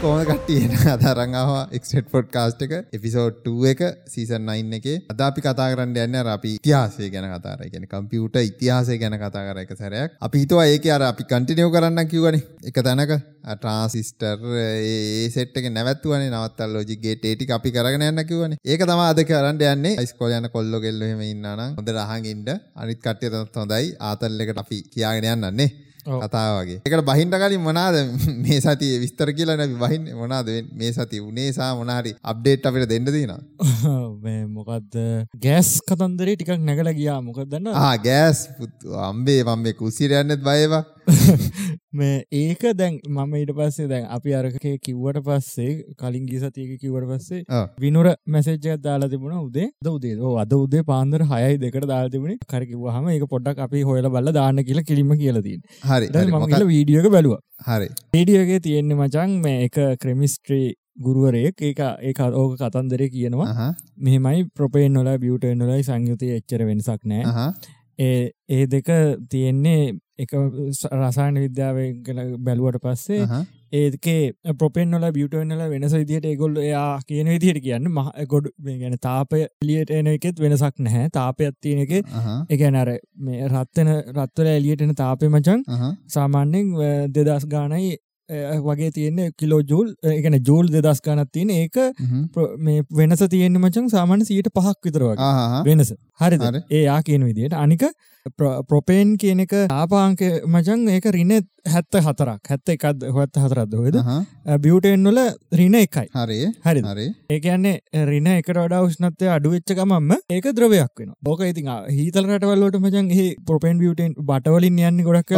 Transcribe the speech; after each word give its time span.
හරි 0.00 0.06
කෝම 0.06 0.20
කට්ටියන 0.26 0.74
අදරංගාව 0.90 1.50
එක්ට 1.70 2.10
පොඩ් 2.10 2.28
කාස්ට් 2.28 2.62
එක. 2.66 2.72
එපිසෝඩ් 2.90 3.48
එක 3.70 3.80
සීසන් 4.06 4.46
නයින් 4.48 4.72
එක. 4.72 4.86
අද 5.12 5.20
අපි 5.20 5.40
කතා 5.40 5.66
කරන්න 5.72 5.96
යන්න 5.96 6.30
අපි 6.34 6.52
ඉතිහාසය 6.56 7.08
ගැන 7.10 7.26
කතාර 7.30 7.64
ගැන 7.64 7.84
කම්පියුට 7.86 8.38
ඉතිහාසය 8.42 8.96
ගැන 8.96 9.16
කතා 9.16 9.42
කර 9.46 9.58
එක 9.58 9.74
සැරයක්. 9.74 10.16
අපි 10.18 10.42
හිතුවා 10.44 10.66
ඒක 10.66 10.86
අර 10.88 11.02
අපි 11.02 11.24
කටිනියෝ 11.24 11.74
කරන්න 11.74 12.08
කිවන 12.08 12.38
එක 12.64 12.80
තැනක. 12.80 13.12
ට්‍රාන්සිස්ටර් 13.50 14.40
ඒ 14.54 15.28
සෙට්ක 15.28 15.68
නැවත්වන 15.70 16.24
නවත්තල් 16.30 16.74
ලෝජිගේ 16.74 17.14
ටේටි 17.16 17.50
අපි 17.50 17.70
කරගෙන 17.70 18.06
යන්න 18.08 18.24
කිවන 18.24 18.56
ඒක 18.56 18.86
තම 18.86 19.04
අද 19.04 19.22
කරන්න 19.24 19.62
යන්නේ. 19.66 19.94
යිස්කෝල 19.98 20.32
යන 20.32 20.48
කොල්ලො 20.48 20.80
කෙල්ලහෙම 20.80 21.22
ඉන්නන 21.24 21.52
හොඳ 21.76 21.94
රහගින්ට 21.98 22.50
අනිත් 22.76 23.04
කට්ටිය 23.04 23.36
හොඳයි 23.54 23.94
ආතල්ලෙකට 24.02 24.64
අපි 24.64 24.82
කියාගෙන 24.88 25.30
යන්නන්නේ. 25.36 25.89
කතාවගේ 26.02 26.80
එකට 26.80 27.04
බහින්ට 27.04 27.36
කලින් 27.36 27.60
මොනාද 27.60 27.96
මේ 28.44 28.60
සතිය 28.60 28.98
විස්තර 29.02 29.32
කියලා 29.32 29.56
නැබි 29.56 29.76
බහින්න? 29.76 30.06
මොනාද 30.16 30.48
මේ 30.74 30.92
සති 30.92 31.20
උනේසා 31.20 31.70
මොනාරි 31.74 32.14
අප්ඩේට් 32.24 32.66
අපිට 32.66 32.88
දෙන්න 32.88 33.04
තින 33.08 33.32
මොකක්ද 34.56 34.96
ගෑස් 35.40 35.70
කතන්දරේ 35.88 36.36
ටිකක් 36.36 36.60
නැගල 36.60 36.92
ගියා. 36.92 37.20
මොකදන්න 37.22 37.68
ගෑස් 38.04 38.48
අම්බේ 39.02 39.42
මම 39.44 39.62
මේ 39.62 39.72
කුසිරයන්නෙත් 39.74 40.42
බයවා 40.42 40.82
මේ 41.92 42.24
ඒක 42.32 42.62
දැන් 42.78 42.96
මම 43.08 43.34
ඊට 43.40 43.52
පස්සේ 43.58 43.88
දැන් 43.92 44.06
අපි 44.16 44.34
අරකේ 44.40 44.74
කිව්වට 44.86 45.20
පස්සේ 45.28 45.70
කලින් 46.00 46.26
ගිය 46.30 46.40
සතියක 46.42 46.72
කිව්වට 46.82 47.08
පස්සේ 47.12 47.62
විනුර 47.84 48.10
මැසේජ් 48.26 48.58
එකක් 48.58 48.82
දාලා 48.86 49.10
තිබුණා 49.14 49.44
උදේ. 49.46 49.68
අද 49.80 49.90
උදේ. 49.92 50.14
ඔව් 50.20 50.40
අද 50.44 50.54
උදේ 50.58 50.84
පාන්දර 50.90 51.24
6යි 51.24 51.60
දෙකට 51.64 51.88
දාලා 51.92 52.12
තිබුණේ. 52.16 52.40
කර 52.52 52.62
කිව්වහම 52.70 53.08
ඒක 53.14 53.26
පොඩ්ඩක් 53.34 53.64
අපි 53.66 53.86
හොයලා 53.90 54.14
බලලා 54.16 54.36
දාන්න 54.40 54.64
කියලා 54.68 54.86
කිලිම 54.90 55.16
කියලා 55.22 55.46
තියෙනවා 55.48 55.88
හරි 55.92 56.12
මම 56.28 56.46
ගිහලා 56.46 56.70
වීඩියෝ 56.72 57.04
එක 57.04 57.10
බැලුවා. 57.16 57.40
හරි. 57.70 57.88
වීඩියෝ 58.14 58.44
එකේ 58.46 58.60
තියෙන්නේ 58.68 59.00
මචං 59.00 59.40
මේ 59.46 59.58
එක 59.66 59.80
ක්‍රෙමිස්ට්‍රි 60.04 60.62
ගුරුවරයෙක්. 61.00 61.60
ඒක 61.62 61.84
ඒක 62.08 62.24
ඕක 62.30 62.56
කතන්දරේ 62.62 63.10
කියනවා. 63.16 63.50
මෙහෙමයි 63.98 64.48
ප්‍රොපේන් 64.54 65.02
වල 65.02 65.12
බියුටේන් 65.26 65.68
වලයි 65.68 65.90
සංයුතිය 65.90 66.38
එච්චර 66.38 66.66
වෙනසක් 66.70 67.06
නැහැ 67.06 67.78
ඒ 68.00 68.30
ඒ 68.48 68.66
දෙක 68.66 68.88
තියෙන්නේ 69.30 69.94
එක 70.18 70.32
රසායන 70.92 71.40
විද්‍යාව 71.44 71.78
බැලුවට 72.44 72.82
පස්සේ 72.84 73.40
ඒකේ 73.72 74.54
ප්‍රපෙන්ල 74.54 75.06
බියටනල 75.12 75.62
වෙනස 75.72 75.94
විදිට 75.94 76.26
ඒගොල්ල 76.26 76.56
එයා 76.58 76.98
කියන 77.06 77.28
විදිහට 77.28 77.62
කියන්න. 77.62 77.88
මහ 77.88 78.08
ගොඩ 78.26 78.50
ගැන 78.74 78.96
තාපය 79.00 79.42
එලියට 79.62 79.92
එන 79.92 80.06
එකෙත් 80.08 80.40
වෙනසක් 80.40 80.76
නැහැ. 80.78 81.08
තාපයක් 81.10 81.56
තියෙන 81.60 81.80
එක 81.80 81.92
එකනර 82.50 82.92
මේ 83.18 83.48
රත්වන 83.48 83.90
රත්වල 84.14 84.52
එලියටෙන 84.52 84.94
තාපය 84.94 85.30
මචන් 85.30 85.66
සාමාන්‍යෙන් 86.08 87.12
දෙදස් 87.12 87.46
ගානයි 87.46 87.96
වගේ 88.66 88.90
තියෙන්නේ 88.90 89.30
කිලෝ 89.38 89.60
ජූල් 89.70 89.88
එකන 90.12 90.36
ජූල් 90.48 90.66
දෙදස් 90.74 91.00
ගනත් 91.06 91.30
තියෙන 91.32 91.50
ඒක 91.50 91.76
මේ 92.58 92.82
වෙනස 92.96 93.22
තියෙන්න්න 93.30 93.60
මචන් 93.60 93.88
සාමාන්‍ය 93.88 94.24
සීට 94.24 94.50
පහක් 94.54 94.78
විතරවා 94.84 95.16
වෙනස. 95.64 95.92
හරි. 96.20 96.36
ඒ 96.70 96.82
යා 96.84 97.00
කියන 97.02 97.24
විදියට 97.24 97.56
අනික 97.56 97.84
ප්‍රොපේන් 98.68 99.16
කියන 99.16 99.40
එක 99.40 99.54
ආපාංක 99.70 100.20
මචන් 100.46 100.88
ඒක 100.88 101.06
රින 101.10 101.32
හැත්ත 101.66 101.96
හතරක් 101.96 102.50
හැත්ත 102.50 102.72
එකත් 102.74 103.04
හොත් 103.10 103.36
හතරත් 103.36 103.74
හොද 103.74 103.96
බියටෙන් 104.60 105.04
වල 105.04 105.20
රින 105.52 105.74
එකයි. 105.74 106.08
හරි. 106.14 106.38
හරි. 106.64 106.82
හරි 106.82 107.06
ඒකන්නේ 107.30 108.04
රින 108.06 108.26
එකට 108.26 108.52
වඩා 108.56 108.82
උෂ්නත්වය 108.82 109.30
අඩුවෙච්චකමම 109.36 110.12
ඒක 110.30 110.48
ද්‍රවයක් 110.52 111.00
වෙන 111.00 111.12
බෝක 111.22 111.40
ඉතින් 111.42 111.70
හීතල 111.90 112.24
රටවල්ලට 112.26 112.80
මචන් 112.80 113.10
ඒ 113.10 113.28
ප්‍රොපේන් 113.46 113.78
බියටෙන් 113.78 114.14
බටවලින් 114.22 114.80
යන්න 114.80 115.04
ගොඩක් 115.04 115.32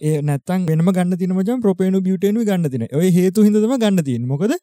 ඒ 0.00 0.22
නැත්තන් 0.22 0.66
වෙනම 0.66 0.90
ගන්න 0.90 1.18
තින 1.18 1.34
මචන් 1.36 1.60
ප්‍රපේනු 1.60 2.02
බියටෙනු 2.02 2.44
ගන්න 2.44 2.70
තින 2.70 2.86
ඔය 2.92 3.10
හේතු 3.10 3.46
හිදම 3.46 3.76
ගන්න 3.76 4.04
තියන 4.04 4.26
මොකද 4.26 4.56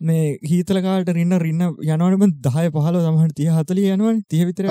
මේ 0.00 0.36
හීතලකාට 0.50 1.14
රින්න 1.16 1.38
රින්න 1.38 1.64
යනවනම 1.70 2.36
දහය 2.40 2.66
පහල 2.68 3.00
සමහට 3.00 3.34
තිය 3.36 3.48
හතල 3.48 3.80
යනුවන්. 3.86 4.20
තිය 4.28 4.44
විතර 4.44 4.68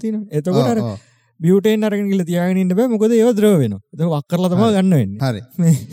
තින 0.00 0.22
එතකොට 0.30 1.12
බියටෙන් 1.40 1.82
අරගෙන 1.82 2.08
ගිල 2.08 2.22
තියාගෙනන්න 2.24 2.70
බෑ. 2.70 2.88
මොකද 2.88 3.12
ඒව 3.12 3.30
ද්‍රව 3.34 3.56
වෙන 3.62 3.74
වක්කරල 3.94 4.46
තම 4.50 4.62
ගන්න 4.66 4.94
වෙන්න. 4.94 5.16
හරි. 5.20 5.40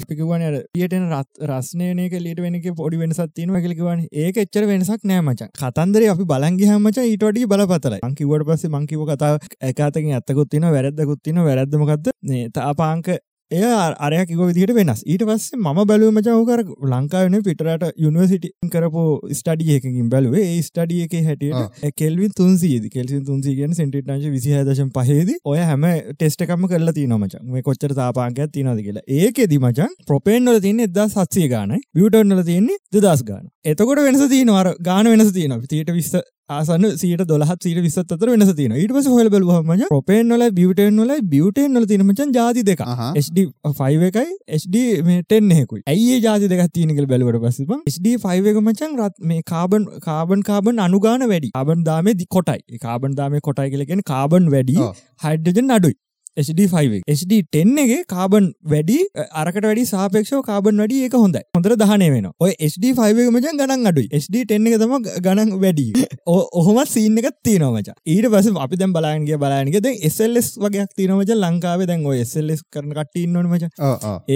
පිකවන 0.09 0.45
පියටෙන 0.71 1.07
රත් 1.09 1.47
රස්නයනක 1.47 2.15
ලිට 2.19 2.41
වෙනක 2.41 2.67
පොඩි 2.75 3.01
වෙනසත් 3.01 3.33
තින 3.33 3.55
කලිකවන 3.57 4.05
ඒක 4.15 4.37
එච්චර 4.37 4.67
වෙනසක් 4.67 5.03
නෑමච 5.05 5.43
කතන්දර 5.55 6.07
අපි 6.11 6.25
බලන්ගේ 6.25 6.69
හමච 6.69 7.07
ඊටඩි 7.07 7.47
බලපතල 7.47 7.97
අංකිවට 8.01 8.47
පස්සේ 8.47 8.71
මංකිව 8.71 9.03
කතා 9.09 9.33
එකතකින් 9.63 10.13
ඇත්තකුත්තින 10.13 10.69
වැරද්දකුත්තින 10.69 11.41
වැරද්දමකක්ද 11.41 12.13
තාපාංක 12.53 13.11
එය 13.51 13.63
අරය 13.99 14.19
කිව 14.25 14.41
විදිට 14.41 14.73
වෙනස්. 14.73 15.01
ඊට 15.05 15.23
පස්සේ 15.23 15.59
ම 15.59 15.79
බැලුවම 15.83 16.19
චවකර 16.19 16.61
ලංකාවන 16.89 17.37
පිටරට 17.41 17.85
යුනිවසිට 17.97 18.45
කරපු 18.67 19.03
ස්ටඩියකින් 19.31 20.09
බැලුවේ. 20.09 20.45
ඒ 20.47 20.61
ස්ටඩිය 20.61 21.03
එක 21.05 21.15
හැටියට 21.21 21.91
කෙල්වින් 21.95 22.33
තුන්සීද 22.33 22.87
කෙල්සි 22.89 23.21
තුන්සී 23.23 23.55
කියෙන් 23.55 23.75
සෙන්ටිට්නශ 23.75 24.27
විසිහදශම් 24.29 24.91
පහේද 24.91 25.33
ඔය 25.45 25.59
හැම 25.61 25.87
ටෙස්ටකම 26.11 26.67
කරලා 26.67 26.93
තින 26.93 27.15
මචන් 27.15 27.47
මේ 27.49 27.63
කොච්චර 27.63 27.95
තාපාන්කයක් 27.95 28.51
තිනද 28.51 28.79
කියලා. 28.79 29.07
ඒකෙදි 29.19 29.59
මචන් 29.59 29.97
ප්‍රපේන්වල 30.07 30.61
තියන්න 30.61 30.79
එදා 30.81 31.07
සත්සය 31.09 31.47
ගාන 31.49 31.77
වියටන්නල 31.93 32.43
තියන්නේ 32.43 32.79
දෙදස් 32.97 33.23
ගාන 33.23 33.49
එතකොට 33.65 34.01
වෙනස 34.01 34.23
තියනවාර 34.29 34.75
ගාන 34.81 35.07
වෙනස 35.07 35.33
තියන 35.33 35.57
තියට 35.67 35.91
විස්ස 35.91 36.15
ආසන 36.49 36.85
සීට 37.01 37.23
දොලහත් 37.27 37.65
සීට 37.65 37.79
විස්සත් 37.85 38.13
අතර 38.15 38.29
වෙනස 38.31 38.51
තියෙන 38.57 38.73
ඊට 38.81 38.93
පස්සේ 38.95 39.13
හොයලා 39.15 39.33
බැලුවම 39.35 39.71
ප්‍රොපේන් 39.91 40.33
වල 40.35 40.45
බියුටේන් 40.57 40.99
වල 41.03 41.13
බියුටේන් 41.33 41.79
වල 41.79 41.87
තියෙන 41.91 42.03
මචං 42.05 42.33
ಜಾති 42.37 42.65
දෙක 42.69 42.83
HD5 43.23 44.09
එකයි 44.09 44.25
HD 44.59 44.83
මේ 45.07 45.23
10 45.29 45.57
එකකුයි. 45.57 45.83
ඇයි 45.87 46.11
ඒ 46.17 46.21
ಜಾති 46.27 46.51
දෙකක් 46.53 46.75
තියෙන 46.77 46.93
කියලා 46.95 47.11
බැලුවට 47.13 47.41
පස්සේ 47.45 47.69
බං 47.71 47.81
HD5 47.93 48.53
එක 48.53 48.61
මචං 48.65 49.01
මේ 49.31 49.41
කාබන් 49.53 49.89
කාබන් 50.07 50.45
කාබන් 50.51 50.85
අනුගාන 50.87 51.27
වැඩි. 51.33 51.53
කාබන් 51.57 51.87
දාමේ 51.89 52.17
කොටයි. 52.37 52.79
කාබන් 52.87 53.19
දාමේ 53.21 53.45
කොටයි 53.49 53.69
කියලා 53.75 53.91
කියන්නේ 53.91 54.09
කාබන් 54.13 54.53
වැඩි. 54.55 54.79
හයිඩ්‍රජන් 55.25 55.77
අඩුයි 55.77 55.97
HD5 56.39 57.01
HD10 57.15 57.79
එක. 57.83 58.05
කාබන් 58.07 58.45
වැඩි 58.63 58.97
අරකට 59.41 59.65
වැඩි 59.67 59.83
සාපේක්ෂව 59.89 60.41
කාබන් 60.47 60.77
වැඩි 60.81 61.01
ඒක 61.05 61.15
හොඳයි. 61.23 61.41
හොඳට 61.57 61.75
දහනය 61.81 62.07
වෙන 62.13 62.27
ඔය 62.39 62.51
HD5 62.69 63.19
එක 63.23 63.31
මචං 63.33 63.59
ගණන් 63.61 63.89
අඩුයි. 63.91 64.07
HD10 64.21 64.69
එක 64.71 64.77
තම 64.83 64.93
ගණන් 65.27 65.51
වැඩි. 65.63 65.87
ඔහොමත් 66.27 66.91
සීන් 66.93 67.19
එකක් 67.23 67.35
තියෙනවා 67.43 67.81
මචං. 67.81 67.99
ඊට 68.13 68.29
පස්සේ 68.31 68.63
අපි 68.67 68.79
දැන් 68.83 68.95
බලන්න 68.95 69.27
බලන්න 69.43 69.83
දැන් 69.87 69.99
SLS 70.11 70.53
වගේක් 70.63 70.95
තියෙනවා 70.95 71.21
මචං 71.25 71.43
ලංකාවේ. 71.43 71.89
දැන් 71.91 72.07
ඔය 72.07 72.23
SLS 72.23 72.63
කරන 72.73 72.95
කට්ටිය 72.95 73.27
ඉන්නවනේ 73.27 73.51
මචං. 73.51 73.71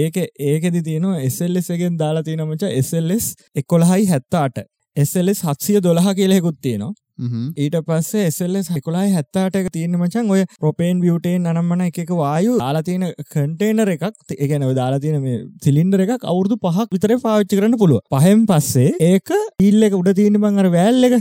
ඒක 0.02 0.16
ඒකෙදි 0.50 0.84
තියෙනවා 0.90 1.24
SLS 1.32 1.72
එකෙන් 1.78 1.98
දාලා 2.04 2.26
තියෙනවා 2.28 2.52
මචං 2.52 2.76
SLS 2.84 3.32
11යි 3.56 4.06
78 4.12 4.68
SLS 4.96 5.40
712 5.48 6.14
කියලා 6.20 6.38
එකකුත් 6.40 6.60
තියෙනවා 6.68 6.92
ඊට 7.18 7.76
පස්සේ 7.88 8.26
එසල්ලස් 8.30 8.68
හකොලායි 8.74 9.12
හැත්තාට 9.16 9.56
එක 9.60 9.68
තියෙන 9.76 9.96
මචන් 9.98 10.32
ඔය 10.34 10.42
ප්‍රොපේන් 10.62 11.00
බියුටේන් 11.04 11.46
අනම්මන 11.52 11.84
එක 11.88 12.12
වායු 12.20 12.56
දාලා 12.62 12.84
තියෙන 12.88 13.06
කන්ටේනර 13.34 13.92
එකක්. 13.94 14.04
ඒගැන 14.36 14.66
දාලා 14.80 15.00
තියෙන 15.04 15.22
මේ 15.22 15.38
සිලින්ඩර 15.64 16.04
එකක් 16.06 16.26
අවුරදු 16.32 16.58
පහක් 16.64 16.88
විතර 16.96 17.14
පාවිච්චි 17.26 17.60
කරන්න 17.60 17.78
පුළුව 17.82 18.00
පහෙන් 18.16 18.44
පස්සේ 18.50 18.92
ඒක 19.10 19.32
ඉල්ල 19.68 19.88
එක 19.88 19.96
උඩ 20.00 20.12
තියෙන 20.20 20.40
බං 20.44 20.62
අර 20.64 20.70
වැෑල් 20.76 21.08
එක. 21.08 21.16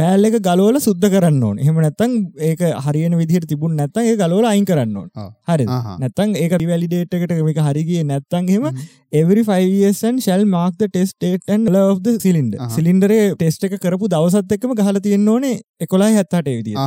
වැෑල් 0.00 0.30
එක 0.30 0.38
ගලෝල 0.48 0.80
සුද්ධ 0.88 1.08
කරන්න 1.16 1.42
ඕන. 1.50 1.58
එහෙම 1.64 1.82
නැත්තං 1.86 2.16
ඒක 2.50 2.64
හරියන 2.86 3.18
විදිහට 3.22 3.48
තිබුණ 3.52 3.76
නැත්තන් 3.82 4.12
ඒ 4.12 4.16
ගලෝල 4.22 4.48
අයින් 4.52 4.68
කරන්න 4.70 4.96
ඕන. 5.02 5.10
හරි 5.50 5.68
නැත්තං 5.68 6.36
ඒක 6.44 6.56
රිවැලිඩේට් 6.64 7.18
එකට 7.20 7.36
මේක 7.50 7.62
හරිගිය 7.68 8.02
නැත්තන් 8.12 8.48
එහෙම 8.48 8.80
every 9.12 9.42
5 9.42 9.68
years 9.68 10.00
and 10.04 10.22
shall 10.24 10.44
mark 10.44 10.74
the 10.80 10.88
test 10.96 11.14
date 11.20 11.42
and 11.48 11.68
of 11.76 12.02
the 12.06 12.12
cylinder. 12.24 12.58
සිලින්ඩරේ 12.76 13.18
ටෙස්ට් 13.34 13.64
එක 13.68 13.76
කරපු 13.84 14.08
දවසත් 14.14 14.56
එක්කම 14.56 14.72
ගහලා 14.78 15.00
තියෙන්න 15.18 15.28
ඕනේ 15.34 15.60
11 15.80 16.10
78 16.18 16.54
විදියට. 16.58 16.78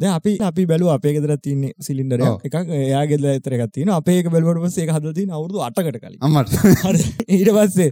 දැන් 0.00 0.14
අපි 0.18 0.32
අපි 0.48 0.62
බැලුවා 0.70 0.96
අපේ 0.98 1.12
ගෙදර 1.16 1.32
තියෙන 1.44 1.62
සිලින්ඩර් 1.86 2.22
එකක්. 2.46 2.56
එයා 2.78 3.02
ගෙදර 3.10 3.28
ඇතර 3.32 3.54
එකක් 3.56 3.72
තියෙනවා. 3.74 3.98
අපේ 4.02 4.18
එක 4.22 4.30
බැලුවට 4.34 4.78
අවුරුදු 5.38 5.58
8කට 5.66 5.98
කලින්. 6.02 6.18
අම්මට. 6.26 6.50
හරි 6.84 7.02
ඊට 7.36 7.50
පස්සේ 7.56 7.90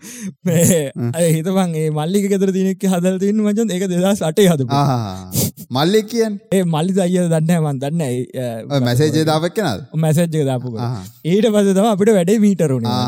හිතපන් 1.37 1.71
මේ 1.77 1.91
මල්ලික 1.99 2.27
ගෙදර 2.33 2.53
තියෙන 2.57 2.73
එක 2.75 2.89
හදලා 2.95 3.23
තියෙන 3.25 3.45
මචං 3.47 3.75
ඒක 3.77 3.85
2008 3.95 4.49
හදපු. 4.53 4.73
මල්ලි 5.77 6.03
කියන්නේ? 6.11 6.49
ඒ 6.57 6.65
මල්ලි 6.75 7.01
අයියා 7.07 7.29
දන්නේ 7.35 7.61
මන් 7.61 7.81
දන්නේ 7.85 8.81
මැසේජ් 8.89 9.21
එක 9.23 9.29
දාපක් 9.31 9.57
කෙනාද 9.61 9.87
මැසේජ් 10.07 10.39
එක 10.41 10.47
දාපු 10.51 10.75
ඊට 11.33 11.49
පස්සේ 11.55 11.77
තමයි 11.79 11.91
අපිට 11.95 12.13
වැඩේ 12.19 12.39
මීටර 12.47 12.77
උනේ. 12.79 12.99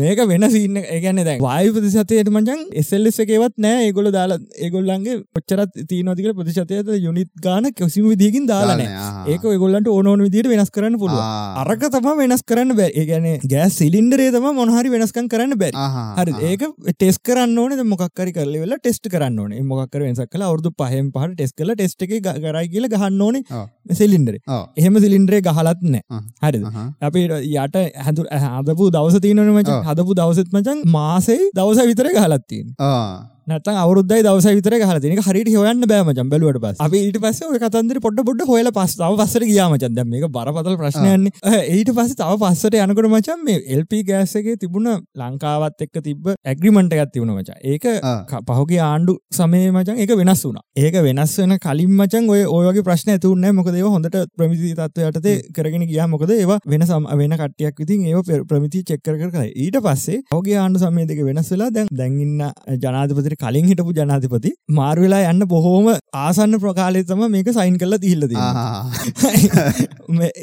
මේක 0.00 0.22
වෙන 0.32 0.48
සීන් 0.54 0.80
එක. 0.82 0.88
ඒ 0.94 1.00
කියන්නේ 1.06 1.26
දැන් 1.30 1.44
වායු 1.48 1.74
ප්‍රතිශතයට 1.76 2.32
මචං 2.36 2.64
SLS 2.86 3.20
එකේවත් 3.26 3.56
නැහැ. 3.66 3.88
ඒගොල්ලෝ 3.88 4.14
දාලා 4.18 4.40
ඒගොල්ලන්ගේ 4.66 5.18
කොච්චරක් 5.34 5.80
තියෙනවද 5.90 6.20
කියලා 6.32 6.38
ප්‍රතිශතයට 6.38 6.90
යුනිට් 7.06 7.30
ගාන 7.40 7.64
කිසිම 7.78 8.06
විදිහකින් 8.12 8.46
දාලා 8.46 8.76
නැහැ. 8.80 9.32
ඒක 9.32 9.44
ඒගොල්ලන්ට 9.44 9.88
ඕන 9.88 10.06
ඕන 10.06 10.22
විදිහට 10.26 10.48
වෙනස් 10.52 10.70
කරන්න 10.70 10.98
පුළුවන්. 10.98 11.22
අරක 11.62 11.84
තමයි 11.94 12.14
වෙනස් 12.22 12.42
කරන්න 12.42 12.72
ඒ 12.80 13.04
කියන්නේ 13.10 13.40
ගෑස් 13.52 13.78
සිලින්ඩරේ 13.80 14.30
තමයි 14.36 14.52
මොන 14.58 14.72
හරි 14.76 14.92
වෙනස්කම් 14.94 15.28
කරන්න 15.32 15.56
බැරි. 15.62 15.76
හරි 16.18 16.32
ඒක 16.50 16.64
ටෙස්ට් 16.90 17.22
කරන්න 17.28 17.58
ඕනේ. 17.58 17.78
දැන් 17.80 17.90
මොකක් 17.92 18.22
හරි 18.22 18.32
කරලා 18.32 18.60
ඉවරලා 18.60 18.80
ටෙස්ට් 18.82 19.10
කරන්න 19.14 19.40
ඕනේ. 19.44 19.62
මොකක් 19.72 19.96
හරි 19.96 20.04
වෙනසක් 20.08 20.32
කළා 20.34 20.50
අවුරුදු 20.50 20.74
5න් 20.84 21.10
පහට 21.16 21.36
ටෙස්ට් 21.36 21.56
කරලා 21.60 21.78
ටෙස්ට් 21.80 22.06
එක 22.08 22.14
කරයි 22.46 22.72
කියල 22.74 22.88
ගහන්න 22.94 23.20
ඕනේ. 23.28 23.42
සිලින්ඩර. 23.92 24.38
එහෙම 24.76 25.00
සිලින්ඩරේ 25.06 25.42
ගහලත් 25.48 25.84
නෑ. 25.94 26.04
ආ. 26.10 26.22
හරිද? 26.46 26.64
අහහ. 26.70 26.88
අපි 27.10 27.26
යට 27.64 27.78
හැදු 28.06 28.28
හදපු 28.46 28.90
දවස 28.96 29.20
තියනන 29.26 29.44
මචන් 29.46 29.74
ඔව්. 29.76 29.84
හදපු 29.90 30.18
දවසත් 30.20 30.56
මචන් 30.56 30.86
මාසේ 30.96 31.40
දවස 31.58 31.86
විතර 31.92 32.10
ගහලත්තින් 32.18 32.74
නැතන් 33.46 33.76
අවුද්දයි 33.76 34.22
දවස 34.22 34.46
විතර 34.56 34.74
හලතින 34.82 35.20
හරිට 35.20 35.48
හොයන්න 35.54 35.84
බෑමචන් 35.86 36.28
බැලුවට 36.32 36.60
පස් 36.64 36.80
අපි 36.80 36.98
ඊට 37.06 37.18
ඔය 37.44 37.58
කතන්දර 37.58 37.98
පොඩ 38.00 38.20
පොඩ 38.22 38.42
හොල 38.46 38.68
පස් 38.70 38.94
තව 38.96 39.16
පස්සට 39.20 39.46
ගියාමචන් 39.48 39.96
දැ 39.96 40.04
මේක 40.04 40.26
බරපතල 40.30 40.76
ප්‍රශ්නයන්නේ 40.76 41.32
ඊට 41.76 41.90
පස්ස 41.96 42.14
තව 42.14 42.36
පස්සට 42.42 42.76
යනකට 42.78 43.08
මචන් 43.08 43.42
මේ 43.44 43.58
එල්පි 43.76 44.02
ගෑස්සගේ 44.04 44.54
තිබුණ 44.56 44.90
ලංකාවත් 45.16 45.84
එක්ක 45.86 46.00
තිබ 46.04 46.28
ඇග්‍රිමට 46.44 46.94
එකත් 46.94 47.12
තිබුණ 47.12 47.34
මචා. 47.34 47.58
ඒක 47.64 47.86
පහුගේ 48.50 48.80
ආණ්ඩු 48.80 49.16
සමය 49.30 49.62
මචන් 49.70 49.98
ඒක 49.98 50.14
වෙනස් 50.14 50.44
වුන 50.44 50.60
ඒක 50.76 51.00
වෙනස් 51.02 51.34
වෙන 51.38 51.56
කලින් 51.58 51.96
මචන් 51.98 52.30
ඔය 52.30 52.44
ඔයගේ 52.46 52.86
ප්‍රශ්න 52.88 53.14
ඇතුන්න 53.16 53.48
මොකදේ 53.52 53.82
හොඳට 53.88 54.18
ප්‍රමිති 54.36 54.72
තත්වයටතේ 54.74 55.36
කරගෙන 55.52 55.86
ගියා. 55.88 56.06
මොකද 56.08 56.30
ඒවා 56.30 56.60
වෙන 56.66 56.86
සම 56.86 57.10
වෙන 57.18 57.36
කටයක් 57.36 57.78
විතින් 57.78 58.06
ඒ 58.06 58.22
පෙර- 58.22 58.46
ප්‍රමිති 58.46 58.84
චෙක්කර 58.84 59.18
කර 59.26 59.50
ඊට 59.56 59.80
පස්සේ 59.82 60.22
ඔගේ 60.32 60.56
ආණ්ඩු 60.58 60.84
සමය 60.84 61.06
දෙක 61.06 61.24
වෙනස් 61.24 61.52
වෙලා 61.52 61.70
දැන් 61.70 61.92
දැන්ඉන්න 61.92 62.48
ජනාධපතිර 63.32 63.38
කලින් 63.42 63.68
හිටපු 63.68 63.92
ජනාධිපති 63.92 64.52
මාර්වෙලා 64.70 65.30
යන්න 65.30 65.46
බොහෝම 65.46 65.88
ආසන්න 66.14 66.58
ප්‍රකාලෙතම 66.58 67.22
මේක 67.30 67.48
සයින් 67.50 67.78
කල්ල 67.78 67.96
තිහිල්ලද. 67.98 68.34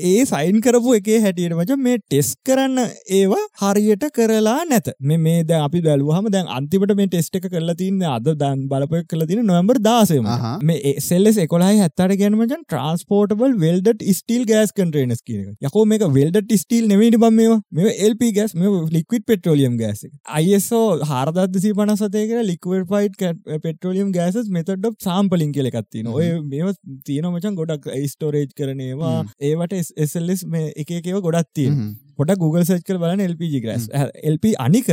ඒ 0.03 0.25
සයින් 0.25 0.62
කරපු 0.62 0.95
එකේ 1.00 1.19
හැටියට 1.21 1.56
මච 1.57 1.77
මේ 1.80 1.97
ටෙස් 2.00 2.30
කරන්න 2.45 2.80
ඒවා 3.12 3.44
හරියට 3.63 4.06
කරලා 4.13 4.57
නැත. 4.65 4.89
මේ 5.01 5.19
මේ 5.19 5.44
දැන් 5.44 5.65
අපි 5.68 5.81
බැලුවහම 5.81 6.30
දැන් 6.31 6.51
අන්තිමට 6.57 6.95
මේ 6.95 7.07
ටෙස්ට 7.07 7.39
එක 7.41 7.50
කරලා 7.50 7.77
තින්න 7.77 8.03
අද 8.07 8.30
දන් 8.33 8.65
බලපය 8.68 9.03
කල 9.06 9.25
තින 9.25 9.44
නොවම්බර් 9.45 9.81
අහහ. 10.27 10.47
මේ 10.63 10.95
සෙල්ලෙස් 11.00 11.42
එකොලයි 11.45 11.81
හැත්තට 11.83 12.15
ගැනමචන් 12.24 12.65
ට්‍රන්ස්පෝර්ටබල් 12.65 13.57
වෙල්ඩට 13.65 14.06
ස්ටිල් 14.19 14.45
ගෑස් 14.45 14.75
කන්ට්‍රේනස් 14.80 15.24
කියන 15.24 15.45
යකෝ 15.68 15.85
මේක 15.85 16.07
වෙල්ඩට 16.19 16.56
ස්ටිල් 16.63 16.89
නෙමට 16.94 17.19
බම 17.19 17.39
මේ 17.39 17.59
මේ 17.80 17.95
එල්ප 18.07 18.25
ගස් 18.38 18.56
මේ 18.56 18.75
ලික්විට 18.97 19.25
පෙට්‍රෝලියම් 19.30 19.77
ගෑස 19.80 20.06
අයිසෝ 20.39 20.85
හාරදත්දසි 21.09 21.71
පනසතයක 21.77 22.31
liquefied 22.85 23.23
petroleum 23.63 24.11
gases 24.15 24.49
method 24.57 24.87
sampling 25.05 25.51
කියලෙකත්තින 25.55 26.11
ඔය 26.11 26.29
මේ 26.51 26.73
තියෙන 27.05 27.29
මචන් 27.31 27.57
ගොඩක් 27.59 27.89
ස්ටෝරේජ් 28.13 28.47
කරනවා. 28.59 29.17
ඒවට 29.41 29.75
එසල්ලෙස් 30.05 30.45
මේ 30.47 30.71
එකකව 30.75 31.19
ගොඩත් 31.27 31.51
තිය. 31.53 31.69
පොට 32.17 32.33
Google 32.37 32.65
සච් 32.65 32.81
කර 32.87 32.97
බලන 33.01 33.23
LPG 33.25 33.61
ගස් 33.65 33.85
LP 34.33 34.55
අනික 34.59 34.89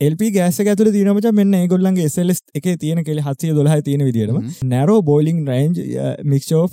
LP 0.00 0.30
ගෑස 0.30 0.60
ඇතුල 0.60 0.90
තියනමච 0.90 1.32
මෙන්න 1.32 1.54
ඒගොල්ලන්ගේ 1.54 2.04
එසල්ස් 2.04 2.42
එක 2.54 2.80
තියෙන 2.80 3.02
කෙ 3.04 3.12
හත්සේ 3.12 3.52
දොහ 3.52 3.80
තියෙන 3.80 4.04
විදිටම 4.04 4.36
හ්ම්. 4.36 4.50
Narrow 4.64 5.00
boiling 5.00 5.46
range 5.46 5.78
mixture 6.24 6.52
of 6.52 6.72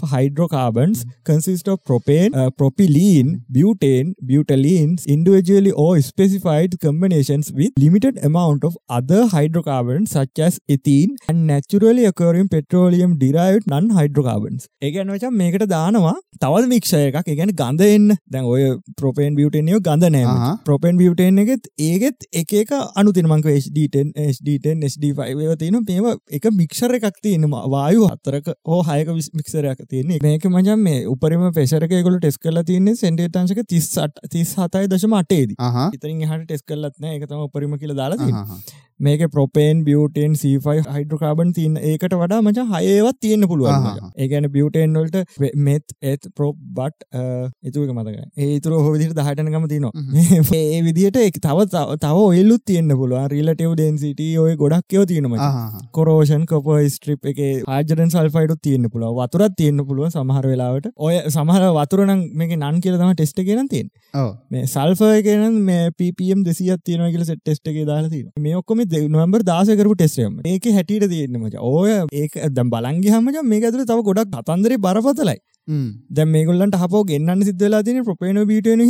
propane, 1.86 2.34
uh, 2.34 2.50
propylene, 2.50 3.42
butane, 3.52 4.14
butylenes, 4.26 5.06
individually 5.06 5.72
or 5.72 6.02
specified 6.02 6.80
combinations 6.80 7.52
with 7.52 7.72
limited 7.78 8.18
amount 8.24 8.64
of 8.64 8.78
other 8.90 9.28
hydrocarbons 9.28 10.12
such 10.12 10.40
as 10.40 10.60
ethene 10.70 11.16
and 11.28 11.48
naturally 11.48 12.06
occurring 12.06 12.48
petroleum 12.48 13.18
derived 13.18 13.64
non-hydrocarbons. 13.68 14.68
ඒගැන 14.82 15.08
වචන් 15.08 15.30
මේකට 15.30 15.64
දානවා 15.64 16.16
තවල් 16.42 16.68
මික්ෂය 16.68 16.98
එකක් 16.98 17.28
ඒගැන 17.28 17.50
ගඳ 17.50 17.82
එන්න 17.82 18.16
දැන් 18.30 18.44
ඔය 18.44 18.78
ප්‍රපේන් 19.02 19.36
බියටනියෝ 19.36 19.80
ගඳ 19.80 20.04
අහහ. 20.14 20.58
ප්‍රපෙන් 20.66 20.98
බියටන් 20.98 21.38
එකත් 21.38 21.68
ඒගෙත් 21.80 22.28
එක 22.34 22.72
එක 23.14 23.22
අනුතිනමංක 23.24 23.48
HD10 23.48 24.12
HD10 24.18 24.88
HD5 24.90 25.56
තියෙන 25.58 25.78
මේම 25.88 26.20
එක 26.32 26.46
මික්ෂර 26.52 26.96
එකක් 26.98 27.20
තියෙනවා 27.22 27.64
වායු 27.70 28.08
හතරක 28.08 28.54
හෝ 28.66 28.82
හයක 28.84 29.08
මික්සරයක් 29.34 29.80
තියෙන්නේ. 29.90 30.20
මේක 30.22 30.46
මජන් 30.46 30.80
මේ 30.80 31.06
උපරිම 31.08 31.46
පෙසරකයකොල 31.54 32.18
ටෙස් 32.20 32.38
කල 32.38 32.62
තියන්නේ 32.62 32.96
සෙන්ඩේටන්සක 32.96 33.64
තිස්සට 33.68 34.20
තිස් 34.32 34.56
හතයි 34.56 34.88
දශම 34.88 35.14
අටේද. 35.14 35.56
ඉතින් 35.94 36.24
හට 36.26 36.48
ටෙස් 36.48 36.64
කල්ලත්න 36.64 37.10
එක 37.14 37.28
තම 37.30 37.46
උපරිම 37.48 37.78
කියල 37.78 37.96
දාලා. 37.96 38.34
මේක 39.00 39.22
ප්‍රපේන් 39.32 39.84
බියටන් 39.86 40.34
C5 40.36 40.76
හයිඩ්‍රකාබන් 40.88 41.54
තියන්න 41.54 41.78
ඒකට 41.84 42.14
වඩා 42.16 42.42
මච 42.42 42.66
හයවත් 42.74 43.18
තියෙන්න්න 43.22 43.48
පුළුවන්. 43.48 43.72
ඒගැන 44.18 44.48
බියටන් 44.52 44.98
වලට 44.98 45.18
මෙත් 45.60 45.96
ඒත් 46.04 46.28
ප්‍රෝප් 46.36 46.58
බට් 46.74 47.08
එතුක 47.64 47.90
මතක 47.90 48.18
ඒතුර 48.40 48.74
හොවිදිට 48.80 49.16
දහටනකම 49.16 49.68
තිනවා 49.68 49.92
ඒ 50.54 50.82
විදිට 50.82 51.18
එක් 51.18 51.40
තව 51.42 51.66
තව- 51.68 52.14
ඔයල්ලුත් 52.24 52.64
තියෙන්න්න 52.66 52.96
පුළුවන්. 52.96 53.28
රිලටව් 53.30 53.74
ඩෙන්සිට 53.76 54.22
ඔය 54.40 54.56
ගොඩක් 54.56 54.94
යෝ 54.94 55.06
තියෙනම. 55.06 55.36
කොරෝෂන් 55.92 56.46
කොප 56.46 56.68
ස්ට්‍රිප් 56.90 57.26
එක 57.26 57.40
ආජරන් 57.68 58.10
සල්ෆයිඩු 58.10 58.56
තියෙන්න්න 58.62 58.90
පුළුව 58.90 59.20
වතුරත් 59.20 59.56
තියෙන්න්න 59.58 59.86
පුළුව 59.88 60.10
සමහර 60.10 60.46
වෙලාවට. 60.48 60.88
ඔය 60.98 61.16
සමහර 61.30 61.68
වතුරන 61.80 62.12
මේක 62.36 62.56
නන් 62.58 62.82
කියල 62.82 62.98
තම 62.98 63.14
ටෙස්ට 63.14 63.40
කියෙන 63.42 63.68
තින් 63.68 63.90
ඔව්. 64.14 64.30
මේ 64.52 64.66
සල්ෆය 64.68 65.22
කියන 65.24 65.60
මේ 65.64 65.90
පපම් 65.94 66.44
දෙසිත් 66.44 66.84
තියෙන 66.84 67.06
කියල 67.12 67.26
සෙට 67.26 67.42
ටෙස්ට 67.44 67.68
එක 67.68 67.80
දාලා 67.86 68.10
තින 68.10 68.30
මේ 68.40 68.56
ඔක්කොම 68.56 68.83
නොම්බර් 69.10 69.42
දාසකරපු 69.44 69.96
ටෙස්ටම 69.96 70.36
ඒක 70.46 70.68
හැටියට 70.78 71.08
තියෙන්නමච 71.10 71.56
ඕය 71.62 71.96
ඒක 72.12 72.38
දැම් 72.50 72.70
බලන්ගේ 72.70 73.16
හමච 73.16 73.44
මේ 73.44 73.64
ඇතුර 73.64 73.86
තව 73.86 74.00
ගොඩක් 74.10 74.38
අතන්දරේ 74.42 74.78
බරපතලයි. 74.78 75.40
දැ 76.12 76.26
මේගොල්ලන්ට 76.26 76.76
හපෝ 76.76 77.04
ගෙන්න්න 77.04 77.44
සිද්ධලා 77.44 77.84
තින 77.84 78.04
ප්‍රපේන 78.04 78.44
බිටන 78.48 78.84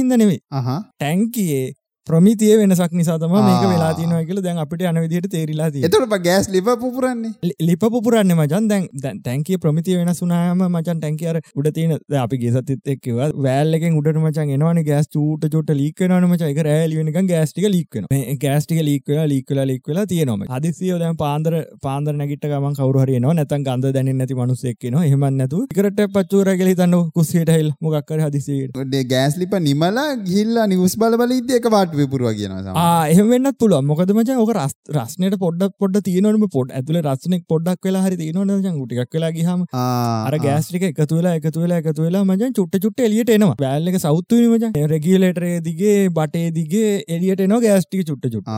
අහහ. 0.52 0.70
ටැන්කියේ 1.00 1.74
ප්‍රමිතිය 2.08 2.56
වෙනසක් 2.60 2.94
නිසා 2.94 3.18
තම 3.18 3.34
මේක. 3.40 3.66
වෙලා 3.66 3.92
තිනව 3.98 4.16
කියල 4.30 4.40
දැන් 4.46 4.58
අපිට 4.64 4.82
යන 4.90 4.98
විදිට 5.04 5.28
තේරිලා 5.34 5.70
තිය 5.74 5.86
එතකොට 5.88 6.10
බ 6.10 6.18
ගෑස් 6.26 6.50
ලිප 6.56 6.68
පුපුරන්නේ? 6.82 7.54
ලිප 7.62 7.86
පුරන්න 7.98 8.34
මචන්. 8.36 8.66
දැන් 8.70 9.22
තැන්කිය 9.28 9.58
ප්‍රමිතිය 9.64 9.96
වෙන 10.00 10.12
සුනායම 10.18 10.64
මචන් 10.66 11.00
ටැන්කියර 11.00 11.40
උඩ 11.56 11.70
තියන 11.78 11.94
අපි 12.22 12.40
ගෙසතිත් 12.42 12.92
එක්ව 12.94 13.22
වැෑල්ලෙන් 13.38 13.96
උඩට 14.00 14.20
මචන් 14.22 14.52
එනවන 14.58 14.82
ගෑස් 14.90 15.08
චූට 15.16 15.48
චුට 15.54 15.72
ලික්වනම 15.82 16.28
මචයික 16.32 16.60
රෑලිවෙනක 16.68 17.30
ගෑස්ටික 17.32 17.70
ලික්වන 17.76 18.10
ගෑස්ටික 18.44 18.84
ලික්වල 18.90 19.24
ලික්වල 19.34 19.64
ලික්වල 19.72 20.02
තියනොම 20.06 20.44
හදිසිය 20.50 21.00
දැන් 21.00 21.18
පාන්දර 21.24 21.58
පාන්දර 21.88 22.16
නැගිට 22.20 22.50
ගමන් 22.52 22.78
කවරහරන 22.80 23.30
නැතන් 23.32 23.66
ගන්ද 23.70 23.94
දැන 23.98 24.12
නැති 24.18 24.40
මනුසෙක්කන 24.42 25.00
හෙම 25.06 25.26
නැතු 25.38 25.64
කරට 25.74 26.04
පච්චූරගල 26.18 26.74
තන්න 26.74 27.08
කුස්සියට 27.16 27.54
හිල් 27.58 27.72
මොක්කර 27.82 28.26
හදිසියට 28.28 28.84
ොඩේ 28.84 29.04
ගෑස් 29.06 29.40
ලිප 29.42 29.58
නිමලා 29.62 30.08
ගිල්ලා 30.28 30.68
නිවස් 30.68 31.00
බල 31.00 31.20
බල 31.24 31.36
ඉද 31.40 31.58
එක 31.60 31.72
පාට 31.94 32.02
විපුරුව 32.02 32.30
කියනවා 32.38 32.86
එහෙමෙන්න්න 33.12 33.50
පුළුව 33.60 33.86
මොකද 33.90 34.12
මච 34.16 34.38
ඕක 34.44 34.52
රස් 34.56 34.74
රස්නයට 34.98 35.38
පොඩ්ඩක් 35.44 35.74
පොඩ 35.82 35.98
තියනම 36.08 36.46
පොඩ් 36.56 36.74
ඇතුල 36.78 37.00
රස්සනෙක් 37.04 37.46
පොඩ්ඩක් 37.54 37.88
වෙලා 37.88 38.04
හරි 38.06 38.18
තියනවන 38.22 38.80
ගුටික් 38.80 39.16
වෙලා 39.18 39.32
ගහම 39.38 39.64
අර 39.82 40.36
ගෑස්ටික 40.46 40.88
එකතු 40.90 41.20
වෙලා 41.20 41.36
එකතු 41.40 41.64
වෙලා 41.66 41.80
එකතු 41.84 42.08
වෙලා 42.08 42.24
මජන් 42.26 42.56
චුට්ට 42.60 42.82
චුට්ට 42.84 43.06
එලියට 43.08 43.34
එනවා. 43.38 43.56
බැල්ල 43.64 43.92
එක 43.92 44.00
සෞත්තු 44.06 44.42
මච. 44.50 44.74
රෙගියලේටරේ 44.96 45.56
දිගේ 45.70 45.98
බටේ 46.20 46.52
දිගේ 46.60 46.92
එලියට 47.08 47.46
එනවා 47.48 47.64
ගෑස්ටික 47.68 48.06
චුට්ට 48.12 48.30
චුට් 48.36 48.54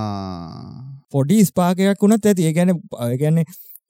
පොඩි 1.14 1.40
ස්පාකයක් 1.52 2.06
වුණත් 2.06 2.30
ඇති. 2.32 2.50
ඒ 2.50 2.54
ගැන 2.58 2.76
ගැන්නේ 3.24 3.46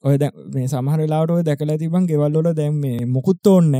ඔය 0.06 0.18
මේ 0.54 0.66
සමහර 0.66 0.98
වෙලාට 0.98 1.32
ඔය 1.36 1.44
දැකලා 1.44 1.78
තිබන් 1.78 2.04
ගෙවල්ලොල 2.10 2.50
දැම් 2.54 2.76
මේ 2.80 3.06
මොකුත් 3.08 3.48
ඕන්න 3.48 3.72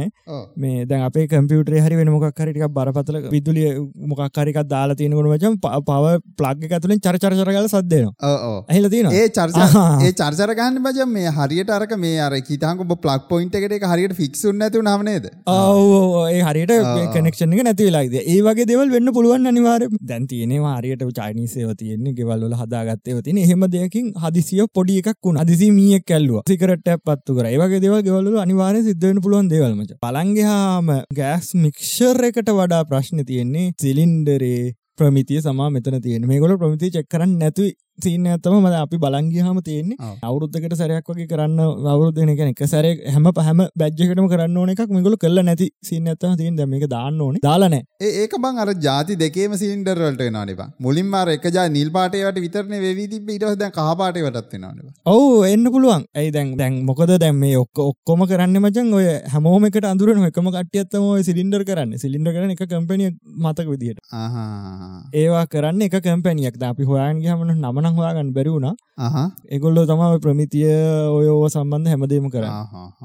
මේ 0.58 0.86
දැන් 0.86 1.04
අපේ 1.04 1.26
කම්පියුටරේ 1.28 1.84
හරි 1.86 2.00
වෙන 2.00 2.10
මොකක් 2.10 2.40
හරිටික 2.40 2.66
බරපතල 2.78 3.18
විදුලිය 3.28 3.68
මොකක්කාරිකක් 4.06 4.60
දාලා 4.68 4.98
තියෙනකට 5.02 5.30
වචන් 5.34 5.58
පව 5.62 6.16
ප්ලග් 6.40 6.72
ඇතුලින් 6.72 7.02
චරචරගල 7.02 7.70
සද්දයනවා 7.70 8.40
ඇහිල 8.54 8.90
තියෙන 8.90 9.12
ඒ 9.14 9.28
චර්ච 9.30 9.62
ඒ 10.02 10.12
චර්චර 10.14 10.54
ගන්න 10.54 10.82
බජ 10.88 11.08
මේ 11.10 11.36
හරියට 11.38 11.74
අරක 11.78 11.94
මේ 11.98 12.18
අර 12.22 12.34
හිතහක 12.42 12.84
ප්ලක් 12.96 13.30
පොයින්ට 13.30 13.60
එකට 13.62 13.78
එක 13.80 13.88
හරියට 13.88 14.16
ෆික්සුන් 14.16 14.58
නැතු 14.58 14.84
නමනේද 14.84 15.30
ඒ 15.30 16.42
හරියට 16.42 16.76
කනෙක්ෂණ 17.16 17.56
එක 17.56 17.64
නැති 17.64 17.90
වෙලාද 17.90 18.18
ඒ 18.24 18.40
වගේ 18.42 18.68
දෙවල් 18.68 18.96
වෙන්න 18.96 19.14
පුළුවන් 19.14 19.54
අනිවාර 19.54 19.88
දැන් 20.04 20.28
තියනවා 20.28 20.76
හරියට 20.80 21.06
චයිනිසේව 21.16 21.78
තියෙන්නේ 21.78 22.18
ගෙවල්ල 22.18 22.58
හදාගත්තේ 22.58 23.22
තින 23.22 23.38
එහෙම 23.38 23.70
දෙයකින් 23.72 24.12
හදිසිය 24.18 24.66
පොඩි 24.74 25.00
එකක් 25.02 25.24
වුණ. 25.26 25.38
අදිසි 25.38 25.72
මියක් 25.72 26.15
කැල්ලුව. 26.16 26.42
සිකරට 26.50 26.90
පත්තු 27.02 27.38
කර. 27.38 27.46
ඒවගේ 27.48 27.84
දෙවල් 27.84 28.02
ගෙවල්ල 28.08 28.40
අනිවාරය 28.46 28.82
සිද්ධවෙන 28.88 29.22
පුළුවන් 29.24 29.52
දෙවල්මච 29.52 29.94
පළන්ගේහාම 30.04 30.90
ගෑස් 31.20 31.52
මික්ෂර් 31.58 32.26
එකට 32.30 32.50
වඩා 32.54 32.84
ප්‍රශ්න 32.90 33.24
තියෙන්නේ 33.30 33.72
සිලින්ඩරේ 33.82 34.74
ප්‍රමිතිය 34.98 35.42
සමා 35.42 35.70
මෙතන 35.70 35.98
තියෙන 36.02 36.28
මේ 36.28 36.40
ගොල 36.40 36.56
ප්‍රමිති 36.58 36.92
චෙක් 36.92 37.08
කරන්න 37.12 37.42
සිීන 37.98 38.26
ඇතම 38.28 38.56
මද 38.60 38.76
අපි 38.78 38.98
බලංගිහම 39.04 39.60
තියෙන්නේ 39.68 40.10
අවුරුද්ධකට 40.28 40.76
සැරයක් 40.80 41.10
වගේ 41.12 41.28
කරන්න 41.32 41.60
අවුරුද්ධන 41.94 42.32
එක 42.34 42.42
එක 42.46 42.62
සැර 42.72 42.86
හැම 43.14 43.28
පහම 43.38 43.62
බැජ්ජකටම 43.82 44.28
කරන්න 44.34 44.58
ඕන 44.62 44.72
එකක් 44.74 44.92
මෙගොල 44.98 45.16
කල්ල 45.24 45.40
නැති 45.48 45.68
සිීන 45.90 46.10
ඇත්තම 46.12 46.36
තින් 46.42 46.58
දැම 46.60 46.74
එක 46.80 46.86
දාන්න 46.96 47.22
ඕන. 47.26 47.38
දාලනෑ 47.46 47.84
ඒක 48.22 48.36
බං 48.46 48.60
අර 48.64 48.70
ජාති 48.88 49.18
දෙකේම 49.24 49.56
සිලින්ඩර්වලට 49.62 50.24
වෙනවානිබා 50.26 50.68
මුලින් 50.86 51.08
මාර 51.14 51.32
එක 51.36 51.48
ජා 51.58 51.68
නිල් 51.78 51.92
පාටයට 51.98 52.42
විතරන 52.46 52.76
වෙවී 52.86 53.08
තිබ 53.14 53.32
ඉටස් 53.36 53.56
දැන් 53.62 53.74
කහපාට 53.78 54.20
වටත් 54.26 54.54
වෙනවානවා 54.56 54.94
ඔවු 55.14 55.32
එන්න 55.52 55.66
පුළුවන්. 55.76 56.06
ඇයි 56.20 56.36
දැන් 56.38 56.52
දැන් 56.62 56.82
මොකද 56.90 57.16
දැම් 57.24 57.40
මේ 57.46 57.56
ඔක්ක 57.64 57.84
ඔක්කොම 57.86 58.26
කරන්න 58.32 58.60
මචන් 58.64 58.94
ඔය 59.00 59.08
හැමෝම 59.36 59.70
එකට 59.70 59.90
අඳුරන 59.94 60.28
එකම 60.32 60.52
කටියත්තම 60.58 61.08
ඔය 61.14 61.24
සිලින්ඩර් 61.30 61.64
කරන්න. 61.72 61.96
සිලින්ඩ 62.04 62.34
කරන 62.36 62.54
එක 62.58 62.66
කම්පනිය 62.76 63.10
මතක 63.46 63.68
විදිට 63.74 64.00
ඒවා 65.24 65.48
කරන්න 65.56 65.88
එක 65.90 66.00
කම්පැනියක් 66.06 66.62
අපි 66.72 66.92
හොයන්ගේ 66.92 67.34
හමන 67.34 67.56
නමන 67.56 67.85
නමනං 67.86 67.98
හොයාගන්න 68.00 68.34
බැරිවුණ 68.38 68.68
එගොල්ලෝ 69.56 69.86
තමයි 69.90 70.20
ප්‍රමිතිය 70.26 70.68
ඔය 71.18 71.28
සම්බන්ධ 71.50 71.90
හැමදේම 71.94 72.28
කර 72.34 72.46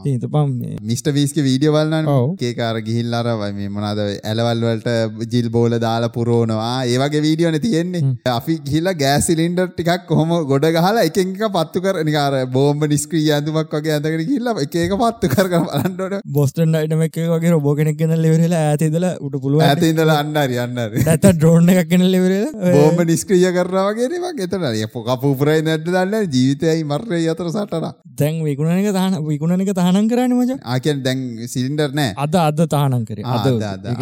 හිත 0.04 0.26
පම් 0.34 0.50
මිට 0.90 1.08
වීස්ක 1.16 1.38
වීඩියෝ 1.46 1.74
බලන්න 1.76 2.10
ඔව්. 2.14 2.26
ඒකාර 2.48 2.76
ගිහිල්ලර 2.88 3.30
මේ 3.58 3.68
මොනාද 3.76 4.00
ඇලවල්වලට 4.02 4.88
ජිල් 5.34 5.48
බෝල 5.56 5.76
දාලා 5.86 6.12
පුරෝනවා 6.16 6.70
ඒවගේ 6.92 7.22
වීඩියෝන 7.26 7.58
තියෙන්නේ. 7.66 8.02
අපි 8.34 8.58
ගිහිල්ලා 8.68 8.96
ගෑස් 9.02 9.26
සිලින්ඩර් 9.30 9.66
ටිකක් 9.72 10.06
කොහොම 10.10 10.34
ගොඩ 10.52 10.68
ගහලා 10.76 11.06
එක 11.08 11.18
එක 11.24 11.42
පත්තු 11.56 11.84
කර 11.86 12.04
නිකාර 12.10 12.38
බෝම්බ 12.56 12.86
නිස්ක්‍රී 12.94 13.26
ඇඳුමක් 13.38 13.76
වගේ 13.78 13.96
ඇඳකට 13.96 14.22
ගිහිල්ලා 14.22 14.56
එක 14.66 14.78
එක 14.84 14.96
පත්තු 15.02 15.32
කර 15.34 15.50
බලන්නට 15.56 16.20
බොස්ටන් 16.38 16.76
ඩයිටම 16.76 17.04
එක 17.08 17.20
වගේ 17.34 17.54
රොබෝ 17.56 17.74
කෙනෙක් 17.80 17.98
ගෙන 18.00 18.16
ලෙවරලා 18.26 18.62
ඇතිදල 18.70 19.08
උට 19.20 19.36
පුළුව 19.42 19.66
ඇත 19.68 19.84
ඉඳලා 19.90 20.18
අන්නරි 20.22 20.62
අන්නර 20.66 20.96
ඇත 21.14 21.28
ඩ්‍රෝන් 21.28 21.74
එකක් 21.74 21.92
ගෙන 21.94 22.06
ලෙවරල 22.14 22.48
බෝම්බ 22.78 23.04
නිස්ක්‍රිය 23.12 23.46
කරවාගේවා 23.58 24.34
එතන 24.46 24.69
පොකපුපුරයි 24.94 25.62
නැට 25.68 25.84
දන්න 25.86 26.26
ජීවිතයයි 26.34 26.84
මර්ය 26.90 27.22
අතර 27.32 27.48
සටන. 27.52 27.86
තැන් 28.18 28.42
විකුණනක 28.48 28.90
තහන 28.98 29.14
විකුණනක 29.28 29.72
තහනම් 29.80 30.10
කරන්න 30.10 30.34
මච. 30.38 30.58
ආකෙන් 30.64 31.02
දැන් 31.06 31.22
සිලින්ඩර් 31.54 31.94
නෑ. 32.00 32.12
අද 32.16 32.34
අද 32.48 32.60
තහනම් 32.74 33.04
කරේ. 33.08 33.24
අද 33.24 33.46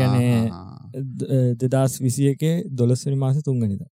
ගැනේ 0.00 0.40
දෙදස් 1.62 2.00
විසි 2.00 2.32
එකේ 2.32 2.56
දොළස්වනි 2.80 3.16
මාස 3.24 3.38
තුන්ගනිද 3.48 3.82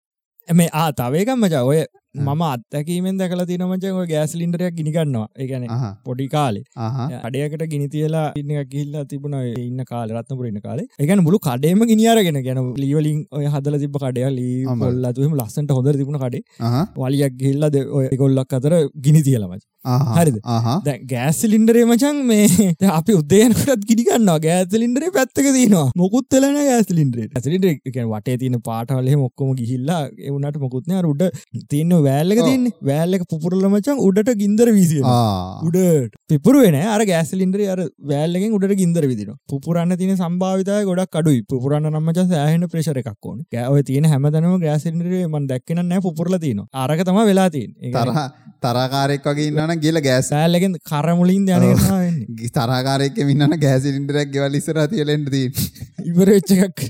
එම 0.49 0.61
ආ 0.73 0.91
තවේකම් 1.01 1.39
මචා. 1.45 1.65
ඔය 1.71 1.85
මම 2.17 2.43
අත්තැකීමෙන් 2.47 3.19
දැකල 3.21 3.43
තිනමච 3.51 3.85
ඔය 3.91 4.07
ගෑස් 4.13 4.35
ලින්ඩරයක් 4.41 4.75
ගිනිගන්නවා 4.79 5.27
ඒගැන 5.37 5.67
පොඩි 6.07 6.27
කාලේ. 6.29 6.65
අඩයකට 7.21 7.65
ගිනි 7.75 7.89
තියලා 7.95 8.27
ඉන්න 8.41 8.53
කිල්ලා 8.73 9.05
තිබුණ 9.13 9.37
ඉන්න 9.65 9.85
කාල 9.85 10.15
රත්නපුර 10.17 10.49
ඉන්න 10.51 10.61
කාලේ. 10.61 10.89
එකන 10.99 11.25
මුළු 11.27 11.41
කඩේම 11.49 11.87
ගිනිියාරගෙන 11.93 12.41
ගැන 12.49 12.63
ලීවලින් 12.83 13.23
ඔය 13.33 13.47
හදල 13.47 13.79
තිබ 13.85 13.99
කඩය 14.05 14.27
ලී 14.39 14.59
ොල්ලතුම 14.89 15.39
ලස්සට 15.41 15.77
හොඳ 15.79 15.93
තිබුණ 16.03 16.21
කඩේ. 16.25 16.45
වලියක් 16.99 17.39
ගිල්ලද 17.45 17.81
ඔය 17.93 18.07
ගොල්ලක් 18.17 18.59
අතර 18.61 18.77
ගිනි 19.09 19.23
තියලමච 19.23 19.65
හරිද? 20.19 20.39
ගෑස් 21.07 21.41
ලින්ඩරේ 21.47 21.85
මචන් 21.87 22.23
මේ 22.27 22.47
අපි 22.99 23.13
උදයනකත් 23.21 23.85
ගිනිගන්නවා 23.91 24.39
ගෑස් 24.41 24.73
ලින්ඩරේ 24.83 25.11
පැත්තක 25.17 25.49
තිනවා 25.51 25.87
මොකුත්තලන 25.97 26.57
ගෑස් 26.61 26.91
ලින්ඩරේ 26.99 27.29
ඇසිලිට 27.37 27.67
වටේ 28.07 28.37
තින 28.39 28.59
පාටවලේ 28.69 29.17
මොක්කොම 29.17 29.53
ගිහිල්ලා 29.61 30.01
එවුනට 30.29 30.59
මොකුත්නය 30.65 31.03
රුඩ 31.07 31.23
තියන්න 31.71 31.95
වැෑල්ලක 32.07 32.41
තින්නේ 32.49 32.75
වැෑල්ලක 32.91 33.25
පුරල 33.45 33.67
මචන් 33.71 34.03
උඩට 34.09 34.31
ගින්දර 34.43 34.69
විසිය 34.79 35.03
උඩට. 35.07 36.15
පිපුරුවෙන 36.33 36.79
අර 36.95 37.03
ගෑස්ලින්ඩර 37.13 37.65
අර 37.75 37.81
වැෑල්ලෙන් 38.13 38.57
උඩට 38.59 38.77
ගින්දර 38.83 39.05
විදින 39.13 39.35
පුරන්න 39.67 39.97
තින 40.03 40.15
සම්භාවිතය 40.23 40.79
ගොඩක් 40.91 41.21
අඩුයි. 41.21 41.43
පුරන්න 41.65 41.91
නම්මච 41.93 42.19
සෑහන 42.33 42.67
ප්‍රේශර 42.73 42.99
එකක් 43.03 43.31
ඕන. 43.31 43.39
ගෑව 43.55 43.79
තියෙන 43.91 44.11
හැමතනම 44.13 44.59
ගෑසිලින්ඩරේ 44.67 45.25
මන් 45.33 45.47
දැක්කන 45.53 45.85
නෑ 45.93 46.15
පුරල 46.21 46.37
තින 46.47 46.61
අරක 46.85 47.01
තම 47.09 47.23
වෙලා 47.31 47.49
තින් 47.57 47.71
තරහ 47.97 48.21
තරකාරෙක් 48.65 49.27
වගේ 49.31 49.49
ඉන්නන 49.51 49.73
ගිල 49.85 49.99
ගෑස් 50.07 50.31
සෑල්ලගෙන් 50.33 50.77
කරමුලින් 50.91 51.45
යන 51.57 51.65
තරකාරෙක් 52.57 53.19
මින්න 53.31 53.57
ගෑසිලින්ඩරක් 53.65 54.33
ගෙවල් 54.37 54.59
ඉස්සර 54.61 54.81
තියලෙන්ට 54.93 55.29
දී 55.35 55.49
ඉවරච්ච 56.11 56.51
එකක්. 56.67 56.81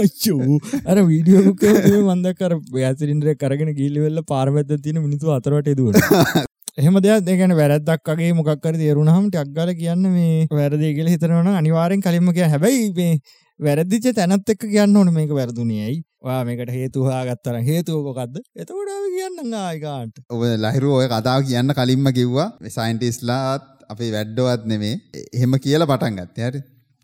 අච්චූ. 0.00 0.58
අර 0.90 0.98
වීඩියෝක 1.10 1.62
මන්දකර 2.08 2.52
ගෑසිලින්ඩර 2.76 3.34
කරගෙන 3.42 3.70
ගිල්ලිවෙල්ල 3.78 4.20
පාරමැත්ත 4.56 4.82
තියෙන 4.82 5.02
මිනිතු 5.02 5.32
අතරට 5.32 5.72
දුව 5.74 5.92
එහෙම 6.78 6.98
දෙයක් 7.00 7.24
දෙකන 7.24 7.54
වැරද්දක්ගේ 7.54 8.32
මොකක්කර 8.34 8.74
තේරුණහම 8.74 9.28
ටක්ගල 9.28 9.72
කියන්න 9.74 10.04
මේ 10.10 10.46
වැරදි 10.50 10.92
කියල 10.96 11.08
හිතනවන 11.08 11.50
අනිවාරෙන් 11.54 12.02
කලින්ම 12.02 12.32
කිය 12.32 12.46
හැබැයි 12.46 12.90
මේ 12.98 13.14
වැරදිච 13.60 14.10
තැනත් 14.12 14.52
එක්ක 14.54 14.66
කියන්න 14.66 14.96
ඕන 14.96 15.12
මේක 15.14 15.32
වැරදුනියයි 15.32 15.96
වා 16.22 16.42
මේකට 16.44 16.72
හේතුහා 16.72 17.22
ගත්තර 17.28 17.58
හේතුවකොකක්ද 17.62 18.38
එතකොඩාව 18.56 19.08
කියන්න 19.16 19.58
ආයකාන්ට 19.62 20.22
ඔබ 20.28 20.46
ලහිරු 20.58 20.94
ඔය 21.00 21.08
කතාව 21.08 21.48
කියන්න 21.48 21.72
කලින්ම 21.72 22.12
කිව්වා. 22.12 22.48
සයින්ටිස්ලාත් 22.70 23.66
අපේ 23.88 24.12
වැඩ්ඩෝවත් 24.12 24.64
නෙමේ. 24.66 24.96
එහෙම 25.32 25.60
කියලා 25.60 25.90
පටන් 25.92 26.18
ගත්ත. 26.20 26.48
හරි. 26.48 26.62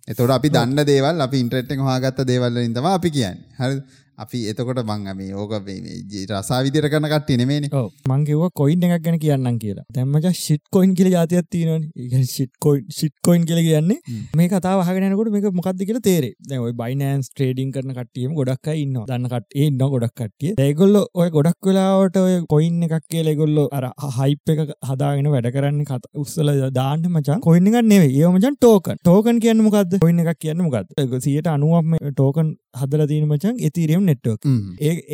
එතොට 0.08 0.36
අපි 0.36 0.48
දන්න 0.50 0.84
දේවල් 0.84 1.26
අපි 1.26 1.42
ඉන්ට්‍රෙට්ෙන් 1.44 1.84
හාගත්ත 1.88 2.24
දේවල්ල 2.26 2.58
ඉදම 2.60 2.88
අපි 2.90 3.10
කියන්න. 3.10 3.42
හරි 3.58 3.76
අපි 4.24 4.40
එතකොට 4.52 4.82
මං 4.84 5.08
මේ 5.20 5.34
ඕක 5.34 5.52
රසා 6.32 6.60
විදිර 6.66 6.88
කන 6.92 7.08
කට්ටි 7.12 7.38
නෙමේන 7.40 7.68
මංකිව 8.12 8.44
කොයින් 8.60 8.86
එකක් 8.88 9.04
ගැන 9.06 9.18
කියන්න 9.24 9.58
කියලා. 9.64 9.86
දැම්මච 9.96 10.28
ශිට් 10.42 10.64
කොයින් 10.70 10.94
කියල 10.98 11.10
ජාතියක් 11.16 11.48
තියෙනන 11.50 11.86
ශිට් 12.34 12.52
කොයින් 12.60 12.84
ශිට් 12.98 13.14
කොයින් 13.28 13.46
කියල 13.50 13.62
කියන්නේ 13.68 13.98
මේ 14.36 14.48
කතා 14.48 14.74
හගෙනකොට 14.88 15.32
මේක 15.36 15.48
මොකක්ද 15.60 15.84
කියල 15.88 16.00
තේරේ 16.08 16.32
දැයි 16.48 16.74
බයිනන්ස් 16.82 17.30
ට්‍රේඩින් 17.30 17.72
කරන 17.74 17.94
කට්ටියම 17.98 18.36
ගොඩක් 18.40 18.72
ඉන්න 18.74 18.98
දන්න 19.02 19.28
කට 19.32 19.60
ඉන්න 19.64 19.78
ගොඩක් 19.86 20.14
කට්ටිය. 20.14 20.54
ඒගොල්ල 20.66 21.02
ඔය 21.14 21.28
ගොඩක් 21.36 21.70
වෙලාවට 21.70 22.20
ඔය 22.22 22.36
කොයින් 22.54 22.82
එකක් 22.88 23.08
කිය 23.08 23.34
ගොල්ලො 23.34 23.66
අර 23.72 23.88
හයිප් 24.18 24.54
එක 24.54 24.74
හදාගෙන 24.90 25.30
වැඩ 25.34 25.50
කරන්න 25.54 25.84
කත 25.84 26.10
උත්සල 26.22 26.52
දාන්න 26.78 27.06
මචන් 27.10 27.44
කොයින්න 27.46 27.70
නෙවේ 27.92 28.10
ඒමචන් 28.20 28.58
ටෝකන් 28.58 29.00
ටෝකන් 29.00 29.40
කියන්න 29.44 29.64
මොකක්ද 29.66 29.98
කොයින්න 30.04 30.24
එකක් 30.24 30.42
කියන්න 30.44 30.64
මොකක්ද 30.66 31.22
සියට 31.26 31.50
අනුවම 31.54 31.96
ටෝකන් 32.10 32.52
හදල 32.80 33.04
තියන 33.10 33.26
මචන් 33.28 33.58
එතිරියම් 33.68 34.04
නෙට්වක් 34.12 34.48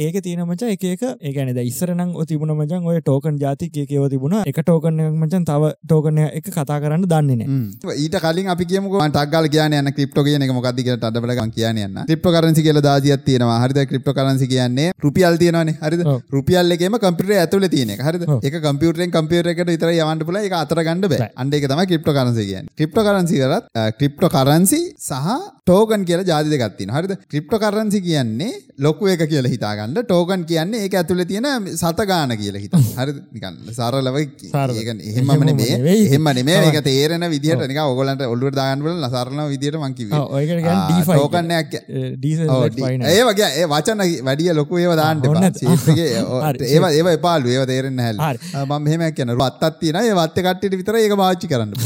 ඒක 0.05 0.21
තියෙන 0.27 0.45
මචා 0.51 0.73
එක 0.77 0.85
එක 0.93 1.05
ඒගැන 1.23 1.63
ඉස්සරනම් 1.65 2.15
තිබුණ 2.29 2.55
මචන් 2.57 2.87
ඔය 2.93 3.01
ටෝකන් 3.01 3.41
ජාති 3.45 3.71
කියව 3.71 4.09
තිබුණ. 4.15 4.39
එක 4.45 4.63
ටෝකන 4.63 5.03
මචන් 5.13 5.49
තව 5.51 5.73
ටෝකනය 5.87 6.29
එක 6.33 6.53
කතා 6.53 6.81
කරන්න 6.83 7.09
දන්නේන 7.09 7.43
ඊට 7.97 8.21
කලින් 8.25 8.55
අපි 8.55 8.71
කියමුක 8.73 8.99
ටක්ගල් 9.09 9.51
කියන 9.55 9.79
යන 9.81 9.93
ක්‍රිප්ටෝ 9.97 10.25
කියන 10.29 10.47
එක 10.47 10.55
මොකක්ද 10.59 10.85
කියලා 10.85 11.11
අඩබලගන් 11.11 11.53
කියන්න 11.57 12.05
ක්‍රිප්ටෝ 12.09 12.33
කරන්සි 12.35 12.63
කියලා 12.63 12.83
දාසියක් 12.83 13.25
තියෙනවා. 13.25 13.59
හරිද? 13.65 13.79
ක්‍රිප්ටෝ 13.91 14.15
කරන්සි 14.15 14.47
කියන්නේ 14.53 14.93
රුපියල් 15.05 15.37
තියෙනවානේ. 15.43 15.77
හරිද? 15.83 16.03
රුපියල් 16.37 16.77
එකේම 16.77 16.99
කම්පියුටර් 17.05 17.39
ඇතුලේ 17.43 17.71
තියෙන 17.75 17.91
එක. 17.95 18.03
හරිද? 18.09 18.25
ඒක 18.43 18.57
කම්පියුටරෙන් 18.67 19.15
කම්පියුටර් 19.17 19.53
එකට 19.53 19.71
විතර 19.73 19.93
යවන්න 19.93 20.25
පුළුවන්. 20.25 20.45
ඒක 20.45 20.57
අතර 20.63 20.83
ගන්න 20.83 21.05
බෑ. 21.13 21.31
අන්න 21.37 21.53
ඒක 21.53 21.69
තමයි 21.73 21.87
ක්‍රිප්ටෝ 21.93 22.17
කරන්සි 22.19 22.47
කියන්නේ. 22.51 22.75
ක්‍රිප්ටෝ 22.79 23.07
කරන්සි 23.09 23.43
කරත් 23.43 23.65
ක්‍රිප්ටෝ 24.01 24.33
කරන්සි 24.37 24.81
සහ 25.09 25.37
ටෝකන් 25.63 26.07
කියලා 26.09 26.29
ජාති 26.33 26.55
දෙකක් 26.55 26.77
තියෙනවා. 26.79 27.01
හරිද? 27.01 27.15
ක්‍රිප්ටෝ 27.33 27.63
කරන්සි 27.65 28.03
කියන්නේ 28.09 28.53
ලොකු 28.79 29.09
එක 29.13 29.23
කියලා 29.31 29.51
හිතාගන්න 29.53 29.97
ටෝකන් 30.01 30.43
කියන්නේ 30.51 30.81
ඒක 30.87 30.95
ඇතුළේ 31.01 31.27
තියෙන 31.31 31.47
සත 31.73 32.01
ගාන 32.11 32.31
කියලා 32.41 32.61
හිතන්න. 32.63 32.85
හරිද? 33.01 33.17
නිකන් 33.35 33.55
සරලව 33.75 34.17
ඒක 34.19 34.31
එහෙමම 35.11 35.31
නෙමෙයි. 35.49 35.75
එහෙම 36.05 36.27
නෙමෙයි. 36.39 36.59
ඒක 36.69 36.79
තේරෙන 36.87 37.25
විදිහට 37.33 37.65
නිකන් 37.65 37.81
ඕගොල්ලන්ට 37.85 38.23
ඔළුවට 38.27 38.57
දාගන්න 38.61 38.83
බලන 38.85 39.07
සරලම 39.15 39.41
විදිහට 39.53 39.79
මං 39.81 39.93
කිව්වේ. 39.99 40.21
ඔව් 40.21 40.27
ඒක 40.39 40.49
කියන්නේ 40.53 40.77
D5. 40.91 41.09
ටෝකන් 41.11 41.49
එකක් 41.59 41.73
ඒ 43.09 43.23
වගේ 43.31 43.49
ඒ 43.63 43.67
වචන 43.73 44.01
වැඩිය 44.29 44.51
ලොකු 44.61 44.75
ඒවා 44.83 44.99
දාන්න 45.03 45.19
එපා. 45.25 45.51
සීට් 45.59 45.87
එකේ 45.95 46.09
ඒවා 46.69 46.93
ඒවා 46.93 47.15
එපාලු. 47.19 47.47
ඒවා 47.55 47.69
තේරෙන්නේ 47.73 48.13
නැහැ. 48.15 48.37
මම 48.65 48.73
මෙහෙම 48.87 49.03
කියන 49.13 49.31
වත්තක් 49.35 49.75
තියෙනවා. 49.83 50.05
ඒ 50.07 50.15
වත්තේ 50.21 50.43
කට්ටියට 50.47 50.79
විතර 50.81 50.95
ඒක 51.03 51.15
පාවිච්චි 51.23 51.47
කරන්න. 51.53 51.73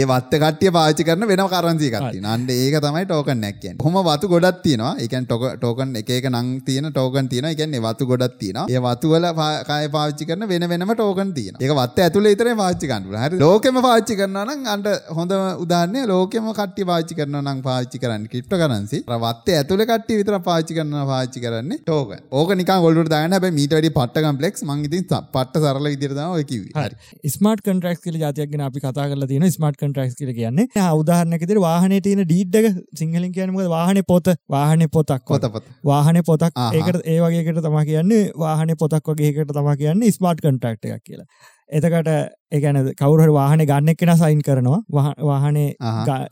ඒ 0.00 0.04
වත්තේ 0.06 0.40
කට්ටිය 0.44 0.70
පාවිච්චි 0.78 1.02
කරන 1.04 1.22
වෙනම 1.30 1.48
කරන්සි 1.54 1.86
එකක් 1.92 1.98
තියෙනවා. 2.10 2.34
අන්න 2.34 2.50
ඒක 2.50 2.74
තමයි 2.82 3.04
ටෝකන් 3.06 3.44
එකක් 3.44 3.58
කියන්නේ. 3.60 3.82
කොහොම 3.82 3.96
වතු 4.08 4.26
ගොඩක් 4.34 4.56
තියෙනවා. 4.80 4.94
ඒ 5.02 5.08
කියන්නේ 5.12 5.56
ටෝකන් 5.56 5.96
එක 6.00 6.10
එක 6.16 6.26
නං 6.30 6.48
තියෙන 6.66 6.88
ටෝකන් 6.92 7.28
තියෙනවා. 7.28 7.52
ඒ 7.52 7.58
කියන්නේ 7.60 7.82
වතු 7.86 8.06
ගොඩක් 8.10 8.36
තියෙනවා. 8.40 8.66
ඒ 8.68 8.80
වතු 8.86 9.12
වල 9.12 9.26
කාය 9.68 9.88
පාවිච්චි 9.96 10.28
කරන 10.30 10.46
වෙන 10.52 10.66
වෙනම 10.72 10.92
ටෝකන් 10.94 11.32
තියෙනවා. 11.38 11.62
ඒක 11.64 11.74
වත්ත 11.80 12.06
ඇතුලේ 12.06 12.32
විතරේ 12.34 12.56
පාවිච්චි 12.62 12.90
කරන්න 12.90 13.04
පුළුවන්. 13.06 13.24
හරි. 13.24 13.40
ලෝකෙම 13.44 13.80
පාවිච්චි 13.86 14.18
කරනවා 14.20 14.44
නම් 14.46 14.68
අන්න 14.74 14.84
හොඳම 15.18 15.64
උදාහරණය 15.64 16.04
ලෝකෙම 16.12 16.50
කට්ටිය 16.60 16.88
පාවිච්චි 16.92 17.18
කරනවා 17.20 17.44
නම් 17.46 17.62
පාවිච්චි 17.68 18.02
කරන්නේ 18.04 18.32
ක්‍රිප්ටෝ 18.34 18.60
කරන්සි. 18.62 19.02
අර 19.08 19.20
වත්තේ 19.26 19.58
ඇතුලේ 19.60 19.88
කට්ටිය 19.92 20.20
විතර 20.22 20.38
පාවිච්චි 20.48 20.78
කරනවා 20.78 21.06
පාවිච්චි 21.12 21.44
කරන්නේ 21.46 21.80
ටෝකන්. 21.84 22.24
ඕක 22.40 22.54
නිකන් 22.62 22.88
ඔළුවට 22.90 23.14
දාගන්න 23.14 23.36
හැබැයි 23.38 23.58
මීට 23.60 23.76
වැඩි 23.76 23.94
පට්ට 23.98 24.26
කම්ප්ලෙක්ස් 24.26 24.66
මං 24.68 24.86
ඉතින් 24.90 25.06
පට්ට 25.10 25.64
සරල 25.64 25.90
විදිහට 25.92 26.16
තමයි 26.18 26.38
ඔය 26.38 26.44
කිව්වේ. 26.52 26.74
හරි. 26.78 27.30
ස්මාර්ට් 27.36 27.66
කොන්ට්‍රැක්ට්ස් 27.68 28.04
කියලා 28.06 28.24
જાතියක් 28.26 28.52
ගැන 28.54 28.66
අපි 28.68 28.84
කතා 28.86 29.08
කරලා 29.12 29.30
තියෙනවා. 29.32 29.54
ස්මාර්ට් 29.58 29.80
කොන්ට්‍රැක්ට්ස් 29.84 30.18
කියලා 30.20 30.38
කියන්නේ 30.40 30.88
උදාහරණයක් 31.00 31.42
විදිහට 31.44 31.64
වාහනේ 31.66 32.00
තියෙන 32.06 32.24
ඩීඩ් 32.24 32.58
එක 32.60 32.66
සිංහලෙන් 33.00 33.32
කියන්නේ 33.36 33.54
මොකද 33.56 33.70
වාහනේ 33.76 34.04
පොත 34.10 34.26
වාහනේ 34.54 34.69
පොතක් 34.88 35.24
පොත 35.26 35.42
පොත. 35.52 35.64
වාහනේ 35.84 36.22
පොතක් 36.22 36.52
ඒකට 36.72 37.00
ඒ 37.04 37.20
වගේකට 37.20 37.62
තමා 37.62 37.84
කියන්නේ 37.84 38.30
වාහනේ 38.38 38.76
පොතක් 38.76 39.08
වගේ 39.08 39.28
එකට 39.28 39.52
තමා 39.52 39.76
කියන්නේ 39.76 40.12
ස්මාර්ට් 40.12 40.40
කොන්ට්‍රැක්ට් 40.40 40.84
එකක් 40.84 41.04
කියලා. 41.04 41.26
එතකට 41.70 42.08
ඒගැන 42.52 42.78
කවුරහට 43.00 43.32
වාහන 43.32 43.62
ගන්න 43.62 43.90
එක්කෙන 43.92 44.10
සයින් 44.16 44.40
කරනවා. 44.42 44.78
වාහනේ 45.22 45.66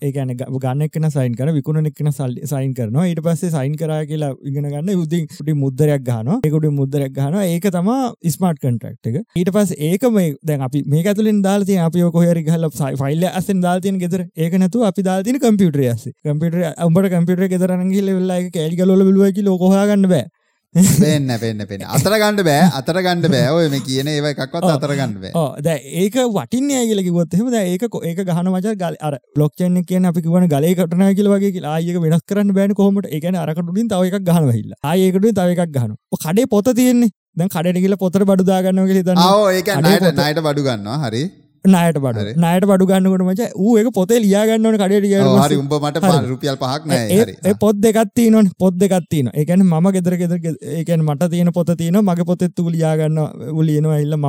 ඒගැන 0.03 0.33
ගන්න 0.35 0.85
එක්න 0.87 1.07
සයින් 1.11 1.37
කර 1.39 1.53
විකුණ 1.57 1.91
එක්න 1.91 2.11
සල් 2.11 2.35
සයින් 2.45 2.73
කරනවා. 2.75 3.07
ඊට 3.11 3.21
පස්සේ 3.23 3.51
සයින් 3.51 3.77
කරා 3.77 4.01
කියලා 4.05 4.33
ඉගෙන 4.45 4.67
ගන්න 4.67 4.91
යුදින් 4.93 5.29
ටි 5.29 5.55
මුද්දරයක් 5.55 6.03
ගහන 6.03 6.33
ඒකුට 6.39 6.69
මුද්දරයක් 6.73 7.15
ගහන 7.15 7.39
ඒක 7.43 7.69
තමා 7.71 7.99
ස්මාර්ට් 8.29 8.63
කන්ට්‍රක්් 8.65 9.11
එක. 9.13 9.21
ඊට 9.37 9.53
පස් 9.53 9.75
ඒක 9.81 10.09
මේ 10.11 10.35
දැන් 10.43 10.67
අපි 10.69 10.83
මේ 10.87 11.05
ඇතුලින් 11.05 11.43
දාල්තිය 11.43 11.79
අපි 11.81 12.07
කොහරි 12.11 12.43
ගහල 12.43 12.69
ෆයිල්ල 13.03 13.29
අසෙන් 13.33 13.63
දාල්තියන 13.67 14.03
ගෙදර. 14.05 14.27
ඒක 14.37 14.59
නැතු 14.59 14.85
අපි 14.85 15.07
දාතින 15.11 15.39
කම්පියුටර 15.39 15.87
ස 15.89 16.09
කම්පියුටර 16.25 16.67
අම්බට 16.79 17.13
කම්පියුටර 17.15 17.53
ගෙදරනගේ 17.55 18.05
වෙල්ලා 18.11 18.43
කෑලිගලොල 18.51 19.07
බලුවකි 19.11 19.47
ලෝකහගන්න 19.47 20.11
බෑ 20.15 20.27
වෙන්න 20.75 21.31
වෙන්න 21.43 21.63
පෙන 21.69 21.83
අතර 21.97 22.15
ගණඩ 22.23 22.43
බෑ 22.49 22.65
අතර 22.79 22.99
ගණඩ 23.05 23.31
බෑ. 23.35 23.53
ඔය 23.57 23.69
මේ 23.75 23.85
කියන 23.87 24.09
ඒව 24.13 24.27
එකක්වත් 24.31 24.67
අතර 24.73 24.93
ගණඩ 24.99 25.23
බෑ. 25.23 25.63
ද 25.67 25.69
ඒක 26.03 26.19
වටින්නේ 26.37 26.83
කියල 26.91 27.01
කිවොත් 27.07 27.37
එහෙම 27.39 27.49
ඒක 27.61 27.85
ඒක 28.11 28.21
ගහන 28.31 28.51
මච 28.53 28.75
ගල් 28.83 28.99
අර 29.09 29.15
බ්ලොක්්චන්න 29.37 29.81
කියන 29.91 30.09
අපි 30.11 30.25
වන 30.35 30.49
ගලේ 30.55 30.75
කටන 30.81 31.15
කියල 31.21 31.31
වගේ 31.35 31.65
ආයක 31.75 32.01
වෙනස් 32.05 32.23
කරන්න 32.33 32.53
බෑන 32.59 32.77
කොමට 32.81 33.09
එකන 33.21 33.41
අරකටුලින් 33.45 33.89
තව 33.95 34.13
එකක් 34.13 34.29
ගහන 34.29 34.53
හිල්ල 34.59 34.77
ආයකට 34.93 35.31
තව 35.41 35.49
එකක් 35.57 35.75
ගහන 35.79 35.97
කඩේ 36.27 36.47
පොත 36.55 36.71
තියෙන්නේ. 36.81 37.11
දැන් 37.39 37.51
කඩට 37.57 37.83
කියල 37.85 37.97
පොතර 38.05 38.23
බඩුදාගන්න 38.29 38.85
හිතන්න 38.95 39.25
ඒක 39.59 39.69
නයට 39.89 40.09
නයට 40.21 40.43
බඩු 40.47 40.67
ගන්නවා. 40.69 40.99
හරි 41.07 41.23
නයට 41.69 41.99
බඩ. 41.99 42.35
නයට 42.37 42.67
බඩු 42.67 42.87
ගන්නකට 42.87 43.25
මච 43.25 43.41
එක 43.81 43.89
පොතේ 43.95 44.21
ලියාගන්නවන 44.21 44.79
කඩට 44.79 45.59
උඹ 45.59 45.75
මට 45.79 46.29
රුපියල් 46.29 46.57
පහක් 46.57 46.83
නෑ. 46.87 47.55
පොත් 47.57 47.77
දෙකත්ති 47.79 48.29
නොන් 48.31 48.51
පොත් 48.59 48.77
දෙකත්තින 48.77 49.31
එකන 49.35 49.65
ම 49.65 49.91
ගෙදර 49.93 50.17
ගෙදර 50.17 50.39
ඒකන් 50.75 51.05
මට 51.05 51.31
තියෙන 51.31 51.53
පොත 51.53 51.73
තියන 51.77 52.01
මගේ 52.03 52.29
පොතෙත් 52.31 52.55
තු 52.55 52.69
ලියාගන්න 52.69 53.19
උලියනවා 53.53 53.99
ඉල්ල 53.99 54.17
ම 54.17 54.27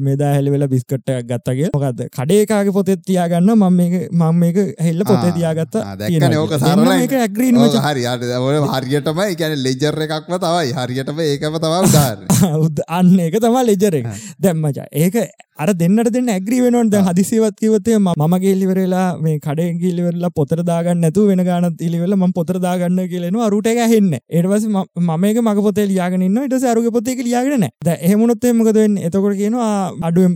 මේදා 0.00 0.32
හැලි 0.34 0.50
වෙලා 0.50 0.68
බිස්කට්ට 0.68 1.12
ගත්තගේ 1.24 1.70
මොකක්ද 1.74 2.04
කඩේකාගේ 2.10 2.72
පොතෙත් 2.72 3.04
තියාගන්න 3.06 3.54
මම 3.54 3.66
මේ 3.74 4.02
මම 4.10 4.34
මේක 4.36 4.58
හෙල්ල 4.80 5.04
පොතේ 5.04 5.32
තියාගත්ත 5.32 5.78
ඕක 6.38 6.56
එක 6.98 7.16
ඇග්‍රීන 7.18 7.60
හරි 7.80 8.06
හරියටම 8.74 9.22
එකන 9.22 9.56
ලෙජර් 9.62 10.02
එකක්ම 10.06 10.38
තවයි 10.38 10.74
හරියටම 10.74 11.22
ඒකම 11.22 11.58
තවා 11.58 11.82
උදාර 11.84 12.18
අන්න 12.98 13.18
ඒක 13.20 13.38
තමා 13.40 13.64
ලෙජර 13.64 13.94
එක. 13.94 14.06
දැම්මචා 14.38 14.86
ඒක 14.94 15.16
අර 15.56 15.72
දෙන්නට 15.74 16.10
දෙන්න 16.10 16.28
ඇග්‍රී 16.28 16.60
වෙනවන්. 16.72 16.90
ද 16.90 16.96
හදිසිවත් 17.06 17.56
කිවතේ 17.60 17.98
ම 17.98 18.34
ගේලිවරලා 18.44 19.06
මේ 19.20 19.38
කඩේ 19.38 19.68
ගිලිවරලා 19.82 20.30
පොතර 20.30 20.62
දාගන්න 20.62 21.00
නැතු 21.04 21.26
වෙන 21.28 21.42
ගානත් 21.44 21.80
ඉලිවෙල 21.80 22.16
ම 22.16 22.32
පොතර 22.32 22.58
දාගන්න 22.58 23.00
කියලෙන 23.12 23.38
අරුට 23.46 23.66
එක 23.66 23.80
හෙන්න 23.92 24.12
ඒවස 24.30 24.66
මමක 24.68 25.38
මක 25.42 25.58
පොතේ 25.66 25.86
ලියගන්න 25.92 26.38
ඉට 26.46 26.56
සරුග 26.64 26.88
පොතේ 26.96 27.16
ලියගෙන 27.22 27.68
ද 27.86 27.96
එහමුණොත් 28.08 28.44
එමකදෙන් 28.44 28.98
එතකොට 29.08 29.36
කියනවා 29.36 29.70
අඩු 30.02 30.26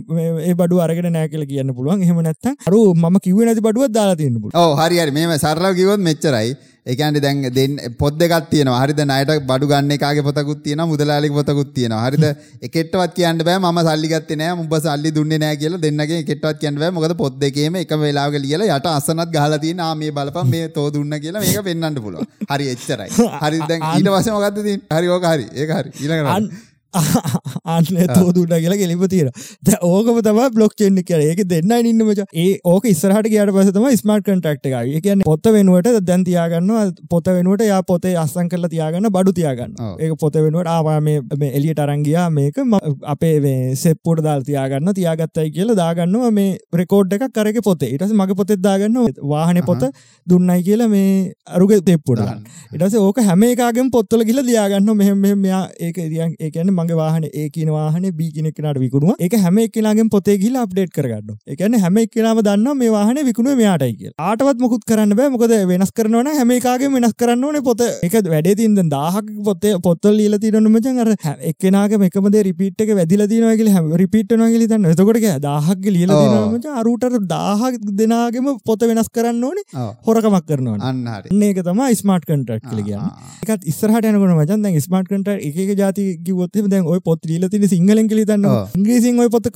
ඒ 0.41 0.53
බඩු 0.53 0.81
අරගෙන 0.85 1.11
නෑ 1.11 1.29
කියල 1.29 1.45
කියන්න 1.45 1.73
පුළුවන්. 1.73 2.03
එහම 2.03 2.21
නැත්ත 2.21 2.53
අරු 2.67 2.81
ම 2.95 3.19
කිව 3.19 3.43
නැති 3.43 3.61
බඩුවත් 3.61 3.93
දාලා 3.93 4.17
තියන්න 4.21 4.41
පුළුව 4.41 4.81
හරි 4.81 5.11
මේම 5.11 5.37
සරලාව 5.37 5.75
කිවොත් 5.75 5.99
මෙච්චරයි. 5.99 6.55
ඒකන්ට 6.91 7.19
දැන් 7.25 7.39
දෙන්න 7.57 7.73
පොත් 8.01 8.15
දෙකක් 8.21 8.49
තියෙනවා. 8.51 8.79
හරිද? 8.83 8.99
ණයට 9.09 9.31
බඩු 9.49 9.69
ගන්න 9.71 9.95
එකාගේ 9.95 10.23
පොතකුත් 10.27 10.61
තියෙනවා 10.65 10.89
මුදලාලිගේ 10.91 11.37
පොතකුත් 11.39 11.71
තියෙනවා. 11.77 12.03
හරිද? 12.05 12.25
එකෙට්ටවත් 12.67 13.15
කියන්න 13.17 13.43
බෑ 13.47 13.59
මම 13.63 13.79
සල්ලි 13.87 14.11
ගත්තේ 14.13 14.39
නෑ 14.41 14.55
උඹ 14.61 14.75
සල්ලි 14.85 15.11
දුන්නේ 15.17 15.41
නෑ 15.43 15.59
කියලා 15.63 15.81
දෙන්නගේ 15.85 16.21
එකෙට්ටවත් 16.23 16.61
කියන්න 16.63 16.79
බෑ. 16.83 16.93
මොකද 16.97 17.15
පොත් 17.23 17.35
දෙකේම 17.43 17.79
එකම 17.83 18.05
වෙලාවක 18.07 18.39
ලියලා 18.45 18.77
යට 18.77 18.89
අසනත් 18.93 19.27
ගහලා 19.35 19.61
තියෙන 19.65 19.83
ආ 19.87 19.91
මේ 20.03 20.15
බලපන් 20.19 20.53
මේ 20.55 20.71
තෝ 20.79 20.87
දුන්න 20.95 21.19
කියලා 21.25 21.43
මේක 21.45 21.59
පෙන්වන්න 21.69 22.01
පුළුවන්. 22.07 22.31
හරි 22.53 22.71
එච්චරයි. 22.75 23.11
හරි 23.43 23.61
දැන් 23.69 23.85
ඊට 23.91 24.11
පස්සේ 24.15 24.35
මොකද්ද 24.37 24.63
තියෙන්නේ? 24.63 24.97
හරි 24.97 25.13
ඕක 25.17 25.29
හරි. 25.33 25.47
ඒක 25.61 25.77
හරි. 25.79 25.95
ඊළඟට 26.01 26.75
අන්න 27.75 27.89
තෝදුන්න 28.11 28.55
කියලා 28.55 28.77
කෙලිප 28.77 29.05
තියෙන 29.07 29.31
ද 29.63 29.77
ඕකම 29.83 30.21
තම 30.21 30.41
බ්ලොක් 30.51 30.75
චෙන්න්න 30.75 31.03
කර 31.03 31.21
ඒක 31.23 31.43
දෙන්න 31.47 31.75
ඉන්නමච 31.83 32.23
ඒ 32.35 32.47
ඕක 32.65 32.87
ඉස්සරහට 32.87 33.29
කියට 33.29 33.53
පසතම 33.53 33.87
ස්මර්ට 33.93 34.29
කටක්ට 34.29 34.71
එක 34.93 35.03
කියන්න 35.03 35.25
පොත්ත 35.27 35.51
වෙනුවට 35.51 36.01
දැන් 36.03 36.23
තියාගන්න 36.23 36.93
පොත 37.09 37.31
වෙනුවට 37.31 37.65
යා 37.65 37.81
පොතේ 37.83 38.15
අස්සන් 38.17 38.49
කරලා 38.49 38.73
තියාගන්න 38.75 39.11
බඩු 39.11 39.35
තියාගන්න 39.39 39.75
ඒක 39.99 40.17
පොත 40.19 40.39
වෙනුවට 40.39 40.73
ආවා 40.75 40.99
මේ 41.01 41.51
එලියට 41.53 41.79
අරංගියා 41.79 42.27
මේක 42.31 42.61
අපේ 43.07 43.35
සෙප්පුට 43.77 44.23
දාල් 44.23 44.41
තියාගන්න 44.43 44.93
තියාගත්තයි 44.93 45.51
කියලා 45.51 45.77
දාගන්නවා. 45.77 46.31
මේ 46.31 46.57
රෙකෝඩ් 46.73 47.13
එකක් 47.13 47.25
කරක 47.31 47.59
පොතේ. 47.63 47.89
ඉටස 47.89 48.13
මගේ 48.13 48.35
පොතෙත් 48.35 48.61
දාගන්න 48.61 48.97
වාහන 49.25 49.61
පොත 49.65 49.83
දුන්නයි 50.27 50.63
කියලා 50.63 50.89
මේ 50.89 51.33
අරුග 51.49 51.73
තෙප්පුඩන් 51.81 52.43
ඉටස 52.73 52.97
ඕක 52.99 53.21
හැම 53.21 53.43
එකගෙන් 53.43 53.91
පොත්තල 53.91 54.23
කියල 54.23 54.41
ලියාගන්න 54.41 54.91
මෙහෙම 54.95 55.23
මෙයා 55.37 55.63
ඒක 55.79 55.97
ඒකන්න 56.39 56.73
මගේ 56.87 56.97
වාහන 56.99 57.25
ඒ 57.27 57.49
කියන 57.55 57.69
වාහන 57.75 58.05
බී 58.19 58.29
කෙනෙක්නට 58.35 58.79
විකුණුව 58.83 59.23
එක 59.27 59.33
හැම 59.43 59.57
එක්කෙනගෙන් 59.63 60.09
පොතේ 60.15 60.37
ගිහිල්ලා 60.41 60.63
අප්ඩේට් 60.67 60.91
කරගන්න. 60.97 61.35
ඒ 61.47 61.55
කියන්නේ 61.59 61.81
හැම 61.83 61.97
එක්කෙනාම 62.03 62.41
දන්නවා 62.47 62.75
මේ 62.81 62.91
වාහනේ 62.95 63.25
විකුණුවේ 63.29 63.57
මෙයාටයි 63.61 63.95
කියලා. 63.99 64.27
ආටවත් 64.29 64.61
මොකුත් 64.63 64.83
කරන්න 64.89 65.15
බෑ 65.19 65.29
මොකද 65.35 65.53
වෙනස් 65.71 65.91
කරනවා 65.97 66.23
නම් 66.23 66.37
හැම 66.39 66.51
එකාගෙම 66.57 66.97
වෙනස් 66.97 67.15
කරන්න 67.21 67.45
ඕනේ 67.49 67.63
පොත. 67.69 67.83
ඒක 68.03 68.15
වැඩේ 68.33 68.55
තියෙන 68.59 68.75
දැන් 68.79 68.91
1000ක 68.95 69.43
පොතේ 69.49 69.73
පොත්වල 69.87 70.17
ලියලා 70.19 70.41
තියෙනවනේ 70.45 70.73
මචං 70.75 71.01
අර 71.03 71.09
එක්කෙනාගෙම 71.51 72.07
එකම 72.09 72.29
දේ 72.35 72.43
රිපීට් 72.49 72.85
එක 72.85 72.93
වැදිලා 73.01 73.29
තියෙනවා 73.33 73.57
කියලා 73.61 74.01
රිපීට් 74.03 74.35
වෙනවා 74.35 74.51
කියලා 74.53 74.67
හිතන්න. 74.67 74.89
එතකොට 74.93 75.21
1000ක් 75.27 75.95
ලියලා 75.97 76.21
තියෙනවා 76.21 76.51
මචං 76.53 76.79
අරූට 76.83 77.07
1000 77.35 77.97
දෙනාගෙම 78.01 78.51
පොත 78.71 78.87
වෙනස් 78.91 79.11
කරන්න 79.19 79.43
ඕනේ. 79.49 79.65
හොරකමක් 80.07 80.45
කරනවා. 80.49 80.77
අන්න 80.91 81.03
හරි. 81.15 81.35
ඒක 81.49 81.63
තමයි 81.69 81.99
ස්මාර්ට් 82.03 82.27
කන්ට්‍රැක්ට් 82.31 82.69
කියලා 82.69 82.87
කියන්නේ. 82.89 83.11
ඒකත් 83.43 83.69
ඉස්සරහට 83.73 84.09
යනකොට 84.11 84.35
මචං 84.37 84.65
දැන් 84.65 84.81
ස්මාර්ට් 84.87 85.11
කන්ට්‍රැක්ට් 85.11 85.45
එක 85.47 85.57
එක 85.63 85.71
જાති 85.81 86.03
කිව්වොත් 86.25 86.55
දැන් 86.73 86.89
ඔය 86.93 86.99
පොත් 87.07 87.25
ලියලා 87.31 87.49
තියෙන 87.53 87.71
සිංහලෙන් 87.73 88.07
කියලා 88.11 88.25
හිතන්න 88.25 88.47
ඉංග්‍රීසියෙන් 88.79 89.21
ඔය 89.25 89.29
පොත 89.35 89.49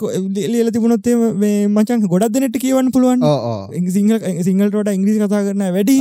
ලියලා 0.53 0.73
තිබුණොත් 0.77 1.09
මේ 1.43 1.67
මචං 1.67 2.07
ගොඩක් 2.13 2.33
දෙනෙක්ට 2.37 2.59
කියවන්න 2.63 2.91
පුළුවන්. 2.95 3.21
සිංහල 3.97 4.17
සිංහලට 4.49 4.91
ඉංග්‍රීසි 4.95 5.19
කතා 5.23 5.41
කරන 5.47 5.63
වැඩි 5.77 5.97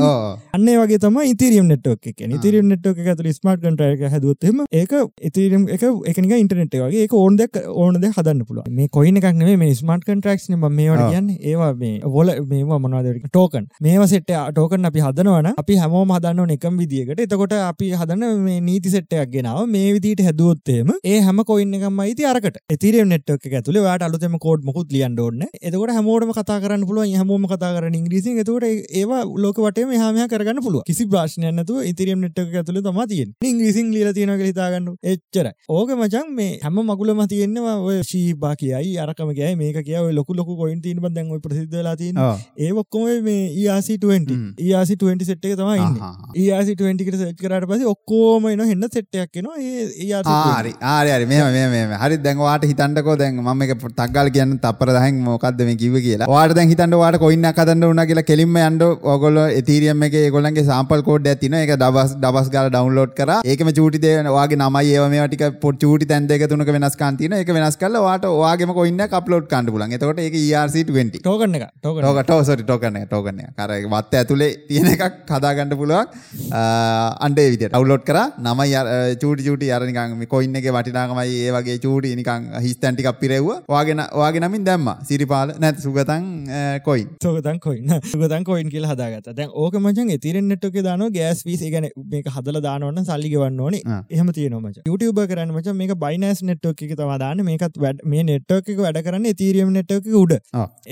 අන්න 0.56 0.68
වගේ 0.82 1.00
තමයි 1.04 1.30
ඉතිරියම් 1.34 1.66
නෙට්වර්ක් 1.72 2.10
එක. 2.12 2.20
ඉතිරියම් 2.38 2.68
නෙට්වර්ක් 2.72 3.02
එක 3.04 3.10
ඇතුළේ 3.14 3.36
ස්මාර්ට් 3.38 3.64
කන්ට්‍රැක්ට් 3.66 4.04
එක 4.06 4.12
හැදුවොත් 4.16 4.48
එහෙම 4.48 4.64
ඒක 4.82 4.92
ඉතිරියම් 5.30 5.66
එක 5.76 5.82
ඒක 5.86 6.22
නිකන් 6.24 6.36
ඉන්ටර්නෙට් 6.44 6.74
එක 6.78 6.86
වගේ. 6.86 7.08
ඕන 7.22 7.36
දෙයක් 7.40 7.60
ඕන 7.68 8.00
දෙයක් 8.02 8.16
හදන්න 8.18 8.44
පුළුවන්. 8.48 8.70
මේ 8.78 8.88
කොයින් 8.98 9.20
එකක් 9.20 9.30
නෙමෙයි 9.42 9.60
මේ 9.64 9.74
ස්මාර්ට් 9.82 10.08
මම 10.10 10.66
මේවට 10.78 11.04
කියන්නේ. 11.12 11.38
ඒවා 11.50 11.72
මේ 11.82 12.00
වොල 12.16 12.30
මේවා 12.52 12.78
මොනවද 12.84 13.08
ටෝකන් 13.26 13.66
මේවා 13.86 14.08
සෙට් 14.12 14.30
ටෝකන් 14.30 14.88
අපි 14.90 15.00
හදනවා 15.06 15.42
නම් 15.42 15.60
අපි 15.62 15.76
හැමෝම 15.82 16.14
හදන්න 16.16 16.54
එකම 16.56 16.78
විදියකට 16.82 17.20
එතකොට 17.26 17.54
අපි 17.58 17.90
හදන 18.00 18.24
මේ 18.46 18.60
නීති 18.68 18.94
සෙට් 18.94 19.12
එකක් 19.12 19.32
ගෙනාව. 19.34 19.60
මේ 19.74 19.92
විදිහට 19.96 20.22
හැදුවොත් 20.28 20.72
එහෙම 20.74 20.90
ඒ 21.04 21.20
හැම 21.20 21.44
කොයින් 21.44 21.74
එකක්ම 21.74 22.00
අයිති 22.04 22.26
අරකට. 22.26 22.58
නෙට්වර්ක් 23.06 23.46
එක 23.46 23.54
ඇතුලේ 23.60 23.82
ඔයාලට 23.82 24.06
අලුතෙන්ම 24.08 24.38
කෝඩ් 24.38 24.64
මොකුත් 24.64 24.92
ලියන්න 24.92 25.18
ඕනේ 25.18 25.48
එතකොට 25.62 25.94
හැමෝටම 25.96 26.32
කතා 26.32 26.58
කරන්න 26.60 26.86
පුළුවන් 26.86 27.16
හැමෝම 27.16 27.46
කතා 27.46 27.72
කරන්නේ 27.76 28.00
ඉංග්‍රීසියෙන්. 28.00 28.40
එතකොට 28.42 28.68
ඒවා 29.00 29.22
ලෝක 29.44 29.58
වටේම 29.58 29.94
එහා 29.98 30.12
මෙහා 30.12 30.28
කරගන්න 30.28 30.62
පුළුවන්. 30.62 30.84
කිසි 30.84 31.08
ඉතිරියම් 31.90 32.20
නෙට්වර්ක් 32.20 32.50
එක 32.50 32.60
ඇතුලේ 32.62 32.82
තමයි 32.82 33.06
තියෙන්නේ. 33.06 33.50
ඉංග්‍රීසියෙන් 33.50 33.92
ලියලා 33.94 34.12
තියෙනවා 34.12 34.38
කියලා 34.38 34.52
හිතාගන්න 34.52 34.90
එච්චරයි. 35.04 35.54
ඕක 35.70 35.90
මචං 35.96 36.34
මේ 36.34 36.58
හැම 36.62 36.82
මගුලම 36.90 37.24
තියෙනවා 37.28 37.76
ඔය 37.80 37.96
ශීබා 38.04 38.54
කියයි 38.56 38.98
අරකම 38.98 39.32
කියයි 39.32 39.56
මේක 39.56 39.76
ඔය 40.00 40.12
ලොකු 40.12 40.34
ලොකු 40.34 40.56
කොයින් 40.56 40.82
තියෙන 40.82 41.00
බන් 41.00 41.14
දැන් 41.14 41.30
ඔය 41.30 41.40
ප්‍රසිද්ධ 41.40 41.72
වෙලා 41.72 41.96
තියෙනවා 41.96 42.36
ඒ 42.58 42.72
ඔක්කොම 42.74 43.06
මේ 43.22 43.42
ERC20 43.62 44.38
ERC20 44.58 45.24
සෙට් 45.24 45.46
තමයි 45.54 45.86
ERC20 46.44 47.06
කට 47.06 47.20
සර්ච් 47.20 47.40
කරාට 47.42 47.68
පස්සේ 47.70 47.90
ඔක්කොම 47.94 48.48
එනවා 48.52 48.68
හෙන්න 48.70 48.88
සෙට් 48.90 49.20
එකක් 49.22 49.40
එනවා 49.42 49.58
ඒ 49.60 49.86
ERC20 50.06 50.89
හරි 50.90 51.10
හරි 51.14 51.26
මෙහෙම 51.30 51.48
මෙහෙම 51.54 51.70
මෙහෙම 51.74 51.92
හරි 52.02 52.16
දැන් 52.26 52.38
ඔයාට 52.44 52.64
හිතන්නකෝ 52.70 53.16
දැන් 53.22 53.40
මම 53.42 53.50
මේක 53.62 53.72
තග්ගාල 54.00 54.28
කියන්න 54.36 54.54
තප්පර 54.64 54.90
10න් 54.96 55.18
මොකද්ද 55.28 55.60
මේ 55.68 55.76
කිව්වේ 55.82 56.02
කියලා. 56.06 56.28
ඔයාට 56.34 56.54
දැන් 56.58 56.70
හිතන්න 56.72 56.96
ඔයාට 57.00 57.18
කොයින් 57.24 57.44
එකක් 57.50 57.60
හදන්න 57.62 57.86
උනා 57.90 58.06
කියලා 58.10 58.26
කෙලින්ම 58.30 58.56
යන්න 58.62 58.78
ඕගොල්ලෝ 58.86 59.46
එතීරියම් 59.60 60.04
එකේ 60.08 60.22
ඒගොල්ලන්ගේ 60.28 60.64
සාම්පල් 60.70 61.02
කෝඩ් 61.08 61.28
එකක් 61.32 61.40
තියෙනවා. 61.42 61.62
ඒක 61.64 61.74
දවස් 61.82 62.14
දවස් 62.24 62.48
ගාලා 62.54 62.72
ඩවුන්ලෝඩ් 62.74 63.12
කරා. 63.20 63.38
ඒකෙම 63.52 63.72
චූටි 63.78 64.02
දේ 64.04 64.14
ඔයාගේ 64.34 64.60
නමයි 64.62 64.94
ඒවා 64.94 65.10
මේවා 65.14 65.28
ටික 65.34 65.44
චූටි 65.84 66.10
තැන් 66.12 66.28
දෙක 66.32 66.46
තුනක 66.52 66.72
වෙනස්කම් 66.76 67.20
තියෙනවා. 67.20 67.42
ඒක 67.44 67.52
වෙනස් 67.58 67.78
කරලා 67.82 68.02
ඔයාට 68.06 68.26
ඔයාගේම 68.30 68.74
කොයින් 68.80 69.00
එකක් 69.06 69.18
අප්ලෝඩ් 69.20 69.48
කරන්න 69.52 69.72
පුළුවන්. 69.74 69.96
එතකොට 69.98 70.22
ඒක 70.26 70.38
ERC20. 70.42 71.22
ටෝකන් 71.26 71.58
එක. 71.60 71.66
ටෝකන්. 71.82 72.10
ටෝකන් 72.24 72.48
සෝරි 72.50 72.66
ටෝකන් 72.70 73.00
එක 73.02 73.06
ටෝකන් 73.12 73.40
එක. 73.44 73.64
අර 73.66 73.76
වත්ත 73.94 74.22
ඇතුලේ 74.22 74.50
තියෙන 74.72 74.90
එකක් 74.96 75.34
හදාගන්න 75.36 75.76
පුළුවන්. 75.82 76.06
අන්ඩේ 77.28 77.48
විදියට 77.54 77.74
ඩවුන්ලෝඩ් 77.76 78.06
කරා. 78.10 78.26
නමයි 78.48 79.16
චූටි 79.22 79.48
චූටි 79.48 79.72
අර 79.78 79.82
නිකන් 79.92 80.18
මේ 80.24 80.32
කොයින් 80.34 80.60
එකේ 80.62 80.76
වටිනාකමයි 80.80 81.38
ඒ 81.46 81.52
වගේ 81.56 81.78
චූටි 81.84 82.14
නිකන් 82.20 82.48
හිස්තැන් 82.66 82.96
ටිකක් 82.96 83.20
පිරෙව්වා. 83.22 83.58
ඔයාගෙන 83.74 84.02
ඔයාගේ 84.20 84.42
නමින් 84.46 84.66
දැම්මා. 84.68 84.96
සිරිපාල 85.10 85.54
නැත් 85.64 85.80
Sugathan 85.84 86.26
coin. 86.88 87.08
Sugathan 87.24 87.60
coin. 87.66 87.94
Sugathan 88.12 88.44
coin 88.50 88.70
කියලා 88.74 88.92
හදාගත්තා. 88.94 89.36
දැන් 89.40 89.54
ඕක 89.64 89.78
මචං 89.82 90.12
එතීරෙන් 90.16 90.48
නෙට් 90.52 90.64
එකේ 90.70 90.84
දානවා 90.88 91.10
ගෑස් 91.16 91.42
ෆීස්. 91.46 91.62
ඒ 91.66 91.70
කියන්නේ 91.74 91.92
මේක 92.14 92.30
හදලා 92.36 92.64
දානවා 92.68 92.92
නම් 92.94 93.06
සල්ලි 93.10 93.32
ගෙවන්න 93.34 93.60
ඕනේ. 93.66 93.82
එහෙම 94.16 94.32
තියෙනවා 94.38 94.62
මචං. 94.64 94.82
YouTuber 94.90 95.26
කරන්නේ 95.32 95.56
මචං 95.56 95.78
මේක 95.82 95.94
Binance 96.04 96.44
network 96.50 96.84
එකේ 96.86 96.98
තමයි 97.02 97.18
දාන්නේ. 97.24 97.48
මේකත් 97.50 97.80
මේ 98.14 98.26
network 98.30 98.72
එක 98.74 98.82
වැඩ 98.86 99.00
කරන්නේ 99.08 99.34
Ethereum 99.36 99.72
network 99.78 100.10
එක 100.10 100.18
උඩ. 100.22 100.36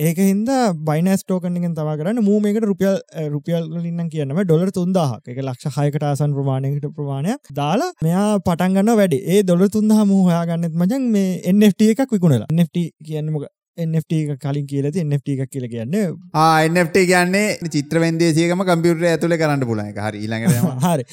ඒක 0.09 0.23
හින්දා 0.25 0.63
Binance 0.91 1.27
token 1.33 1.61
එකෙන් 1.63 1.77
තමයි 1.81 1.97
කරන්නේ. 2.03 2.27
මූ 2.31 2.41
මේකට 2.47 2.69
රුපියල් 2.73 2.99
රුපියල් 3.37 3.69
වලින් 3.77 3.95
නම් 3.97 4.13
කියන්න 4.15 4.37
බෑ 4.39 4.49
ඩොලර් 4.51 4.73
3000ක්. 4.81 5.33
ඒක 5.33 5.43
ලක්ෂ 5.47 5.79
6කට 5.79 6.09
ආසන්න 6.11 6.37
ප්‍රමාණයකට 6.39 6.89
ප්‍රමාණයක් 6.99 7.53
දාලා 7.61 7.91
මෙයා 8.07 8.27
පටන් 8.49 8.79
ගන්නවා 8.79 8.99
වැඩි. 9.03 9.21
ඒ 9.35 9.43
ඩොලර් 9.43 9.69
3000 9.79 10.09
මූ 10.11 10.25
හොයාගන්නෙත් 10.29 10.75
මචං 10.75 11.07
මේ 11.15 11.31
NFT 11.53 11.93
එකක් 11.95 12.13
විකුණලා. 12.13 12.51
NFT 12.55 12.85
කියන්නේ 13.07 13.35
මොකක්ද? 13.37 13.53
NFT 13.79 14.13
කලින් 14.43 14.67
කියලා 14.67 14.91
තියෙන 14.91 15.11
NFT 15.11 15.35
එකක් 15.35 15.51
කියලා 15.53 15.73
කියන්නේ 15.75 16.07
ආ 16.35 16.55
NFT 16.69 17.05
කියන්නේ 17.11 17.47
චිත්‍ර 17.75 18.01
වෙන්දේසියකම 18.05 18.65
කම්පියුටර් 18.71 19.11
ඇතුලේ 19.13 19.39
කරන්න 19.43 19.63
එක. 19.87 20.01
හරි 20.07 20.25
ඊළඟට 20.25 20.83
හරි. 20.87 21.05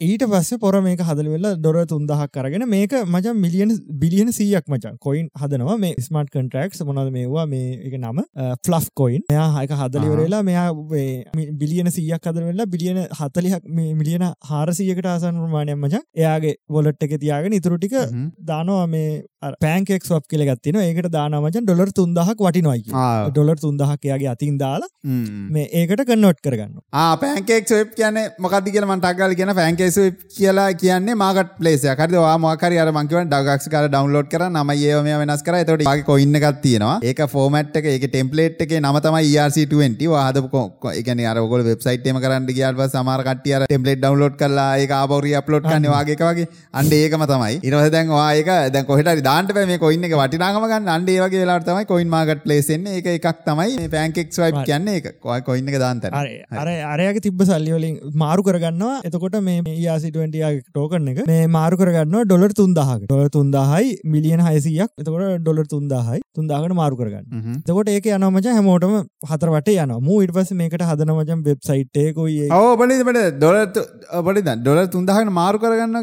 ඊට 0.00 0.22
පස්සේ 0.30 0.58
පොර 0.60 0.74
මේක 0.84 1.00
හදල 1.00 1.28
වෙලා 1.34 1.56
ඩොර 1.56 1.76
තුන්දහක් 1.90 2.24
කරගෙන 2.30 2.64
මේක 2.68 2.92
මචන් 3.02 3.38
මිලියන 3.44 3.70
බිලියන 4.00 4.30
සීයක් 4.30 4.66
මචන් 4.68 4.98
කොයින් 5.00 5.30
හදනවා. 5.40 5.76
මේ 5.78 5.94
ස්මර්ට් 5.98 6.32
කන්ට්‍රක්ස් 6.34 6.82
මොනද 6.84 7.12
මේවා? 7.14 7.46
මේ 7.46 7.78
එක 7.80 7.94
නම 7.96 8.20
ෆ්ලෆ් 8.66 8.88
කොයින් 8.94 9.22
මෙයා 9.30 9.46
හයක 9.54 9.72
හදලිවරලා 9.72 10.42
මෙයා 10.42 10.66
බිලියන 11.62 11.88
සීයක් 11.90 12.28
හදර 12.28 12.44
වෙලා 12.50 12.66
බිලියන 12.66 13.00
හතලිහක් 13.20 13.64
මිලියන 14.00 14.26
හාරසියකට 14.50 15.08
ආසන් 15.14 15.40
ප්‍රමාණයක් 15.40 15.80
මචන් 15.80 16.04
එයාගේ 16.16 16.54
වොලට් 16.70 17.08
එක 17.08 17.16
තියාගෙන 17.16 17.56
ඉතුරටික 17.60 17.96
දානවා. 18.44 18.84
මේ 18.86 19.24
පෑන්කෙක් 19.56 20.04
ස්වප් 20.04 20.28
කියල 20.28 20.44
ගත්තින 20.50 20.80
ඒකට 20.82 21.10
දානමචන් 21.16 21.64
ඩොලර් 21.64 21.94
තුන්දහක් 22.00 22.44
වටිනොයි 22.46 22.84
ඩොලර් 23.30 23.56
තුන්දහක් 23.64 24.06
එයාගේ 24.10 24.30
අතින් 24.34 24.58
දාලා 24.58 24.92
මේ 25.56 25.66
ඒකට 25.80 26.04
කන්නොට් 26.04 26.44
කරගන්න 26.44 26.84
පෑන්කෙක් 26.92 27.68
ස්වප් 27.68 27.98
කියන 27.98 28.22
මොකක්දි 28.40 28.76
කියල 28.76 28.88
මටක්ගල 28.90 29.36
කියන 29.40 29.56
පෑන්කේස් 29.86 30.28
කියලා 30.36 30.66
කියන්නේ 30.80 31.16
මාගට 31.22 31.52
පලේසය 31.58 31.88
කරද 31.98 32.16
මාකර 32.44 32.72
අර 32.82 32.90
මංකිව 32.96 33.20
ඩගක්ස් 33.30 33.68
කර 33.72 33.88
ඩවන්ලෝඩ් 33.88 34.28
කර 34.32 34.44
නම 34.48 34.70
ඒවම 34.74 35.08
වෙනස් 35.22 35.42
කර. 35.46 35.56
තොට 35.68 36.04
කොඉන්න 36.08 36.38
එකක් 36.38 36.60
තියෙනවා? 36.64 36.98
ඒක 37.02 37.20
ෆෝමට් 37.34 37.76
එක 37.80 37.88
ඒක 37.92 38.06
ටෙම්පලේට් 38.10 38.62
එක 38.66 38.74
නම 38.80 38.98
තමයි 39.06 39.30
ERC20 39.32 40.10
හදපු 40.26 40.62
කො 40.82 40.92
එකන 40.92 41.22
අරගොල 41.32 41.64
වෙබ්සයිට් 41.68 42.08
එම 42.12 42.20
කරන්න 42.24 42.48
ගියාල්ව 42.50 42.82
සමාරකටිය 42.94 43.58
ටෙම්පලේට් 43.64 44.02
ඩවන්ලෝඩ් 44.02 44.38
කරලා 44.42 44.68
ඒක 44.82 44.94
ආබවරිය 45.00 45.36
අප්ලෝඩ් 45.40 45.68
කන්න 45.70 45.88
වගේ 45.94 46.18
වගේ. 46.22 46.48
අන්ඩ 46.82 46.98
ඒකම 47.00 47.26
තමයි. 47.32 47.60
ඉරවස 47.70 47.90
දැන් 47.96 48.14
ඒක 48.16 48.52
දැන් 48.76 48.88
කොහට 48.90 49.22
දාන්ට 49.30 49.54
මේ 49.72 49.82
කොයින්න 49.84 50.08
එක 50.10 50.16
වටිනාගම 50.22 50.68
ගන්න. 50.72 50.92
අන්ඩ 50.96 51.14
ඒවගේ 51.16 51.44
වෙලාට 51.44 51.68
තමයි 51.70 51.90
කොයින් 51.92 52.12
මාගට 52.16 52.46
ලේසෙන්නේ 52.52 52.98
එක 53.02 53.12
එකක් 53.16 53.44
තමයි 53.50 53.88
පෑන්කෙක් 53.96 54.34
වයි් 54.36 54.66
කියන්න 54.70 54.92
එක 54.96 55.12
කොයින්න 55.50 55.72
එක 55.74 55.80
දාන්ත 55.84 56.10
අර 56.10 56.68
අරයක 56.92 57.22
තිබ 57.22 57.42
සල්ලිවලින් 57.50 57.96
මාරු 58.22 58.42
කරගන්නවා. 58.46 59.00
එතකොට 59.08 59.36
මේ 59.46 59.75
යාසිටුවන්ටිය 59.84 60.44
ටෝකන 60.68 61.08
එක. 61.12 61.20
මේ 61.30 61.46
මාරු 61.56 61.80
කරගන්න 61.80 62.26
ඩොලර් 62.30 62.52
තුන්දාහක. 62.60 63.02
ඩොල 63.06 63.28
තුන්දාහයි 63.36 63.96
මිලියන 64.14 64.42
හයසියක්. 64.48 64.90
එතකොට 65.00 65.42
ඩොලර් 65.44 65.66
තුන්දාහයි. 65.74 66.20
තුන්දාහට 66.38 66.76
මාරු 66.80 67.00
කරගන්න. 67.00 67.60
තකොට 67.68 67.92
ඒක 67.94 68.08
යනමච 68.18 68.48
හැමෝටම 68.56 68.96
හතරට 69.32 69.72
යන 69.76 69.94
මූ 70.08 70.20
ඉට 70.26 70.34
පස 70.36 70.52
මේකට 70.60 70.86
හදනමචම් 70.90 71.44
වෙබ්සයිට්යකොයි 71.48 72.48
ඕ 72.58 72.72
බලට 72.80 73.38
ඩොලත් 73.38 73.80
ඔබට 74.20 74.42
ඩොල 74.62 74.80
තුන්දාහන 74.96 75.32
මාරු 75.40 75.62
කරගන්න 75.64 75.96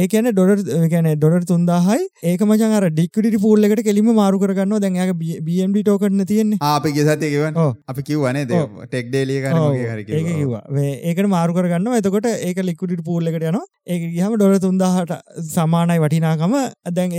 ඒ 0.00 0.06
කියන 0.12 0.30
ඩොලර් 0.32 0.58
ගැන 0.92 1.08
ඩොලර් 1.16 1.42
තුන්දාහයි. 1.52 2.00
ඒක 2.30 2.42
මචන් 2.48 2.76
අර 2.78 2.88
ඩික්විඩි 2.90 3.42
පූල් 3.44 3.68
එකට 3.68 3.84
කෙලිම 3.88 4.10
මාරු 4.20 4.42
කරගන්න 4.42 4.82
දැන්යාක 4.84 5.12
බම්ඩ 5.18 5.82
ටෝකරන 5.82 6.24
තියෙන්නේ. 6.32 6.58
අපි 6.72 6.92
ගෙසතිකව 6.98 7.44
අපි 7.92 8.02
කිව්වනේ 8.08 8.44
ටෙක් 8.50 9.10
ඩේලිය 9.10 9.40
ඒකට 11.10 11.28
මාරු 11.34 11.56
කරගන්න 11.58 11.98
එතකොට 12.00 12.28
ඒක 12.30 12.62
ලික්විඩි 12.68 13.01
පූල් 13.08 13.30
එකට 13.30 13.46
යන 13.50 13.58
ඒක 13.92 14.02
ගහම 14.16 14.34
ඩොල 14.36 14.56
තුන්දාහට 14.64 15.12
සමානයි 15.54 15.98
වටිනාකම. 16.04 16.54
දැන් 16.96 17.10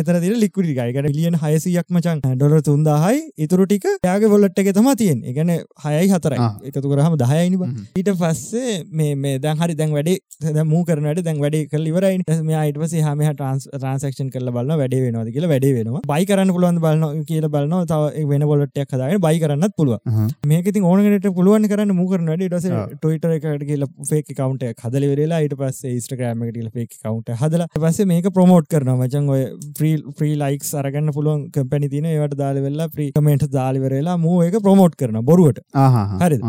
එතර 0.00 0.20
දිර 0.24 0.34
ලික්විඩි 0.44 0.74
ගයිකට 0.78 1.10
ලියන 1.18 1.38
හයසියක් 1.42 1.88
මචන් 1.94 2.20
ඩොල 2.34 2.56
තුන්දාහයි 2.68 3.22
ඉතුරු 3.46 3.66
ටික 3.66 3.86
යාගේ 4.08 4.32
බොල්ලට් 4.34 4.62
එක 4.62 4.70
තම 4.78 4.90
තියෙන් 5.02 5.22
එකන 5.32 5.52
හයයි 5.84 6.08
හතරයි. 6.14 6.38
එකතු 6.68 6.92
කරහම 6.92 7.16
දහයනිබ 7.22 7.62
ඊට 8.00 8.10
පස්සේ 8.22 8.76
මේ 8.92 9.14
මේ 9.24 9.38
දැන් 9.46 9.62
හරි 9.62 9.78
දැන් 9.80 9.96
වැඩේ 9.96 10.64
මූ 10.72 10.82
කරනට 10.90 11.22
දැන් 11.28 11.40
වැඩේ 11.44 11.64
කල් 11.72 11.86
ඉවරයි 11.92 12.42
මේ 12.48 12.58
අයිට 12.62 12.80
පසේ 12.82 13.04
හම 13.06 13.24
ට්‍රන්සක්ෂන් 13.32 14.30
කල 14.34 14.52
බලන්න 14.56 14.80
වැඩේ 14.82 15.02
වෙනවා 15.06 15.24
කියලා 15.36 15.52
වැඩේ 15.54 15.74
වෙනවා. 15.78 16.02
බයි 16.12 16.26
කරන්න 16.30 16.52
පුළුවන් 16.56 16.80
බලන්න 16.84 17.24
කියල 17.30 17.48
බලන්න 17.54 17.88
තව 17.92 18.26
වෙන 18.32 18.46
බොලට්ටයක් 18.50 18.94
හදාගෙන 18.96 19.22
බයි 19.26 19.40
කරන්නත් 19.44 19.76
පුළුව 19.80 19.98
මේක 20.52 20.70
ඉතින් 20.72 20.88
ඕනකට 20.90 21.28
පුළුවන් 21.38 21.68
කරන්න 21.72 21.96
මූ 22.00 22.08
කරන 22.12 22.30
ටස 22.36 22.68
ටොයිටර 23.00 23.34
එකට 23.36 23.66
කියල 23.70 23.88
ෆේක් 24.10 24.30
කවන්ට 24.38 24.84
හදල 24.84 25.05
වෙලා 25.12 25.40
ඊට 25.44 25.56
පස්සේ 25.60 25.94
ඉස්ට්‍රගෑම 25.98 26.44
ටල 26.46 26.70
ෆේක් 26.76 26.96
කවන්ට 26.96 27.38
හදල 27.40 27.64
පස්සේ 27.76 28.08
මේක 28.12 28.28
ප්‍රමෝට් 28.36 28.68
කරන 28.72 28.92
මචන් 28.94 29.30
ඔය 29.30 29.42
්‍රී 29.80 29.96
්‍රී 30.20 30.34
ලයික් 30.42 30.66
අරගන්න 30.80 31.12
පුළුවන් 31.16 31.44
කම්පැනි 31.54 31.90
තින 31.94 32.08
ඒවට 32.12 32.36
දාල 32.40 32.60
වෙල්ලා 32.66 32.88
ප්‍රී 32.88 33.10
කමෙන්ට් 33.16 33.46
දාලිවරලා 33.52 34.16
මූ 34.18 34.38
එක 34.46 34.58
ප්‍රමෝට් 34.62 34.96
කරන 34.96 35.20
බොරුවට. 35.24 35.62
හරි 36.22 36.40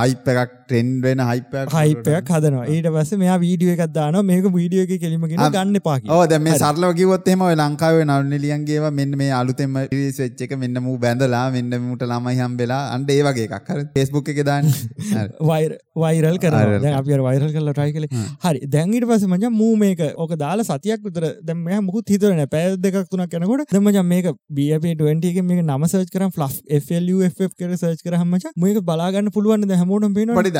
හයිප 0.00 0.30
එකක් 0.34 0.54
ට්‍රෙන්් 0.58 0.92
වෙන 1.02 1.24
හයිප 1.30 1.56
හයිපයක් 1.74 2.32
හදනවා. 2.34 2.66
ඊට 2.68 2.90
පස්ස 2.90 3.20
මෙයා 3.22 3.38
වීඩිය 3.38 3.72
එකක් 3.74 3.84
දාන 3.92 4.20
මේක 4.24 4.50
වීඩියෝ 4.58 4.88
එක 4.88 5.00
කෙලිමගෙන 5.00 5.44
ගන්න 5.56 5.80
පාකි 5.82 6.20
දැ 6.26 6.40
මේ 6.40 6.58
සරලව 6.58 6.94
කිවොත්තෙම 6.98 7.44
ලංකාව 7.52 8.00
නවනිලියන්ගේව 8.04 8.90
මෙන්න 8.92 9.16
මේ 9.16 9.32
අලුතෙම 9.32 9.78
රිස් 9.92 10.20
වෙච්ච 10.20 10.44
එක 10.46 10.56
මෙන්න 10.58 10.82
මූ 10.82 10.96
බැඳලා 10.98 11.44
මෙන්න 11.52 11.78
මුට 11.82 12.04
ළමයි 12.04 12.38
හම්බෙලා 12.40 12.82
අන්ඩ 12.94 13.10
ඒ 13.10 13.22
වගේ 13.22 13.48
එකක්. 13.48 13.70
හර. 13.70 13.84
ෆෙස්බුක් 13.94 14.32
එක 14.34 14.42
දාන්න. 14.48 14.72
වයිරල් 15.96 16.38
කර 16.38 16.54
අපි 16.92 17.20
වයිරල් 17.20 17.52
කල 17.52 17.72
ටයි 17.76 17.92
කළ. 17.96 18.06
හරි. 18.44 18.60
දැන්ගට 18.74 19.08
පස 19.10 19.26
මච 19.30 19.52
මූ 19.60 19.72
මේක 19.82 20.02
ඕක 20.16 20.32
දාලා 20.44 20.68
සතියක් 20.70 21.00
විතර 21.06 21.28
දැම 21.48 21.64
මුකුත් 21.86 22.14
හිතරන 22.14 22.42
පැය 22.54 22.76
දෙකක් 22.84 23.10
තුනක් 23.12 23.36
යනකොට 23.40 23.74
දෙමජ 23.76 24.00
මේක 24.12 24.30
බප20 24.56 25.30
එක 25.30 25.40
මේ 25.50 25.62
නම 25.62 25.86
සර්ච් 25.90 26.10
කර 26.14 26.24
ෆ් 26.30 27.50
කර 27.58 27.72
සර්ච් 27.76 28.00
කරහමච 28.06 28.44
මේක 28.64 28.80
බලාගන්න 28.90 29.30
පුළුවන් 29.36 29.68
හැමෝටම 29.76 30.16
පේන 30.18 30.34
පට 30.38 30.58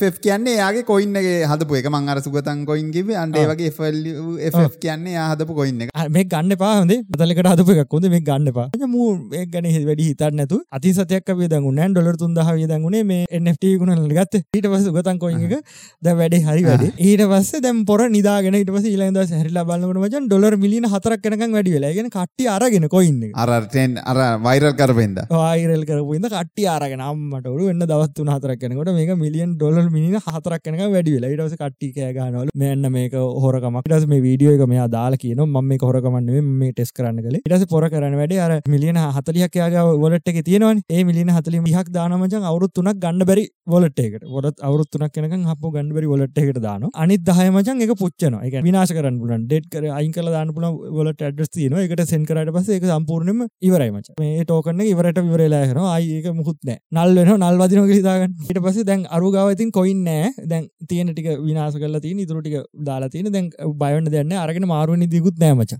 ෆ 0.00 0.20
කියන්නේ 0.26 0.56
යාගේ 0.58 0.84
කොයින්නගේ 0.90 1.36
හදපු 1.52 1.78
එක. 1.80 1.88
මං 1.92 2.08
අර 2.14 2.18
සුගතන් 2.26 2.64
කොයින්ගේ 2.70 3.18
අන්ඩේ 3.22 3.46
වගේ 3.50 3.70
ෆ 3.70 4.76
කියන්නේ 4.84 5.16
හදපු 5.24 5.58
කොයින්න 5.60 5.86
මේ 6.16 6.24
ගන්න 6.34 6.56
පාහොද 6.62 6.92
බතලකට 7.12 7.50
හදපු 7.52 7.78
එකක් 7.84 7.96
හොඳ. 7.96 8.08
මේ 8.14 8.22
ගන්න 8.28 8.52
පා 8.58 8.68
මූ 8.94 9.08
ගැන 9.54 9.66
වැඩි 9.88 10.08
හිතන්න 10.10 10.38
නැතු 10.40 10.60
අති 10.78 10.94
සතයක් 10.98 11.32
අපේ 11.34 11.48
දැඟුණ 11.54 11.94
ඩොලර් 11.94 12.16
තුන්දහ 12.22 12.40
දැඟුණේ 12.40 13.04
මේ 13.10 13.26
එන්ට 13.38 13.64
ගුණ 13.80 13.94
ගත්ත. 14.10 14.42
ඊට 14.56 14.66
පස 14.72 14.88
ගතන් 14.96 15.18
කොයික 15.24 15.54
ද 16.02 16.16
වැඩේ 16.28 16.44
හරි 16.46 16.62
වැඩ. 16.68 16.84
ඊට 17.08 17.22
පස්ස 17.30 17.62
දැම් 17.64 17.78
පොර 17.88 18.00
නිදාගෙන 18.16 18.56
පස 18.68 18.86
ඊලද 18.92 19.18
හැරිලා 19.32 19.64
බලන්නට 19.68 20.00
මචන් 20.02 20.28
ඩොලර් 20.28 20.54
මිලියන 20.64 20.86
හතරක් 20.92 21.22
කනකන් 21.24 21.54
වැඩි 21.56 21.74
වෙලාගෙන 21.76 22.10
කට්ටි 22.16 22.48
අරගෙන 22.54 22.86
කොයින්න 22.94 23.22
අරටෙන් 23.44 23.96
අර 24.12 24.18
වෛරල් 24.46 24.72
කරපෙන්ද 24.80 25.20
වෛරල් 25.30 25.84
කරපුද 25.90 26.26
කට්ටි 26.34 26.66
අරගෙන 26.74 27.02
අම්මටවරු 27.08 27.70
එන්න 27.72 27.84
දවත්තුන 27.92 28.32
හතරක් 28.34 28.60
කනකොට 28.64 28.92
මේක 28.98 29.12
මිලියන් 29.24 29.54
ඩොලර් 29.56 29.88
මිනි 29.96 30.22
හතරක් 30.26 30.62
කනක 30.66 30.90
වැඩි 30.94 31.16
වෙලා. 31.16 31.32
ඉටස 31.34 31.56
කට්ටි 31.62 31.90
කෑගනවල 31.96 32.52
මෙන්න 32.62 32.90
මේක 32.96 33.16
හොරකමක්. 33.44 33.82
ටස 33.88 34.08
මේ 34.12 34.24
වීඩියෝ 34.26 34.56
එක 34.58 34.64
මෙයා 34.74 34.88
දාලා 34.96 35.22
කියන 35.24 35.42
ම 35.46 35.58
මේ 35.70 35.80
හොරකමන්නේ 35.86 36.44
මේ 36.60 36.72
ටෙස් 36.72 36.92
කරන්න 36.96 37.22
කළ. 37.24 37.40
ඉටස 37.46 37.66
පොර 37.72 37.88
කරන 37.94 38.18
වැඩ 38.20 38.36
අර 38.46 38.56
මිලියන 38.74 39.00
හතලියක් 39.16 39.60
යාගේ 39.62 39.86
වලට 40.04 40.34
එක 40.34 40.42
තියෙනවන. 40.50 40.84
ඒ 40.96 41.04
මිලියන 41.10 41.34
හතලි 41.36 41.64
හක් 41.78 41.86
දානමචන් 41.98 42.48
අවුත් 42.52 42.74
තුනක් 42.78 43.00
ගන්න 43.04 43.26
බැරි 43.30 43.46
වලට 43.74 44.06
එකට 44.06 44.24
ොත් 44.38 44.64
අවුත්තුනක් 44.68 45.12
කෙනක 45.14 45.34
හප 45.50 45.72
ගන්න 45.74 45.92
බැරි 46.08 46.26
වලට 46.26 46.38
එකට 46.42 46.60
දාන 46.62 46.84
අනිත් 46.94 47.22
දහයමචන් 47.22 47.82
එක 47.84 47.92
පුච්චන 48.00 48.36
එක 48.40 48.54
විනාශ 48.62 48.92
කරන්න 48.92 49.18
පුලන් 49.20 49.44
ඩෙට් 49.46 49.68
කර 49.72 49.84
අයින් 49.90 50.12
කල 50.12 50.30
දාන්න 50.30 50.52
පුල 50.54 50.66
වලට 50.96 51.26
ඇඩස් 51.28 51.50
තියන 51.50 51.76
එකට 51.78 52.02
සෙන් 52.12 52.24
කරට 52.24 52.52
පස 52.54 52.68
එක 52.76 52.86
සම්පූර්ණම 52.90 53.44
ඉවරයිමච 53.62 54.10
මේ 54.20 54.44
ටෝකන්න 54.44 54.82
ඉවරට 54.86 55.20
විවරලා 55.20 55.62
හන 55.66 55.80
ආයක 55.86 56.28
මුකුත් 56.38 56.58
නෑ 56.64 56.78
නල් 56.96 57.14
වෙන 57.18 57.32
නල් 57.38 57.60
වදින 57.62 57.90
හිතාගන්න. 57.90 58.34
ඊට 58.48 58.60
පස 58.64 58.80
දැන් 58.90 59.04
අරුගාව 59.10 59.52
ඉතින් 59.54 59.72
කොයින් 59.72 60.02
නෑ 60.04 60.32
දැන් 60.52 60.68
තියෙන 60.88 61.12
ටික 61.12 61.30
විනාස 61.42 61.76
කල 61.76 61.98
තින 62.00 62.22
ඉතුරටික 62.24 62.56
දාලා 62.82 63.10
තින 63.10 63.30
දැන් 63.32 63.50
බයන්න 63.82 64.10
දෙන්න 64.16 64.36
අරගෙන 64.38 64.68
මාරුවනි 64.72 65.10
දිකුත් 65.16 65.38
නෑමච 65.38 65.76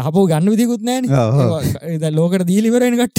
හප 0.00 0.26
ගන්න 0.30 0.50
විදිකුත් 0.50 0.82
නෑන 0.82 1.04
ලෝකට 2.14 2.46
දීලිවරෙන 2.46 2.98
කට 3.02 3.18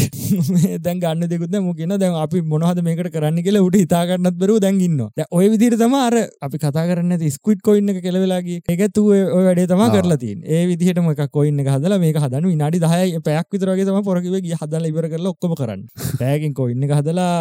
දැන් 0.86 1.00
ගන්න 1.00 1.30
දෙකුත් 1.30 1.60
මුගෙන 1.68 1.96
දැන් 1.98 2.20
අපි 2.26 2.44
මොනහද 2.46 2.84
මේකට 2.88 3.12
කරන්න 3.16 3.44
කියලා 3.46 3.66
උට 3.68 3.80
හිතාගන්නත් 3.84 4.38
බරු 4.42 4.60
දැන්ගන්න 4.60 5.02
ඔය 5.32 5.46
විදිර 5.54 5.76
තම 5.78 5.96
අර 5.98 6.16
අපි 6.42 6.58
කතා 6.58 6.86
කරන්න 6.90 7.26
ස්කුට් 7.30 7.62
කොයින්න 7.62 7.90
එක 7.90 8.02
කෙලවෙලාගේ 8.04 8.60
එකතු 8.68 9.06
වැඩේ 9.08 9.68
තම 9.68 9.84
කරලා 9.96 10.18
තින් 10.18 10.44
ඒ 10.48 10.64
විදිහටම 10.68 11.10
එක 11.12 11.22
කොයින්න 11.32 11.64
හදලා 11.68 12.00
මේක 12.00 12.18
හදන 12.18 12.48
විනාඩි 12.48 12.82
දහය 12.84 13.22
පැයක් 13.22 13.48
විතරගේ 13.52 13.86
තම 13.86 14.02
පොරකිවේ 14.04 14.56
හදල 14.56 14.90
ඉවර 14.92 15.10
කරලා 15.10 15.34
ඔක්කොම 15.36 15.56
කරන්න. 15.56 15.86
පෑකින් 16.22 16.54
කොයින්න 16.54 16.88
හදලා 16.92 17.32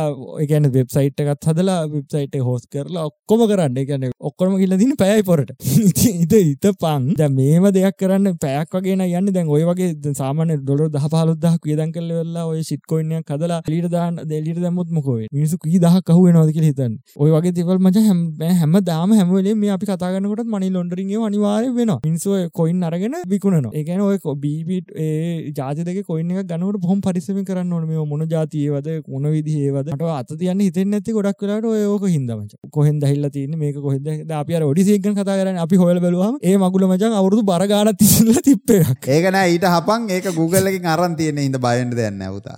එකන 0.45 0.71
වෙබ්සයිට් 0.77 1.25
එකත් 1.25 1.51
හදලා 1.51 1.79
වෙබ්සයිට් 1.89 2.39
හෝස් 2.41 2.67
කරලා 2.69 3.07
ඔක්කොම 3.11 3.47
කරන්න. 3.51 3.81
එකන 3.85 4.09
ඔක්කොම 4.21 4.57
කියල 4.61 4.79
දින 4.79 4.97
පැයයි 4.97 5.25
පොරට. 5.25 5.55
ඉත 6.25 6.35
ඉත 6.35 6.71
පං 6.81 7.11
ද 7.15 7.31
මේම 7.31 7.69
දෙයක් 7.73 7.99
කරන්න 8.01 8.39
පැයක් 8.39 8.79
වගේ 8.79 8.99
යන්න. 9.13 9.33
දැන් 9.35 9.49
ඔය 9.49 9.65
වගේ 9.69 10.15
සාමන 10.15 10.55
ඩොල 10.57 10.87
දහ 10.91 11.09
පහලුදහ 11.11 11.57
කියදන් 11.65 11.93
කල 11.93 12.11
වෙල්ලා 12.15 12.47
ඔය 12.47 12.63
සිට්කොයිනයක් 12.65 13.31
හදලා 13.31 13.61
ලිට 13.67 13.89
දාන්න 13.91 14.21
දෙලිට 14.25 14.61
දැමුත් 14.61 14.91
මොකවේ 14.91 15.29
මිනිසු 15.33 15.59
කී 15.59 15.81
දහ 15.81 16.01
කහුව 16.03 16.29
නවදක 16.31 16.65
හිතන් 16.65 16.97
ඔය 17.17 17.31
වගේ 17.35 17.55
තිවල් 17.57 17.79
මච 17.79 18.05
හැම 18.07 18.21
හැම 18.53 18.74
දාම 18.83 19.13
හැමලේ 19.13 19.55
මේ 19.57 19.71
අපි 19.71 19.87
කතාගන්නකට 19.87 20.51
මනි 20.55 20.71
ලොන්ඩරිගේ 20.71 21.23
අනිවාරය 21.29 21.69
වෙන 21.79 21.93
මිනිසුව 22.05 22.51
කොයින් 22.53 22.83
අරගෙන 22.83 23.17
විකුණන 23.27 23.69
ඒකන 23.73 24.01
ඔය 24.01 24.19
බීබිට 24.37 24.93
ඒ 24.97 25.53
ජාතික 25.53 26.01
කොයින්න 26.07 26.33
එක 26.33 26.47
ගනවට 26.47 26.83
පොහොම 26.83 27.01
පරිසම 27.01 27.41
කරන්න 27.43 27.73
ඕන. 27.73 27.87
මේ 27.89 28.07
මොන 28.07 28.27
ජාතියවද 28.27 28.89
මොන 29.09 29.29
විදිහේවදට 29.29 30.05
අත 30.11 30.35
තියන්න 30.39 30.61
හිතෙන් 30.61 30.91
නැති 30.91 31.17
ගොඩක් 31.19 31.45
වෙලාට 31.45 31.69
ඔයක 31.71 32.07
හිදමච 32.07 32.55
කොහෙන් 32.71 33.01
දහිල්ල 33.01 33.31
තියන්නේ? 33.31 33.59
මේක 33.59 33.77
කොහෙද 33.79 34.33
අපි 34.33 34.61
ඔඩිසේකන් 34.63 35.19
කතා 35.21 35.39
කරන්න. 35.41 35.59
අපි 35.59 35.77
හොල 35.77 36.01
බලවාම 36.01 36.39
ඒ 36.43 36.57
මගුල 36.59 36.89
මචන් 36.89 37.19
අවුරදු 37.21 37.43
බරගාන 37.45 37.93
තිසල 37.97 38.33
තිප්පයක් 38.49 39.11
ඒකන 39.11 39.41
ඊට 39.45 39.67
හපන්. 39.67 40.11
ඒක 40.11 40.31
ගුගල්ලකින් 40.35 40.87
අරන් 40.87 41.17
තියෙන 41.17 41.39
ඉඳ 41.39 41.59
බයන්ට 41.59 41.97
දෙන්න 41.97 42.23
ඇවතා 42.23 42.57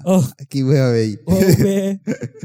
කිවවෙයි 0.51 1.13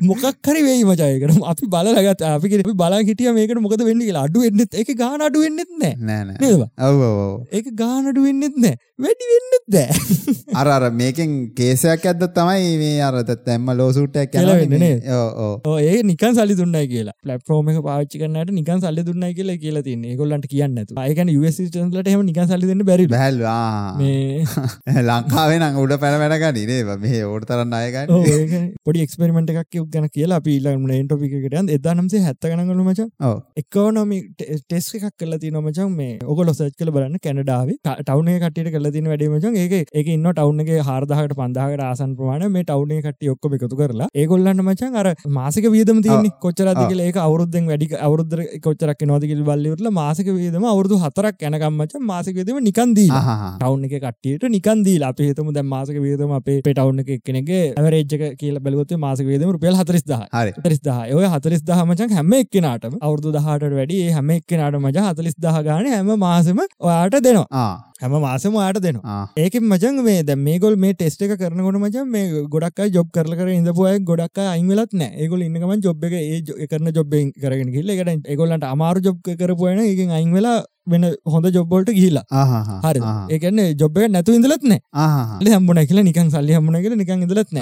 මොකක් 0.03 0.25
හරි 0.45 0.62
වෙයි 0.67 0.84
මචයකට 0.86 1.43
අපි 1.51 1.69
බලගත් 1.73 2.25
අපි 2.29 2.53
අපි 2.57 2.75
බලා 2.75 3.01
හිටිය 3.01 3.34
මේකට 3.34 3.61
මොකද 3.65 3.82
වෙන්න 3.88 4.02
කියලා. 4.06 4.24
අඩු 4.28 4.39
වෙන්නෙත් 4.45 4.76
ඒක 4.76 4.89
ගාන 4.97 5.24
අඩු 5.28 5.39
වෙන්නෙත් 5.45 5.71
නෑ. 5.82 5.93
ඔව. 6.52 6.63
ඒක 7.52 7.67
ගාන 7.82 8.10
අඩු 8.12 8.21
වෙන්නෙත් 8.28 8.56
නෑ 8.58 8.76
වැඩි 9.05 9.29
වෙන්නෙත් 9.31 9.65
දෑ 9.75 9.89
අර 10.61 10.67
අර 10.75 10.83
මේකෙන් 11.01 11.35
කේසයක් 11.59 12.07
ඇද 12.11 12.25
තමයි 12.37 12.71
මේ 12.81 12.97
අරත 13.07 13.31
තැම්ම 13.47 13.71
ලෝසුට්ටයක් 13.79 14.33
කියලා 14.33 14.57
වෙන්නේ 14.61 14.81
නේද? 14.83 15.09
ඕ 15.17 15.51
ඕ 15.71 15.77
ඒ 15.81 15.97
නිකන් 16.03 16.37
සල්ලි 16.37 16.57
දුන්නයි 16.61 16.83
කියලා. 16.93 17.15
ප්ලට්ෆෝර්ම් 17.25 17.71
එක 17.73 17.81
පාවිච්චි 17.87 18.21
කරන්නට 18.23 18.53
නිකන් 18.59 18.83
සල්ලි 18.85 19.05
දුන්නයි 19.09 19.31
කියලා 19.39 19.57
කියලා 19.63 19.85
තියෙන්නේ. 19.87 20.13
ඒගොල්ලන්ට 20.13 20.47
කියන්න 20.53 20.75
නැතුව. 20.77 21.01
ඒ 21.03 21.15
කියන්නේ 21.19 21.37
US 21.41 21.59
citizensලට 21.61 22.11
එහෙම 22.13 22.25
නිකන් 22.29 22.49
සල්ලි 22.51 22.71
දෙන්න 22.71 22.85
බැරි 22.89 23.07
බැහැල්වා 23.13 23.97
මේ 24.01 25.01
ලංකාවේ 25.09 25.59
නම් 25.61 25.81
උඩ 25.83 25.97
පැන 26.03 26.19
වැඩ 26.23 26.37
ගනිනේ 26.45 26.97
මේ 27.05 27.23
ඕට 27.25 27.47
තරන්න 27.49 27.77
අයගන්න 27.79 28.15
ඔව් 28.17 28.29
ඒක 28.31 28.53
පොඩි 28.85 29.05
එක්ස්පෙරිමන්ට් 29.05 29.53
එකක් 29.55 29.79
ගැන 29.95 30.09
කියලා 30.11 30.41
අපි 30.41 30.57
ඊළඟ 30.57 30.85
මේන් 30.91 31.07
ටොපික් 31.07 31.33
එකට 31.39 31.57
යන්න. 31.59 31.71
1970 31.71 32.51
ගණන් 32.51 32.71
වල 32.71 32.83
මචං. 32.85 33.09
ඔව්. 33.27 33.37
එකෝනොමි 33.57 34.19
ටෙස්ට් 34.39 34.97
එකක් 34.99 35.15
කරලා 35.17 35.41
තියෙනවා 35.43 35.65
මචං. 35.67 35.91
මේ 35.95 36.17
ඔයගොල්ලෝ 36.23 36.55
සර්ච් 36.55 36.77
කරලා 36.79 36.95
බලන්න 36.97 37.23
කැනඩාවේ. 37.25 37.77
ටවුන් 38.01 38.31
එකේ 38.31 38.43
කට්ටියට 38.43 38.73
කරලා 38.75 38.90
තියෙන 38.95 39.10
වැඩේ 39.12 39.30
මචං 39.34 39.58
ඒක 39.63 39.73
ඒක 39.99 40.08
ඉන්න 40.15 40.27
ටවුන් 40.32 40.62
එකේ 40.63 40.80
4000කට 40.89 41.38
5000කට 41.41 41.86
ආසන්න 41.88 42.15
ප්‍රමාණය. 42.19 42.49
මේ 42.56 42.65
ටවුන් 42.69 42.93
එකේ 42.95 43.06
කට්ටිය 43.08 43.32
ඔක්කොම 43.34 43.56
එකතු 43.58 43.80
කරලා. 43.82 44.08
ඒගොල්ලන්ට 44.23 44.63
මචං 44.65 44.97
අර 45.01 45.10
මාසික 45.38 45.67
වියදම 45.75 46.01
තියෙන්නේ 46.08 46.34
කොච්චරද 46.45 46.82
කියලා 46.82 47.08
ඒක 47.12 47.19
අවුරුද්දෙන් 47.25 47.69
වැඩි 47.71 47.89
අවුරුද්දට 48.08 48.58
කොච්චරක් 48.67 49.06
එනවද 49.08 49.27
කියලා 49.32 49.47
බලලා 49.49 49.73
ඉවරලා 49.73 49.95
මාසික 50.01 50.32
වියදම 50.39 50.67
අවුරුදු 50.73 50.99
4ක් 51.06 51.51
යනකම් 51.51 51.80
මචං 51.82 52.06
මාසික 52.12 52.39
වියදම 52.39 52.62
නිකන් 52.69 52.95
දීලා. 52.99 53.23
ආහා 53.34 53.51
ටවුන් 53.62 53.88
එක 53.89 53.95
කට්ටියට 54.06 54.47
නිකන් 54.58 54.86
දීලා. 54.89 55.12
අපි 55.15 55.30
හිතමු 55.32 55.56
දැන් 55.60 55.69
මාසික 55.75 56.01
වියදම 56.08 56.36
අපේ 56.39 56.60
ටවුන් 56.67 57.04
එක 57.06 57.13
එක්කෙනෙක්ගේ 57.17 57.63
ඇවරේජ් 57.75 58.17
එක 58.19 58.39
කියලා 58.43 58.65
බැලුවොත් 58.67 58.95
මාසික 59.08 59.32
වියදම 59.32 59.56
රුපියල් 59.58 59.75
40000 59.84 60.30
හරි. 60.41 60.54
40000 60.63 61.19
ඔය 61.19 61.27
40000 61.36 61.88
මචං 61.89 62.17
හැම 62.17 62.34
එක්කෙනාටම 62.41 62.97
අවුරුදු 63.06 63.32
18ට 63.38 63.77
වැඩි 63.80 64.01
හැම 64.17 64.34
එක්කෙනාටම 64.38 64.84
මචං 64.88 65.08
40000 65.12 65.63
ගානේ 65.69 65.95
හැම 65.97 66.12
මාසෙම 66.25 66.62
ඔයාට 66.88 67.17
දෙනවා 67.27 67.90
හැම 68.01 68.13
මාසෙම 68.21 68.55
ඔයාට 68.59 68.79
දෙනවා 68.83 69.15
ආ 69.15 69.25
ඒකෙන් 69.37 69.65
මචං 69.65 69.97
මේ 70.05 70.21
දැන් 70.23 70.41
මේගොල්ලෝ 70.45 70.81
මේ 70.83 70.93
ටෙස්ට් 70.93 71.21
එක 71.25 71.33
කරනකොට 71.41 71.77
මචං 71.77 72.07
මේ 72.13 72.43
ගොඩක් 72.53 72.81
ජොබ් 72.95 73.09
කරලා 73.15 73.37
කරලා 73.39 73.57
ඉඳපු 73.57 73.85
අය 73.85 73.99
ගොඩක් 74.01 74.41
අය 74.41 74.47
අයින් 74.53 74.71
වෙලත් 74.71 74.93
නැහැ. 74.93 75.17
ඒගොල්ලෝ 75.17 75.47
ඉන්න 75.47 75.59
ගමන් 75.61 75.83
ජොබ් 75.85 76.05
එක 76.07 76.15
ඒ 76.17 76.67
කරන 76.67 76.91
ජොබ් 76.91 77.13
එකෙන් 77.13 77.31
කරගෙන 77.37 77.73
ගිහිල්ලා 77.73 77.97
ඒකට 77.97 78.27
ඒගොල්ලන්ට 78.27 78.65
අමාරු 78.65 79.05
ජොබ් 79.07 79.19
කරපු 79.41 79.69
අය 79.69 79.75
නම් 79.75 79.85
ඒකෙන් 79.85 80.15
අයින් 80.17 80.33
වෙලා 80.37 80.57
වෙන 80.87 81.03
හොඳ 81.25 81.45
ජොබ් 81.55 81.69
වලට 81.69 81.91
ගිහිල්ලා. 81.93 82.23
ආහා 82.31 82.79
හරිද? 82.85 83.03
ඒ 83.29 83.39
කියන්නේ 83.39 83.67
ජොබ් 83.75 83.97
එක 83.97 84.11
නැතුව 84.11 84.35
ඉඳලත් 84.35 84.63
නැහැ. 84.63 84.81
ආහා 84.93 85.37
සල්ලි 85.39 85.51
හම්බුනා 85.55 85.85
කියලා 85.89 86.03
නිකන් 86.03 86.29
සල්ලි 86.31 86.53
හම්බුනා 86.57 86.81
කියලා 86.81 86.99
නිකන්. 87.01 87.09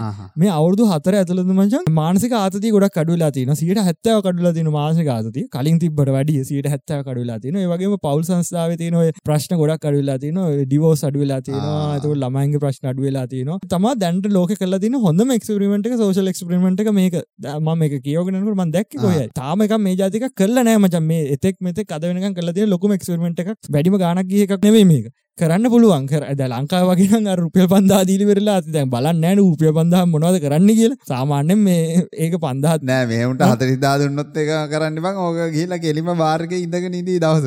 ආහා 0.02 0.28
මේ 0.36 0.50
අවුරුදු 0.50 0.86
4 0.92 1.20
ඇතුළත 1.22 1.52
මචං 1.58 1.92
මානසික 1.94 2.34
ආතතිය 2.34 2.72
ගොඩක් 2.72 2.98
වෙලා 3.12 3.32
තියෙනවා 3.32 3.58
70ක් 3.84 4.26
අඩු 4.32 4.40
වෙලා 4.42 4.54
තියෙනවා 4.54 4.76
මානසික 4.80 5.08
ආතතිය 5.16 5.46
කලින් 5.56 5.80
තිබ්බට 5.80 6.12
වැඩිය 6.16 6.44
70ක් 6.44 7.08
අඩු 7.12 7.20
වෙලා 7.24 7.40
තියෙනවා 7.40 7.64
ඒ 7.66 7.70
වගේම 7.74 7.96
පෞල් 8.08 8.22
සංස්ථාවේ 8.24 8.78
ඔය 9.04 9.12
ප්‍රශ්න 9.30 9.56
ගොඩක් 9.62 9.86
අඩු 9.90 10.00
වෙලා 10.02 10.18
තියෙනවා 10.24 10.48
ඩිවෝර්ස් 10.64 11.04
අඩු 11.10 11.20
වෙලා 11.24 11.42
තියෙනවා 11.42 11.76
ආ. 11.82 11.96
එතකොට 11.98 12.22
ළමයින්ගේ 12.24 12.62
ප්‍රශ්න 12.66 12.90
අඩු 12.94 13.02
වෙලා 13.08 13.26
තියෙනවා 13.34 13.60
තමා 13.76 13.94
දැන්ට 14.04 14.28
ලෝකෙ 14.38 14.56
කරලා 14.62 14.80
තියෙන 14.80 14.98
හොඳම 15.08 15.32
එක්ස්පෙරිමන්ට් 15.38 15.90
එක 15.92 15.98
සෝෂල් 16.04 16.32
එක්ස්පෙරිමන්ට් 16.34 16.80
එක 16.86 16.92
මේක 17.00 17.16
ද- 17.16 17.56
මම 17.60 17.70
මේක 17.84 17.96
කියවගෙන 18.08 18.40
යනකොට 18.42 18.58
මම 18.60 18.72
දැක්කේ 18.78 19.00
හරි. 19.04 19.28
තාම 19.36 19.66
එකක් 19.68 19.76
මේ 19.80 19.96
එකක් 20.22 20.36
කරලා 20.42 20.64
නැහැ 20.64 20.82
මචං 20.84 21.04
මේ 21.04 21.22
එතෙක් 21.36 21.56
මෙතෙක් 21.62 21.92
අද 21.98 22.04
වෙනකන් 22.10 22.36
කරලා 22.40 22.54
තියෙන 22.54 22.70
ලොකුම 22.70 22.94
එක්ස්පෙරිමන්ට් 23.10 23.42
එකක් 23.42 23.70
වැඩිම 23.70 23.98
ගාණක් 23.98 24.30
ගිය 24.30 24.44
එකක් 24.46 24.64
නෙවෙයි 24.64 24.86
මේක. 24.86 25.06
කරන්න 25.42 25.70
පුළුවන්. 25.74 26.06
කර 26.12 26.24
දැන් 26.40 26.54
ලංකාව 26.56 26.90
වගේ 26.92 27.36
රුපියල් 27.42 27.68
5000 27.74 28.08
දීලි 28.10 28.26
වෙරලා 28.32 28.58
දැන් 28.76 28.90
බලන්නේ 28.94 29.22
නැහැ 29.24 29.36
නේ 29.36 29.42
රුපියල් 29.42 29.74
5000 29.80 30.12
මොනවද 30.14 30.40
කරන්න 30.46 30.70
කියලා. 30.80 31.00
සාමාන්‍යයෙන් 31.12 31.60
මේ 31.68 31.80
ඒක 32.26 32.36
5000 32.46 32.88
නෑ 32.92 33.08
මේවුන්ට 33.12 33.46
හතරිදා 33.52 33.96
දුන්නොත් 34.04 34.38
එක 34.44 34.52
කරන්න 34.74 35.02
බං. 35.06 35.20
ඕක 35.26 35.40
ගිහිල්ලා 35.56 35.82
කෙලිම 35.86 36.12
බාර්ක 36.24 36.54
ඉඳගෙන 36.62 37.00
ඉදී 37.02 37.20
දවස 37.26 37.46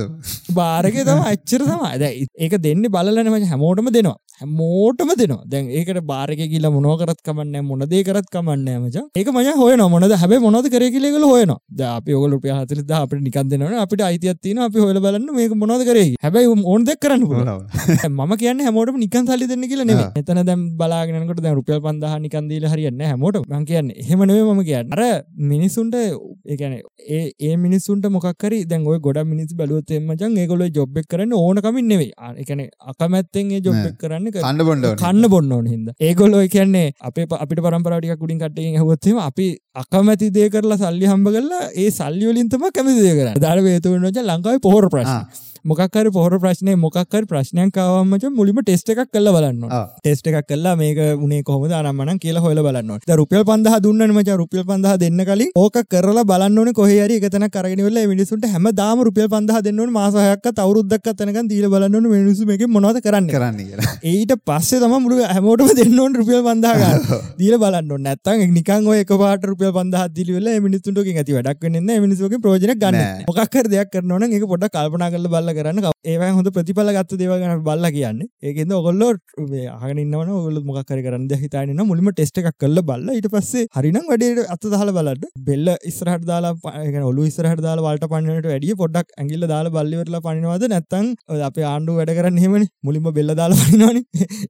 බාරකේ 0.61 1.07
තමයි 1.09 1.25
අච්චර 1.33 1.63
තමයි. 1.71 1.93
දැන් 2.03 2.29
ඒක 2.47 2.59
දෙන්නේ 2.67 2.95
බලලා 2.97 3.25
නේ 3.27 3.35
මචං 3.35 3.51
හැමෝටම 3.55 3.91
දෙනවා. 3.99 4.19
හැමෝටම 4.41 5.13
දෙනවා. 5.23 5.43
දැන් 5.53 5.71
ඒකට 5.79 6.01
බාරකේ 6.13 6.49
ගිහලා 6.53 6.73
මොනව 6.77 6.95
කරත් 7.03 7.21
කමන්නේ 7.29 7.63
මොන 7.71 7.85
දේ 7.93 8.03
කරත් 8.09 8.29
කමන්නේ 8.35 8.79
මචං. 8.83 9.07
ඒක 9.21 9.29
මචං 9.37 9.59
හොයනවා. 9.63 9.91
මොනවද 9.95 10.17
හැබැයි 10.23 10.45
මොනවද 10.47 10.69
කරේ 10.75 10.91
කියලා 10.95 11.11
ඒගොල්ලෝ 11.11 11.33
හොයනවා. 11.35 11.61
දැන් 11.79 11.93
අපි 11.99 12.17
ඕගොල්ලෝ 12.17 12.39
රුපියල් 12.39 12.55
40000 12.55 13.03
අපිට 13.05 13.23
නිකන් 13.27 13.51
දෙනවනේ. 13.53 13.83
අපිට 13.85 14.05
අයිතියක් 14.09 14.41
තියෙනවා. 14.45 14.69
අපි 14.71 14.85
හොයලා 14.85 15.05
බලන්න 15.07 15.29
මේක 15.39 15.55
මොනවද 15.63 15.85
කරේ 15.91 16.07
කියලා. 16.09 16.23
හැබැයි 16.25 16.49
ඕන 16.73 16.87
දෙයක් 16.89 17.01
කරන්න 17.05 17.23
දැන් 17.31 17.63
මම 18.11 18.33
කියන්නේ 18.37 18.65
හැමෝටම 18.67 18.99
නිකන් 18.99 19.27
සල්ලි 19.27 19.47
දෙන්න 19.47 19.65
කියලා 19.65 19.85
නෙමෙයි. 19.85 20.09
මෙතන 20.17 20.41
දැන් 20.49 20.63
බලාගෙන 20.77 21.19
යනකොට 21.21 21.41
දැන් 21.41 21.57
රුපියල් 21.59 21.81
5000 21.81 22.23
නිකන් 22.27 22.49
දීලා 22.51 22.73
හරියන්නේ 22.75 22.99
නැහැ 22.99 23.13
හැමෝටම. 23.13 23.45
මම 23.51 23.65
කියන්නේ 23.65 23.97
එහෙම 24.03 24.25
නෙමෙයි 24.25 24.45
මම 24.49 24.63
කියන්නේ. 24.65 24.97
අර 24.97 25.25
මිනිසුන්ට 25.53 25.95
ඒ 25.95 26.57
කියන්නේ 26.57 26.83
ඒ 27.41 27.57
මිනිසුන්ට 27.57 28.07
මොකක් 28.11 28.29
හරි 28.45 28.65
දැන් 28.65 28.87
ওই 28.87 28.99
ගොඩක් 28.99 29.27
මිනිස්සු 29.27 29.57
බැලුවොත් 29.57 29.91
එම් 29.91 30.07
මචං 30.09 30.39
ඒගොල්ලෝ 30.39 30.71
ජොබ් 30.71 30.99
කරන්නේ 31.09 31.39
ඕන 31.39 31.61
කමින් 31.61 31.89
නෙවෙයි. 31.89 32.13
ආ, 32.19 32.33
ඒ 32.35 32.45
කියන්නේ 32.45 32.69
අකමැත්තෙන් 32.87 33.53
ඒ 33.53 33.61
ජොබ් 33.61 33.75
නෑ. 33.75 33.93
කරන්නේ 33.99 34.33
ක- 34.33 34.43
කණ්ඩ 34.43 34.67
බොන්්ඩ 34.67 34.89
කන්න 34.97 35.29
බොන්න 35.29 35.53
ඕන 35.53 35.67
හින්දා. 35.67 35.95
ඒගොල්ලෝ 36.01 36.45
කියන්නේ 36.49 36.87
අපේ 37.01 37.27
අපිට 37.39 37.61
උඩින් 38.23 38.39
කට්ටියකින් 38.39 38.77
ඇහුවොත් 38.77 39.07
එහෙම 39.07 39.19
අපි 39.19 39.47
අකමැති 39.75 40.31
දේ 40.31 40.49
කරලා 40.51 40.77
සල්ලි 40.77 41.07
හම්බ 41.07 41.29
කරලා 41.29 41.63
ඒ 41.77 41.91
සල්ලි 41.91 42.27
වලින් 42.27 42.49
තමයි 42.49 42.71
කැමති 42.73 43.01
දේ 43.01 43.15
කරන්නේ. 43.15 43.41
දාලා 43.41 43.65
වේතු 43.65 43.93
වෙනවා 43.93 44.27
ලංකාවේ 44.31 44.61
පොහොර 44.61 44.87
ප්‍රශ්න. 44.89 45.21
මොකක් 45.65 45.97
හරි 45.97 46.11
පොහොර 46.11 46.39
ප්‍රශ්නේ 46.43 46.75
මොකක් 46.77 46.97
හරි 47.07 47.27
ප්‍රශ්නයක් 47.33 47.77
ආවම 47.79 48.09
මචං 48.11 48.33
මුලින්ම 48.39 48.57
ටෙස්ට් 48.61 48.89
එකක් 48.93 49.11
කරලා 49.15 49.35
බලන්න. 49.37 49.75
ටෙස්ට් 49.99 50.27
එකක් 50.31 50.49
කරලා 50.49 50.75
මේක 50.77 50.99
උනේ 51.17 51.43
කොහොමද 51.49 51.75
අනම්මනම් 51.79 52.19
කියලා 52.19 52.43
හොයලා 52.43 52.65
බලන්න 52.67 53.17
රුපියල් 53.21 53.45
5000 53.45 53.85
දුන්නනේ 53.85 54.09
මචං 54.11 54.39
රුපියල් 54.41 54.65
5000 54.65 54.99
දෙන්න 55.03 55.23
කලින් 55.29 55.53
ඕක 55.57 55.79
කරලා 55.95 56.25
බලන්න 56.25 56.59
ඕනේ 56.59 56.75
කොහේ 56.75 56.99
හරි 57.05 57.19
එක 57.21 57.27
තැනක් 57.35 57.59
අරගෙන 57.61 57.83
ඉවරලා 57.85 58.03
මේ 58.03 58.13
මිනිස්සුන්ට 58.15 58.49
හැමදාම 58.55 59.05
රුපියල් 59.09 59.29
5000 59.29 59.63
දෙන්න 59.69 59.79
ඕනේ 59.79 59.97
මාස 59.99 60.17
6ක්වත් 60.17 60.65
අවුරුද්දක්වත් 60.65 61.23
යනකම් 61.27 61.53
දීලා 61.53 61.73
බලන්න 61.75 61.95
ඕනේ 61.95 62.13
මේ 62.15 62.25
මිනිස්සු 62.25 62.49
මේකෙන් 62.51 62.75
මොනවද 62.77 62.99
කරන්නේ. 63.07 63.35
කරන්න 63.37 63.63
ඊට 64.15 64.35
පස්සේ 64.43 64.83
තමයි 64.83 65.01
මුළු 65.07 65.31
හැමෝටම 65.31 65.73
දෙන්න 65.81 66.03
ඕනේ 66.07 66.23
රුපියල් 66.23 66.43
5000 66.43 66.83
ගන්න. 66.83 67.23
දීලා 67.41 67.63
බලන්න 67.65 67.95
ඕනේ. 67.95 68.09
නැත්තම් 68.09 68.45
නිකන් 68.59 68.91
ඔය 68.91 68.99
එකපාරට 69.05 69.49
රුපියල් 69.53 69.73
5000ක් 69.79 70.11
දීලි 70.19 70.39
වෙලා 70.39 70.59
මේ 70.59 70.67
මිනිස්සුන්ට 70.69 71.03
ඔකින් 71.05 71.23
ඇති 71.23 71.39
වැඩක් 71.39 71.65
වෙන්නේ 71.69 71.87
නැහැ. 71.87 72.03
මේ 72.03 72.07
මිනිස්සුන්ගෙන් 72.09 72.45
ප්‍රයෝජනයක් 72.45 72.83
ගන්න. 72.83 73.01
නෑ. 73.01 73.25
මොකක් 73.31 73.57
හරි 73.57 73.75
දෙයක් 73.77 73.95
කරනවා 73.95 74.21
නම් 74.21 74.37
ඒක 74.37 74.51
පොඩ්ඩක් 74.51 74.83
කල්පනා 75.55 75.63
කරලා 75.63 75.73
බලලා 75.73 75.93
කරන්න. 75.93 75.93
ඒවෙන් 76.05 76.35
හොඳ 76.35 76.49
ප්‍රතිඵල 76.57 76.91
ගත්ත 76.97 77.19
දේවල් 77.19 77.39
ගැන 77.43 77.53
අපි 77.55 77.65
බලලා 77.69 77.91
කියන්නේ. 77.91 78.27
ඒකෙන්ද 78.43 78.73
ඔයගොල්ලෝ 78.73 79.11
මේ 79.51 79.67
අහගෙන 79.69 79.99
ඉන්නවනේ 79.99 80.35
ඔයගොල්ලෝ 80.39 80.65
මොකක් 80.69 80.91
හරි 80.91 81.03
කරන්න 81.03 81.29
දෙයක් 81.29 81.43
හිතාගෙන 81.47 81.71
ඉන්නවා. 81.75 81.87
මුලින්ම 81.87 82.11
ටෙස්ට් 82.13 82.39
එකක් 82.43 82.57
කරලා 82.59 82.85
බලලා 82.91 83.15
ඊට 83.19 83.29
පස්සේ 83.35 83.65
හරිනම් 83.77 83.99
වැඩේට 84.11 84.51
අත 84.55 84.65
දාලා 84.75 84.95
බලන්න. 84.99 85.25
බෙල්ල 85.49 85.69
ඉස්සරහට 85.91 86.27
දාලා 86.27 86.55
ප- 86.55 86.75
ඒ 86.75 86.85
කියන්නේ 86.91 87.09
ඔළුව 87.13 87.27
ඉස්සරහට 87.31 87.63
දාලා 87.67 87.85
වලට 87.89 88.09
පනිනවට 88.13 88.49
වැඩිය 88.53 88.75
පොඩ්ඩක් 88.83 89.09
ඇඟිල්ල 89.19 89.47
දාලා 89.53 89.75
බල්ලි 89.77 89.97
ඉවරලා 89.99 90.23
පනිනවද 90.27 90.65
නැත්නම් 90.75 91.07
ඔය 91.29 91.43
අපේ 91.49 91.67
ආණ්ඩුව 91.73 91.97
වැඩ 92.01 92.15
කරන්නේ 92.19 92.43
එහෙමනේ. 92.45 92.69
මුලින්ම 92.83 93.09
බෙල්ල 93.19 93.35
දාලා 93.43 93.61
පනිනවනේ. 93.63 94.05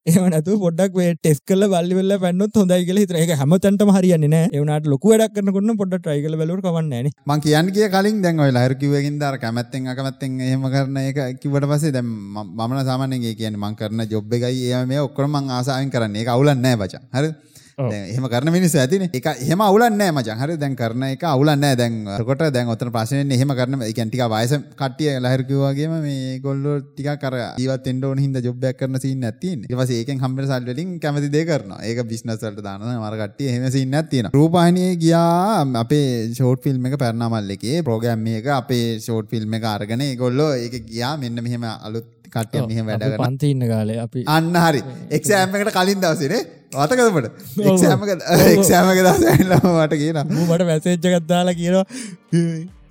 එහෙම 0.08 0.28
නැතුව 0.34 0.58
පොඩ්ඩක් 0.66 0.96
මේ 1.00 1.14
ටෙස්ට් 1.20 1.44
කරලා 1.50 1.68
බල්ලි 1.74 1.94
වෙල්ල 2.00 2.16
පැන්නොත් 2.24 2.56
හොඳයි 2.62 2.80
කියලා 2.88 3.04
හිතන. 3.06 3.16
ඒක 3.22 3.34
හැමතැනටම 3.42 3.90
හරියන්නේ 3.98 4.32
නැහැ. 4.34 4.50
ඒ 4.54 4.60
වුණාට 4.62 4.86
ලොකු 4.94 5.12
වැඩක් 5.14 5.34
කරනකොට 5.36 5.66
නම් 5.68 5.78
පොඩ්ඩක් 5.82 6.04
try 6.06 6.18
කරලා 6.24 6.40
බලුවට 6.42 6.66
කවන්නේ 6.68 6.90
නැහැ 6.92 7.02
නේ. 7.08 7.14
මං 7.30 7.40
කියන්න 7.46 7.72
කිය 7.76 7.88
කලින් 7.96 8.22
දැන් 8.24 8.40
ඔය 8.46 8.50
ලහිර 8.56 8.74
කිව්වකින් 8.82 9.18
දාර 9.22 9.38
කැමැත්තෙන් 9.44 9.88
අකමැත්තෙන් 9.94 10.40
එහෙම 10.48 10.64
කරන 10.74 10.91
එක 10.96 11.40
කිව්වට 11.40 11.68
පස්සේ 11.68 11.92
දැන් 11.92 12.06
මම 12.06 12.38
මම 12.56 12.72
නම් 12.72 12.84
සාමාන්‍යයෙන් 12.84 13.24
ඒ 13.24 13.34
කියන්නේ 13.34 13.58
මං 13.58 13.74
කරන 13.74 14.04
ජොබ් 14.06 14.32
එකයි 14.32 14.68
ඒව 14.68 14.86
මේ 14.86 15.00
ඔක්කොම 15.00 15.30
මං 15.30 15.50
ආසාවෙන් 15.50 15.90
කරන්නේ. 15.90 16.22
ඒක 16.22 16.28
අවුලක් 16.28 16.54
නැහැ 16.56 16.76
බචන්. 16.76 17.34
හරිද? 17.82 17.86
ඔව්. 17.86 17.92
දැන් 17.92 18.08
එහෙම 18.12 18.28
කරන 18.34 18.52
මිනිස්සු 18.56 18.80
ඇතිනේ. 18.82 19.10
ඒක 19.12 19.28
එහෙම 19.32 19.64
අවුලක් 19.66 19.88
නැහැ 19.92 20.14
මචං. 20.16 20.40
හරිද? 20.42 20.60
දැන් 20.62 20.76
කරන 20.80 21.06
එක 21.08 21.24
අවුලක් 21.32 21.58
නැහැ. 21.62 21.78
දැන් 21.82 21.98
අරකොට 22.16 22.44
දැන් 22.56 22.72
ඔතන 22.74 22.92
ප්‍රශ්නේ 22.96 23.22
වෙන්නේ 23.22 23.38
එහෙම 23.38 23.54
කරන 23.58 23.78
ඒ 23.82 23.92
කියන්නේ 23.92 24.12
ටිකක් 24.12 24.30
වයස 24.34 24.54
කට්ටිය 24.80 25.16
ලහිර 25.26 25.44
කිව්වා 25.50 25.72
වගේම 25.74 25.94
මේ 26.06 26.20
ඒගොල්ලෝ 26.32 26.76
ටිකක් 26.86 27.26
අර 27.30 27.36
ජීවත් 27.60 27.90
වෙන්න 27.90 28.04
ඕන 28.10 28.22
හින්දා 28.24 28.44
ජොබ් 28.46 28.64
එකක් 28.70 28.80
කරන 28.82 29.00
සීන් 29.04 29.26
එකක් 29.30 29.40
තියෙන්නේ. 29.42 29.68
ඊට 29.70 29.80
පස්සේ 29.82 30.00
ඒකෙන් 30.02 30.22
හම්බෙන 30.24 30.48
සල්ලි 30.50 30.74
වලින් 30.74 30.96
කැමති 31.04 31.32
දේ 31.36 31.44
කරනවා. 31.50 31.80
ඒක 31.88 32.02
බිස්නස් 32.12 32.40
වලට 32.46 32.64
දානවා. 32.68 32.96
මර 33.02 33.18
කට්ටිය 33.22 33.52
එහෙම 33.52 33.68
සීන් 33.76 33.98
එකක් 34.00 34.10
තියෙනවා. 34.14 34.34
රූපවාහිනියේ 34.38 34.96
ගියා 35.04 35.66
අපේ 35.84 36.08
ෂෝට් 36.32 36.64
ෆිල්ම් 36.64 36.90
එක 36.90 36.98
පැරණාමල් 37.04 37.54
එකේ 37.56 37.82
ප්‍රෝග්‍රෑම් 37.88 38.26
එක 38.38 38.50
අපේ 38.60 38.88
ෂෝට් 39.04 39.30
ෆිල්ම් 39.34 39.60
එක 39.60 39.68
අරගෙන 39.74 40.08
ඒගොල්ලෝ 40.08 40.50
ඒක 40.64 40.82
ගියා 40.90 41.14
මෙන්න 41.22 41.44
මෙහෙම 41.46 41.64
අලුත් 41.70 42.21
කට්ටිය 42.32 42.66
මෙහෙම 42.66 42.86
වැඩ 42.86 43.02
අපි 43.02 43.10
කරනවා. 43.10 43.30
පන්ති 43.30 43.54
ඉන්න 43.54 43.68
කාලේ 43.68 44.00
අපි 44.00 44.26
අන්න 44.36 44.52
හරි. 44.58 44.82
එක්ෂෑම් 45.10 45.56
එකට 45.56 45.72
කලින් 45.78 46.04
දවසේනේ 46.04 46.42
මතකදමට 46.74 47.26
ඔව්. 47.60 47.72
එක්ෂෑම 47.72 48.06
එක්ෂෑම 48.50 48.92
එක 48.92 49.02
දවස 49.06 49.26
ඇවිල්ලා 49.30 49.74
මට 49.78 49.98
කියනවා. 49.98 50.28
ඌ 50.30 50.46
මට 50.46 50.70
මැසේජ් 50.70 51.10
එකක් 51.10 51.26
දාලා 51.28 51.54
කියනවා 51.54 51.84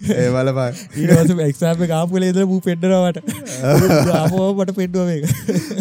ඒ 0.03 0.29
බලපන්. 0.33 0.77
ඊට 0.97 1.11
පස්සේ 1.11 1.47
එක්සාම් 1.47 1.81
එක 1.85 1.91
ආපු 1.93 2.15
වෙලේ 2.15 2.29
ඉඳලා 2.31 2.47
ඌ 2.47 2.61
පෙන්නනවා 2.61 3.09
මට. 3.09 3.19
ආපුව 4.15 4.45
මට 4.55 4.75
පෙන්නුවා 4.75 5.07
මේක. 5.09 5.23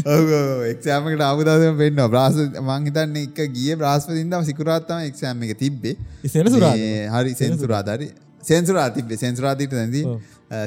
ඔව් 0.07 0.33
ඔව් 0.39 0.65
එක්ෂෑම් 0.71 1.09
එකට 1.11 1.25
ආපු 1.29 1.47
දවසේම 1.49 1.79
පෙන්නවා. 1.79 2.09
බ්‍රාස් 2.09 2.37
මං 2.61 2.89
හිතන්නේ 2.89 3.25
එක 3.29 3.41
ගියේ 3.55 3.79
බ්‍රාස්පතින්දා 3.81 4.43
සිකුරාදා 4.45 4.89
තමයි 4.91 5.13
එක්ෂෑම් 5.13 5.47
එක 5.47 5.57
තිබ්බේ. 5.59 5.97
ඉස්සෙල්ලා 6.25 6.55
සුරාදා. 6.57 6.77
මේ 6.77 7.09
හරි 7.15 7.35
සෙන්සුරාදා? 7.35 7.97
හරි. 7.97 8.11
සෙන්සුරාදා 8.43 8.97
තිබ්බේ. 8.99 9.21
සෙන්සුරාදා 9.25 9.67
ඊට 9.67 9.75
දැන්දී. 9.75 10.05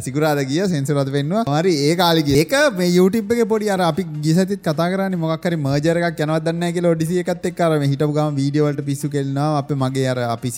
සිකුරාද 0.03 0.39
ගිය 0.49 0.61
සෙන්සරද 0.71 1.09
පෙන්වා 1.15 1.43
හරි 1.53 1.71
ඒ 1.87 1.95
කාලිගේ 2.01 2.35
ඒක 2.41 2.53
මේ 2.77 2.89
YouTube 2.89 3.33
එක 3.35 3.41
පොඩි 3.49 3.69
අර 3.69 3.79
අපි 3.87 4.03
ගිසතිත් 4.25 4.61
කතා 4.61 4.87
කරන්නේ 4.93 5.19
මොකක් 5.23 5.47
හරි 5.49 5.57
මර්ජර් 5.57 5.97
එකක් 6.01 6.21
යනවත් 6.25 6.45
දන්නේ 6.45 6.59
නැහැ 6.59 6.75
කියලා 6.77 6.93
ඔඩිසි 6.95 7.19
එකත් 7.23 7.47
එක්ක 7.49 7.59
අර 7.65 7.71
මේ 7.81 7.89
හිටපු 7.93 8.15
ගම 8.17 8.37
වීඩියෝ 8.37 8.67
වලට 8.69 8.85
පිස්සු 8.89 9.09
කෙල්ලනවා 9.15 9.49
අපේ 9.57 9.79
මගේ 9.81 10.05
අර 10.13 10.19
අපි 10.27 10.53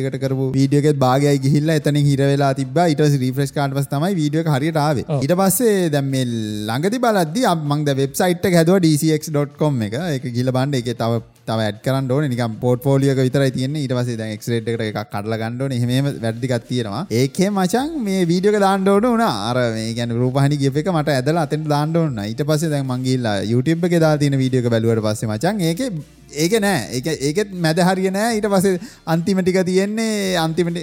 එකට 0.00 0.18
කරපු 0.24 0.48
වීඩියෝ 0.56 0.82
එකෙත් 0.84 0.98
භාගයයි 1.04 1.42
ගිහිල්ලා 1.44 1.78
එතනින් 1.80 2.08
හිර 2.10 2.20
වෙලා 2.24 2.52
තිබ්බා. 2.54 2.88
ඊට 2.88 3.02
පස්සේ 3.04 3.22
රීෆ්‍රෙෂ් 3.24 3.54
කරාට 3.56 3.76
පස්සේ 3.78 3.92
තමයි 3.94 4.12
වීඩියෝ 4.20 4.44
එක 4.44 4.50
ඔව්. 5.10 5.20
ඊට 5.20 5.36
පස්සේ 5.42 5.76
දැන් 5.90 6.10
මේ 6.10 6.24
ළඟදි 6.68 7.02
බලද්දි 7.06 7.46
අම්- 7.52 7.64
මං 7.70 7.86
දැන් 7.86 8.00
වෙබ්සයිට් 8.02 8.50
එක 8.50 8.58
හැදුවා 8.60 8.82
dcx.com 8.86 9.82
එක. 9.88 9.94
ඒක 10.10 10.26
ගිහලා 10.34 10.56
බලන්න. 10.58 10.74
ඒකේ 10.74 10.96
තව 10.96 11.22
තව 11.48 11.66
ඇඩ් 11.66 11.78
කරන්න 11.84 12.10
ඕනේ. 12.14 12.30
නිකන් 12.32 12.56
පෝර්ට්ෆෝලියෝ 12.62 13.14
එක 13.14 13.20
විතරයි 13.26 13.52
තියෙන්නේ. 13.56 13.82
ඊට 13.84 13.94
පස්සේ 13.98 14.18
දැන් 14.20 14.34
එක්ස්රේට් 14.36 14.70
එකට 14.72 14.84
එකක් 14.86 15.00
කඩලා 15.14 15.38
ගන්න 15.42 15.62
ඕනේ. 15.66 15.78
එහෙම 15.80 15.92
එහෙම 15.94 16.08
වැඩ 16.24 16.40
ටිකක් 16.40 16.66
තියෙනවා. 16.70 17.02
ඒකේ 17.20 17.50
මචං 17.50 17.94
මේ 18.08 18.24
වීඩියෝ 18.32 18.54
එක 18.54 18.64
දාන්න 18.66 18.88
ඕන 18.94 19.06
වුණා. 19.10 19.32
අර 19.50 19.56
මේ 19.76 19.92
කියන්නේ 19.98 20.20
රූපහානි 20.24 20.60
ගියප් 20.64 20.80
එක 20.82 20.90
මට 20.94 21.16
ඇදලා 21.18 21.46
අතෙන්ට 21.48 21.70
දාන්න 21.74 21.96
ඕන 21.96 22.10
වුණා. 22.10 22.26
ඊට 22.32 22.44
පස්සේ 22.50 22.72
දැන් 22.74 22.86
මං 22.88 23.06
ගිහිල්ලා 23.06 23.36
YouTube 23.52 23.88
එකේ 23.90 24.02
දාලා 24.06 24.22
තියෙන 24.24 24.38
වීඩියෝ 24.42 24.64
එක 24.64 24.74
බැලුවට 24.76 25.04
පස්සේ 25.08 25.30
මචං 25.32 25.64
ඒකේ 25.70 25.90
ඒක 26.34 26.58
නෑ. 26.60 26.80
ඒක 26.98 27.06
ඒකෙත් 27.30 27.54
මැද 27.66 27.78
හරිය 27.88 28.10
නෑ. 28.10 28.36
ඊට 28.38 28.48
පස්සේ 28.54 28.80
අන්තිම 29.14 29.40
ටික 29.42 29.60
තියෙන්නේ 29.70 30.36
අන්තිමට 30.44 30.78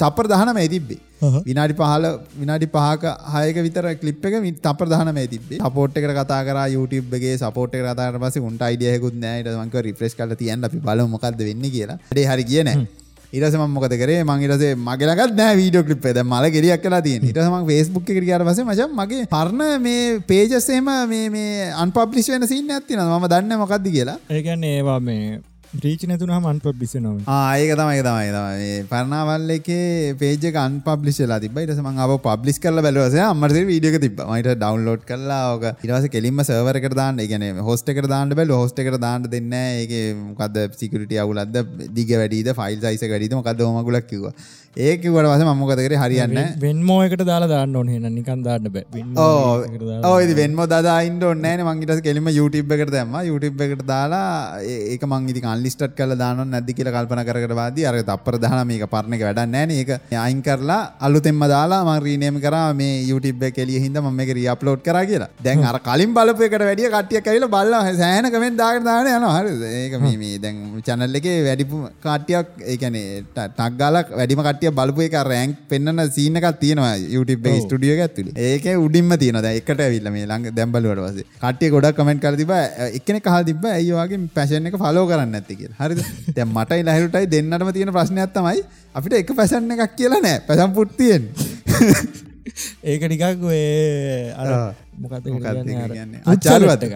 තප්පර 0.00 0.26
19 0.34 0.68
තිබ්බේ? 0.74 0.98
හහ. 0.98 1.13
විනාඩි 1.22 1.72
පහල 1.72 2.04
විනාඩි 2.40 2.66
පහක 2.66 3.04
හයක 3.34 3.56
විතර 3.66 3.86
ක්ලිප් 3.94 4.24
එක 4.26 4.34
මි- 4.42 4.52
තප්පර 4.52 4.86
19 4.88 5.26
තිබ්බේ. 5.28 5.58
සපෝට් 5.58 5.96
එකට 5.98 6.16
කතා 6.18 6.42
කරා 6.44 6.66
YouTube 6.68 7.16
එකේ 7.16 7.36
සපෝට් 7.36 7.74
එකට 7.74 7.86
කතා 7.86 8.10
කරලා 8.10 8.28
පස්සේ 8.28 8.40
උන්ට 8.40 8.62
අයිඩියා 8.62 8.94
එකකුත් 8.94 9.14
නෑ. 9.14 9.38
ඊට 9.40 9.48
මං 9.48 9.70
කිව්වා 9.70 9.86
රිෆ්‍රෙෂ් 9.88 10.14
කරලා 10.14 10.34
තියන්න 10.34 10.64
අපි 10.64 10.78
බලමු 10.78 11.08
මොකද්ද 11.08 11.38
වෙන්නේ 11.48 11.70
කියලා. 11.70 11.98
වැඩේ 12.10 12.26
හරි 12.26 12.44
ගියේ 12.44 12.64
නෑ. 12.64 12.86
ඊට 13.32 13.44
පස්සේ 13.44 13.58
මම 13.58 13.70
මොකද 13.76 13.94
කරේ? 14.02 14.22
මං 14.22 14.42
ඊට 14.44 14.52
පස්සේ 14.54 14.74
මගේ 14.74 15.06
ළඟත් 15.08 15.34
නෑ 15.40 15.56
වීඩියෝ 15.60 15.84
ක්ලිප් 15.84 16.04
එක. 16.06 16.14
දැන් 16.14 16.26
මල 16.26 16.50
ගෙඩියක් 16.56 16.82
කරලා 16.82 17.00
තියෙන 17.06 17.24
ඊට 17.24 17.38
පස්සේ 17.38 17.54
මං 17.54 17.66
Facebook 17.70 18.04
එකට 18.10 18.24
ගියාට 18.28 18.46
පස්සේ 18.50 18.64
මචං 18.64 18.92
මගේ 19.00 19.24
පරණ 19.26 19.82
මේ 19.82 20.20
එහෙම 20.74 20.90
මේ 21.08 21.28
මේ 21.30 21.72
unpublish 21.82 22.30
වෙන 22.30 22.46
එකක් 22.76 22.86
තියෙනවා. 22.88 23.18
මම 23.18 23.26
දන්නේ 23.26 23.48
නැහැ 23.48 23.62
මොකද්ද 23.64 23.86
කියලා. 23.96 24.18
ඒකන්න 24.30 24.64
ඒවා 24.64 25.00
මේ 25.00 25.40
්‍රීච 25.74 26.02
නැතුනහම 26.08 26.44
අන්පබිස 26.50 26.92
නොව 27.04 27.28
ආයක 27.28 27.70
තමයි 27.72 28.02
තමයි 28.02 28.28
තමයි. 28.30 28.74
පරණාවල් 28.90 29.54
එකේ 29.54 30.12
පේජ 30.14 30.44
අන්පබ්ලිෂලා 30.56 31.38
තිබ 31.44 31.56
ට 31.56 31.74
සම 31.74 31.88
අප 31.98 32.12
පබ්ලිස් 32.26 32.58
කල 32.58 32.78
බැලවස 32.86 33.16
අමර 33.24 33.50
වීඩියක 33.70 33.96
තිබ 34.04 34.22
මට 34.26 34.54
ඩවන්ලෝඩ් 34.54 35.02
කරලා 35.04 35.40
ඕක 35.52 35.64
ඉරස 35.82 36.06
කෙලින්ම 36.08 36.42
සවරක 36.44 36.86
දාන්න 36.92 37.22
ගැන 37.32 37.46
හොස්ට 37.60 37.90
එක 37.92 38.02
දාන්න 38.06 38.36
බැල 38.40 38.54
හොස්ට 38.54 38.78
එක 38.78 38.90
දාන්න 38.98 39.26
දෙන්න 39.26 39.56
ඒක 39.60 39.94
මොකද 40.20 40.60
සිකට 40.78 41.16
අවුලද 41.24 41.58
දිග 41.98 42.14
වැඩීද 42.14 42.52
ෆයිල් 42.54 42.78
සයිස 42.80 43.04
වැඩීම 43.06 43.42
කද 43.42 43.70
මගුලක් 43.78 44.14
කිව 44.74 45.14
ඒකවට 45.14 45.26
වස 45.30 45.42
මමකතකර 45.48 45.94
හරියන්න 46.02 46.38
වෙන්මෝ 46.62 46.98
එකට 47.06 47.22
දාලා 47.28 47.48
දාන්න 47.52 47.76
ඕන 47.80 47.88
හෙන 47.94 48.06
නිකන් 48.18 48.40
දාන්න 48.46 48.66
බෑ. 48.74 48.84
ඕ 49.16 50.16
වෙන්ම 50.40 50.60
දයින්ට 50.72 51.24
ඔන්න 51.30 51.46
මංගට 51.68 52.02
කෙලිම 52.06 52.26
YouTube 52.38 52.74
එකට 52.76 52.90
දැම 52.94 53.14
YouTube 53.28 53.60
එකට 53.66 53.84
දාලා 53.86 54.58
ඒක 54.64 55.04
මංගිති 55.12 55.44
අන්ලිස්ට් 55.52 55.84
කල 56.00 56.16
දාන 56.22 56.42
නැදි 56.54 56.74
කියල 56.78 56.90
කල්පන 56.96 57.22
කරවාද 57.28 57.78
අර 57.90 57.96
තපර 58.10 58.38
දාන 58.46 58.66
මේක 58.70 58.84
පරණ 58.94 59.14
එක 59.18 59.22
වැඩ 59.28 59.42
නෑන 59.54 59.70
ඒක 59.76 59.90
අයින් 60.24 60.42
කරලා 60.48 60.80
අලුතෙම 61.08 61.38
දාලා 61.54 61.80
මං 61.90 62.02
රීනේම 62.06 62.40
කර 62.46 62.56
මේ 62.80 63.06
YouTube 63.10 63.46
කෙලිය 63.60 63.78
හිද 63.84 63.96
ම 64.02 64.20
එක 64.26 64.34
රියප්ලෝඩ් 64.40 64.82
කර 64.88 64.98
කියලා. 65.12 65.30
දැන් 65.46 65.64
අර 65.70 65.78
කලින් 65.86 66.10
බලපයකට 66.18 66.66
වැඩිය 66.70 66.90
කටිය 66.96 67.22
කයිල 67.28 67.46
බල්ල 67.54 67.78
සෑන 68.02 68.30
කමෙන් 68.34 68.58
දාගෙන 68.62 68.84
දාන 68.90 69.06
යන 69.14 69.28
හරි. 69.36 69.54
ඒක 69.84 69.94
මේ 70.02 70.38
දැන් 70.44 70.60
චැනල් 70.90 71.20
එකේ 71.22 71.38
වැඩිපු 71.48 71.76
කාටියක් 72.08 72.46
ඒකනේ 72.74 73.22
ටක්ගාලක් 73.38 74.14
වැඩිම 74.18 74.42
කටිය 74.48 74.63
බලපු 74.70 75.04
එක 75.06 75.16
රෑන්ක් 75.24 75.56
පෙන්න්න 75.68 76.02
සීන 76.10 76.36
එකක් 76.36 76.58
තියෙනවා 76.58 76.94
ඔව්. 76.94 77.60
ස්ටඩියෝ 77.60 77.98
ඇතුලි. 78.00 78.32
ඒක 78.36 78.66
උඩින්ම 78.78 79.14
තියෙන 79.16 79.38
ද 79.38 79.52
එකට 79.52 79.80
ඇවිල්ල 79.80 80.10
මේ 80.10 80.24
ළඟ 80.24 80.54
දැම්බලුවට 80.54 81.04
වසේ 81.06 81.26
කටිය 81.42 81.70
ගොඩක් 81.70 81.96
කමෙන්ට් 81.96 82.22
කර 82.22 82.36
තිබ 82.36 82.52
එකන 82.52 83.20
කහ 83.20 83.38
තිබ 83.44 83.64
ඇයවාගේ 83.70 84.20
පැෂන් 84.34 84.70
එක 84.70 84.78
ෆලෝ 84.78 85.06
කරන්න 85.06 85.34
ඇති 85.34 85.56
කිය 85.56 85.72
හරි 85.74 86.00
දැ 86.32 86.48
මටයි 86.48 86.82
ලහිරුටයි 86.84 87.26
දෙන්නටම 87.28 87.72
තියෙන 87.72 87.92
ප්‍රශ්නයක් 87.92 88.32
තමයි 88.32 88.64
අපිට 88.94 89.18
එක 89.20 89.34
පැසන්න 89.34 89.70
එකක් 89.70 89.96
කියලා 89.96 90.22
නෑ. 90.22 90.44
පැසම් 90.46 90.72
පුට්තියෙන් 90.72 91.30
ඒක 92.84 93.02
ටිකක් 93.02 93.48
ඒ 93.50 94.32
අර 94.34 94.50
කියන්නේ? 95.90 96.22
අචාරුවත් 96.26 96.82
එක. 96.82 96.94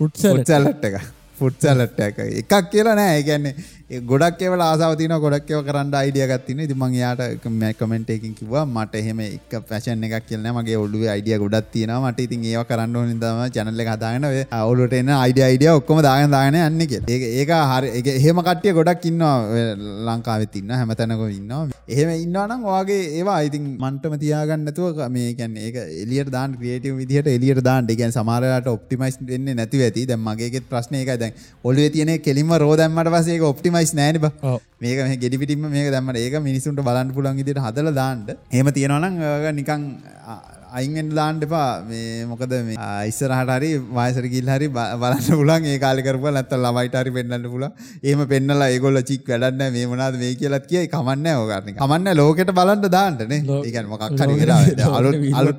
පුට්සල 0.00 0.30
ෆුට්සැලට් 0.30 0.84
එක. 0.84 0.96
ෆුට්සැලට් 1.38 2.00
එක. 2.00 2.18
එකක් 2.42 2.70
කියලා 2.70 2.94
නෑ. 2.94 3.16
ඒ 3.16 3.22
කියන්නේ 3.22 3.54
ඒ 3.54 3.79
ගොඩක් 3.90 4.42
ඒවල 4.42 4.62
ආසාව 4.62 4.92
තියෙනවා 4.98 5.20
ගොඩක් 5.24 5.50
ඒවා 5.50 5.66
කරන්න 5.68 5.94
අයිඩියා 6.00 6.28
එකක් 6.28 6.46
තියෙනවා 6.46 6.66
ඉතින් 6.66 6.78
මම 6.78 6.94
එයාට 6.94 7.76
කමෙන්ට් 7.78 8.10
එකකින් 8.10 8.34
කිව්වා 8.34 8.64
මට 8.66 8.94
එහෙම 8.94 9.20
එක 9.20 9.56
ෆැෂන් 9.70 10.04
එකක් 10.08 10.26
කියලා 10.28 10.44
නෑ 10.46 10.56
මගේ 10.58 10.76
ඔළුවේ 10.76 11.10
අයිඩියා 11.14 11.40
ගොඩක් 11.44 11.72
තියෙනවා 11.72 12.12
මට 12.12 12.26
ඉතින් 12.26 12.44
ඒවා 12.44 12.68
කරන්න 12.70 12.96
ඕනේ 12.96 13.18
තමයි 13.18 13.50
channel 13.56 13.82
එක 13.84 13.90
හදාගෙන 13.94 14.28
ඔය 14.30 14.38
ඔළුවට 14.62 14.96
එන 15.00 15.12
අයිඩියා 15.16 15.48
අයිඩියා 15.48 15.76
ඔක්කොම 15.80 16.02
දාගෙන 16.08 16.36
දාගෙන 16.36 16.60
යන්නේ 16.60 16.90
කියලා 16.92 17.16
ඒක 17.16 17.26
ඒක 17.32 17.54
හරි 17.72 17.92
ඒක 17.98 18.12
එහෙම 18.14 18.42
කට්ටිය 18.42 18.76
ගොඩක් 18.78 19.10
ඉන්නවා 19.12 19.34
ඔය 19.48 19.64
ලංකාවෙත් 20.08 20.60
ඉන්නවා 20.62 20.80
හැමතැනකම 20.82 21.26
ඉන්නවා 21.30 21.64
එහෙම 21.88 22.14
ඉන්නවා 22.16 22.46
නම් 22.46 22.70
ඔයාගේ 22.70 23.00
ඒවා 23.18 23.40
ඉතින් 23.48 23.66
මන්ටම 23.80 24.16
තියාගන්න 24.22 24.64
නැතුව 24.66 25.02
මේ 25.10 25.34
කියන්නේ 25.34 25.66
ඒක 25.68 25.76
එළියට 26.02 26.30
දාන්න 26.30 26.56
ක්‍රියේටිව් 26.60 26.96
විදිහට 26.96 27.28
එළියට 27.28 27.62
දාන්න. 27.62 27.86
ඒ 27.86 27.96
කියන්නේ 27.96 28.14
සමහර 28.14 28.42
වෙලාවට 28.42 28.68
ඔප්ටිමයිස් 28.68 29.16
වෙන්නේ 29.26 29.54
නැතිව 29.54 29.82
ඇති. 29.82 30.06
දැන් 30.06 30.20
මගේකෙත් 30.20 30.66
ප්‍රශ්නේ 30.68 31.00
ඒකයි. 31.02 31.18
දැන් 31.18 31.32
ඔළුවේ 31.64 31.90
තියෙන 31.90 32.12
කෙලින්ම 32.20 32.52
රෝ 32.56 32.74
දැම්මට 32.76 33.10
පස්සේ 33.10 33.34
ඒක 33.34 33.44
ඔප්ටිමයිස් 33.44 33.79
බා. 34.18 34.32
ඔව්. 34.42 34.60
මේක 34.80 34.98
මේ 35.08 35.16
ගෙඩි 35.16 35.36
පිටින්ම 35.36 35.66
මේක 35.70 35.90
දැම්මට 35.90 36.16
ඒක 36.16 36.34
මිනිසුන්ට 36.40 36.80
බලන්න 36.80 37.12
පුළුවන් 37.14 37.36
විදිහට 37.36 37.58
හදලා 37.58 37.90
දාන්න. 37.90 38.26
එහෙම 38.52 38.70
තියනවා 38.70 38.98
නම් 38.98 39.20
ඔයාලා 39.20 39.52
නිකන් 39.52 39.82
අ- 40.26 40.40
අයින් 40.72 40.94
වෙන්න 40.94 41.08
දාන්න 41.08 41.42
එපා. 41.42 41.82
මේ 41.88 42.24
මොකද 42.24 42.52
මේ 42.66 42.76
ඉස්සරහට 43.06 43.50
හරි 43.50 43.78
වයසට 43.78 44.24
ගිහිල්ලා 44.24 44.54
හරි 44.54 44.68
බලන්න 44.68 45.22
පුළුවන් 45.30 45.64
ඒ 45.64 45.78
කාලේ 45.78 46.02
කරපුවා 46.02 46.30
නැත්තම් 46.30 46.56
ළමයිට 46.56 46.94
හරි 46.94 47.10
පෙන්වන්න 47.10 47.42
පුළුවන්. 47.50 47.72
එහෙම 48.04 48.26
පෙන්නලා 48.26 48.68
ඒගොල්ලෝ 48.68 49.00
චික් 49.00 49.26
වැඩක් 49.28 49.56
නැහැ 49.56 49.70
මේ 49.70 49.86
මොනවද 49.86 50.18
මේ 50.18 50.34
කියලාත් 50.34 50.66
කියයි 50.66 50.86
කමන්නේ 50.88 51.34
නිකන්. 51.66 51.78
කමන්නේ 51.78 52.14
ලෝකෙට 52.14 52.50
බලන්න 52.50 52.80
දාන්න 52.88 53.18
නේ. 53.28 53.42
ලෝ- 53.42 53.64
ඒ 53.66 53.70
කියන්නේ 53.70 53.86
මොකක් 53.86 54.02
හරි 54.02 54.44
අලුත් 54.92 55.14
අලුත් 55.34 55.56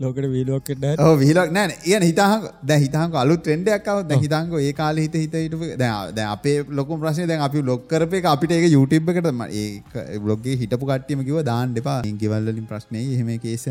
ලෝකට 0.00 0.26
වීලෝකට 0.34 0.84
ඔව් 1.00 1.18
විහිලක් 1.20 1.50
නෑ 1.50 1.66
නෑ. 1.68 1.78
ඒ 1.86 2.00
හිතාහක 2.02 2.44
දැන් 2.62 2.80
හිතාහක 2.82 3.14
අලුත් 3.22 3.40
ට්‍රෙන්ඩ් 3.40 3.68
එකක් 3.68 3.88
ආවොත් 3.88 4.08
දැන් 4.08 4.22
හිතාහක 4.26 4.54
ඒ 4.60 4.72
කාලේ 4.72 5.06
හිත 5.06 5.16
හිත 5.16 5.54
දැන් 5.78 6.14
දැන් 6.14 6.28
අපේ 6.28 6.56
ලොකුම 6.70 7.00
ප්‍රශ්නේ 7.00 7.26
දැන් 7.26 7.44
අපි 7.48 7.62
බ්ලොග් 7.62 7.86
කරපු 7.88 8.16
එක 8.16 8.24
අපිට 8.26 8.52
ඒක 8.52 8.66
YouTube 8.72 9.10
එකට 9.12 9.30
ම- 9.32 9.50
ඒ 9.52 10.18
බ්ලොග් 10.18 10.40
එකේ 10.40 10.56
හිටපු 10.62 10.86
කට්ටියම 10.86 11.24
කිව්වා 11.24 11.42
දාන්න 11.42 11.76
එපා. 11.76 11.98
මේ 12.02 12.16
ගෙවල් 12.18 12.50
වලින් 12.50 12.66
ප්‍රශ්නේ 12.66 13.04
එහෙම 13.14 13.32
කේස් 13.38 13.64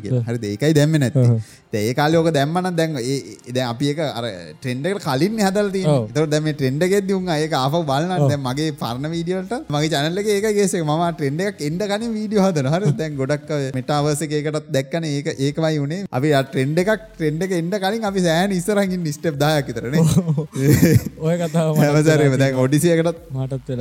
කියලා. 0.00 0.22
හරිද? 0.28 0.44
ඒකයි 0.44 0.72
දැම්මේ. 0.72 1.10
දැන් 1.72 1.84
ඒ 1.88 1.94
කාලේ 1.94 2.18
ඕක 2.18 2.30
දැම්මම 2.38 2.58
නම් 2.62 2.76
දැන් 2.76 2.96
ඒ 3.02 3.16
ඒ- 3.16 3.52
දැන් 3.52 3.68
අපි 3.68 3.90
ඒක 3.92 4.00
අර 4.08 4.24
ට්‍රෙන්ඩ් 4.60 4.86
එකට 4.86 5.04
කලින් 5.06 5.38
හදලා 5.40 5.70
තියෙන්නේ. 5.70 5.96
ඔව්. 5.96 6.08
ඒතකොට 6.08 6.30
දැන් 6.30 6.42
මේ 6.44 6.52
ඒක 7.38 7.54
බලනවා. 7.84 8.18
ඔව්. 8.18 8.28
දැන් 8.28 8.42
මගේ 8.42 8.70
පරණ 8.82 9.10
වීඩියෝ 9.14 9.40
වලට 9.42 9.70
මගේ 9.70 9.90
channel 9.94 10.18
එකේ 10.18 10.34
ඒකයි 10.38 10.54
කේස් 10.54 10.74
එක. 10.74 10.84
මම 10.84 11.04
ට්‍රෙන්ඩ් 11.12 11.40
එකක් 11.48 11.60
එන්න 11.62 11.78
කලින් 11.92 12.12
වීඩියෝ 12.18 12.44
හදනවා. 12.48 12.74
හරිද? 12.76 12.96
දැන් 12.96 13.16
ගොඩක් 13.16 13.50
මෙටාවර්ස් 13.78 14.22
එකේ 14.22 14.40
එකටත් 14.42 14.70
දැක්කනේ 14.70 15.12
ඒක 15.18 15.28
ඒකමයි 15.42 15.80
උනේ. 15.84 16.00
අපි 16.10 16.32
ට්‍රෙන්ඩ් 16.48 16.82
එකක් 16.82 17.06
ට්‍රෙන්ඩ් 17.08 17.46
එක 17.46 17.54
එන්න 17.58 17.72
කලින් 17.76 18.08
අපි 18.10 18.24
සෑහෙන 18.26 18.56
ඉස්සරහින් 18.58 18.96
ඉන්න 18.96 19.08
ස්ටෙප් 19.16 19.36
10ක් 19.36 19.66
විතර 19.68 19.88
නේ. 19.94 20.02
ඔය 21.26 21.36
කතාව 21.42 21.72
මටත් 21.72 21.84
හැමසැරේම 21.84 22.34
වෙලා 22.34 22.42
දැන් 22.42 22.60
ඔඩිසි 22.64 22.92
එකටත් 22.96 23.22
මටත් 23.36 23.72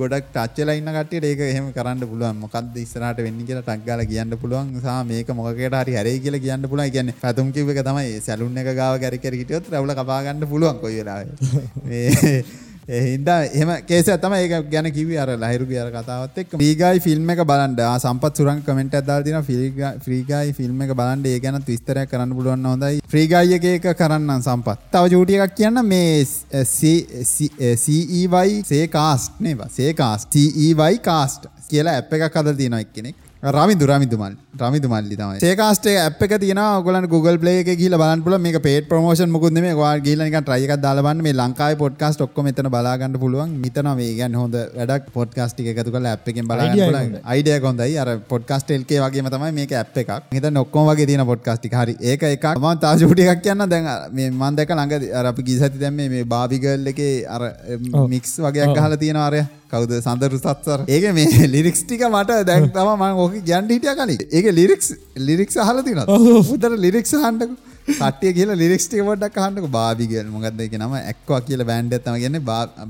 ගොඩක් 0.00 0.30
ටච් 0.30 0.62
වෙලා 0.62 0.78
ඉන්න 0.80 0.92
කට්ටියට 0.98 1.28
ඒක 1.30 1.44
එහෙම 1.48 1.70
කරන්න 1.78 2.06
පුළුවන්. 2.12 2.42
මොකද්ද 2.44 2.76
ඉස්සරහට 2.84 3.24
වෙන්නේ 3.26 3.48
කියලා 3.48 3.64
ටක් 3.64 3.88
ගාලා 3.88 4.10
කියන්න 4.12 4.38
පුළුවන්. 4.38 4.74
සහ 4.80 4.98
මේක 5.10 5.34
මොකකයට 5.34 5.80
හරි 5.80 5.98
හැරෙයි 5.98 6.24
කියලා 6.26 6.44
කියන්න. 6.46 6.70
ඒ 6.76 6.90
කියන්නේ 6.90 7.20
පැතුම් 7.20 7.52
කිව් 7.52 7.72
තමයි 7.82 8.20
සැලුන් 8.20 8.58
එක 8.58 8.70
ගාව 8.74 9.00
කැරි 9.00 9.18
කැරි 9.18 9.40
හිටියොත් 9.40 9.70
රැවුල 9.70 9.94
කපා 9.94 10.20
ගන්න 10.24 10.48
පුළුවන් 10.48 10.78
කොයි 10.80 11.02
වෙලාවෙ. 12.88 12.88
මේ 12.88 12.98
ඒ 12.98 13.16
හින්දා 13.16 13.42
එහෙම 13.44 13.86
කේස් 13.86 14.08
එක 14.08 14.20
තමයි 14.20 14.38
ඒක 14.44 14.70
ගැන 14.70 14.92
කිව්වේ 14.92 15.18
අර 15.18 15.28
ලහිරුගේ 15.28 15.80
අර 15.80 15.90
කතාවත් 15.90 16.38
එක්ක. 16.38 16.50
ෆ්‍රී 16.56 16.74
ගායි 16.74 17.00
ෆිල්ම් 17.00 17.30
එක 17.30 17.38
බලන්න. 17.44 17.78
ආ 17.80 17.98
සම්පත් 17.98 18.36
සුරංග 18.36 18.62
කමෙන්ට් 18.62 18.94
එකක් 18.94 19.06
දාලා 19.06 19.24
තියෙනවා 19.24 19.42
free 19.42 19.70
guy 19.70 19.98
free 20.04 20.22
guy 20.24 20.52
film 20.52 20.82
එක 20.82 20.94
බලන්න. 20.94 21.26
ඒ 21.26 21.40
ගැනත් 21.40 21.66
විස්තරයක් 21.66 22.08
කරන්න 22.10 22.36
පුළුවන් 22.36 22.60
නම් 22.62 22.70
හොඳයි. 22.70 23.00
ෆ්‍රී 23.08 23.26
ගායි 23.28 23.54
එකේ 23.58 23.74
එක 23.80 23.86
කරන්නම් 23.98 24.42
සම්පත්. 24.42 24.78
තව 24.92 25.04
චූටි 25.14 25.40
එකක් 25.40 25.54
කියන්න 25.56 25.78
මේ 25.84 26.24
CEY 26.64 28.54
සේ 28.64 28.86
කාස්ට් 28.88 29.40
නේද? 29.40 29.60
සේ 29.70 29.92
කාස්ට් 29.92 30.32
CEY 30.32 30.98
කාස්ට් 31.10 31.42
කියලා 31.68 31.94
ඇප් 32.00 32.12
එකක් 32.12 32.40
හදලා 32.40 32.54
තියෙනවා 32.54 32.80
එක්කෙනෙක්. 32.80 33.23
රමිදු 33.44 33.86
රමිදු 33.86 34.16
මල් 34.16 34.34
රමිදු 34.60 34.88
මල්ලි 34.88 35.16
තමයි. 35.20 35.38
සේකාස්ට් 35.44 35.86
එක 35.90 35.96
ඇප් 36.02 36.22
එක 36.26 36.32
තියෙනවා 36.42 36.76
ඔයගොල්ලන්ට 36.78 37.08
Google 37.14 37.38
Play 37.42 37.56
එකේ 37.62 37.76
ගිහිල්ලා 37.80 38.00
බලන්න 38.02 38.22
පුළුවන්. 38.26 38.42
මේක 38.46 38.58
paid 38.66 38.88
promotion 38.92 39.28
මොකුත් 39.34 39.52
නෙමෙයි. 39.56 39.74
ඔයාලා 39.80 40.04
ගිහිල්ලා 40.06 40.28
නිකන් 40.28 40.46
try 40.48 40.60
එකක් 40.66 40.80
දාලා 40.84 41.04
බලන්න. 41.06 41.22
මේ 41.26 41.34
ලංකාවේ 41.40 41.78
podcast 41.82 42.24
ඔක්කොම 42.26 42.48
එතන 42.52 42.68
බලා 42.76 42.94
ගන්න 43.02 43.18
පුළුවන්. 43.24 43.50
හිතනවා 43.66 43.94
මේ 43.98 44.14
කියන්නේ 44.20 44.40
හොඳ 44.42 44.56
වැඩක් 44.78 45.10
podcast 45.16 45.58
ටික 45.58 45.68
එකතු 45.72 45.92
කරලා 45.96 46.14
app 46.18 46.28
එකෙන් 46.32 46.48
බලා 46.52 46.68
එක 47.56 47.64
හොඳයි. 47.68 47.98
අර 48.04 48.08
LK 48.80 49.00
වගේම 49.04 49.28
තමයි 49.34 49.52
මේක 49.58 49.72
app 49.82 49.98
එකක්. 50.04 50.14
හිතන්න 50.36 50.62
ඔක්කොම 50.62 50.88
වගේ 50.90 51.06
තියෙන 51.10 51.26
podcast 51.32 51.60
ටික. 51.60 51.76
හරි. 51.80 51.96
ඒක 52.00 52.22
එකක්. 52.30 52.46
චූටි 53.02 53.28
එකක් 53.34 53.42
කියන්න 53.48 53.68
දැන් 53.74 53.90
මේ 54.12 54.30
මම 54.30 54.56
දැක්ක 54.60 54.72
ළඟදී 54.78 55.12
අර 55.20 55.26
අපි 55.32 55.42
ගිය 55.50 55.58
සති 55.60 55.78
දැම්මේ 55.84 56.08
මේ 56.14 56.24
බාබි 56.24 56.62
ගර්ල් 56.64 56.88
එකේ 56.94 57.12
අර. 57.36 57.42
මික්ස් 58.14 58.38
වගේක් 58.46 58.72
ඔව්. 58.72 58.76
ගහලා 58.80 59.00
තියෙනවා 59.04 59.26
අර 59.26 59.36
කවුද 59.74 59.94
සඳරු 59.98 60.38
සත්සර? 60.38 60.80
ඒක 60.88 61.06
මේ 61.18 61.44
ලිරික්ස් 61.54 61.84
ටික 61.84 62.06
මට 62.08 62.40
දැන් 62.48 62.70
තම 62.70 62.90
මං 62.94 63.22
ඕක 63.24 63.38
ගැන්ඩ 63.44 63.76
හිටිය 63.76 63.94
කලින්. 63.96 64.26
ඒක 64.30 64.50
ලිරික්ස් 64.52 64.90
ලිරික්ස් 65.28 65.62
හලතින 65.68 66.02
උතර 66.56 66.74
ලිරික්ස් 66.78 67.14
හන්ඩක 67.18 67.54
කට්ටිය 67.86 68.32
කියල 68.32 68.50
ලිරික්ස්ටික 68.56 69.02
පොඩක් 69.04 69.36
හන්ඩක 69.38 69.66
බාබිගල් 69.70 70.28
මොකක්ද 70.28 70.60
එක 70.66 70.78
නම? 70.78 70.94
එක්වා 71.12 71.40
කියල 71.48 71.64
බෑන්ඩ 71.64 71.96
ඇත්තම 71.96 72.16
ගන්න 72.22 72.40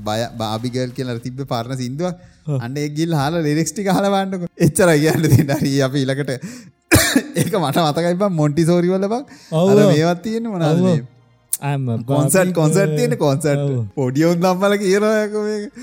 බය 0.03 0.21
බාබිගල් 0.37 0.93
කියල 0.97 1.11
තිබ 1.19 1.41
පරණ 1.45 1.81
සිින්දුව 1.81 2.59
අන්න 2.59 2.77
එගිල් 2.77 3.15
හල 3.15 3.41
ලිරික්ස්ටි 3.41 3.89
හලවන්නක 3.89 4.47
එච්චර 4.59 4.93
කියන්න 4.95 5.27
දෙන්නරී 5.27 5.81
අප 5.81 5.97
ඉලකට 5.97 6.31
ඒක 7.41 7.53
මට 7.55 7.83
මතකයි 7.83 8.15
බ 8.15 8.31
මොන්ටි 8.33 8.65
සෝරිවල 8.65 9.07
බක් 9.07 9.23
මේවත් 9.51 10.23
තියෙන 10.23 10.47
මොනාද 10.47 10.81
කොන්සට් 12.05 12.51
කොන්සට් 12.53 12.95
තියෙන 12.95 13.17
කොන්සට් 13.17 13.47
පොඩියවුන් 13.95 14.39
දම්මල 14.39 14.75
කියනයක 14.77 15.35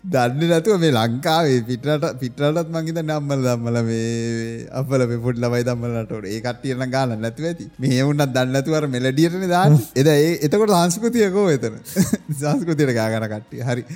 දන්න 0.06 0.44
නැතුව 0.46 0.78
මේ 0.78 0.92
ලංකාවේ 0.92 1.60
පිටට 1.64 2.08
පිටරටත් 2.20 2.68
මංගේත 2.68 3.00
නම්මල 3.02 3.42
දම්මල 3.42 3.78
මේ 3.82 4.66
අපල 4.72 5.06
පොඩ් 5.18 5.38
ලබයි 5.38 5.64
දම්මලට 5.64 6.26
ඒ 6.26 6.40
කට්ටියන 6.40 6.84
ගාල 6.90 7.16
නැතුව 7.16 7.46
ඇති. 7.46 7.70
මේවුන්නත් 7.78 8.34
දන්නතුවර 8.34 8.88
මෙලඩියටන 8.88 9.48
දාන්න 9.48 9.78
එද 10.00 10.06
ඒ 10.08 10.32
එතකොට 10.40 10.74
සංස්කෘතියකෝ 10.74 11.48
එතන? 11.50 11.78
සංස්කෘතියට 12.40 12.92
ගාගන 12.92 13.28
කට්ටිය. 13.28 13.64
හරි 13.64 13.86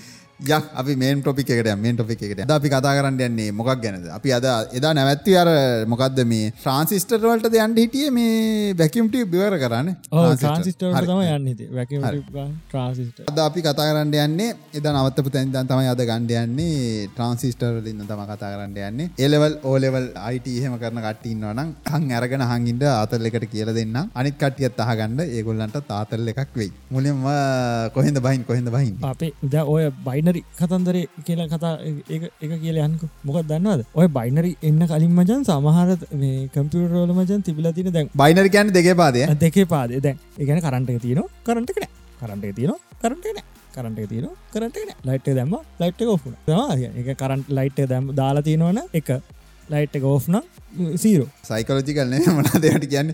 යක් 0.41 0.65
අපි 0.75 0.97
මේන් 0.97 1.23
ටොපික් 1.23 1.49
එකට 1.49 1.69
මේන් 1.81 1.97
ටොපික් 1.97 2.23
එකට 2.23 2.51
අපි 2.51 2.69
කතා 2.69 2.93
කරන්න 2.97 3.21
යන්නේ 3.27 3.53
මොකක් 3.53 3.81
ගැනද? 3.81 4.05
අපි 4.13 4.33
අද 4.37 4.45
එදා 4.77 4.93
නැවැත්ති 4.93 5.33
අර 5.43 5.49
මොකක්ද 5.89 6.19
මේ 6.29 6.51
ට්‍රාන්සිස්ටර් 6.53 7.17
වලට 7.23 7.57
යන්න 7.57 7.77
හිටියේ 7.81 8.11
මේ 8.13 8.75
වැකියුම් 8.77 9.09
ටියුබ් 9.09 9.33
ඉවර 9.33 9.57
කරන්නේ? 9.57 9.97
තම 10.11 10.93
අද 13.33 13.39
අපි 13.47 13.61
කතා 13.65 13.87
කරන්න 13.89 14.13
යන්නේ 14.13 14.51
එදා 14.77 14.93
නවත්තපු 14.93 15.33
තැන් 15.33 15.55
දැන් 15.55 15.71
තමයි 15.71 15.89
අද 15.95 16.03
ගන්න 16.05 16.29
යන්නේ 16.43 17.09
ට්‍රාන්සිස්ටර් 17.15 17.81
වලින් 17.81 18.05
තමයි 18.05 18.29
කතා 18.33 18.53
කරන්න 18.53 18.77
යන්නේ. 18.91 19.09
A 19.17 19.29
level 19.33 19.57
O 19.65 19.79
level 19.81 20.13
IT 20.35 20.47
එහෙම 20.53 20.77
කරන 20.77 21.01
කට්ටිය 21.07 21.33
ඉන්නවා 21.33 21.55
නම් 21.57 21.73
අහන් 21.95 22.13
අරගෙන 22.21 22.45
අහන් 22.49 22.69
ඉන්න 22.75 22.85
ආතල් 22.93 23.31
එකට 23.31 23.49
කියලා 23.55 23.77
දෙන්න 23.81 23.97
අනිත් 24.13 24.37
කට්ටියත් 24.37 24.85
අහගන්න 24.87 25.25
ඒගොල්ලන්ට 25.25 25.81
තාතල් 25.89 26.29
එකක් 26.35 26.53
වෙයි. 26.61 26.71
මුලින්ම 26.91 27.25
කොහෙන්ද 27.97 28.21
බහින් 28.29 28.45
කොහෙන්ද 28.45 28.69
බහින් 28.77 28.95
අපේ 29.15 29.33
උදා 29.49 29.65
ඔය 29.65 29.89
බයි 30.05 30.26
බයිනරි 30.27 30.43
කතන්දරේ 30.59 31.03
කියලා 31.27 31.49
කතා 31.53 31.73
එක 32.15 32.53
කියල 32.63 32.79
යන්ක. 32.85 33.03
මොකක් 33.27 33.39
දන්නවද? 33.51 33.83
ඔය 33.95 34.07
බයිනරි 34.17 34.51
එන්න 34.69 34.81
කලින් 34.91 35.13
මජන් 35.19 35.45
සමහර 35.49 35.91
මේ 36.21 36.49
කම්පියුටරෝල 36.55 37.13
මජන් 37.19 37.43
තිබිලතින 37.49 37.91
දැන් 37.97 38.11
බයිනරි 38.23 38.51
කියන්න 38.55 38.73
දෙක 38.79 38.89
පාදය. 39.03 39.23
දෙකේ 39.45 39.67
පාදේ 39.75 40.01
දැන් 40.01 40.19
එකන 40.39 40.61
කරන්ට 40.67 40.91
තියන 41.05 41.23
කරටකන 41.47 41.87
කරන්ට 42.21 42.45
තියන 42.59 42.75
කරටන 43.03 43.41
කරට 43.77 44.11
තියන 44.13 44.29
කරටන 44.53 44.93
ලයිට් 45.09 45.33
දැම්ම 45.39 45.57
ලයිට් 45.81 46.05
ඔෆුන 46.17 46.35
එක 46.49 47.09
කරන්ට 47.23 47.49
ලයිට් 47.59 47.81
දැම් 47.95 48.13
දාලා 48.21 48.47
තියෙනවන 48.51 48.83
එක. 48.93 49.11
ලයිට් 49.69 49.97
ඕෆ්න 50.13 50.37
සීරෝ 51.03 51.31
සයිකලෝජි 51.49 51.99
කරන්නේ 51.99 52.37
මනා 52.39 52.63
දෙයට 52.65 52.87
කියන්න? 52.93 53.11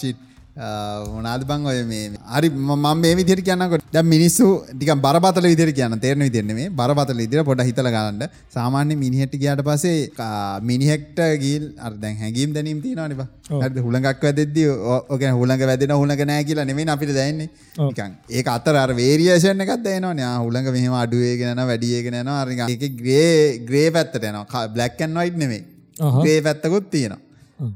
ශිට් 0.00 0.20
මොනාද 0.56 1.42
බං 1.46 1.66
ඔය 1.70 1.82
මේ 1.84 2.10
හරි 2.34 2.48
මම 2.50 2.86
මේ 3.02 3.14
විදිහට 3.14 3.42
කියන්නකොට 3.48 3.84
දැන් 3.92 4.06
මිනිස්සු 4.06 4.46
ටිකක් 4.70 4.98
බරපතල 5.04 5.46
විදිහට 5.52 5.76
කියන්න 5.78 6.00
තේරෙන 6.04 6.24
විදිහට 6.26 6.48
නෙමෙයි 6.50 6.70
බරපතල 6.80 7.20
විදිහට 7.22 7.46
පොඩ්ඩක් 7.48 7.70
හිතලා 7.70 7.92
ගන්න 7.96 8.24
සාමාන්‍ය 8.56 8.96
මිනිහෙක්ට 9.04 9.36
ගියාට 9.42 9.62
පස්සේ 9.68 10.10
මිනිහෙක්ට 10.70 11.20
ගිහින් 11.42 11.70
අර 11.78 11.92
දැන් 12.02 12.16
හැංගීම් 12.22 12.50
දැනීම් 12.56 12.82
තියෙනවනේ 12.82 13.18
බං. 13.20 13.28
හරිද? 13.62 13.78
හුලඟක් 13.86 14.26
වැදෙද්දී 14.26 14.66
ඔය 14.68 15.18
කියන්නේ 15.22 15.38
හුලඟ 15.40 15.64
වැදෙන 15.70 15.94
හුලඟ 16.00 16.24
නැහැ 16.32 16.48
කියලා 16.50 16.66
නෙමෙයි 16.72 16.90
අපිට 16.96 17.14
දැනෙන්නේ. 17.14 17.48
නිකන් 17.78 18.12
ඒක 18.28 18.52
අතර 18.56 18.74
අර 18.82 18.90
වේරියේෂන් 19.00 19.66
එකක් 19.66 19.74
දැනෙනවනේ 19.86 20.28
ආ 20.32 20.36
හුලඟ 20.44 20.70
මෙහෙම 20.76 20.98
අඩු 21.04 21.24
වෙගෙන 21.24 21.54
යනවා 21.54 21.70
වැඩි 21.72 21.94
වෙගෙන 21.96 22.20
යනවා. 22.22 22.40
අර 22.42 22.48
නිකන් 22.52 22.66
ඒකේ 22.68 22.92
ග්‍රේ 23.00 23.58
ග්‍රේ 23.70 23.88
පැත්තට 23.96 24.30
යනවා. 24.30 24.66
බ්ලැක් 24.76 25.00
ඇන්ඩ් 25.00 25.20
වයිට් 25.22 25.42
නෙමෙයි 25.44 25.62
ග්‍රේ 26.22 26.38
පැත්තකුත් 26.46 26.94
තියෙනවා 26.94 27.29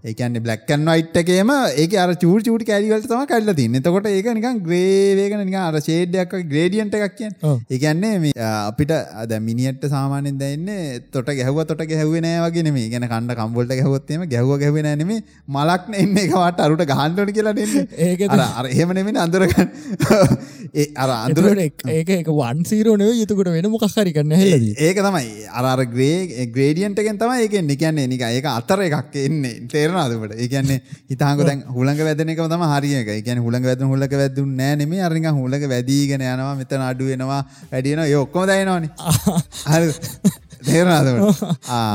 ඒකන්න 0.04 0.38
බ්ලක්කන් 0.40 0.86
වයිට් 0.86 1.18
එකේම 1.22 1.52
ඒක 1.76 1.96
අර 1.96 2.10
චූර් 2.16 2.40
චූටි 2.40 2.66
කැරිවලට 2.66 3.08
තම 3.08 3.24
කල්ල 3.26 3.54
තින්න 3.54 3.78
එතකොට 3.80 4.08
ඒක 4.08 4.28
නිකන් 4.32 4.60
ග්‍රේවේගන 4.62 5.44
නික 5.44 5.58
අර 5.60 5.78
ෂේඩ්ඩයක් 5.78 6.34
ග්‍රේඩියන්ට 6.46 6.96
එකක් 6.98 7.16
කිය 7.16 7.30
ඒකන්නේ 7.70 8.32
අපිට 8.46 8.94
අද 8.94 9.34
මිනිට 9.40 9.86
සාමානෙන් 9.86 10.38
දැන්න 10.38 10.72
තොට 11.10 11.30
ගැහව 11.32 11.60
තොට 11.64 11.84
ගැහවෙනෑ 11.86 12.42
වගේ 12.46 12.72
මේ 12.72 12.88
ගැන 12.88 13.06
කණ්ඩ 13.06 13.38
කම්බොල්ට 13.40 13.74
ගැහොත්තේම 13.74 14.26
ගැහව 14.28 14.54
ගැවෙන 14.58 14.90
නෙමේ 14.94 15.20
මලක්න 15.50 16.00
එන්න 16.02 16.22
එකවට 16.24 16.64
අරුට 16.66 16.86
ගහන්ඩට 16.86 17.34
කියලා 17.34 17.54
දෙන්න 17.54 17.76
ඒක 18.08 18.26
අර 18.30 18.66
එහෙම 18.66 18.94
නෙමෙන 18.94 19.20
අඳුරගන්න 19.20 19.70
ඒ 20.74 20.86
අර 20.96 21.10
අඳුර 21.10 21.54
ඒක 21.58 22.10
එක 22.12 22.28
වන් 22.34 22.62
සීරෝනය 22.66 23.06
යුතුකට 23.12 23.50
වෙන 23.50 23.68
මොකක්හරි 23.70 24.12
කරන්න 24.14 24.32
ඒක 24.78 24.98
තමයි. 24.98 25.28
අර 25.50 25.82
ග්‍රේ 25.86 26.46
ග්‍රේඩියන්ටගෙන් 26.48 27.18
තමයි 27.18 27.44
ඒක 27.44 27.54
නිකන්නේ 27.62 28.08
නික 28.08 28.24
ඒක 28.28 28.48
අතර 28.50 28.82
එකක් 28.82 29.14
එන්නේ 29.20 29.54
තේරනාදට 29.74 30.34
ඒකන්නේ 30.36 30.78
හිතාක 31.10 31.42
දැන් 31.48 31.60
හුළඟ 31.74 32.02
වැදන 32.08 32.32
එක. 32.32 32.40
තම 32.46 32.64
හරික 32.72 33.10
එකන 33.16 33.42
හුළඟ 33.44 33.66
වැද 33.66 33.82
හුලක 33.84 34.14
වැදු 34.14 34.46
නෑනෙම 34.54 34.92
අරික 35.00 35.26
හුලක 35.32 35.68
වැදීගෙන 35.68 36.24
යනවා 36.24 36.54
මෙතන 36.56 36.84
අඩුවෙනවා 36.84 37.40
වැඩියන 37.72 38.04
යොක්කොම 38.10 38.46
දයිනවාන 38.46 38.88
තේරනාදට 40.64 41.10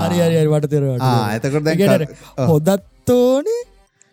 හරි. 0.05 0.17
හරි 0.19 0.47
වට 0.47 0.69
තෙරවා 0.69 1.13
ඇතකොට 1.25 1.63
දැ 1.65 2.45
හොදත්තෝනේ 2.47 3.61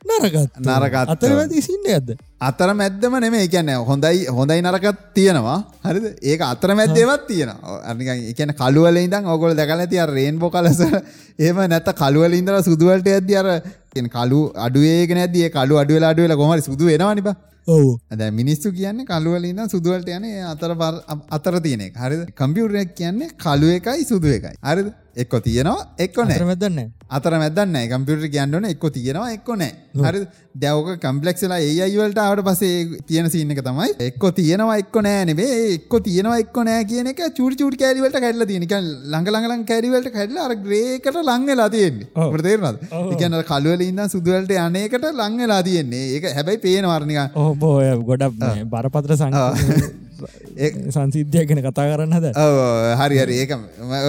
නරගත් 0.08 0.60
නරගත් 0.66 1.12
අතරවැදි 1.14 1.62
සින්න 1.68 1.88
ඇද 1.94 2.10
අතර 2.48 2.70
මැද්දම 2.80 3.16
නෙමේ 3.24 3.46
එකන්න 3.46 3.72
හොඳයි 3.90 4.26
හොඳයි 4.38 4.60
නරකත් 4.66 5.00
තියෙනවා. 5.16 5.58
හරිද? 5.86 6.06
ඒක 6.22 6.40
අතර 6.50 6.74
මැද්දේවත් 6.80 7.26
තියෙන 7.30 7.50
අනික 7.90 8.08
එකන 8.32 8.54
කළුවල 8.60 9.00
ඉඳන් 9.04 9.32
ඔගොල 9.34 9.56
දැකල 9.60 9.82
ඇති 9.86 10.04
රේන්බෝ 10.12 10.52
කලස 10.56 10.80
එහෙම 11.38 11.58
නැත්ත 11.72 11.90
කළුවල 12.02 12.38
ඉඳලා 12.40 12.62
සුදුවලට 12.68 13.10
ඇද්දි 13.16 13.40
අර 13.42 13.50
කලු 14.16 14.40
අඩුවේගෙන 14.68 15.24
ඇද්දී 15.24 15.50
කළු 15.58 15.82
අඩුවෙලා 15.82 16.14
අඩුවෙලා 16.14 16.40
කොහමද 16.42 16.66
සුදු 16.70 16.92
වෙනවා 16.92 17.14
නිබා 17.20 17.36
ඔව්. 17.68 17.98
දැන් 18.18 18.34
මිනිස්සු 18.34 18.72
කියන්නේ 18.72 19.06
කළු 19.06 19.30
වලින් 19.34 19.50
ඉඳන් 19.52 19.70
සුදු 19.74 19.90
වලට 19.92 20.10
යන්නේ 20.18 20.42
අතර 20.52 20.70
අතර 21.36 21.54
තියෙන 21.64 21.82
එක. 21.88 21.96
හරිද? 21.96 22.22
කම්පියුටර් 22.40 22.76
එක 22.82 22.94
කියන්නේ 23.00 23.34
කළු 23.44 23.72
එකයි 23.78 24.04
සුදු 24.10 24.28
එකයි. 24.36 24.54
හරිද? 24.62 24.92
එක්ක 25.22 25.34
තියෙනවා 25.44 25.82
එක්ක 26.04 26.16
මැදක් 26.28 26.64
නැහැ. 26.76 26.88
අතර. 27.16 27.34
කම්පියුටර් 27.92 28.28
කියන්න 28.34 28.56
ඕනේ 28.56 28.72
එක්ක 28.74 28.84
තියෙනවා 28.96 29.30
එක්ක 29.36 29.48
නැහැ. 29.60 29.72
හරිද? 30.06 30.26
දැන් 30.62 30.80
ඔක 30.80 30.88
කම්ප්ලෙක්ස් 31.04 31.44
වෙලා 31.44 31.58
AI 31.68 31.96
වලට 32.00 32.20
ආවට 32.24 32.44
පස්සේ 32.48 33.00
තියෙන 33.10 33.30
සීන් 33.34 33.54
එක 33.54 33.62
තමයි 33.68 33.88
එක්ක 34.08 34.26
තියෙනවා 34.38 34.76
එක්ක 34.82 34.96
නෙවෙයි. 35.08 35.74
එක්ක 35.78 35.96
තියෙනවා 36.08 36.38
එක්ක 36.44 36.58
නැහැ 36.68 36.88
කියන 36.92 37.10
එක 37.12 37.22
චූටි 37.38 37.60
චූටි 37.62 37.82
කැලි 37.82 38.04
වලට 38.04 38.22
කැඩලා 38.24 38.50
තියෙන. 38.52 38.64
නිකන් 38.66 38.88
ළඟ 39.12 39.28
ළඟ 39.34 39.48
ළඟ 39.50 39.66
කැලි 39.72 39.92
වලට 39.94 40.14
කැඩලා 40.16 40.48
අර 40.48 40.56
ග්‍රේ 40.64 40.94
එකට 40.96 41.20
ලං 41.24 41.46
වෙලා 41.50 41.68
තියෙන්නේ. 41.76 42.08
ඔබට 42.28 42.46
තේරෙනවද? 42.48 42.88
ඒ 42.92 43.20
කියන්නේ 43.20 43.42
අර 43.42 43.48
කළු 43.52 43.76
වලින් 43.76 43.92
ඉඳන් 43.92 44.12
සුදු 44.16 44.36
වලට 44.36 44.58
යන්නේකට 44.64 45.12
ලං 45.12 45.38
වෙලා 45.44 45.62
තියෙන්නේ. 45.70 46.08
ඒක 46.16 46.32
හැබැයි 46.40 46.64
පේනවා 46.66 46.98
අර 46.98 47.06
නිකන්. 47.12 47.30
ඔව් 47.44 47.54
බෝ 47.62 47.78
ගොඩක් 48.10 48.42
බරපතල 48.74 49.16
සං 49.20 50.04
සංසිද්ධය 50.94 51.44
ගැන 51.48 51.60
කතා 51.66 51.86
කරන්න 51.90 52.16
හද 52.18 52.26
හරි 53.00 53.16
හරි. 53.22 53.34
ඒක 53.42 53.52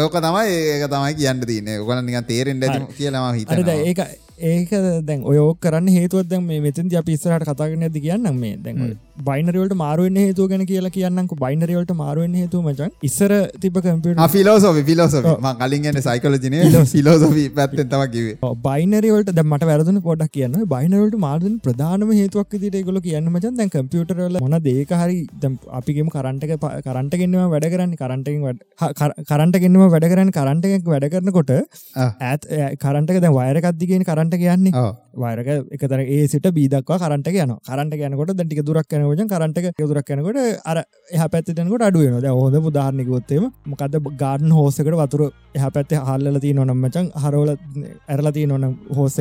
ඕක 0.06 0.16
තමයි 0.28 0.56
ඒක 0.76 0.86
තමයි 0.92 1.14
කියන්න 1.20 1.44
තියන්නේ. 1.50 1.82
ඔගල 1.84 2.02
නික 2.04 2.28
තේරෙන්ට 2.28 2.64
කියලම 2.98 3.28
හිත 3.40 3.50
ඒක 3.52 4.00
ඒක 4.38 4.72
දැන් 5.08 5.24
ඔයෝක 5.26 5.60
කරන්න 5.60 5.88
හේතුවත් 5.98 6.30
දැන් 6.30 6.46
මේ 6.46 6.62
මෙතින් 6.62 6.94
අපි 7.02 7.18
ඉස්සරහට 7.18 7.48
කතා 7.48 7.68
කරන්න 7.70 7.88
ඇති 7.90 8.02
කියන්න 8.08 8.34
මේ. 8.40 8.58
දැන් 8.58 8.98
බයිනරවලට 9.26 9.74
මාරුවෙන් 9.82 10.18
හේතුව 10.22 10.48
ගැන 10.52 10.64
කියලා 10.72 10.92
කියන්නක 10.98 11.34
බයිනරවලට 11.44 11.92
මාරුවෙන් 12.02 12.36
හේතු 12.40 12.62
මචන්. 12.66 12.92
ඉස්සර 13.10 13.32
තිබ 13.64 13.78
කම්පියට 13.86 14.22
ෆිලෝසෝි 14.36 14.84
ෆිලෝසෝ 14.90 15.36
කලින්ගන්න 15.62 16.02
සයිකලජන 16.08 16.58
ෆිලෝසොි 16.94 17.46
පැත්තෙන් 17.58 17.90
තම 17.94 18.04
කිවේ 18.16 18.54
බයිනරවලට 18.68 19.32
ද 19.38 19.46
මට 19.46 19.70
වැරදන 19.72 20.00
පොඩක් 20.08 20.34
කියන්න. 20.38 20.58
බයිනරවලට 20.74 21.18
මාරුවෙන් 21.26 21.58
ප්‍රධානම 21.68 22.14
හේතුවක් 22.20 22.58
දිට 22.66 22.78
ගොල 22.90 23.02
කියන්න 23.08 23.32
මචන්. 23.34 23.56
දැන් 23.62 23.74
කම්පියුටරල 23.76 24.38
මොන 24.46 24.58
දේක 24.70 24.94
හරි 25.02 25.18
අපිගේම 25.80 26.14
කරන්ටක 26.18 26.56
කරන්ටගෙන්වා 26.88 27.50
වැඩ 27.56 27.70
කරන්න. 27.74 27.96
කරන්ටකින් 28.04 28.42
කරන්ටගෙන්වා 29.32 29.92
වැඩ 29.96 30.10
කරන්න. 30.14 30.32
කරන්ටක් 30.38 30.94
වැඩ 30.94 31.10
කරනකොට 31.16 31.52
ඇත් 32.30 32.48
කරන්ටක 32.86 33.22
දැ 33.26 33.36
වයරකක්දිගෙන 33.40 34.08
කරන්ට 34.12 34.40
කියන්නේ 34.44 34.88
වයරක 35.24 35.50
එකතර 35.76 36.02
ඒ 36.06 36.24
සිට 36.34 36.48
බීදක්වා 36.58 37.00
කරන්ට 37.04 37.30
යන 37.44 37.54
කරන්ට 37.70 37.96
යනකොට 38.10 38.34
දැටික 38.40 38.62
දුරක් 38.68 38.94
යන 38.98 39.07
වචන් 39.10 39.28
කරන්ට 39.28 39.60
දුරක් 39.82 40.12
යනකොට 40.14 40.40
අර 40.66 40.78
එහ 41.12 41.28
පැත්තනකොට 41.34 41.86
අඩුවන 41.88 42.28
හොඳ 42.38 42.58
පුදාරණයකොත්තේම 42.68 43.46
මොකද 43.66 43.98
ගාඩන් 44.24 44.56
හෝසකට 44.58 44.92
වතුර 44.94 45.24
එහ 45.56 45.70
පැත්ත 45.76 45.96
හල්ල 46.02 46.40
තිය 46.40 46.54
නොනම්මචන් 46.54 47.10
හරෝල 47.24 47.52
ඇරලා 47.54 48.34
තිය 48.38 48.46
නොන 48.46 48.68
හෝස 48.92 49.18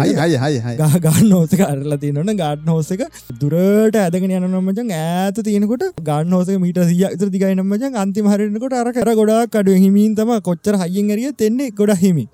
ගාන්න 1.01 1.31
හෝසක 1.31 1.63
අරලා 1.69 2.01
තිය 2.05 2.13
නොන 2.19 2.33
ගාඩ් 2.37 2.67
හෝසක 2.67 3.05
දුරට 3.43 4.01
ඇදගෙන 4.03 4.37
යනනොමචන් 4.41 4.95
ඇත 4.99 5.43
තියනකොට 5.43 5.87
ගාඩ 6.03 6.37
හෝස 6.39 6.53
මීට 6.59 6.83
සිය 6.85 7.05
ඉතර 7.09 7.31
දිගයිනමචන් 7.31 8.01
අන්තිම 8.05 8.31
හරනකොට 8.33 8.79
අර 8.83 8.93
කර 8.93 9.13
ගොඩා 9.15 9.43
කඩු 9.49 9.79
හිමීන් 9.85 10.15
තම 10.15 10.35
කොච්චර 10.43 10.77
හයිින් 10.85 11.15
ඇරිය 11.15 11.33
තෙන්නේ 11.37 11.71
ගොඩ 11.73 11.97
හිමි 11.99 12.27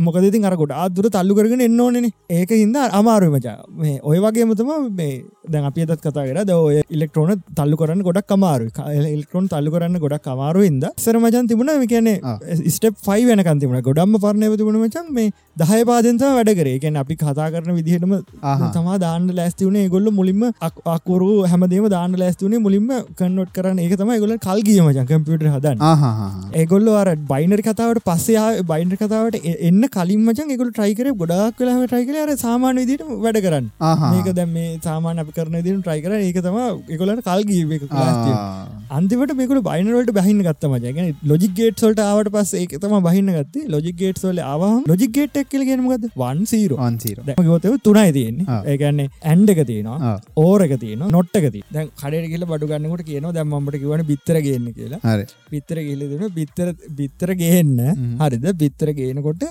මොකදති 0.00 0.44
අර 0.44 0.56
ගොඩ 0.56 0.78
අදුර 0.80 1.10
තල්ලු 1.10 1.34
කරගෙන 1.34 1.66
එන්න 1.68 1.80
ඕනේ 1.80 2.14
ඒක 2.30 2.50
හින්ද 2.52 2.76
අමාරු 2.92 3.30
මචා. 3.30 3.56
මේ 3.72 3.98
ඔය 4.02 4.18
වගේ 4.18 4.44
මුතම 4.44 4.70
මේ 4.92 5.24
දැන් 5.48 5.64
අපි 5.64 5.82
අදත් 5.84 6.00
කතා 6.00 6.26
කර. 6.26 6.44
ද 6.44 6.52
ඔය 6.52 6.82
ඉලෙක්ට්‍රෝන 7.00 7.34
තල්ලු 7.60 7.80
කරන්න 7.82 8.06
ගොඩක් 8.08 8.36
අමාරු 8.38 8.70
ඉල්ට්‍රෝන් 9.16 9.46
තල්ලු 9.54 9.74
කරන්න 9.76 10.00
ගොඩක් 10.06 10.30
අමාරු 10.34 10.66
ඉද 10.70 10.88
සර 11.04 11.16
මචන් 11.22 11.52
තිබුණ 11.52 11.86
කියන්නේ 11.92 12.16
ස්ටප් 12.74 12.96
ෆයි 13.06 13.22
වෙනකන් 13.30 13.60
තිබුණ. 13.62 13.82
ගොඩම්ම 13.88 14.16
පරණය 14.24 14.48
තිබුණ 14.60 14.78
මචන් 14.84 15.06
මේ 15.16 15.32
දහය 15.62 15.80
පාදන්ත 15.90 16.22
වැඩ 16.38 16.52
කරේ. 16.60 16.76
ගැන 16.84 16.96
අපි 17.02 17.14
කතා 17.22 17.48
කරන 17.54 17.70
විදිහටම 17.78 18.12
තමා 18.76 18.98
දාන්න 19.04 19.28
ලෑස්ති 19.38 19.68
වුණේ 19.68 19.88
ගොල්ල 19.94 20.10
මුලින්ම 20.18 20.42
අක්කරු 20.94 21.30
හැමදේම 21.52 21.86
දාන්න 21.94 22.16
ලෑස්තුනේ 22.22 22.60
මුලින්ම 22.66 22.88
කන්නොට් 23.20 23.52
කරන්න. 23.56 23.80
ඒක 23.84 23.94
තමයි 24.02 24.18
ගොල 24.24 24.34
කල්ගිය 24.46 24.80
මචන් 24.86 25.08
කම්පියුටර් 25.10 25.50
හදන්න. 25.54 25.78
ඒගොල්ල 26.62 26.90
අර 27.02 27.10
බයිනර් 27.32 27.62
කතාවට 27.68 28.02
පස්සේ 28.08 28.64
බයින්ඩ 28.72 28.96
කතාවට 29.02 29.40
එන්න 29.70 29.82
කලින් 29.96 30.22
මචන් 30.28 30.54
එකගොල 30.56 30.72
ට්‍රයිකර 30.76 31.10
ගොඩක් 31.22 31.58
කලාම 31.60 31.82
ට්‍රයිකල 31.86 32.20
අර 32.24 32.36
සාමාන 32.44 32.82
විදිට 32.82 33.04
වැඩ 33.26 33.40
කරන්න. 33.46 33.66
මේක 34.12 34.30
දැම් 34.40 34.52
මේ 34.58 34.70
සාමාන 34.88 35.24
අප 35.24 35.32
කරන 35.38 35.58
දින 35.68 35.80
ට්‍රයිකර 35.84 36.16
ඒක 36.20 36.40
තම 36.46 36.58
එකගොලට 36.94 37.24
කල්ගී 37.28 37.62
අන්තිවට 38.98 39.32
මේකල 39.38 39.60
බයිනරට 39.68 40.12
බහින්න 40.18 40.40
ගත්ත 40.46 40.70
මජගෙන 40.72 41.10
ලොජික් 41.30 41.52
ගේට 41.58 41.82
සොල්ට 41.84 42.00
ආවට 42.06 42.30
පස් 42.36 42.52
ඒක 42.60 42.72
තම 42.82 42.94
බහින්න 43.08 43.30
ගත්තේ. 43.36 43.66
ලොජික් 43.74 43.96
ගේට 44.02 44.18
සොල 44.24 44.40
ආව 44.50 44.62
ලොජික් 44.90 45.12
ගේට 45.16 45.40
එක්කල 45.42 45.64
ගෙනමගද 45.70 46.06
වන් 46.22 46.40
සීර 46.52 46.72
ගොතව 47.50 47.76
තුනයි 47.86 48.12
තියෙන්නේ. 48.18 48.58
ඒගන්නේ 48.72 49.08
ඇන්ඩ 49.32 49.54
එක 49.54 49.62
තියෙනවා 49.70 50.14
ඕරක 50.44 50.74
තියන 50.84 51.06
නොට්ටකති 51.16 51.62
දැන් 51.76 51.90
කඩට 52.02 52.30
කියල 52.32 52.46
බඩු 52.52 52.70
ගන්නකට 52.72 53.06
කියන 53.10 53.30
දැම්මට 53.38 53.80
කිවන 53.82 54.04
බිත්තර 54.12 54.38
ගන්න 54.46 54.68
කියලා. 54.78 55.16
බිත්තර 55.54 55.78
කියල 55.86 56.02
දෙන 56.12 56.24
බිත්තර 56.38 56.68
බිත්තර 57.00 57.30
ගේන්න. 57.42 57.76
හරිද? 58.22 58.46
බිත්තර 58.62 58.90
ගේනකොට 58.98 59.44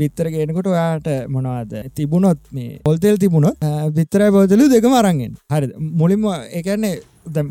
බිත්තර 0.00 0.26
ගේනකොට 0.34 0.68
ඔයාට 0.72 1.08
මොනවාද? 1.34 1.72
තිබුණොත් 1.98 2.40
මේ 2.56 2.80
පොල්තෙල් 2.88 3.16
තිබුණොත් 3.24 3.56
බිත්තරයි 3.98 4.30
බෝතලු 4.36 4.66
දෙකම 4.74 4.98
අරන්ගෙන් 5.02 5.32
හරි 5.54 5.66
මුලින්ම 6.00 6.26
එකන්නේ 6.60 6.96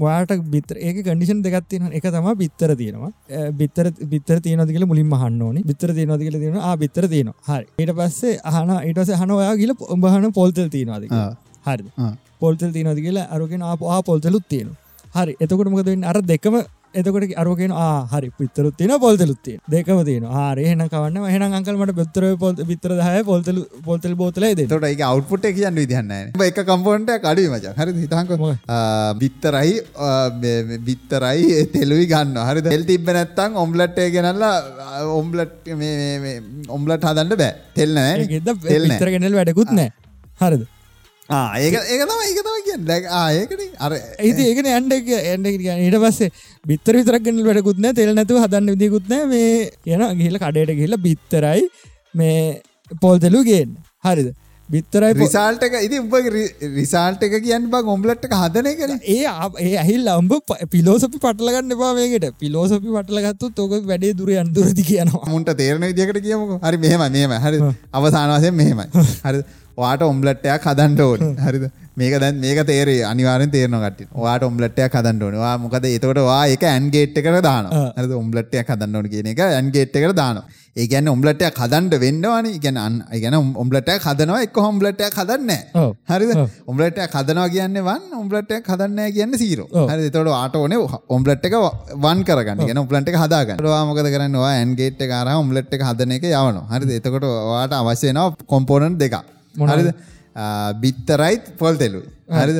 වාට 0.03 0.32
බිතර 0.53 0.76
ඒක 0.88 0.97
කඩිෂන් 1.05 1.41
දෙගත්තින 1.45 1.84
එක 1.97 2.05
තම 2.13 2.28
බිත්තර 2.41 2.72
තියෙනවා. 2.80 3.11
බිත්තර 3.59 3.86
බිත්තර 4.13 4.38
තියනදකල 4.45 4.86
මුලින් 4.91 5.07
මහන්න 5.13 5.41
ඕනි. 5.47 5.61
බිත්තර 5.70 5.93
තියනදකල 5.97 6.38
තියෙන 6.43 6.57
බිත්තර 6.84 7.05
තියෙන 7.13 7.30
හරි. 7.49 7.65
ඊට 7.82 7.93
පස්සේ 7.99 8.39
අහන 8.43 8.72
ඊටස 8.88 9.13
හන 9.22 9.32
ඔයා 9.38 9.53
ගිල 9.61 9.76
ඔබහන 9.95 10.32
පොල්තෙල් 10.39 10.70
තියෙනවාද 10.76 11.03
හරි 11.68 11.84
පොල්තෙල් 12.43 12.72
තියනද 12.76 12.99
කියලා 13.05 13.28
අරගෙන 13.36 13.61
ආ 13.70 14.01
පොල්තලුත් 14.09 14.45
තියෙන 14.49 14.74
හරි. 15.15 15.34
එතකොට 15.43 15.70
මොකද 15.74 15.89
අර 16.11 16.18
දෙකම 16.34 16.57
එතකොට 16.93 17.33
අරගෙන 17.35 17.73
හරි 18.11 18.29
පිත්තරුත් 18.39 18.75
තින 18.77 18.91
පොල්තලුත්තිය 19.03 19.57
දෙකම 19.73 19.99
තියන 20.07 20.25
ආරයහන 20.41 20.83
කවන්න 20.93 21.25
හන 21.33 21.55
අංකල්මට 21.59 21.93
පෙත්තර 21.99 22.23
පොල් 22.43 22.53
විතර 22.69 22.93
දහය 22.99 23.23
පොල්තල 23.29 23.59
පොල්තල් 23.88 24.15
බෝතල 24.21 24.45
තොට 24.73 24.88
එක 24.89 25.03
අවුපුට 25.09 25.47
කියන්න 25.57 25.79
විදිහන්න 25.81 26.13
එක 26.47 26.61
කම්පොන්ට 26.69 27.11
කඩි 27.25 27.47
මච. 27.49 27.65
හරි 27.79 27.91
හිතක 28.03 28.31
බිත්තරයි 29.23 29.73
බිත්තරයි 30.88 31.65
තෙලුයි 31.75 32.07
ගන්න 32.13 32.39
හරි 32.49 32.65
දෙල් 32.69 32.85
තිබ 32.85 33.11
නැත්තං 33.19 33.59
ඔම්ලට්ටේ 33.65 34.07
ගෙනල්ලා 34.15 34.55
ඔම්ලට් 35.19 35.69
ඔම්ලට 36.77 37.05
හදන්න 37.11 37.38
බෑ. 37.43 37.53
තෙල්නෑ 37.75 38.41
තෙල්තර 38.65 39.13
ගෙනල් 39.15 39.38
වැඩකුත් 39.41 39.71
නෑ 39.79 39.91
හරිද 40.41 40.65
ඒක 41.30 41.73
ඒක 41.75 42.03
තම 42.03 42.21
ඒක 42.21 42.39
තම 42.39 42.59
කිය 42.65 42.78
දැ 42.86 43.01
ආයකට 43.13 43.63
අර 43.80 43.91
ඒති 43.95 44.47
ඒකන 44.47 44.69
ඇන්ඩ 44.69 44.93
ඇන්ඩ 44.93 45.47
ඊට 45.47 45.99
පස්සේ 45.99 46.32
බිත්තර 46.65 46.95
විතරක්ගන්න 46.95 47.43
වැඩකුත්න 47.43 47.91
තෙල් 47.93 48.13
නැතු 48.13 48.39
හදන්න 48.39 48.73
විදිකුත්න 48.73 49.15
මේ 49.28 49.69
කියන 49.84 50.07
ගිහිල 50.15 50.39
කඩයට 50.39 50.73
ගිහිල 50.73 50.97
බිත්තරයි 50.99 51.69
මේ 52.13 52.61
පොල්තලුගෙන් 53.01 53.75
හරිද? 54.01 54.30
බිත්තරයි 54.69 55.11
රිසාල්ටක 55.15 55.75
ඉති 55.80 55.99
උඹ 55.99 56.15
රිසාල්ට 56.78 57.21
එක 57.23 57.36
කියන්න 57.41 57.67
බ 57.67 57.84
ඔම්ලට්ක 57.88 58.34
හදන 58.34 58.71
කන 58.80 58.97
ඒ 59.07 59.19
ඒ 59.59 59.75
ඇහිල් 59.75 60.07
අම්ඹ 60.07 60.34
පිලෝසපි 60.71 61.19
පටලගන්න 61.19 61.75
එපාමේකට 61.75 62.28
පිලෝසපි 62.39 62.88
පටලගත්තු 62.88 63.53
තොක 63.53 63.78
වැඩේ 63.84 64.15
දුර 64.15 64.34
අන්දුරදි 64.38 64.89
කියනවා. 64.89 65.28
මුන්ට 65.28 65.53
තේරණ 65.57 65.88
විදිකට 65.91 66.23
කියමු 66.23 66.59
හරි 66.59 66.84
මෙහම 66.84 67.07
මෙම 67.11 67.39
හරි 67.41 67.63
අවසානවසයෙන් 67.93 68.55
මෙහෙමයි. 68.55 69.07
හරි 69.23 69.45
වාට 69.78 70.01
ඔම්ලට්ටයක් 70.11 70.63
හදන්ට 70.69 71.01
ඕන. 71.07 71.36
හරිද? 71.47 71.65
මේක 71.97 72.13
දැන් 72.21 72.36
මේක 72.43 72.59
තේරේ 72.69 73.01
අනිවාරෙන් 73.11 73.51
තේරන 73.53 73.75
කට 73.84 74.07
වාට 74.23 74.43
ඔම්ලට්ටයක් 74.47 74.95
හදන්න 74.97 75.23
ඕනවා 75.28 75.53
මොකද 75.63 75.86
එතකොට 75.89 76.19
වා 76.30 76.43
එක 76.53 76.63
ඇන්ගේට් 76.71 77.17
එකට 77.19 77.41
දාන 77.47 77.69
හරි 77.97 78.13
ඔම්ලට්ටයක් 78.21 78.69
හදන්න 78.73 78.97
ඕන 78.99 79.07
කියන 79.13 79.30
එක 79.34 79.39
ඇන්ගේට් 79.45 79.95
එකට 80.01 80.15
දානවා. 80.21 80.45
ඒ 80.78 80.86
කියන්නේ 80.91 81.13
ඔම්ලට්ටයක් 81.17 81.57
හදන්න 81.61 82.01
වෙන්නවානේ. 82.03 82.51
ඒ 82.53 82.59
කියන්නේ 82.65 82.84
අන් 82.88 82.95
ඒ 83.13 83.19
කියන්නේ 83.23 83.41
ඔම්ලට්ටයක් 83.63 84.03
හදනවා 84.07 84.41
එක්ක 84.47 84.57
ඔම්ලට්ටයක් 84.63 85.17
හදන්නේ 85.21 85.61
හරිද? 86.11 86.34
ඔම්ලට්ටයක් 86.71 87.15
හදනවා 87.17 87.47
කියන්නේ 87.55 87.84
1 87.93 88.19
ඔම්ලට්ටයක් 88.21 88.69
හදන්නේ 88.73 88.97
නැහැ 88.97 89.15
කියන්නේ 89.17 89.39
0 89.55 89.89
හරිද? 89.93 90.05
එතකොට 90.09 90.30
වාට 90.36 90.59
ඕනේ 90.61 90.80
ඔම්ලට් 91.17 91.47
එක 91.49 91.55
1 91.55 92.28
කරගන්න. 92.28 92.61
කියන්නේ 92.67 92.84
ඔම්ලට් 92.86 93.09
එක 93.09 93.17
හදාගන්න. 93.23 93.65
ඔයා 93.71 93.86
මොකද 93.89 94.11
කරන්නේ? 94.13 94.43
ඔයා 94.43 94.59
ඇන්ගේට් 94.59 95.01
එක 95.07 95.15
අරන් 95.21 95.34
ඔම්ලට් 95.41 95.73
එක 95.80 95.88
හදන 95.89 96.13
එක 96.19 96.30
යවනවා. 96.30 96.67
හරිද? 96.75 96.93
එතකොට 96.99 97.25
ඔයාට 97.32 97.75
අවශ්‍ය 97.80 98.07
වෙනවා 98.11 98.45
කොම්පෝනන්ට් 98.53 99.01
දෙකක් 99.01 99.17
හරිද? 99.58 99.89
බිත්තරයිත් 100.84 101.45
පොල් 101.58 101.76
තෙලුයි 101.82 102.08
හරිද? 102.39 102.60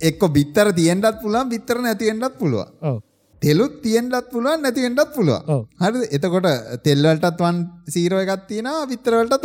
එක්ක 0.00 0.22
බිත්තර 0.36 0.72
තියෙන්ටත් 0.80 1.22
පුළුවන් 1.22 1.48
බිත්තර 1.54 1.78
නැතිෙන්ටත් 1.86 2.38
පුළුවන්. 2.38 3.00
තෙලුත් 3.42 3.74
තියෙන්ටත් 3.84 4.30
පුළුවන් 4.32 4.62
නැතිෙන්ටත් 4.64 5.14
පුළුවන්. 5.16 5.66
හරි 5.82 6.08
එතකොට 6.16 6.48
තෙල්වලටත් 6.86 7.40
වන් 7.46 7.56
සීරෝ 7.94 8.20
එකත් 8.24 8.46
තියෙන 8.50 8.70
විතරවලට 8.92 9.44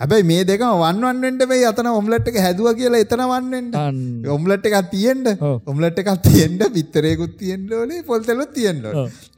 හැබැයි 0.00 0.28
මේ 0.30 0.42
දෙකම 0.50 0.74
වන්වන්ෙන්ට 0.82 1.46
මේ 1.52 1.64
අතන 1.70 1.90
ඔම්ලට් 1.92 2.28
එක 2.32 2.40
හැදුව 2.46 2.70
කියලා 2.80 3.04
එතන 3.06 3.24
වන්නෙන්ට 3.32 3.78
ඔම්ලට් 4.36 4.68
එකක් 4.70 4.90
තියෙන්ට 4.94 5.28
ඔම්ලට් 5.72 6.02
එකක් 6.02 6.12
තියෙන්ට 6.28 6.62
පිත්තරයකුත් 6.76 7.34
තියෙන්ට 7.42 7.72
ඕනේ 7.72 8.04
පොල්තෙලුත් 8.10 8.52
තියෙන්ට 8.58 8.86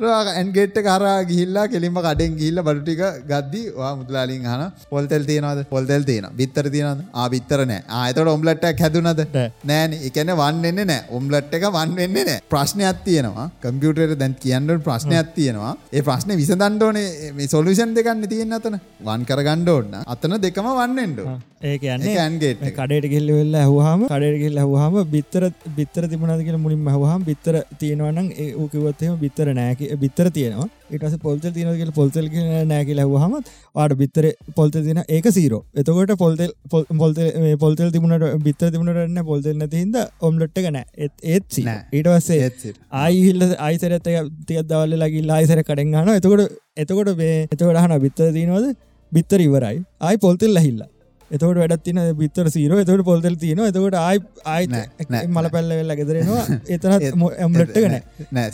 ඇන්ගේට් 0.01 0.77
කරා 0.87 1.17
ගිහිල්ලා 1.31 1.67
කෙලින්ම 1.69 1.97
කඩෙන් 2.07 2.37
ගිහිල්ලා 2.41 2.67
බඩු 2.69 2.83
ටික 2.83 3.03
ගද්දි 3.31 3.63
ඔයා 3.79 3.95
මුදලාලින් 4.01 4.47
අහන 4.47 4.65
පොල්තෙල් 4.91 5.25
තියනවද? 5.25 5.61
පොල්තෙල් 5.71 6.03
තියෙනවා. 6.03 6.33
බිත්තර 6.37 6.71
තියෙනවද? 6.71 7.01
ආ 7.15 7.29
බිත්තර 7.29 7.61
නෑ. 7.65 7.83
ආ 7.89 8.05
එතකොට 8.11 8.33
ඔම්ලට් 8.35 8.65
එකක් 8.65 8.81
හැදුනද? 8.85 9.23
නෑනේ. 9.65 10.01
ඒ 10.07 10.11
කියන්නේ 10.11 10.39
වන් 10.43 10.63
වෙන්නේ 10.63 10.85
නෑ. 10.85 11.05
ඔම්ලට් 11.11 11.55
එක 11.55 11.67
වන් 11.71 11.97
වෙන්නේ 11.97 12.25
නෑ. 12.25 12.41
ප්‍රශ්නයක් 12.53 13.03
තියෙනවා. 13.09 13.47
කම්පියුටරේ 13.65 14.19
දැන් 14.23 14.37
කියන්න 14.45 14.75
ප්‍රශ්නයක් 14.89 15.35
තියෙනවා. 15.39 15.75
ඒ 15.93 16.03
ප්‍රශ්නේ 16.03 16.41
විසඳන්න 16.43 16.81
ඕනේ. 16.83 17.33
මේ 17.39 17.51
සොලියුෂන් 17.55 17.95
දෙකක් 17.97 18.29
තියෙන 18.29 18.57
අතන. 18.59 18.79
වන් 19.09 19.27
කරගන්න 19.31 19.69
ඕන. 19.69 19.99
අතන 20.07 20.39
දෙකම 20.51 20.69
වන්නෙන්ඩ. 20.73 21.21
ඒක 21.65 21.83
ඇන්ගේට 21.87 22.67
කඩට 22.71 23.11
කෙල්ල 23.13 23.31
වෙල්ල 23.31 23.57
හවාම 23.63 24.05
කඩට 24.07 24.43
කෙල්ල 24.45 24.61
හවාම 24.65 24.99
බිත්තර 25.11 25.49
බිත්තර 25.77 26.09
තිබුණද 26.09 26.45
කියල 26.47 26.59
මුලින් 26.59 26.93
හවාම 26.95 27.25
බිත්තර 27.25 27.63
තියෙනවනම් 27.79 28.29
ඒ 28.37 28.53
ඕකිවත්තම 28.57 29.17
බිත්තර 29.19 29.55
නෑක 29.55 29.89
බිත්තර 29.99 30.31
තියෙනවා. 30.31 30.71
ඉටස 30.91 31.17
පොල්ත 31.19 31.45
තියනක 31.49 31.93
පොල්තල් 31.95 32.27
නෑකිල 32.71 33.01
හවාම 33.05 33.37
ආට 33.37 33.95
බිත්තර 34.01 34.27
පොල්ත 34.57 34.79
තින 34.79 35.01
ඒක 35.09 35.29
සීරෝ 35.31 35.63
එතකොට 35.75 36.13
පොල්තෙල් 36.19 36.53
පොල්ත 36.95 37.21
පොල්තල් 37.59 37.93
තිබුණට 37.95 38.27
බිත්තර 38.47 38.73
තිබුණටන්න 38.75 39.23
පොල්තෙල් 39.25 39.57
නැතිහිද 39.57 39.99
ඔම්ලට්ට 40.21 40.61
කන 40.61 40.81
ඒත් 40.81 41.15
ඒත් 41.27 41.61
ඊට 41.61 42.11
වස්සේ 42.11 42.75
ආයිහිල්ල 43.01 43.47
අයිසරත 43.61 44.11
තිය 44.47 44.63
දවල්ල 44.65 44.99
ලගේ 44.99 45.25
ලායිසර 45.25 45.63
කඩෙන්ගන 45.63 46.15
එතකොට 46.15 46.47
එතකොට 46.77 47.13
බේ 47.17 47.35
එතකොට 47.47 47.83
හන 47.83 47.99
බිත්තර 48.01 48.33
තියනවද 48.33 48.73
බිත්තර 49.13 49.41
ඉවරයි. 49.41 49.79
ආයි 50.01 50.19
පොල්තෙල් 50.19 50.55
ලහිල්ලා 50.57 50.91
එතකට 51.31 51.59
වැඩත් 51.63 51.83
තින 51.85 51.99
බිත්තර 52.19 52.51
සීරෝ 52.51 52.79
එතකට 52.83 53.05
පොල්තෙල් 53.05 53.37
තියන 53.39 53.65
එතකට 53.67 53.99
ආයි 54.01 54.23
ආයි 54.47 55.27
මල 55.29 55.51
පැල්ල 55.55 55.75
වෙල්ල 55.79 55.97
ගෙදරෙනවා 56.01 56.45
එතන 56.69 56.95
ඇම්ලට්ට 56.95 57.77
ගන 57.79 57.99
නෑ. 58.31 58.49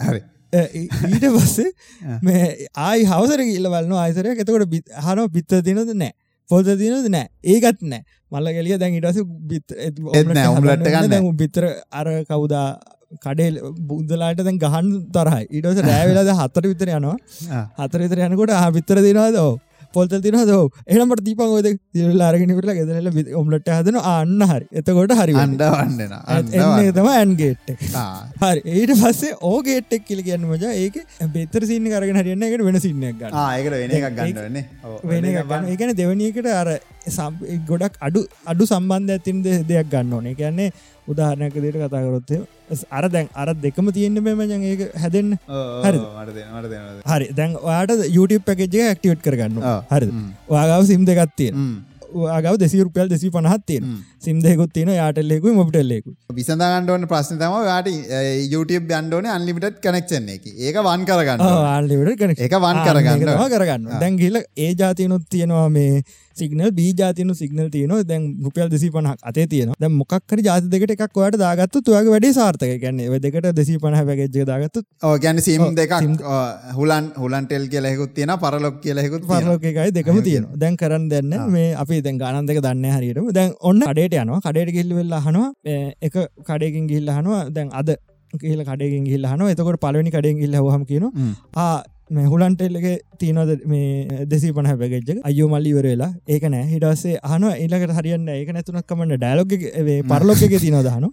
හරි 0.06 0.22
ඊට 1.10 1.26
පස්සේ 1.34 1.68
මේ 2.22 2.46
ආයි 2.86 3.04
හවසර 3.06 3.44
කියල්ල 3.46 3.68
වලන්න 3.74 3.98
ආයිසරය 4.04 4.32
එතකොට 4.36 4.64
හන 5.04 5.22
බිත්ත 5.36 5.58
තිනද 5.66 5.92
නෑ. 5.94 6.12
පොල්ත 6.48 6.70
තිනද 6.80 7.10
නෑ. 7.14 7.28
ඒකත් 7.46 7.84
නෑ. 7.84 8.02
මල්ල 8.32 8.54
ගෙලිය 8.56 8.78
දැන් 8.80 8.96
ඉටස 8.98 9.20
බිත් 9.50 9.76
ගන්න 9.76 11.30
බිත්තර 11.36 11.68
අර 11.92 12.10
කවුදා 12.30 12.66
කඩේ 13.18 13.50
බුද්දලාට 13.88 14.40
දැන් 14.40 14.58
ගහන් 14.58 14.92
තරහයි. 15.14 15.46
ඉටස 15.58 15.82
රෑවෙලාද 15.86 16.32
හතර 16.40 16.70
විතර 16.72 16.94
යනවා. 16.98 17.16
හතර 17.78 18.06
විතර 18.06 18.28
යනකොට 18.28 18.54
ආ 18.54 18.68
විතර 18.72 19.02
දෙනවාද 19.02 19.38
පොල්ත 19.94 20.12
තින 20.24 20.36
ද 20.50 20.56
එනමට 20.94 21.22
දීපන් 21.28 21.54
ෝද 21.56 21.68
ලාරගෙන 22.20 22.52
විට 22.58 22.72
ගෙදරල 22.78 23.08
ඔම්ලට 23.40 23.70
හදන 23.76 23.98
අන්න 24.12 24.42
හරි. 24.50 24.66
එතකොට 24.80 25.14
හරි 25.20 25.34
අන්ඩ 25.44 25.64
වන්නන 25.74 26.92
තම 26.98 27.08
ඇන්ගේට් 27.14 27.72
හරි. 28.42 28.60
ඒට 28.76 28.92
පස්සේ 29.02 29.32
ඕගේට්ක් 29.50 30.06
කියල 30.10 30.22
කියන්න 30.28 30.46
මජ? 30.50 30.64
ඒක 30.84 30.96
බෙතර 31.34 31.66
සින්න 31.72 31.90
කරගෙන 31.94 32.20
හරියන්න 32.22 32.46
එකට 32.48 32.64
වෙන 32.68 32.80
සින්නක් 32.86 33.26
ඒකට 33.26 33.74
වෙන 33.80 33.96
එකක් 33.98 34.08
ගන්නන්නේ 34.20 34.64
වෙන 35.10 35.28
ගන්න. 35.28 35.68
එකන 35.74 35.94
දෙවනියකට 36.02 36.48
අර 36.60 36.70
ගොඩක් 37.68 37.94
අඩු 38.06 38.20
අඩු 38.52 38.64
සම්බන්ධ 38.70 39.16
ඇතින් 39.18 39.42
දෙයක් 39.44 39.90
ගන්න 39.92 40.16
ඕනේ. 40.18 40.34
කියන්නේ 40.40 40.70
උදාහරණයක 41.12 41.56
දේට 41.64 41.78
කතාකරොත්තේ 41.82 42.40
අර 42.98 43.04
දැන් 43.14 43.28
අර 43.42 43.48
දෙකම 43.66 43.92
තියෙන්න්න 43.98 44.24
මෙමජන් 44.28 44.66
ඒක 44.72 44.82
හැදෙන්න්න 45.02 45.36
හරි 45.84 46.00
හරි. 47.12 47.28
දැන් 47.38 47.60
වාට 47.68 47.92
YouTube 48.16 48.42
පැකජ 48.48 48.66
ක්ටිවට් 48.96 49.22
කරගන්න 49.28 49.62
හරි 49.92 50.10
වාගාව 50.56 50.82
සිම් 50.90 51.06
දෙගත්තිය 51.10 51.52
ආගව 52.36 52.56
දෙසි 52.60 52.78
රුපියල් 52.84 53.08
දෙසි 53.10 53.28
පනහත් 53.34 53.62
තියෙන 53.68 53.84
සිම් 54.24 54.38
දෙකුත් 54.44 54.72
තියෙන 54.76 54.90
යාටල්ලෙකු 55.00 55.52
මොබිටල්ලෙකු 55.58 56.10
විසඳගන්නඩෝන 56.38 57.06
ප්‍රශ්න 57.12 57.36
තම 57.42 57.54
යාට 57.68 57.88
YouTube 58.54 58.90
යන්ඩෝන 58.98 59.28
අන්ලිමිට 59.36 59.78
කනෙක්ෂන් 59.84 60.26
එක. 60.34 60.44
ඒක 60.66 60.76
වන් 60.88 61.04
කරගන්න 61.10 61.40
ආල්ලිට 61.74 62.40
ඒක 62.46 62.56
වන් 62.66 62.80
කරගන්න 62.86 63.46
කරගන්න 63.54 63.86
දැන් 64.02 64.18
ගිල 64.22 64.40
ඒ 64.40 64.72
ජාතියනුත් 64.82 65.24
තියෙනවා 65.34 65.68
මේ 65.76 66.02
සිගනල් 66.36 66.70
බී 66.72 66.92
ජාතියනු 66.94 67.34
සිගනල් 67.34 67.68
තියන 67.70 67.94
දැන් 68.04 68.26
රුපියල් 68.44 68.68
දෙසි 68.68 68.90
පනක් 68.90 69.18
අතේ 69.22 69.46
තියෙන 69.46 69.72
දැ 69.78 69.90
මොක්කර 69.92 70.42
ජාති 70.48 70.70
දෙකට 70.74 70.94
එකක් 70.96 71.16
වට 71.16 71.40
දාගත්තු 71.42 71.82
තුවගේ 71.82 72.12
වැඩි 72.14 72.32
සාර්ථක 72.32 72.74
ගැන්නේ 72.84 73.20
දෙකට 73.20 73.48
දෙසි 73.52 73.78
පනහ 73.78 74.02
පැගෙජ්ජ 74.10 74.44
දාගත්තු 74.44 74.84
ගැන 75.20 75.40
සිම් 75.40 75.64
දෙක 75.74 75.94
හුලන් 76.78 77.10
හුලන්ටෙල් 77.16 77.66
කියලෙකුත් 77.68 78.14
තියෙන 78.14 78.34
පරලොක් 78.38 78.80
කියලෙකුත් 78.82 79.26
පරලෝකයි 79.26 79.90
දෙකම 79.92 80.22
තියෙන 80.22 80.46
දැන් 80.56 80.76
කරන්න 80.76 81.08
දෙන්න 81.08 81.34
මේ 81.48 81.74
අපි 81.76 82.02
දැන් 82.02 82.18
ගානන් 82.18 82.46
දෙක 82.46 82.62
දන්න 82.62 82.96
හරිටම 82.96 83.32
දැන් 83.32 83.56
ඔන්න 83.62 83.82
කඩේට 83.82 84.16
යනවා. 84.16 84.40
කඩේට 84.40 84.72
ගිල්ල 84.76 84.94
වෙල්ලා 84.94 85.20
හනවා 85.20 85.50
එක 86.02 86.16
කඩයකින් 86.46 86.86
ගිල්ල 86.92 87.10
හනවා 87.10 87.42
දැන් 87.50 87.70
අද 87.72 87.96
කියල 88.32 88.60
කඩකින් 88.62 89.04
ගිල්ල 89.04 89.24
හන 89.26 89.48
එතකොට 89.48 89.80
පලවනි 89.80 90.10
කඩෙන් 90.10 90.38
ගිල්ල 90.38 90.54
හම. 90.56 90.84
කියන 90.84 91.06
ආ 92.10 92.16
මේ 92.16 92.26
හුලන්ටෙල්ලගේ 92.26 92.94
තියනොද 93.20 93.50
මේ 93.72 94.26
දෙසි 94.30 94.52
පන 94.52 94.68
පැගෙජ්ජ 94.80 95.20
අයෝ 95.24 95.48
මල්ලි 95.48 95.72
වරවෙලා 95.76 96.10
ඒක 96.28 96.44
නෑ. 96.54 96.64
හිටස්සේ 96.72 97.16
හන 97.32 97.44
ඉලකට 97.64 97.94
හරියන්න 97.98 98.28
ඒක 98.28 98.50
නැතුනක්කමට 98.56 99.16
ඩයිලොග 99.16 99.52
පරලොක 100.12 100.42
තින 100.64 100.78
දහන. 100.86 101.06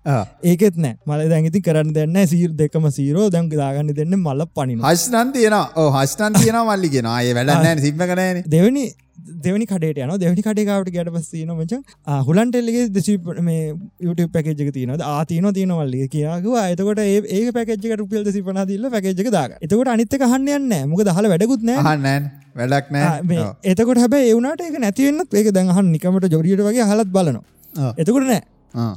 ඒකෙත් 0.43 0.77
නෑ. 0.77 0.95
මල 1.07 1.25
දැගති 1.33 1.61
කරන්න 1.67 1.93
දෙන්න 1.93 2.17
සීර 2.27 2.53
දෙකම 2.61 2.87
සීරෝ 2.99 3.27
දැන් 3.29 3.49
දාගන්න 3.49 3.93
දෙන්න 3.99 4.15
මල්ල 4.19 4.45
පනි 4.55 4.79
හස්නන් 4.83 5.33
තියෙන 5.33 5.57
ඕ 5.57 5.89
හස්ටන් 5.97 6.39
තියෙන 6.41 6.61
මල්ලි 6.69 6.89
ගෙන 6.95 7.11
අය 7.15 7.33
වැඩන්න 7.39 7.83
සිම්ම 7.85 8.07
කනන 8.11 8.41
දෙවනි 8.55 8.85
දෙවනි 9.17 9.65
කඩට 9.65 10.01
යන 10.05 10.13
දෙවනි 10.17 10.43
කඩේකාවට 10.45 10.91
ගැට 10.93 11.11
පස්සන 11.11 11.51
මච. 11.53 11.79
හුලන්ටෙල්ලගේ 12.27 12.87
දෙසි 12.89 13.17
මේ 13.41 13.61
YouTube 13.99 14.31
පැකජක 14.31 14.73
තියන 14.73 14.93
ආතින 14.97 15.47
තියනවල්ල 15.53 15.95
කියයාග 16.15 16.49
අතකොට 16.63 17.01
ඒ 17.01 17.51
පැකජක 17.51 17.95
රුපියල් 18.01 18.23
දෙසි 18.23 18.41
පනාදල්ල 18.41 18.89
පැකජක 18.89 19.31
දාග 19.31 19.55
එතකොට 19.61 19.93
අනිත්තක 19.95 20.27
හන්නයන්න 20.33 20.75
මුක 20.87 21.03
දහල 21.03 21.31
වැඩකුත්න 21.33 21.73
හන්නන් 21.77 22.29
වැඩක් 22.55 22.91
නෑ 22.91 23.47
එතකොට 23.65 24.03
හැබ 24.03 24.19
ඒවනට 24.19 24.67
එක 24.67 24.77
නැතිවන්න 24.79 25.25
ඒක 25.33 25.49
දැහන් 25.53 25.91
නිකමට 25.95 26.29
ජොරියට 26.35 26.63
වගේ 26.63 26.87
හලත් 26.91 27.09
බලනවා. 27.09 27.93
එතකොට 27.97 28.25
නෑ 28.25 28.43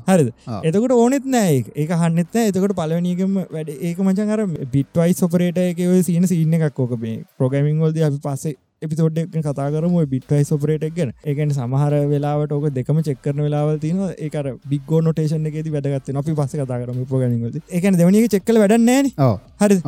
හරිද? 0.09 0.33
එතකට 0.63 0.93
ඕනෙත් 0.93 1.27
නෑ 1.27 1.65
ඒක. 1.75 1.93
හන්නෙත් 1.97 2.35
එතකට 2.37 2.75
පලවනීකම 2.77 3.37
වැඩ 3.51 3.71
ඒක 3.71 3.99
මචන් 3.99 4.35
අර 4.35 4.43
බිට්වයි 4.73 5.15
සොපරේට 5.15 5.59
එක 5.59 5.79
සීන 6.05 6.27
සිීන 6.27 6.59
එකක් 6.59 6.79
ෝක 6.79 6.97
මේ 6.99 7.23
ප්‍රගමින් 7.39 7.81
ොල්ද 7.81 7.97
අපි 8.09 8.21
පස්සේ 8.25 8.57
එපිසෝඩ් 8.83 9.19
කතා 9.39 9.67
කරම 9.73 9.97
බිට්වයි 10.13 10.45
සොපරේටක් 10.45 10.95
ගැන. 10.97 11.11
ඒකන 11.23 11.51
සමහර 11.53 11.97
වෙලාවට 12.13 12.55
ඕක 12.57 12.69
දෙකම 12.73 13.01
චෙක්කරන 13.09 13.43
වෙලාවල් 13.47 13.77
තින 13.79 13.99
ඒකර 14.19 14.47
බිගෝ 14.71 15.01
නොටේෂන් 15.01 15.51
එකෙති 15.51 15.75
වැඩගත් 15.75 16.17
අපි 16.17 16.37
පස 16.39 16.55
කතා 16.55 16.79
කරම 16.79 17.03
ප්‍රගනිග 17.05 17.61
එකන 17.71 18.01
දෙවනික 18.01 18.33
චෙක්කල 18.35 18.63
වැඩන්නෑ 18.63 19.35
හරි 19.61 19.79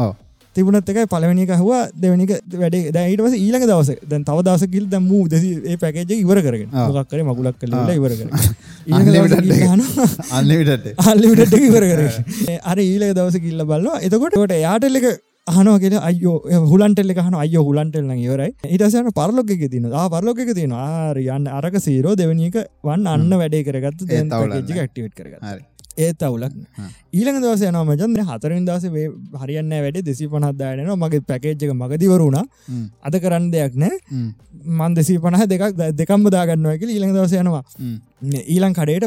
තිබුණත් 0.57 0.89
එකයි 0.89 1.07
පලවනික 1.09 1.55
හවා 1.55 1.81
දෙවනික 1.97 2.35
වැඩ 2.57 2.77
දැයිටවස 2.93 3.39
ඊළඟ 3.39 3.65
දවස. 3.65 3.91
දැන් 4.05 4.29
තව 4.29 4.45
දවසකිල් 4.45 4.87
දැම 4.91 5.09
දෙස 5.29 5.49
ඒ 5.65 5.77
පැකේජ 5.79 6.15
ඉවර 6.19 6.43
කරගෙන. 6.43 6.69
මොක්කර 6.91 7.25
මගුලක් 7.25 7.57
කල 7.59 7.73
ඉවර 7.97 8.13
කර 8.13 8.29
අල්ලිවිට 11.09 11.59
ඉවර 11.67 11.85
කර 11.91 12.03
අර 12.71 12.79
ඊළක 12.79 13.17
දවස 13.17 13.45
කිල්ල 13.47 13.65
බලන්න 13.65 14.09
එතකොට 14.09 14.59
යාටල්ලක 14.61 15.13
අහනෝගෙන 15.47 15.95
අයෝ 16.01 16.35
හුලන්ටෙල්ල 16.71 17.13
හන 17.17 17.35
අය 17.35 17.55
හුලන්ටෙල්න 17.59 18.11
ඉවරයි. 18.17 18.51
ඉටසයන 18.67 19.11
පරලොක 19.13 19.51
තින 19.73 19.89
පරලොක 20.15 20.41
තින 20.55 20.73
ආරයන්න 20.73 21.49
අරක 21.51 21.77
සීරෝ 21.81 22.15
දෙවනික 22.17 22.57
වන් 22.85 23.07
අන්න 23.07 23.29
වැඩේ 23.33 23.65
කරගත්ත 23.65 24.07
දැ 24.07 24.87
ක්ටිවට් 24.87 25.15
කරග 25.19 25.35
ඒත් 25.99 26.23
අවුලක් 26.23 26.55
ඊළඟ 27.13 27.41
දවස 27.43 27.65
යන 27.71 27.79
මජන් 27.81 28.23
හතරින් 28.29 28.65
දස 28.65 28.87
හරියන්න 29.43 29.75
වැඩ 29.87 29.99
දෙසි 30.03 30.29
පනහත්දායන 30.29 30.95
මගේ 30.97 31.27
පැකේජ්ක 31.33 31.75
මගදිවරුණ 31.75 32.39
අද 33.03 33.15
කරන්න 33.19 33.51
දෙයක් 33.51 33.75
නෑ. 33.77 33.99
මන් 34.79 34.95
දෙසි 34.95 35.19
පනහ 35.19 35.45
දෙකක් 35.51 35.83
දෙකම්බ 36.01 36.31
දාගන්නවක 36.31 36.87
ඊළඟ 36.87 37.19
දවස 37.19 37.35
යනවා 37.43 37.65
ඊලන් 38.23 38.75
කඩේට 38.75 39.05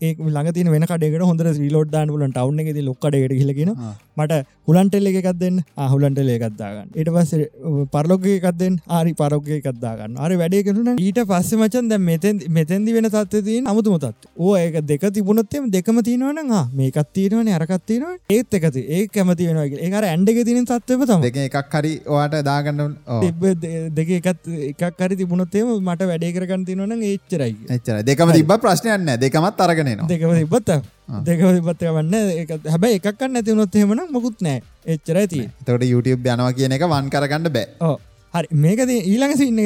ඒ 0.00 0.12
ළඟතින 0.26 0.70
වෙන 0.70 0.84
කඩේට 0.84 1.22
හොඳ 1.22 1.40
රිලෝඩ් 1.58 1.90
දාන්න 1.90 2.08
පුලන් 2.08 2.32
ටව් 2.32 2.60
එකෙති 2.62 2.84
ලොක්කඩේට 2.84 3.34
හිලගෙන 3.34 3.72
මට 4.16 4.38
හුලන්ටෙල්ල 4.68 5.08
එකක්දෙන් 5.10 5.58
අහුලන්ටෙල 5.78 6.30
එකක්දාගන්න 6.34 6.88
ඊට 6.94 7.10
පස්ස 7.10 7.32
පරලොක 7.92 8.24
එකක්දෙන් 8.28 8.78
ආරි 8.90 9.12
පරෝග 9.14 9.50
එකක්දාගන්න 9.56 10.16
අර 10.18 10.32
වැඩේ 10.34 10.62
කරුණ 10.62 10.90
ඊට 10.98 11.20
පස්ස 11.22 11.52
මචන් 11.56 11.90
දැ 11.92 12.00
මෙතැන්දි 12.50 12.96
වෙන 12.96 13.08
තත්වතිී 13.08 13.64
අමුතුමතත් 13.66 14.28
ඕ 14.38 14.54
ඒක 14.56 14.80
දෙක 14.84 15.04
තිබුණොත්තෙම 15.10 15.68
දෙකම 15.70 16.00
තියනවන 16.02 16.40
මේකත් 16.74 17.12
තියෙනවන 17.12 17.52
අරකත්තියන 17.58 18.06
ඒත් 18.30 18.58
එකති 18.60 18.86
ඒ 18.90 19.02
කැමති 19.10 19.50
වෙනගේ 19.50 19.82
ඒකර 19.82 20.08
ඇන්ඩක 20.08 20.42
තින 20.44 20.64
සත්වව 20.64 21.10
තම 21.12 21.28
දෙක 21.28 21.38
එකක් 21.44 21.76
හරි 21.76 21.92
වාට 22.08 22.38
දාගන්න 22.42 22.82
දෙක 23.92 24.16
එකත් 24.20 24.50
එකක් 24.64 25.00
හරි 25.00 25.20
තිබුණොත්තේම 25.22 25.76
මට 25.78 26.10
වැඩේ 26.10 26.32
කරගන්න 26.32 26.66
තිනවන 26.66 26.98
ඒච්චරයි 27.04 27.54
එච්චර 27.76 28.02
දෙකම 28.06 28.30
තිබ 28.32 28.52
ප්‍රශ්නයන්න 28.62 29.08
දෙකමත් 29.22 29.62
අරගෙනන 29.64 30.02
දෙකම 30.10 30.32
තිබත්ත 30.40 30.70
දෙකම 31.28 31.48
තිබත්ත 31.56 31.86
වන්න 31.88 32.14
හැබැ 32.72 32.98
එකක් 32.98 33.22
නැති 33.28 33.50
වුණොත් 33.52 33.78
හෙමන 33.80 34.02
මොකුත් 34.16 34.44
නෑ. 34.46 34.60
එච්චර 34.86 35.18
ඇති 35.22 35.40
තොට 35.66 35.84
YouTube 35.84 36.28
යනවා 36.34 36.52
කියන 36.58 36.76
එක 36.76 36.84
වන් 36.86 37.10
කරගන්න 37.14 37.50
බෑ. 37.56 37.96
හරි. 38.34 38.48
මේක 38.64 38.80
ඊළඟ 38.86 39.34
සින්න 39.36 39.58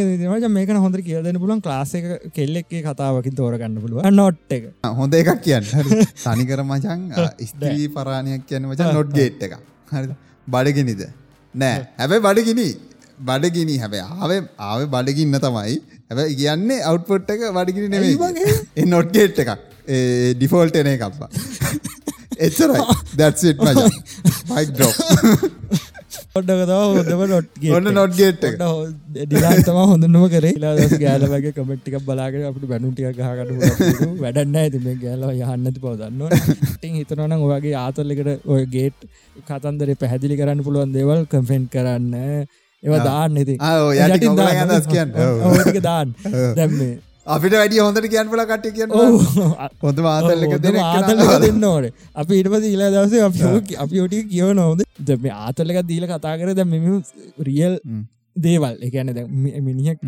මේක 0.56 0.72
හොඳ 0.76 0.98
කියදන 1.08 1.40
පුලන් 1.44 1.60
ක්ලාස 1.60 1.94
එක 1.94 2.32
කෙල්ලෙක්ේ 2.32 2.82
කතාවකින් 2.86 3.36
තෝරගන්න 3.36 3.78
පුළුව 3.84 4.08
නොට් 4.10 4.56
එක. 4.58 4.72
හොඳ 5.00 5.14
එකක් 5.14 5.32
කියන්න. 5.42 5.68
තනිකර 6.24 6.64
මචන් 6.64 7.08
ස්ත්‍රී 7.52 7.88
පරාණයක් 7.96 8.48
කියන්න 8.48 8.68
මචන් 8.70 8.94
නොට් 8.94 9.16
ගේට් 9.20 9.48
එක 9.48 9.58
හරි. 9.92 10.14
බඩගෙනනිද 10.46 11.08
නෑ. 11.54 11.88
හැබැ 11.98 12.24
බඩගිනි. 12.28 12.68
බඩගිනි. 13.20 13.80
හැබැ 13.84 14.04
ආව 14.08 14.38
ආව 14.70 14.86
බඩගින්න 14.96 15.40
තමයි 15.40 15.99
හැබ 16.10 16.20
කියන්නේ 16.40 16.80
අවට්පොට් 16.90 17.30
එක 17.34 17.42
වඩිගිරි 17.58 17.88
නෙවේ 17.94 18.86
නොට් 18.94 19.12
ගේට් 19.16 19.38
එකක්. 19.44 19.52
ඩිෆෝල්ට 20.38 20.76
එන 20.80 20.88
එකක්වා 20.94 21.30
එච්චරයි. 22.46 22.82
දැත්සිට 23.20 23.58
මජ 23.64 23.74
මයික් 24.50 24.70
ඩෝ 24.76 24.92
ඔොඩ්ඩකතාව 26.38 26.82
හොඳම 26.96 27.22
නොට් 27.32 27.48
ඔන්න 27.76 27.88
නොට් 27.96 28.14
ගේට් 28.18 28.44
ඩිලාතම 28.46 29.78
හොඳනම 29.92 30.24
කරේ. 30.34 30.52
ලාදස 30.64 30.94
ගෑලවගේ 31.02 31.52
කමට්ටික් 31.56 31.96
බලාගෙන 32.08 32.46
අපට 32.50 32.64
බැනුටිය 32.72 33.10
ගහකට 33.18 33.50
වැඩන්න 34.24 34.58
ඇති 34.62 34.82
මේ 34.86 34.96
ගෑල 35.04 35.22
යහන්නති 35.32 35.82
පවදන්න 35.84 36.22
ටිං 36.74 36.96
හිතනවන 37.00 37.36
ඔයගේ 37.48 37.76
ආතල්ලකට 37.84 38.50
ඔය 38.56 38.62
ගේට් 38.76 39.06
කතන්දර 39.50 39.94
පැහැදිලි 40.02 40.40
කරන්න 40.42 40.66
පුළුවන් 40.68 40.96
දේවල් 40.98 41.22
කම්ෆෙන්ට් 41.34 41.70
කරන්න 41.76 42.14
ඒව 42.82 42.96
දාන්න 43.04 43.36
ඉති 43.36 43.54
දස් 44.72 44.86
කියන්න? 44.86 45.10
දාන්න. 45.82 46.14
දැම්මේ 46.58 46.92
අපිට 47.26 47.54
වැඩිය 47.54 47.80
හොඳට 47.84 48.06
කියන්න 48.12 48.30
පල 48.32 48.44
කට 48.50 48.70
කිය 48.76 48.86
හොඳ 49.82 49.98
ආතල්ලක 50.12 50.54
දෙන 50.66 50.78
ආතල්ලක 50.84 51.34
දෙන්න 51.44 51.64
ඕන. 51.64 51.90
අපි 52.14 52.40
ඉටපස 52.42 52.70
ඉලා 52.70 52.92
දවස 52.94 53.76
අපි 53.78 54.00
ඔටි 54.00 54.22
කියව 54.30 54.54
නොද 54.60 54.86
දෙම 55.10 55.28
ආතල්ලක 55.32 55.82
දීල 55.90 56.08
කතා 56.12 56.38
කර 56.40 56.54
දැ 56.54 56.68
මෙම 56.72 56.88
රියල් 57.48 57.76
දේවල්. 58.36 58.74
එකන 58.80 59.08
මිනිහෙක් 59.62 59.98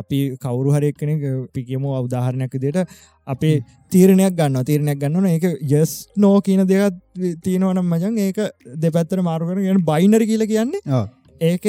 අපි 0.00 0.20
කවරු 0.44 0.74
හරක්කන 0.76 1.10
පිකමෝ 1.54 1.96
අවදාහරණයක් 2.00 2.54
දෙට 2.60 2.78
අපේ 3.26 3.56
තීරණයක් 3.92 4.38
ගන්න 4.38 4.64
තීරණයක් 4.64 4.98
ගන්නන 4.98 5.26
ඒක 5.28 5.46
ජස් 5.64 5.92
නෝ 6.16 6.36
කියන 6.40 6.66
දෙකත් 6.66 6.96
තියෙනවනම් 7.44 7.92
මජන් 7.92 8.18
ඒක 8.20 8.40
දෙපැත්තර 8.76 9.22
මාරුකර 9.22 9.60
ගෙන 9.60 9.84
බයිනර 9.84 10.22
කියල 10.24 10.46
කියන්නේ 10.46 11.04
ඒක 11.42 11.66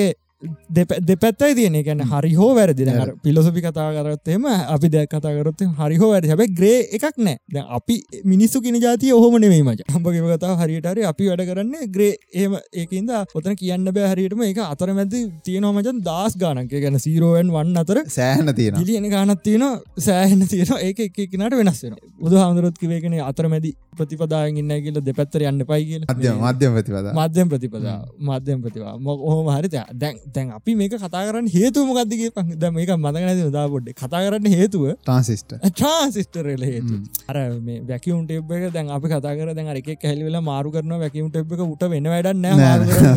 දෙපැත්තයි 1.09 1.53
තියෙන. 1.59 1.77
ගැන 1.87 2.01
හරි 2.11 2.33
හෝ 2.39 2.51
වැරදි. 2.57 2.85
පිලොසපි 3.23 3.61
කතා 3.65 3.89
කරත්තෙම 3.97 4.45
අපි 4.75 4.89
දැ 4.95 5.05
කතාකරොත් 5.13 5.61
හරි 5.79 5.97
හෝ 6.01 6.09
වැරදි. 6.11 6.29
හැබයි 6.33 6.49
ග්‍රේ 6.59 6.79
එකක් 6.97 7.17
නෑ. 7.17 7.37
ද 7.53 7.63
අපි 7.77 7.95
මිනිස්සු 8.31 8.61
කින 8.65 8.75
ජාතිය 8.85 9.13
ඔහොම 9.19 9.37
නෙමේ 9.43 9.63
මච. 9.63 9.81
හම්පකිව 9.93 10.27
කතා 10.33 10.53
හරිටරි 10.61 11.07
අපි 11.11 11.29
වැඩ 11.29 11.43
කරන්න 11.49 11.91
ග්‍රේ 11.95 12.13
ඒම 12.41 12.53
ඒකන්ද 12.81 13.11
ඔතන 13.37 13.57
කියන්න 13.61 13.89
බෑ 13.97 14.11
හරිටම 14.13 14.43
එක 14.49 14.61
අතර 14.65 14.93
මැති 14.99 15.23
තියෙනවා 15.47 15.73
මචන් 15.77 16.03
දස් 16.09 16.37
ගානක. 16.43 16.71
ගැන 16.83 16.99
සීරෝවන් 17.05 17.51
වන්න 17.55 17.81
අතර 17.83 18.03
සෑහන 18.17 18.53
තියෙන 18.59 18.79
ලියන 18.91 19.09
ගානත් 19.15 19.43
තියෙන 19.47 19.65
සෑහන 20.07 20.45
තියෙන 20.53 20.73
ඒක 20.87 20.99
එකනට 21.07 21.57
වෙනස්සෙන 21.61 21.97
බුදු 22.21 22.35
හාමුදුරොත් 22.41 22.77
කිවේකන 22.83 23.17
අතර 23.31 23.49
මැදි 23.53 23.73
ප්‍රතිපදායෙන් 23.97 24.57
ඉන්න 24.61 24.73
කියල 24.85 25.01
දෙපැත්තර 25.09 25.41
යන්න 25.49 25.65
පයි 25.69 25.83
කියල. 25.89 26.03
මධ්‍යම 26.45 26.71
ප්‍රතිපද 26.77 27.11
මධ්‍යම 27.19 27.47
ප්‍රතිපදා 27.53 27.99
මධ්‍යම 28.29 28.59
ප්‍රතිවා 28.65 28.95
මො 28.99 29.53
හරිත 29.57 29.75
දැන් 30.01 30.15
දැන් 30.27 30.51
අපි 30.51 30.75
මේක 30.75 30.93
කතා 30.95 31.23
කරන්න 31.23 31.47
හේතු 31.49 31.83
මොකක්දගේ 31.87 32.29
ප 32.31 32.43
ද 32.55 32.71
මේක 32.71 32.89
මතකනැති 32.95 33.47
දා 33.51 33.65
පොඩ්ඩ 33.67 33.93
කතා 33.95 34.21
කරන්න 34.25 34.47
හේතුව? 34.53 34.83
ට්‍රන්සිස්ට 34.99 35.51
ට්‍රාන්සිස්ටරල 35.69 36.63
හේතු 36.63 36.99
අර 37.27 37.37
මේ 37.61 37.79
වැැකිවුන් 37.81 38.23
ටෙබ් 38.25 38.51
එක 38.51 38.65
දැන් 38.73 38.91
අපි 38.91 39.11
කතා 39.13 39.33
කර 39.33 39.53
දැන් 39.53 39.71
අරක 39.73 39.89
හැලිවෙලා 40.03 40.43
මාරු 40.43 40.71
කරන 40.71 40.93
වැැකිවුන් 40.93 41.31
ටෙබ් 41.31 41.53
එක 41.53 41.63
උට 41.65 41.85
වෙන 41.87 42.09
වැඩන්න 42.13 42.47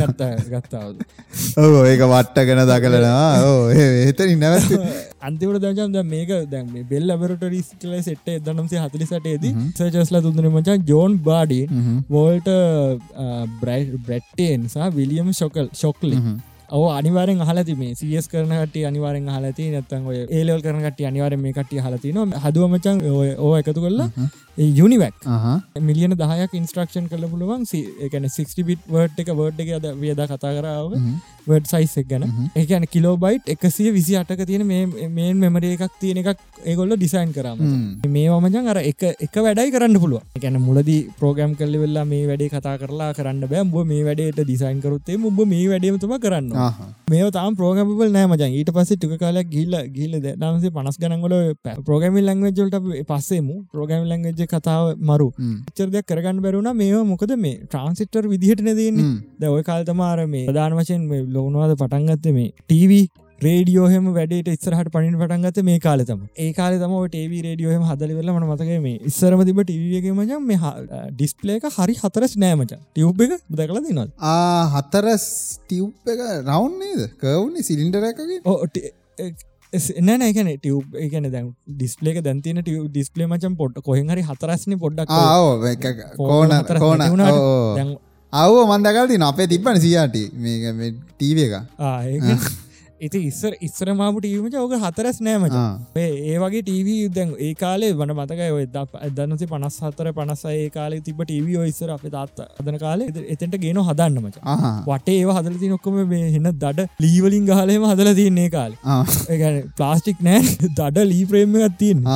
ගත්ත 0.02 0.30
ගත්තාව 0.52 0.90
ඒක 1.84 2.04
වට්ටගෙන 2.06 2.62
දකලනවා. 2.64 3.30
ඕ 3.48 3.62
ඒතරින් 3.76 4.38
නැවත 4.38 4.70
අන්තිවට 5.20 5.64
දජම් 5.64 5.92
ද 5.92 6.04
මේක 6.06 6.30
දැන් 6.50 6.68
බෙල් 6.90 7.08
ලබරටරිස් 7.08 7.72
කල 7.80 7.96
සෙට්ට 8.02 8.30
දනම්සේ 8.46 8.84
හතලිසටේදී 8.84 9.54
සජස්ලා 9.72 10.22
තුන්දන 10.22 10.52
මචා 10.52 10.78
ජෝන් 10.86 11.18
බාඩි 11.22 11.60
වෝල්ට 12.10 12.48
බ්‍රැට්ටේන් 13.60 14.68
සහ 14.68 14.88
විලියම් 14.96 15.34
ශොකල් 15.34 15.68
ශොක්ලි 15.74 16.16
ඔ 16.70 16.80
අනිවාරෙන් 16.90 17.40
හලති 17.48 17.74
මේ 17.78 17.94
සියස් 17.94 18.28
කරනට 18.28 18.76
අනිවාරෙන් 18.90 19.26
හලති 19.36 19.64
නැත්තන් 19.72 20.06
ඔය 20.06 20.18
ඒලල් 20.28 20.60
කරනට 20.62 21.00
අනිවාර 21.10 21.34
මේ 21.36 21.52
කටිය 21.52 21.82
හලති 21.86 22.12
න 22.14 22.36
හදුවමචන් 22.44 23.02
ඕ 23.38 23.52
එකතු 23.58 23.80
කරලා 23.80 24.08
යුනිවැක් 24.78 25.14
මිලියන 25.80 26.14
දහයක් 26.14 26.54
ඉන්ස්ට්‍රක්ෂන් 26.54 27.08
කල 27.08 27.26
පුළුවන්. 27.32 27.66
එකන 28.06 28.28
60 28.28 28.66
බිට් 28.68 28.82
වර්ඩ් 28.88 29.20
එක 29.22 29.32
වර්ඩ් 29.32 29.60
එක 29.64 29.70
ද 29.84 29.94
වියද 30.02 30.22
කතා 30.32 30.52
කරාව 30.56 30.94
වඩ් 31.48 31.66
සයිස් 31.72 31.96
එක් 32.00 32.08
ගැන. 32.10 32.24
ඒකන 32.56 32.86
කිලෝබයිට් 32.94 33.50
එකසිය 33.54 33.90
විසි 33.96 34.16
අටක 34.20 34.42
තියෙන 34.50 34.66
මේන් 34.66 35.36
මෙමරේ 35.42 35.72
එකක් 35.76 35.94
තියෙන 36.00 36.20
එකක් 36.22 36.40
ඒගොල්ල 36.64 36.94
ඩිසයින් 36.96 37.32
කරම 37.36 37.60
මේ 38.14 38.28
වමජන් 38.32 38.70
අර 38.72 38.80
එක 38.82 39.02
එක 39.26 39.36
වැඩයි 39.46 39.74
කරන්න 39.74 40.00
පුළුව 40.04 40.38
එකන 40.38 40.58
මුලදී 40.68 41.00
ප්‍රෝගම් 41.20 41.54
කල්ල 41.60 41.76
වෙල්ලා 41.82 42.06
මේ 42.12 42.24
වැඩේ 42.30 42.50
කතා 42.54 42.76
කරලා 42.82 43.10
කරන්න 43.18 43.44
බෑ. 43.52 43.64
බ 43.64 43.84
මේ 43.90 44.02
වැඩේට 44.08 44.40
ඩිසයින් 44.40 44.80
කරුත්තේ 44.84 45.18
මුබ 45.24 45.40
මේ 45.52 45.66
වැඩේමතුම 45.72 46.14
කරන්න 46.24 46.50
මේ 47.12 47.30
තාම් 47.38 47.56
ප්‍රෝගමබල් 47.60 48.12
නෑ 48.16 48.30
මජන් 48.32 48.56
ඊට 48.60 48.72
පස්සේ 48.76 48.98
ටික 48.98 49.16
කාලයක් 49.22 49.48
ගිල්ල 49.54 49.76
ගිල්ල 49.96 50.14
දනසේ 50.20 50.74
පනස් 50.76 51.00
ගනගල 51.02 51.36
ප්‍රෝගමිල් 51.86 52.30
ලංවජල්ට 52.30 52.76
පස්සේමු 53.10 53.56
ප්‍රෝගම් 53.72 54.04
ලංගජ 54.12 54.44
කතාව 54.52 54.84
මරු. 55.10 55.28
චරදයක් 55.76 56.06
කරගන්න 56.10 56.42
බැරුණ 56.44 56.70
මේ 56.80 57.02
මොකද 57.12 57.32
මේ 57.44 57.56
ට්‍රන්සිටර් 57.64 58.24
විදිහට 58.32 58.62
නැදන්නේ 58.66 59.08
ද 59.40 59.52
ඔය 59.54 59.62
කාල්තමාර 59.62 60.20
මේ 60.34 60.46
ප්‍රධාන 60.48 60.76
වශයෙන් 60.78 61.02
ලොවනවාද 61.30 61.74
පටන්ගත්ත 61.76 62.30
මේ 62.32 62.52
ටීව 62.62 62.92
රේඩියෝහෙම 63.40 64.06
වැඩට 64.14 64.48
ඉස්සරහට 64.52 64.90
පනින් 64.94 65.14
පටන්ගත 65.20 65.60
මේ 65.64 65.78
කාලතම 65.78 66.20
ඒ 66.38 66.48
කාල 66.52 66.74
තම 66.76 66.94
ටේව 67.06 67.34
රඩියෝහම 67.44 67.84
හදලිවෙල 67.90 68.32
මන 68.32 68.46
මතක 68.48 68.80
මේ 68.82 68.96
ඉස්සරම 69.10 69.44
තිබ 69.48 69.60
ටවගේ 69.62 70.14
මචන් 70.14 70.42
මේ 70.44 70.72
ඩිස්පලේක 71.12 71.68
හරි 71.76 71.94
හතරස් 72.02 72.34
නෑමච 72.38 72.74
ටියව් 72.74 73.22
එක 73.26 73.36
දකලා 73.54 73.84
දිනොත් 73.86 74.10
හතරස් 74.74 75.24
ටියව් 75.60 76.12
එක 76.14 76.20
රවුන් 76.42 76.74
නේද? 76.80 77.06
කවුන්නේ 77.18 77.64
සිලින්ඩරකගේ 77.64 78.40
ඕ 78.44 78.58
එන්න 80.02 80.22
එකන 80.22 80.52
ටියව් 80.52 81.00
එකන 81.00 81.30
දැන් 81.30 81.48
ඩිස්පලේක 81.74 82.20
දැන්තින 82.22 82.60
ටිය 82.60 82.78
ඩිස්පලේ 82.88 83.28
මචන් 83.28 83.56
පොඩ් 83.56 83.80
කොහෙහරි 83.82 84.22
හතරස්න 84.24 84.76
පොඩ්ඩක් 84.78 85.16
කෝන 86.18 86.54
කෝන 86.68 87.98
අව්ව 88.32 88.58
මන්දකල් 88.64 89.06
තින 89.08 89.22
අපේ 89.24 89.46
තිබ්බන 89.48 89.78
සියාට 89.80 90.16
මේ 90.38 90.90
ටීව 91.12 91.38
එක. 91.44 91.54
ඉති 93.00 93.18
ඉස්සර 93.26 93.52
ඉස්සර 93.60 93.88
මාපට 93.92 94.26
ීමච 94.28 94.54
ඕක 94.54 94.74
හතරස් 94.76 95.18
නෑමච 95.20 95.54
ඒ 95.96 96.36
වගේ 96.42 96.62
ටීව 96.62 96.90
දැන් 97.16 97.32
ඒ 97.38 97.54
කාලේ 97.54 97.90
වන 97.92 98.12
මතකයි 98.14 98.50
ඔය 98.52 98.66
දන්නසි 99.16 99.48
පනස් 99.52 99.78
හතර 99.86 100.12
පනස 100.12 100.44
ඒ 100.52 100.68
කාලේ 100.76 101.00
තිබ 101.00 101.22
ටීව 101.22 101.48
ඉස්සර 101.64 101.90
අප 101.96 102.04
තාත්ත 102.14 102.44
අදන 102.60 102.78
කාලේ 102.84 103.08
එතට 103.34 103.58
ගෙන 103.64 103.82
හදන්නමච 103.88 104.38
වටේ 104.86 105.18
ඒ 105.24 105.36
හදලති 105.38 105.72
නොක්කොම 105.74 105.98
මේ 106.12 106.30
හෙන්න 106.36 106.52
දඩ 106.54 106.86
ලීවලින් 107.00 107.50
ගහලේම 107.50 107.88
හදල 107.90 108.12
තියන්නේ 108.20 108.48
කාල. 108.56 108.78
ඒගැන 109.32 109.60
ප්ලාස්ටික් 109.80 110.22
නෑ 110.22 110.44
දඩ 110.78 111.08
ලී 111.12 111.26
ප්‍රේම 111.32 111.60
ගත්තියෙන් 111.64 112.06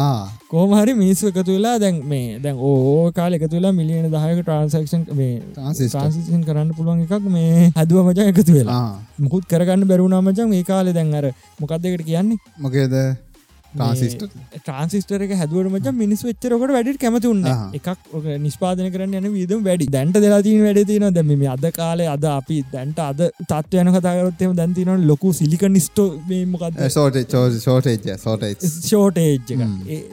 කෝමහරි 0.55 0.93
මිනිස්සු 0.95 1.31
එකතු 1.31 1.55
වෙලා 1.57 1.75
දැන් 1.83 1.97
මේ 2.11 2.27
දැන් 2.43 2.59
ඕ 2.69 3.11
කාල 3.17 3.37
එකතු 3.37 3.55
වෙලා 3.59 3.73
මිලියන 3.79 4.07
දහයක 4.13 4.41
ට්‍රන්සක්ෂන් 4.41 5.03
මේ 5.21 5.33
ට්‍රන්සිෂන් 5.57 6.43
කරන්න 6.49 6.71
පුළුවන් 6.79 7.01
එකක් 7.07 7.27
මේ 7.37 7.71
හැදුව 7.79 8.07
මචන් 8.07 8.31
එකතු 8.33 8.53
වෙලා. 8.59 8.83
මුකුත් 9.19 9.45
කරගන්න 9.53 9.87
බැරුණා 9.91 10.23
මචන් 10.27 10.55
ඒ 10.59 10.65
කාලෙ 10.71 10.93
දැන් 10.99 11.15
අර 11.21 11.27
මොකක්දකට 11.61 12.05
කියන්නේ? 12.11 12.39
මොකේද 12.59 12.95
ට්‍රන්සිස්ට 13.75 14.25
ට්‍රන්සිස්ටර 14.57 15.25
එක 15.27 15.35
හැදුවට 15.41 15.71
මච 15.73 15.95
මිනිස් 15.95 16.25
වෙච්චරකට 16.27 16.75
වැඩට 16.77 17.01
කැමතිුන්න 17.01 17.45
එකක් 17.79 17.89
ඔක 18.13 18.27
නිස්පාදන 18.41 18.91
කරන්න 18.91 19.19
යන 19.21 19.29
විදම් 19.35 19.65
වැඩි. 19.65 19.89
දැන්ට 19.89 20.19
දෙලාතින 20.19 20.63
වැඩ 20.65 20.83
තින 20.91 21.07
දැම 21.11 21.33
මේ 21.35 21.51
අද 21.55 21.67
කාලේ 21.73 22.09
අද 22.09 22.25
අපි 22.31 22.59
දැන්ට 22.73 23.01
අද 23.01 23.23
තත්වයන 23.45 23.93
කතාගරත්තම 23.97 24.55
දැන්තින 24.55 24.93
ලොකු 25.07 25.33
සිලික 25.35 25.67
නිස්ටෝ 25.71 26.09
සෝට 26.91 27.19
ෂෝටේජ් 28.61 29.39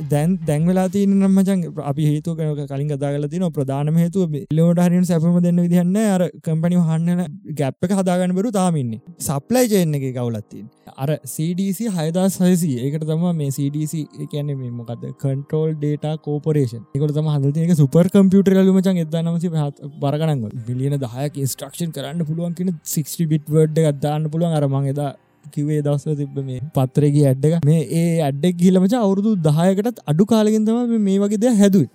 දැන් 0.09 0.37
දැන්වෙලා 0.47 0.87
තින 0.89 1.15
නම්මචන් 1.19 1.63
අපි 1.85 2.09
හේතු 2.09 2.35
කනක 2.35 2.67
කලින් 2.67 2.91
කතාගල 2.91 3.27
තින 3.27 3.47
ප්‍රධානම 3.51 4.01
හේතුව 4.03 4.37
ලෝට 4.53 4.83
හරින් 4.85 5.05
සැපම 5.05 5.39
දෙන්න 5.41 5.61
විදිහන්න 5.61 5.97
අර 6.07 6.27
කම්පනි 6.41 6.81
හන්නන 6.81 7.39
ගැප් 7.55 7.87
එක 7.87 7.97
හදාගන්න 7.99 8.35
බරු 8.37 8.51
තාමින්නේ 8.51 9.01
සප්ලයි 9.21 9.71
චයන්න 9.71 9.97
එක 9.99 10.07
කවුලත්තින් 10.11 10.67
අර 10.97 11.09
CDC 11.25 11.89
හයදා 11.91 12.27
සහසී 12.29 12.77
ඒකට 12.81 13.05
තම 13.05 13.25
මේ 13.35 13.50
CDC 13.55 13.93
එකන 14.23 14.51
මේ 14.53 14.71
මොකද 14.73 15.03
කන්ටෝල් 15.21 15.71
ඩේට 15.75 16.05
කෝපරේෂන් 16.25 16.83
එකට 16.95 17.15
තම 17.17 17.31
හදතික 17.35 17.73
සුපර් 17.77 18.11
කම්පියුටර 18.13 18.59
ලුමචන් 18.61 19.01
එදනමසි 19.03 19.51
පහත් 19.55 19.91
බරගනන් 20.01 20.45
බිලියන 20.67 20.97
දහයක 21.03 21.41
ඉස්ට්‍රක්ෂන් 21.45 21.91
කරන්න 21.97 22.27
පුළුවන් 22.29 22.55
කියෙන 22.57 22.77
60 22.93 23.29
බිට් 23.33 23.45
වඩ් 23.49 23.85
ගත්දාන්න 23.87 24.29
පුළුවන්. 24.31 24.57
අරමං 24.59 24.91
එදා 24.93 25.11
කිවේ 25.53 25.81
දවස 25.81 26.05
තිබ 26.19 26.37
මේ 26.43 26.61
පත්තරගේ 26.75 27.25
ඇඩ්ඩක 27.29 27.65
මේ 27.65 27.81
ඒ 27.93 28.11
ඇඩ්ඩෙක් 28.19 28.55
ගිලමච 28.57 28.93
අවුරුදු 28.99 29.31
දහයකටත් 29.47 30.05
අඩු 30.05 30.25
කාලගෙන්තම 30.25 30.95
මේ 30.99 31.17
වගේද 31.23 31.47
හැදුව. 31.55 31.87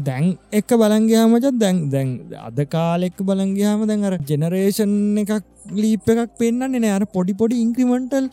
දැන් 0.00 0.26
එක්ක 0.52 0.70
බලංගයාමචත් 0.74 1.46
දැන් 1.58 1.78
දැන් 1.90 2.10
අද 2.40 2.58
කාලෙක් 2.68 3.18
බලංගයාම 3.22 3.86
දැන් 3.86 4.04
අර 4.04 4.14
ජෙනරේෂන් 4.30 4.92
එකක් 5.22 5.32
ලීප් 5.74 6.08
එකක් 6.14 6.36
පෙන්න්නන්නේ 6.40 6.84
නෑර 6.86 7.04
පොඩි 7.16 7.34
පොඩි 7.34 7.62
ඉංක්‍රිමෙන්ටල් 7.64 8.28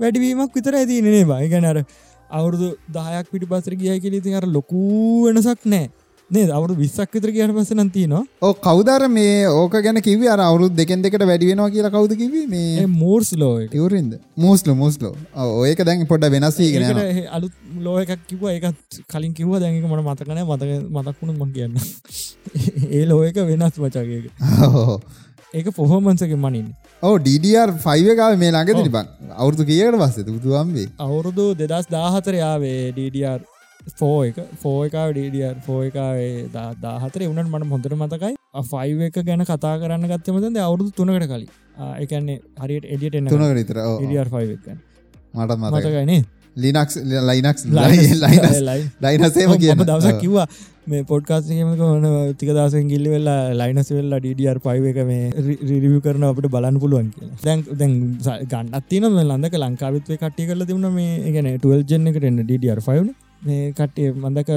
වැඩිවීමක් 0.00 0.58
විතර 0.58 0.74
ඇතිනේ 0.74 1.24
බයි 1.24 1.48
ගැනර 1.54 1.78
අවුරුදු 2.30 2.70
දහයක් 2.88 3.28
පිටි 3.30 3.46
පසර 3.46 3.74
ගිය 3.74 4.00
කෙලිති 4.00 4.34
අර 4.34 4.46
ලොකූ 4.48 5.26
වෙනසක් 5.26 5.66
නෑ 5.66 5.90
නේ 6.30 6.44
අවුරු 6.50 6.74
විස්සක් 6.74 7.10
විතර 7.12 7.30
කියන 7.30 7.52
පස 7.52 7.70
නතිනවා 7.74 8.22
ඕ 8.40 8.52
කවදර 8.56 9.02
මේ 9.08 9.46
ඕක 9.46 9.74
ගැන 9.78 10.00
කිව 10.00 10.22
අර 10.26 10.40
අවුරුත් 10.40 10.72
දෙකෙන් 10.72 11.02
දෙකට 11.02 11.20
වැඩිවෙනවා 11.22 11.68
කියලා 11.70 11.90
කවුද 11.90 12.14
කිව 12.16 12.34
මේ 12.48 12.86
මෝර්ස් 12.86 13.32
ලෝ 13.34 13.52
ඉවරින්ද 13.60 14.14
මෝස්ලෝ 14.36 14.74
මෝස්ලෝ 14.74 15.12
ඒක 15.64 15.84
දැන් 15.84 16.06
පොඩ 16.06 16.24
වෙනස්ී 16.26 16.70
ගෙන 16.72 17.02
අලුත් 17.30 17.52
ලෝ 17.78 17.98
එකක් 17.98 18.24
කිව 18.26 18.46
එකත් 18.48 19.00
කලින් 19.06 19.34
කිව 19.34 19.52
දැක 19.58 19.76
මට 19.82 20.06
මතකන 20.06 20.40
මතක 20.46 20.70
මතක්ුණු 20.96 21.36
ම 21.36 21.52
කියන්න 21.52 21.76
ඒ 22.96 23.04
ලෝ 23.04 23.20
එක 23.24 23.36
වෙනස් 23.44 23.78
වචාගේක 23.78 24.26
ඒක 25.54 25.68
පොහෝමන්සක 25.72 26.32
මනින් 26.36 26.68
ඕ 27.02 27.16
ඩඩර් 27.20 27.72
ෆයිව 27.82 28.08
කාව 28.20 28.38
මේ 28.38 28.52
ළඟ 28.52 28.78
තිබක් 28.78 28.96
අවුරදු 29.34 29.66
කියට 29.68 29.98
පස්සේ 30.00 30.28
තුතුවම්බේ 30.28 30.86
අවුරුදු 31.00 31.44
දෙදස් 31.60 31.90
දාහතරයාවේ 31.90 32.80
ඩඩර් 32.92 33.40
ෆෝ 33.92 34.24
එක. 34.24 34.38
ෆෝ 34.62 34.78
එකා 34.86 35.06
ඩඩර් 35.10 35.56
ෆෝ 35.66 35.80
එකාවේ 35.82 36.48
දාහතර 36.82 37.26
එවුණට 37.26 37.50
මට 37.50 37.70
හොඳට 37.70 37.96
මතකයි. 37.96 38.34
ෆයිව 38.64 39.02
එක 39.08 39.18
ගැන 39.28 39.44
කතා 39.44 39.74
කරන්න 39.80 40.08
ගත්තමද 40.12 40.58
අවුරුදු 40.60 40.90
තුනකට 40.92 41.26
කලින්. 41.26 41.50
එකන්නේ 41.98 42.38
හරියට 42.62 42.86
එඩියට 42.94 43.18
එන්න 43.20 43.28
තුනකට 43.28 43.58
විතර 43.60 43.80
ඩර් 44.02 44.32
ෆයිව 44.34 44.50
මටත් 45.34 45.58
මතකයිනේ 45.74 46.20
ලිනක්ස් 46.56 46.96
ලයිනක්ස් 47.28 47.62
ලයිනසේම 49.00 49.52
කියන 49.58 49.82
දවසක් 49.82 50.20
කිව්වා 50.20 50.46
මේ 50.86 51.02
පොඩ්කාස්ටකමක 51.04 51.80
ඕන 51.80 52.06
තික 52.40 52.50
දසෙන් 52.50 52.88
ගිල්ලි 52.88 53.10
වෙල්ලා 53.14 53.38
ලයිනස් 53.60 53.90
වෙල්ලා 53.90 54.20
ඩඩර් 54.20 54.58
පයිව 54.66 54.86
එක 54.90 55.00
මේ 55.10 55.24
රිරිවිය 55.70 56.00
කරන 56.06 56.26
අපට 56.28 56.48
බලන්න 56.54 56.78
පුළුවන් 56.82 57.10
කියලා. 57.10 57.36
දැන් 57.44 57.64
දැන් 57.80 57.92
ගන්නත්තින 58.52 59.08
ලඳක 59.24 59.60
ලංකාවිත්වේ 59.62 60.20
කට්ටිය 60.22 60.48
කරල 60.50 60.66
තිබුණ 60.70 60.90
මේ 60.98 61.32
ගැන 61.36 61.50
ටල් 61.54 61.84
ජන 61.90 62.10
එකට 62.12 62.28
එන්න 62.30 62.42
ඩඩර් 62.42 62.84
ෆයින 62.88 63.10
මේ 63.42 63.72
කටේ 63.72 64.12
මන්දක 64.14 64.50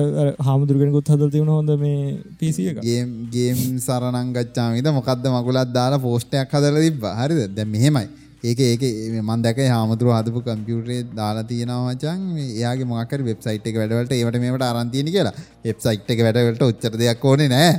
හාමුදුරගෙනකුත් 0.48 1.12
හදල් 1.14 1.34
තිවුණ 1.34 1.56
හොඳ 1.56 1.74
මේ 1.82 2.20
පිසිය 2.40 2.70
ගේම් 2.84 3.10
ගේම් 3.34 3.60
සරනංගච්චාමිත 3.80 4.94
මොකක්ද 5.00 5.28
මකුලත් 5.34 5.74
දාලා 5.74 6.04
පෝස්ටයක් 6.06 6.56
හදල 6.56 6.80
තිබ 6.86 7.12
හරිද? 7.20 7.44
දැ 7.58 7.68
මෙහෙමයි 7.76 8.08
ඒක 8.44 8.60
ඒක 8.60 8.82
මන් 9.20 9.42
දැක 9.42 9.60
හාමුදුරුව 9.74 10.14
හදපු 10.18 10.42
කම්පියුටරේ 10.46 11.00
දාලා 11.20 11.44
තියෙනවාචන් 11.52 12.20
එයාගේ 12.38 12.88
මොකර 12.92 13.20
වෙබ්සයිට් 13.30 13.66
එක 13.70 13.78
වැඩවලට 13.82 14.14
ඒවට 14.14 14.38
මේට 14.44 14.66
අරන්තියනි 14.70 15.12
කියලා. 15.16 15.34
වෙබ්සයිට් 15.66 16.12
එක 16.14 16.22
වැඩවලට 16.26 16.62
උච්චර 16.70 16.94
දෙයක් 17.02 17.26
ඕනේ 17.26 17.50
නෑ. 17.54 17.72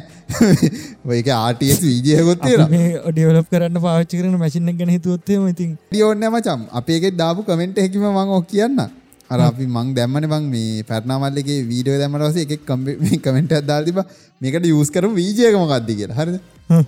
ඔයක 1.07 1.29
ආටස් 1.39 1.83
වීජයකොත් 1.87 2.43
ඩියවලප් 2.43 3.49
කරන්න 3.55 3.81
පාච්චි 3.87 4.21
කරන 4.21 4.39
මැසින්න 4.43 4.75
ගැන 4.81 4.95
හිතුවත්තේ 4.97 5.39
ඉතින් 5.55 5.79
ියෝන්න 5.95 6.31
මචම් 6.33 6.67
අපේගෙත් 6.83 7.21
දාපු 7.23 7.47
කමෙන්ට් 7.51 7.79
හැකිම 7.85 8.09
මං 8.11 8.37
ඔක් 8.39 8.51
කියන්න. 8.55 8.83
අර 9.31 9.41
අපි 9.49 9.67
මං 9.77 9.89
දැම්මන 9.97 10.27
බං 10.35 10.45
මේ 10.53 10.85
පැරනාමල්ලගේ 10.91 11.61
වීඩියෝ 11.73 11.99
දැමටවස 12.03 12.39
එක 12.45 12.63
කමෙන්ට 13.27 13.59
අදදාල් 13.61 13.85
තිබ 13.89 14.01
මේකට 14.43 14.73
යස් 14.75 14.91
කරු 14.95 15.11
වීජයකම 15.21 15.67
ගත්දි 15.73 15.99
කියලා. 16.01 16.19
හරිද? 16.21 16.39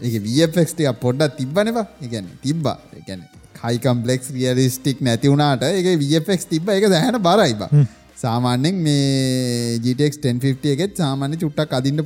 එක 0.06 0.14
වෆෙක්ස්ටිය 0.26 0.90
පොඩ්ඩක් 1.04 1.36
තිබ්බනවා 1.42 1.86
එකැන 2.06 2.32
තිබ්බා. 2.46 2.78
එකැන 3.00 3.22
හයි 3.62 3.78
කම්පලෙක්ස් 3.78 4.28
රියලිස්ටික් 4.36 5.00
නැති 5.02 5.32
වුණට 5.32 5.64
එක 5.70 5.88
වෆෙක් 6.02 6.46
තිබ 6.50 6.68
එක 6.76 6.86
දැහැන 6.92 7.18
බරයිබ 7.26 7.64
සාමාන්‍යෙන් 8.22 8.76
මේ 8.86 9.78
ජටක් 9.84 10.16
1050 10.18 10.74
එකෙත් 10.74 10.98
සාමාන්‍ය 11.02 11.38
චුට්ටක් 11.42 11.76
අදින්න 11.78 12.02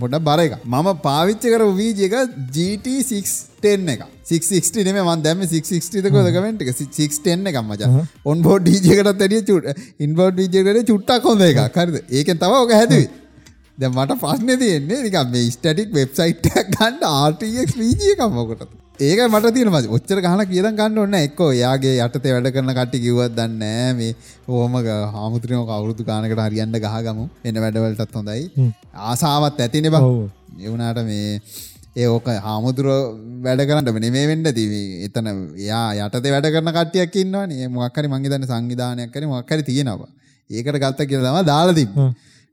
පොඩ 0.00 0.16
බර 0.28 0.44
එක 0.46 0.56
මම 0.64 0.90
පාවිච්ච 1.06 1.46
කර 1.46 1.64
වීජ 1.78 2.04
එක 2.08 2.16
GT610 2.56 3.94
එක 3.94 4.04
660 4.26 4.86
නෙම 4.88 5.00
මන් 5.02 5.24
දැම 5.26 5.42
660 5.46 6.14
කොද 6.14 6.30
කමෙන්ට් 6.36 6.64
එක? 6.64 6.70
610 6.74 7.50
එකක් 7.50 7.60
මචං. 7.62 7.98
ඔන් 8.24 8.46
බෝඩ් 8.46 8.64
ඩීජයකටත් 8.68 9.10
වැඩිය 9.14 9.42
චුට් 9.50 9.66
ඉන්බෝඩ් 10.06 10.40
ඩීජයකට 10.40 10.88
චුට්ටක් 10.92 11.28
හොඳ 11.30 11.46
එකක්. 11.48 11.60
හරිද? 11.76 12.00
ඒකෙන් 12.10 12.40
තව 12.44 12.62
ඔක 12.62 12.74
හැදුවේ. 12.78 13.10
දැන් 13.78 13.92
මට 13.94 14.20
ප්‍රශ්නේ 14.22 14.60
තියෙන්නේ 14.62 15.02
නිකන් 15.02 15.34
මේ 15.34 15.50
ස්ටැටික් 15.50 15.92
වෙබ්සයිට් 15.92 16.48
ගන්න 16.72 17.04
එකක් 18.14 18.26
මොකටද 18.38 18.83
ඒක 18.96 19.18
මට 19.26 19.50
තියෙන 19.50 19.68
මචං 19.68 19.90
ඔච්චර 19.90 20.18
ගහලා 20.22 20.46
කියදන් 20.46 20.76
ගන්න 20.78 20.98
ඕනේ 20.98 21.10
නැහැ. 21.10 21.28
එක්කෝ 21.28 21.48
එයාගේ 21.50 21.94
යටතේ 21.98 22.32
වැඩ 22.32 22.48
කරන 22.54 22.70
කට්ටිය 22.70 23.00
කිව්වත් 23.02 23.34
දන්නේ 23.34 23.92
මේ 23.92 24.14
කොහොම 24.46 24.74
හාමුදුරුවෝ 25.14 25.66
කවුරුදු 25.66 26.04
ගානකට 26.04 26.38
හරියන්න 26.38 26.76
ගහගමු. 26.76 27.24
එන 27.44 27.56
වැඩවලටත් 27.56 28.14
හොඳයි. 28.14 28.44
ආසාවත් 28.94 29.58
ඇතිනේ 29.60 29.90
බං. 29.90 30.06
ඒ 30.60 30.68
වුණාට 30.68 31.00
මේ 31.02 31.40
ඒ 31.96 32.06
ඕක 32.08 32.28
හාමුදුරුව 32.40 33.18
වැඩ 33.42 33.64
කරන්න 33.68 34.00
නෙමේ 34.00 34.26
වෙන්න 34.30 34.46
තිවි 34.52 34.82
එතන 35.08 35.30
යා 35.64 35.88
යටතේ 35.98 36.34
වැඩ 36.36 36.48
කරන 36.54 36.70
කට්ටියක් 36.70 37.18
ඉන්නවනේ. 37.24 37.66
මොකක් 37.68 37.98
හරි 37.98 38.12
මං 38.12 38.22
හිතන්නේ 38.22 38.50
සංවිධානයක් 38.52 39.10
හරි 39.12 39.26
මොකක් 39.26 39.50
හරි 39.50 39.66
තියෙනවා. 39.70 40.10
ඒකට 40.50 40.78
ගත්ත 40.78 41.08
කියලා 41.10 41.34
තමයි 41.34 41.50
දාලා 41.50 41.74
තිබ්බේ 41.74 42.08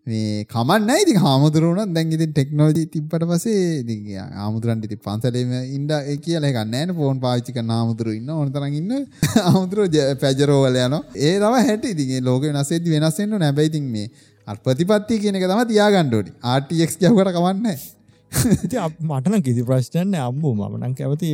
මේ 0.08 0.45
කමන්න 0.45 0.91
ඉති 0.95 1.14
හාමුදුරුවන 1.16 1.91
දැන්ගිති 1.93 2.28
ටෙක්නෝජී 2.28 2.86
තිබ්බට 2.88 3.26
පසේ 3.32 4.24
ආමුදුරන්ට 4.38 4.88
ති 4.88 4.97
පන්සලේම 4.97 5.52
ඉන්ඩ 5.70 5.93
කියල 6.20 6.47
ගන්නෑන 6.47 6.93
ෆෝන් 6.95 7.20
පාච්චික 7.20 7.60
නාමුදුරු 7.64 8.14
ඉන්න 8.14 8.32
ඕනතරන්න 8.32 8.74
ඉන්න 8.74 9.06
ආමුදුරුව 9.43 9.97
පැජරෝවල 10.22 10.80
යන 10.80 10.97
ඒ 11.22 11.38
තම 11.38 11.58
හැට. 11.60 11.86
ඉතිගේ 11.86 12.22
ලෝක 12.22 12.41
වෙනසේද 12.43 12.89
වෙනස්සෙන්න්න 12.89 13.38
නැබැයිතින් 13.38 13.88
මේ 13.88 14.10
අත් 14.47 14.58
ප්‍රතිපත්ති 14.60 15.22
කියන 15.22 15.38
එක 15.38 15.45
තම 15.45 15.66
තියාගණ්ඩෝඩි 15.68 16.38
ආටක් 16.45 16.78
යවට 16.80 17.36
කවන්න 17.36 17.68
මටන 18.32 19.43
කිසි 19.43 19.61
ප්‍රශ්ටන්න 19.63 20.13
අම්බූ 20.17 20.53
මනං 20.55 20.93
කැවති 20.95 21.32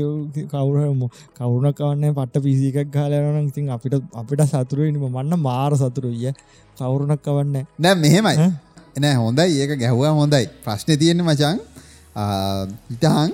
කවුරම 0.52 1.02
කවුරුණ 1.38 1.74
කවන්න 1.74 2.16
පට 2.18 2.42
පිසිකක් 2.42 2.90
ගාලයනන 2.92 3.50
ඉතින් 3.50 3.70
අපිට 3.70 3.96
අපිට 4.14 4.42
සතුරුවනිම 4.44 5.06
මන්න 5.08 5.40
මාර 5.40 5.72
සතුරුය 5.76 6.34
කවුරුණක් 6.78 7.22
කවන්න? 7.22 7.68
නෑ 7.78 7.96
මෙහෙමයි. 7.96 8.50
එනෑ 8.98 9.16
හොඳයි. 9.16 9.48
ඒක 9.56 9.74
ගැහ්වා 9.80 10.14
හොඳයි. 10.14 10.46
ප්‍රශ්න 10.66 10.98
තියෙන 10.98 11.22
මචන් 11.24 11.58
ඉතහන් 12.96 13.30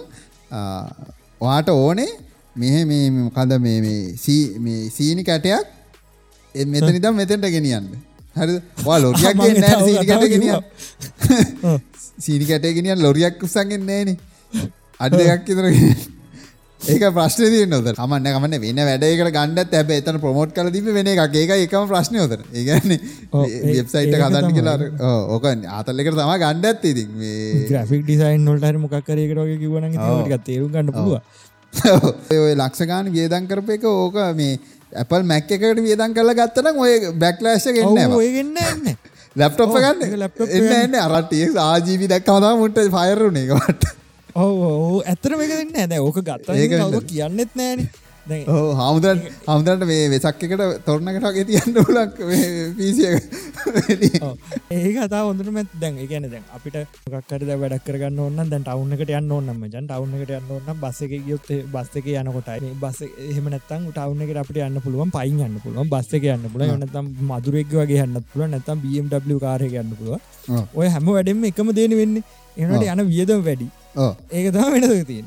වාට 1.41 1.69
ඕනේ 1.71 2.11
මෙහ 2.55 2.75
මේ 2.85 3.09
මොකද 3.11 3.55
මේ 3.59 4.03
සීනි 4.89 5.23
කැටයක් 5.23 5.63
මෙතනි 6.55 6.99
දම් 6.99 7.15
මෙතෙන්ට 7.15 7.47
ගෙනියන්න. 7.47 7.87
හරි 8.35 8.59
වා 8.83 8.99
ලොරියක් 8.99 9.35
නෑ 9.39 9.81
සීනි 9.81 10.05
කැට 10.05 10.29
ගෙනිය 10.29 10.53
සීනි 12.17 12.45
කැටේ 12.45 12.73
ගෙනියන් 12.73 12.99
ලොරියක් 12.99 13.43
උසන්ගෙන් 13.43 13.85
නෑනේ 13.85 14.17
අඩ 14.99 15.15
දෙයක් 15.15 15.49
ඉතර 15.49 15.67
ඒක 16.81 17.03
ප්‍රශ්න 17.09 17.45
තියන 17.45 17.73
ොද 17.73 17.87
කමන්න 17.89 18.27
කමන්න 18.27 18.57
වෙන 18.59 18.81
වැඩකට 18.81 19.31
ගණඩත් 19.31 19.75
ඇබ 19.75 19.93
එතන 19.95 20.19
ප්‍රමෝට් 20.19 20.53
කල 20.53 20.69
තිබ 20.69 20.89
වෙන 20.91 21.07
එක 21.07 21.21
ඒක 21.33 21.53
එකම 21.57 21.87
ප්‍රශ්නය 21.87 22.19
ොද 22.19 22.35
ඒගන්නේ 22.35 22.99
වෙබ්සයිට 23.69 24.15
කදන්න 24.15 24.57
කියලා 24.57 25.13
ඕක 25.29 25.47
ආතල්ලෙක 25.47 26.11
තම 26.11 26.33
ගණ්ඩත් 26.35 26.85
ඉති 26.85 27.05
ග්‍රෆික් 27.69 28.03
ඩිසයින් 28.03 28.43
නොල්ට 28.43 28.79
මොක්කරයකට 28.79 29.41
ගේ 29.41 29.57
කිවන 29.57 29.89
තේරු 30.43 30.69
ගන්න 30.69 30.91
පුළුව 30.91 31.21
ඔය 32.39 32.53
ලක්ෂගාන 32.55 33.11
වියදන් 33.11 33.47
කරප 33.47 33.77
එක 33.77 33.87
ඕක 33.87 34.19
මේ 34.35 34.59
ඇපල් 34.95 35.25
මැක් 35.25 35.51
එකට 35.51 35.81
වියදන් 35.81 36.13
කරලා 36.13 36.37
ගත්තන 36.37 36.79
ඔය 36.79 36.99
බැක්ලෑශ 37.17 37.71
ගන්න 37.71 38.13
ඔයගන්න 38.13 38.63
එන්න 38.65 38.95
ලැප්ටොප් 39.35 39.73
ගන්න 39.75 40.19
ලැප්ටොප් 40.19 40.49
එන්න 40.49 40.71
එන්න. 40.73 40.95
අරටිය 40.95 41.49
ආජීවි 41.59 42.09
දක්කවතා 42.09 42.53
මුට 42.57 42.79
ෆයරුණ 42.95 43.37
එකවට 43.37 43.83
ඕ 44.35 45.01
ඇතර 45.05 45.35
මේක 45.37 45.53
දෙන්න 45.53 45.75
ඇද 45.77 45.93
ඕක 45.99 46.19
ගත්ත 46.21 46.55
ඒක 46.55 46.73
කියන්නෙත් 47.07 47.51
නෑන 47.55 47.85
හාමුදන් 48.25 49.19
හමුදන්ට 49.45 49.83
මේ 49.85 50.03
වෙසක් 50.09 50.43
එකට 50.45 50.85
තොරණකට 50.85 51.25
ගේ 51.35 51.43
තියන්න 51.43 51.75
ලක් 51.75 52.17
පිසිය 52.77 53.17
ඒක 54.71 54.97
අතා 55.05 55.23
හොඳට 55.27 55.49
මැත් 55.51 55.73
දැන් 55.81 55.99
එකන 55.99 56.27
දැන් 56.31 56.45
අපිට 56.55 56.77
මොකක්කට 57.05 57.43
වැඩක් 57.63 57.83
කරගන්න 57.87 58.19
ඔන්න 58.19 58.39
දැන් 58.53 58.63
ටවුන්න 58.63 58.95
එකට 58.95 59.11
යන්න 59.11 59.33
ඕන්නම 59.37 59.65
ජන් 59.67 59.89
ටවුන්න 59.89 60.15
එකට 60.17 60.33
යන්න 60.39 60.55
ඔන්න 60.55 60.79
බස්ස 60.83 61.03
එක 61.07 61.13
ගියොත් 61.27 61.51
බස් 61.73 61.91
එක 61.99 62.07
යනකොටයි. 62.13 62.71
බස් 62.79 63.03
එහෙම 63.03 63.51
නැත්තම් 63.51 63.91
ටවුන්න 63.91 64.23
එකට 64.27 64.41
අපිට 64.43 64.61
යන්න 64.69 64.83
පුළුවන් 64.87 65.11
පයින් 65.11 65.43
යන්න 65.49 65.59
පුළුවන් 65.59 65.91
බස් 65.91 66.15
එක 66.15 66.29
යන්න 66.31 66.47
පුළුවන්. 66.47 66.79
නැත්තම් 66.79 67.11
මදුරෙක් 67.27 67.75
වගේ 67.75 68.07
යන්න 68.07 68.23
පුළුවන්. 68.31 68.55
නැත්තම් 68.55 68.83
BMW 68.85 69.39
කාරයක 69.43 69.79
යන්න 69.83 69.95
පුළුවන්. 69.99 70.19
ඔය 70.73 70.87
හැම 70.87 71.11
වැඩෙම 71.11 71.43
එකම 71.51 71.75
දේන 71.75 71.99
වෙන්නේ. 71.99 72.23
එනට 72.57 72.83
යන 72.85 73.07
වියදම 73.09 73.41
වැඩි 73.43 73.67
ඒක 73.95 74.47
ති 75.07 75.17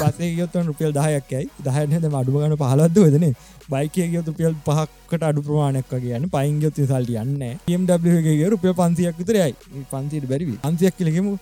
බසේ 0.00 0.30
ගොත්තන් 0.38 0.66
රුපියල් 0.70 0.92
දහයක්කයි 0.98 1.44
දහයනද 1.66 2.06
අඩුව 2.20 2.36
ගන 2.42 2.56
පහලත්ද 2.62 2.98
වෙදන 3.04 3.26
බයිකය 3.70 4.06
ගොත 4.14 4.26
රුපියල් 4.32 4.54
පහක්කට 4.66 5.22
අඩු 5.30 5.46
ප්‍රමාණයක් 5.48 5.94
වගේයන 5.94 6.28
පයින් 6.36 6.60
ගොත් 6.60 6.80
සල්ට 6.84 7.10
යන්න 7.22 7.86
ම්ගේ 7.86 8.50
රුපිය 8.54 8.74
පන්සියක් 8.82 9.16
විතරයි 9.22 9.52
පන්සිට 9.92 10.26
බැරිවි 10.32 10.58
අන්සියක් 10.68 10.94
කලෙමු 11.00 11.38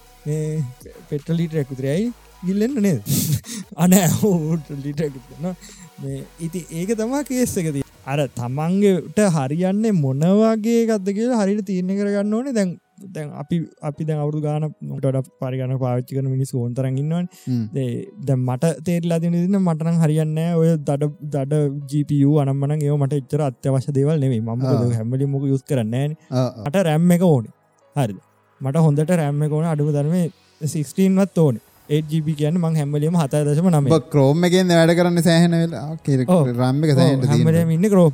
පෙට්‍රලීට 1.11 1.55
ඇකුතරයි 1.61 2.13
ගිල්ලෙන්න්න 2.47 2.83
නේද? 2.85 3.01
අනෑ 3.77 4.09
ලිටන 4.85 5.55
ඉති 6.47 6.61
ඒක 6.81 6.91
තමා 7.01 7.23
කේස්සකති 7.31 7.83
අර 8.13 8.21
තමන්ගේට 8.37 9.19
හරියන්නේ 9.37 9.95
මොනවාගේ 10.05 10.83
ගත්ද 10.91 11.17
කියලා 11.17 11.41
හරිට 11.43 11.65
තියන්න 11.71 11.91
කරගන්න 11.99 12.37
ඕනේ. 12.39 12.55
දැන් 12.59 12.71
දැන් 13.07 13.29
අපි 13.35 13.57
අපි 13.83 14.03
දැන් 14.05 14.21
අවුදු 14.25 14.41
ගාන 14.41 14.67
නොටට 14.83 15.29
පරිගන 15.41 15.75
පාච්චි 15.79 16.17
කන 16.17 16.31
මිනිස් 16.35 16.53
ෝන්තරගන්නවන් 16.55 17.29
දැ 17.75 18.37
මට 18.39 18.73
තේරලා 18.85 19.21
තින 19.21 19.37
දින 19.37 19.59
මටන 19.61 20.01
හරියන්න 20.03 20.39
ඔය 20.55 20.71
දඩ 20.81 21.11
දඩ 21.35 21.63
ජීපු 21.93 22.33
අනම්මන 22.45 22.75
ඒ 22.79 22.97
මට 22.97 23.21
එච්චර 23.21 23.45
අත්‍යවශ 23.49 23.89
දේවල් 23.91 24.25
නෙේ 24.25 24.41
ම 24.41 24.67
හැමලි 24.93 25.31
මොක 25.35 25.47
යුස් 25.53 25.63
කරන්න 25.63 26.17
අට 26.67 26.83
රැම්ම 26.83 27.11
එක 27.11 27.25
ඕනේ. 27.25 27.55
හරි 27.97 28.19
මට 28.61 28.85
හොඳට 28.87 29.17
රැම්ම 29.23 29.43
එක 29.43 29.53
ඕන. 29.53 29.67
අඩුව 29.67 29.91
ධර්ම 29.93 30.17
16වත් 30.61 31.39
ඕනේ. 31.39 31.65
ඒජිප 31.89 32.27
කියන්න 32.39 32.59
මං 32.61 32.75
හැම්බලීම 32.77 33.15
හතයි 33.17 33.45
දශම 33.47 33.69
නම 33.71 33.87
ක්‍රෝම් 34.13 34.43
එකෙන් 34.45 34.73
වැඩ 34.73 34.95
කරන්න 34.99 35.23
සෑහන 35.23 35.55
රම්ම 36.55 36.83
හැමරම 37.31 37.71
ඉන්න 37.77 37.89
කරෝ 37.93 38.11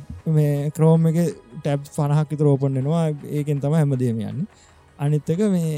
ක්‍රෝම් 0.77 1.09
එක 1.11 1.17
ටැබ් 1.57 1.89
පනහක් 1.89 2.39
රෝපන්නවා 2.41 3.03
ඒකෙන් 3.31 3.59
තම 3.59 3.75
හැමදේම 3.79 4.21
යන්න 4.21 4.45
අනිත්තක 4.99 5.41
මේ 5.55 5.73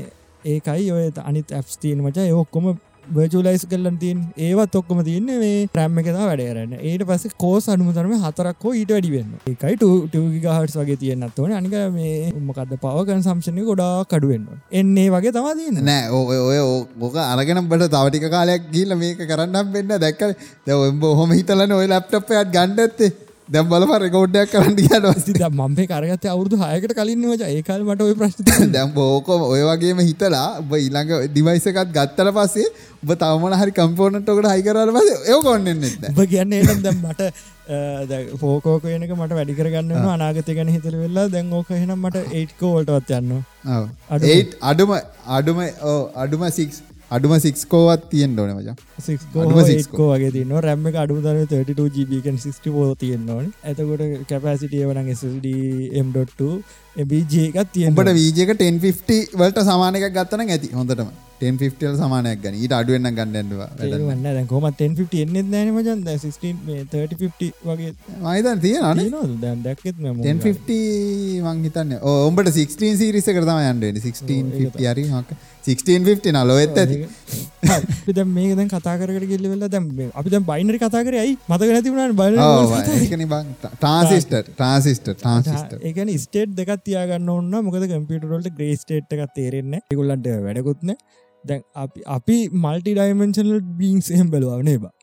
ඒකයි 0.45 0.91
ඔය 0.91 1.07
අනිත් 1.23 1.51
ඇප්ස් 1.51 1.79
තියන 1.81 2.03
මචා. 2.03 2.27
ඔක්කොම 2.41 2.77
වර්චලයිස් 3.15 3.63
කල්ලන් 3.71 3.97
තින් 3.99 4.17
ඒවත් 4.45 4.73
ඔක්කොම 4.79 4.99
තියන්න 5.07 5.29
මේ 5.41 5.67
ප්‍රෑම්ම 5.75 5.99
එකතා 6.01 6.25
වැඩරන්න 6.29 6.73
ඒට 6.89 7.03
පස 7.09 7.35
කෝස් 7.43 7.67
අනුමතරම 7.73 8.13
හතරක් 8.23 8.65
හෝ 8.65 8.73
ඊට 8.79 8.91
වැඩිවෙන්න 8.93 9.31
එකයි 9.51 9.77
ටගහටස් 9.81 10.75
වගේ 10.79 10.97
තියන්නත් 11.03 11.39
ඕන. 11.39 11.53
අනික 11.59 11.75
මේ 11.95 12.31
උමකද 12.39 12.73
පවකන් 12.83 13.23
සම්ශනය 13.27 13.63
ගොඩා 13.69 14.03
කඩුවෙන්න 14.11 14.49
එන්නේ 14.81 15.07
වගේ 15.15 15.31
තම 15.37 15.47
තියන්න. 15.61 15.79
නෑ 15.89 16.09
ඔය 16.11 16.39
ඔය 16.49 16.59
ඕක 16.63 17.15
අරගෙන 17.23 17.63
බට 17.71 17.91
තවටික 17.95 18.27
කාලයක් 18.35 18.67
ගීල 18.73 18.91
මේක 19.03 19.23
කරන්න 19.31 19.71
වෙන්න 19.77 19.95
දැක්ක 20.03 20.27
දැ 20.67 20.75
හොම 21.21 21.31
හිතලන 21.37 21.77
ඔය 21.79 21.87
ලැප්ටප්පයත් 21.93 22.51
ගණ්ඩ 22.57 22.85
ඇත්තේ. 22.87 23.11
දැම් 23.49 23.67
බලප 23.71 23.91
රෙකෝඩ්ඩයක් 24.03 24.49
කරන්න 24.53 25.05
වස්ති 25.09 25.33
මම්පේ 25.51 25.87
කරගත 25.91 26.25
අවුදු 26.31 26.57
හයකට 26.61 26.93
කලින් 26.97 27.21
වච 27.29 27.49
ඒකාල් 27.49 27.83
මට 27.85 28.07
ඔය 28.07 28.15
ප්‍රශ්න 28.21 28.73
දැම් 28.73 28.89
බෝකෝ 28.95 29.37
ඔය 29.47 29.61
වගේම 29.69 30.01
හිතලා 30.03 30.47
ඔබ 30.61 30.73
ඊළඟ 30.79 31.13
ඩිවයිසකත් 31.27 31.93
ගත්තල 31.97 32.31
පස්සේ 32.37 32.65
ඔබ 32.97 33.13
තවමන 33.21 33.59
හරි 33.61 33.75
කම්පෝනට්කට 33.77 34.49
හයිකරල 34.53 34.91
පස 34.97 35.13
ඒ 35.13 35.37
කොන්නෙන්න 35.45 36.09
ඔබ 36.11 36.19
කියන්න 36.33 36.83
දැම් 36.83 36.99
මට 37.03 37.31
පෝකෝක 38.41 38.83
වෙනක 38.85 39.15
මට 39.15 39.39
වැඩිකරගන්න 39.39 40.09
අනාගත 40.09 40.51
ගැන 40.59 40.73
හිතර 40.75 40.95
වෙල්ලා 40.97 41.27
දැන් 41.29 41.53
ඕක 41.53 41.71
හෙනම් 41.71 41.95
මට 41.97 42.25
ඒට්කෝවලටවත් 42.33 43.15
යන්න 43.19 43.33
අඩුම. 44.61 44.93
අඩුම 45.37 45.63
අඩුම 46.17 46.47
සික්ස් 46.51 46.83
අඩුම 47.11 47.33
සික්කෝවත් 47.39 48.01
තියෙන් 48.11 48.31
ඩෝන 48.33 48.49
මචා. 48.55 48.75
වගේ 50.13 50.31
තින්න 50.35 50.51
රැම්ම 50.65 50.87
අඩු 51.03 51.19
තර 51.25 51.37
32 51.45 52.07
ජීබකන් 52.09 52.39
64 52.39 52.97
තියෙන්න්නවන 53.03 53.47
ඇතකොට 53.63 54.03
කැපසිටිය 54.31 54.83
වන 54.89 55.13
SSD 55.15 55.47
M.2 56.03 56.49
බජකත් 57.05 57.71
තියන්ට 57.73 58.11
වීජක 58.19 58.51
1050 58.57 59.39
වලට 59.39 59.65
සමානක 59.69 60.05
ගත්තන 60.17 60.45
ඇති 60.47 60.73
හොඳටම. 60.73 61.09
1050 61.41 61.97
සමානයක් 61.97 62.39
ගන 62.43 62.55
ඊට 62.57 62.73
අඩුවන්න 62.73 63.09
ගන්නඩවා 63.17 63.67
වන්න 63.79 64.47
කොම 64.51 64.63
1050 64.69 65.19
එන්නෙත් 65.23 65.51
නෑන 65.51 65.69
මචන් 65.73 65.99
3050 66.05 67.49
වගේ 67.67 67.91
මයිතන් 68.23 68.63
තියෙන 68.63 69.03
දැක්ෙත් 69.65 69.99
1050 69.99 70.79
මංහිතන්න 71.45 71.93
ඔඹට 72.13 72.49
16 72.55 72.95
සිරිස 73.03 73.29
කරතම 73.29 73.61
යන්ඩ 73.67 74.01
16 74.01 74.81
හරි 74.87 75.05
හක 75.11 75.37
1650 75.67 76.31
නලොවෙත් 76.35 76.77
ඇති. 76.77 76.97
පිද 78.05 78.19
මේ 78.29 78.55
දැන් 78.55 78.69
කතා 78.69 78.95
කරට 79.01 79.27
ගෙල්ල 79.31 79.47
වෙල්ල 79.51 79.67
දැම් 79.67 79.85
අපි 80.13 80.29
දැම් 80.29 80.45
බයිනරි 80.45 80.79
කතා 80.79 81.03
කර 81.03 81.15
ඇයි? 81.15 81.35
මතක 81.49 81.69
නැතිවුණට 81.69 82.15
බල 82.15 82.35
ට්‍රන්සිිස්ට 83.75 84.33
ට්‍රන්සිිස්ට 84.49 85.11
ට්‍රන්සිිස්ට 85.13 85.77
ඒකන 85.81 86.13
ස්ටේට් 86.17 86.55
දෙකක් 86.55 86.73
තියාගන්න 86.83 87.29
ඔන්න 87.29 87.53
මොකද 87.61 87.87
කම්පියටරල්ට 87.93 88.51
ග්‍රේස්ටේට් 88.57 89.15
එකක් 89.17 89.33
තේරෙන්න 89.35 89.79
එකුල්ලන්ට 89.81 90.29
වැඩකුත්න 90.45 90.95
දැන් 91.45 91.63
අපි 91.75 92.03
අපි 92.07 92.37
මල්ටි 92.57 92.95
ඩයිමෙන්ශනල් 92.95 93.53
බීන්ස් 93.77 94.11
එහෙම් 94.11 94.29
බලවානේ 94.29 94.77
බා? 94.77 94.93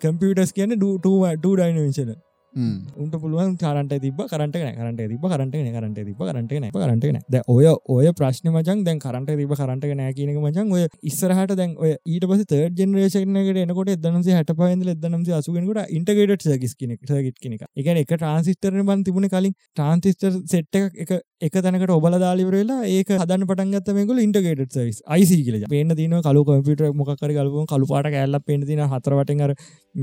කම්පියටස් 0.00 0.52
කියන 0.52 0.76
ඩ 0.76 1.06
ඩයිනවෙන්ශන 1.38 2.12
උන්ට 2.52 3.14
පුළුවන් 3.16 3.56
කරට 3.56 3.94
තිබ 4.00 4.20
කරට 4.24 4.56
කරට 4.74 5.02
තිබ 5.04 5.24
කරට 5.24 5.54
කරට 5.70 5.98
තිබ 6.00 6.18
කරට 6.18 6.54
න 6.58 6.68
කරට 6.70 7.28
ද 7.28 7.42
ඔය 7.46 7.66
ඔය 7.88 8.10
ප්‍රශ්න 8.12 8.50
මචන් 8.50 8.82
දැන් 8.84 8.98
කරට 8.98 9.30
තිබ 9.32 9.52
කරට 9.52 9.86
නෑ 9.94 10.12
කියනක 10.12 10.40
මචන් 10.40 10.72
ඔය 10.72 10.86
ඉස්සරහට 11.02 11.54
දැන් 11.54 11.76
ඔය 11.78 11.94
ඊට 12.06 12.26
පස 12.26 12.44
තර්ඩ 12.44 12.80
ජනරේෂනකට 12.80 13.62
එනකොට 13.64 13.92
එදනසේ 13.94 14.36
හට 14.36 14.56
පහඳ 14.56 14.94
එදනම 14.96 15.26
අසුගෙනකට 15.32 15.82
ඉන්ටගේට 15.90 16.46
සගස් 16.46 16.74
කෙනෙක් 16.74 17.00
සගත් 17.06 17.38
කෙනෙක 17.38 17.62
එක. 17.76 17.86
එක 17.86 18.10
ට්‍රන්සිස්ටරන 18.10 18.86
බන් 18.86 19.04
තිබුණ 19.04 19.28
කලින් 19.28 19.54
ට්‍රන්සිස්ටර් 19.54 20.40
සෙට් 20.46 20.74
එක 20.74 21.20
එක 21.40 21.54
තැනකට 21.56 21.90
ඔබල 21.90 22.14
දාලිවරලා 22.22 22.78
ඒක 22.88 23.10
හදන්න 23.14 23.46
පටන්ගත් 23.46 23.88
මේකල 23.98 24.18
ඉන්ටගේට 24.24 24.74
සවිස් 24.74 24.98
යිසි 25.12 25.38
කියල 25.46 25.64
පේන 25.68 25.94
තින 25.96 26.14
කලු 26.20 26.42
කම්පිට 26.44 26.82
මොකර 26.94 27.16
කලපු 27.18 27.64
කළුපාට 27.66 28.08
කැල්ල 28.08 28.38
පේන 28.42 28.66
තින 28.66 28.82
හතරවටර 28.86 29.54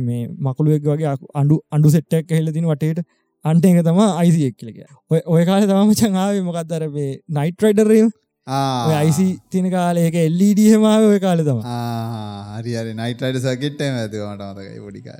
මේ 0.01 0.23
මකුළුවෙක් 0.41 0.89
වගේ 0.89 1.13
අඩු 1.35 1.59
අඩු 1.71 1.93
සෙට්ටක් 1.95 2.33
හෙල්ල 2.33 2.51
තින 2.51 2.65
වටේට 2.65 3.03
අන්ට 3.45 3.65
එක 3.65 3.81
තම 3.83 4.01
අයිසියක් 4.03 4.57
කියලක 4.57 4.79
ඔය 5.11 5.21
ඔය 5.27 5.45
කාල 5.45 5.67
තම 5.67 5.93
චංආාව 5.95 6.41
මොකක්දර 6.43 6.89
මේ 6.91 7.13
නයිට්‍රයිඩරීම 7.31 8.11
අයිසි 8.47 9.29
තින 9.51 9.69
කාලයක 9.69 10.17
එල්ලීඩියමාව 10.17 11.07
ඔය 11.07 11.19
කාල 11.19 11.43
තම 11.43 11.63
හරි 12.57 12.93
නයිටයිඩ 12.95 13.41
සකිට්ටම 13.45 13.97
ඇතිවට 13.97 14.45
මතකයි 14.51 14.85
පොඩිකා 14.85 15.19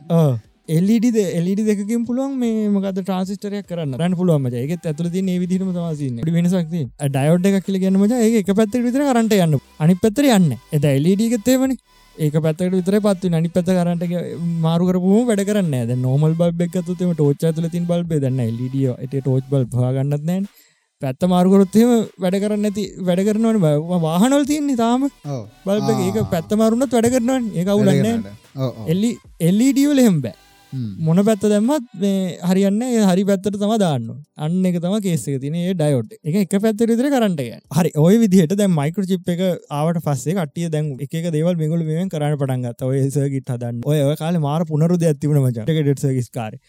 එල්ඩ 0.68 1.18
එල්ඩ 1.40 1.60
දෙකින් 1.68 2.02
පුළුවන් 2.08 2.34
මේ 2.40 2.64
මකද 2.70 3.02
ට්‍රන්සිස්ටරයක් 3.02 3.68
කරන්න. 3.70 3.94
රන්න 4.00 4.16
පුළුවන් 4.20 4.42
මජ 4.44 4.56
එක 4.64 4.88
ඇතුල 4.90 5.08
ති 5.14 5.22
ඒ 5.34 5.38
විදිරම 5.44 5.70
සවාසින්න 5.76 6.18
වෙනසක් 6.38 6.74
ඩයෝඩ් 7.10 7.46
එක 7.50 7.60
කියල 7.66 7.78
ගන්න 7.84 8.00
මජ 8.02 8.14
ඒ 8.16 8.40
එක 8.42 8.50
පැත්තර 8.60 8.82
විතර 8.88 9.04
කරට 9.10 9.36
යන්න. 9.38 9.56
අනි 9.80 9.96
පැත්තර 10.04 10.28
යන්න 10.38 10.50
එද 10.78 10.88
එල්ඩගත්තේවන 10.90 11.76
ඒක 12.16 12.36
පැත්තට 12.46 12.74
විතර 12.76 12.98
පත්තු 13.06 13.32
නනි 13.32 13.52
පැත 13.56 13.70
කරට 13.78 14.04
මාරුකරපුම 14.66 15.30
වැඩ 15.30 15.44
කරන්න 15.50 16.02
නොමල් 16.06 16.36
බල්බෙක්තුම 16.42 17.14
ටෝච් 17.14 17.46
ඇතුල 17.50 17.70
තින් 17.76 17.86
බල්බේ 17.92 18.20
දන්න 18.24 18.42
එල්ඩිය 18.50 18.90
එට 19.06 19.14
ටෝච් 19.20 19.46
බල් 19.52 19.64
පාගන්නත් 19.76 20.26
නෑන් 20.30 20.50
පැත්ත 21.02 21.24
මාරුකරොත්තම 21.34 21.94
වැඩ 22.24 22.38
කරන්න 22.44 22.68
ඇති 22.70 22.84
වැඩ 23.08 23.22
කරනවන. 23.30 23.62
වාහනොල් 24.08 24.44
තියන්නේ 24.52 24.82
තාම. 24.82 25.08
බල්බ 25.66 26.04
ඒක 26.08 26.20
පැත්ත 26.34 26.52
මාරුණත් 26.64 26.98
වැඩ 26.98 27.10
කරනවන්. 27.16 27.48
ඒ 27.56 27.66
අවුලන්න 27.76 28.28
එල්ලි 28.96 29.14
එල්ලිඩියවල 29.52 30.04
හෙම් 30.08 30.20
බෑ 30.26 30.36
මොන 31.00 31.24
පැත්ත 31.24 31.44
දැම්මත් 31.46 31.88
මේ 31.96 32.38
හරින්න 32.44 32.82
හරි 33.04 33.24
පැත්තට 33.30 33.56
තම 33.56 33.74
දාන්න 33.80 34.08
අන්න 34.38 34.66
එක 34.66 34.80
තම 34.84 34.96
කේසක 35.06 35.40
තින 35.44 35.58
ඩයෝට් 35.74 36.16
එක 36.24 36.36
එක 36.44 36.56
පැත්තර 36.66 36.92
විතර 36.92 37.10
කරන්නට 37.14 37.44
හරි 37.78 37.92
ඔය 37.98 38.18
විදිහට 38.24 38.56
දැ 38.56 38.68
මයිකර 38.70 39.08
චිප් 39.12 39.32
එක 39.36 39.44
ආවට 39.72 40.02
පස්සේ 40.08 40.36
කටිය 40.40 40.70
දැන් 40.70 40.92
එක 41.00 41.30
දේවල් 41.30 41.56
මෙගුල 41.56 41.86
මෙෙන් 41.86 42.10
කරන්න 42.10 42.38
පටන්ගත් 42.38 42.84
ඔය 42.84 43.04
සගිට 43.10 43.54
හදන්න. 43.54 43.84
ඔය 43.86 44.16
කාල 44.16 44.40
මාර 44.40 44.66
පුනරුද 44.66 45.04
ඇතිවන 45.04 45.40
මච. 45.44 45.68
ටෙට් 45.68 46.28
ස්කාර 46.28 46.60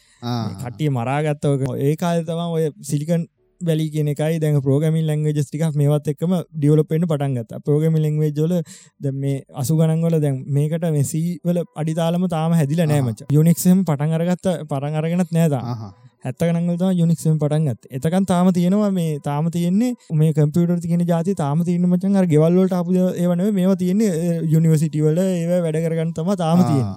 කටිය 0.63 0.91
මරාගත්තව 0.91 1.67
ඒ 1.79 1.97
කාල 1.97 2.23
තම 2.25 2.55
ඔය 2.59 2.71
සිලිකන් 2.83 3.27
වැලි 3.61 3.87
කියන 3.91 4.09
එකයි. 4.09 4.39
දැන් 4.39 4.61
ප්‍රෝගමින් 4.61 5.07
ලංවේජස් 5.07 5.49
ටිකක් 5.49 5.77
මේවත් 5.77 6.11
එක්කම 6.13 6.35
ඩියවලපෙන්ට 6.55 7.07
පටන්ගත් 7.07 7.63
ප්‍රෝගමි 7.65 8.01
ලංවේජෝල 8.01 8.55
ද 9.01 9.15
මේ 9.15 9.45
අසු 9.55 9.79
ගණන්වල 9.79 10.19
දැන් 10.19 10.37
මේකට 10.49 10.85
මෙසීවල 10.91 11.63
අඩිතාලම 11.77 12.27
තාම 12.29 12.53
හැදිල 12.55 12.85
නෑමච 12.85 13.25
යුනික්සම් 13.31 13.81
පටන් 13.85 14.15
අරගත්ත 14.19 14.53
පරං 14.71 15.01
අරගෙනත් 15.01 15.33
නෑදා 15.33 15.93
හැත්ත 16.25 16.43
ගනගලත 16.45 16.85
යුනික්සම් 16.95 17.37
පටන්ගත් 17.39 17.91
එතකන් 17.91 18.25
තාම 18.27 18.49
තියෙනවා 18.53 18.91
මේ 18.93 19.19
තාම 19.21 19.51
තියෙන්නේ 19.51 19.93
මේ 20.15 20.33
කම්පියුටර් 20.33 20.81
තියන 20.81 21.05
ජාති 21.07 21.35
තාම 21.35 21.63
තියන 21.65 21.87
මචන් 21.87 22.17
අර 22.17 22.27
ගෙවල්ලට 22.27 22.75
අප 22.75 22.91
ඒවන 22.95 23.45
මේ 23.53 23.77
තියන්නේ 23.77 24.41
යුනිවසිටිවල 24.55 25.23
ඒ 25.25 25.61
වැඩ 25.61 25.81
කරගන්න 25.85 26.13
තම 26.13 26.35
තාම 26.37 26.65
තියෙන 26.65 26.89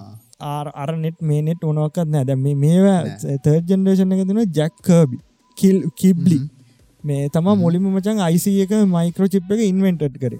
අර 0.42 0.96
නෙට් 0.96 1.20
මේ 1.22 1.42
නෙට් 1.42 1.62
ඕනොක්කත් 1.62 2.08
නෑ. 2.08 2.24
දැ 2.24 2.36
මේවා 2.36 3.00
තර්ජ 3.44 3.70
ජනරේෂන 3.70 4.14
එක 4.14 4.24
තින 4.26 4.42
ජැක්කබි 4.52 5.18
කිල් 5.56 5.90
කිබ්ලි 5.96 6.38
මේ 7.04 7.28
තම 7.28 7.48
මුලිම 7.58 7.86
මචන් 7.90 8.20
අයිසි 8.20 8.50
එක 8.64 8.72
මයිකෝ 8.88 9.28
චිප් 9.28 9.50
එක 9.50 9.62
ඉන්වෙන්ට් 9.62 10.02
කර. 10.16 10.34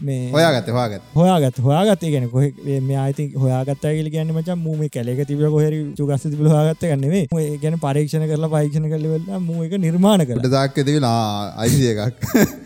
මේ 0.00 0.18
හොයාගත 0.30 0.68
හවාගත් 0.68 1.02
හොයාගත් 1.14 1.58
හොයාගත 1.60 2.06
ගෙන 2.14 2.28
කොහ 2.30 2.44
මේ 2.82 2.98
අයිති 2.98 3.26
හොයාගත් 3.36 3.86
කියල 3.86 4.10
ගැන්න 4.10 4.34
මචන් 4.34 4.58
මූම 4.58 4.84
කැලෙක 4.88 5.22
තිබ 5.26 5.42
කොහරි 5.46 5.80
චුගස්ස 5.98 6.26
තිබ 6.26 6.44
හගත්ත 6.46 6.92
ගන්නෙේ 6.92 7.24
ගැන 7.64 7.78
පරීක්ෂණ 7.78 8.28
කරලා 8.32 8.52
පරීක්ෂණ 8.54 8.92
කරලවෙල්ල 8.92 9.42
මූ 9.48 9.66
එක 9.66 9.76
නිර්මාණ 9.78 10.26
කර 10.26 10.46
දාක්ක 10.50 10.80
තිබෙලා 10.82 11.18
අයිසි 11.56 11.92
එකක්. 11.94 12.64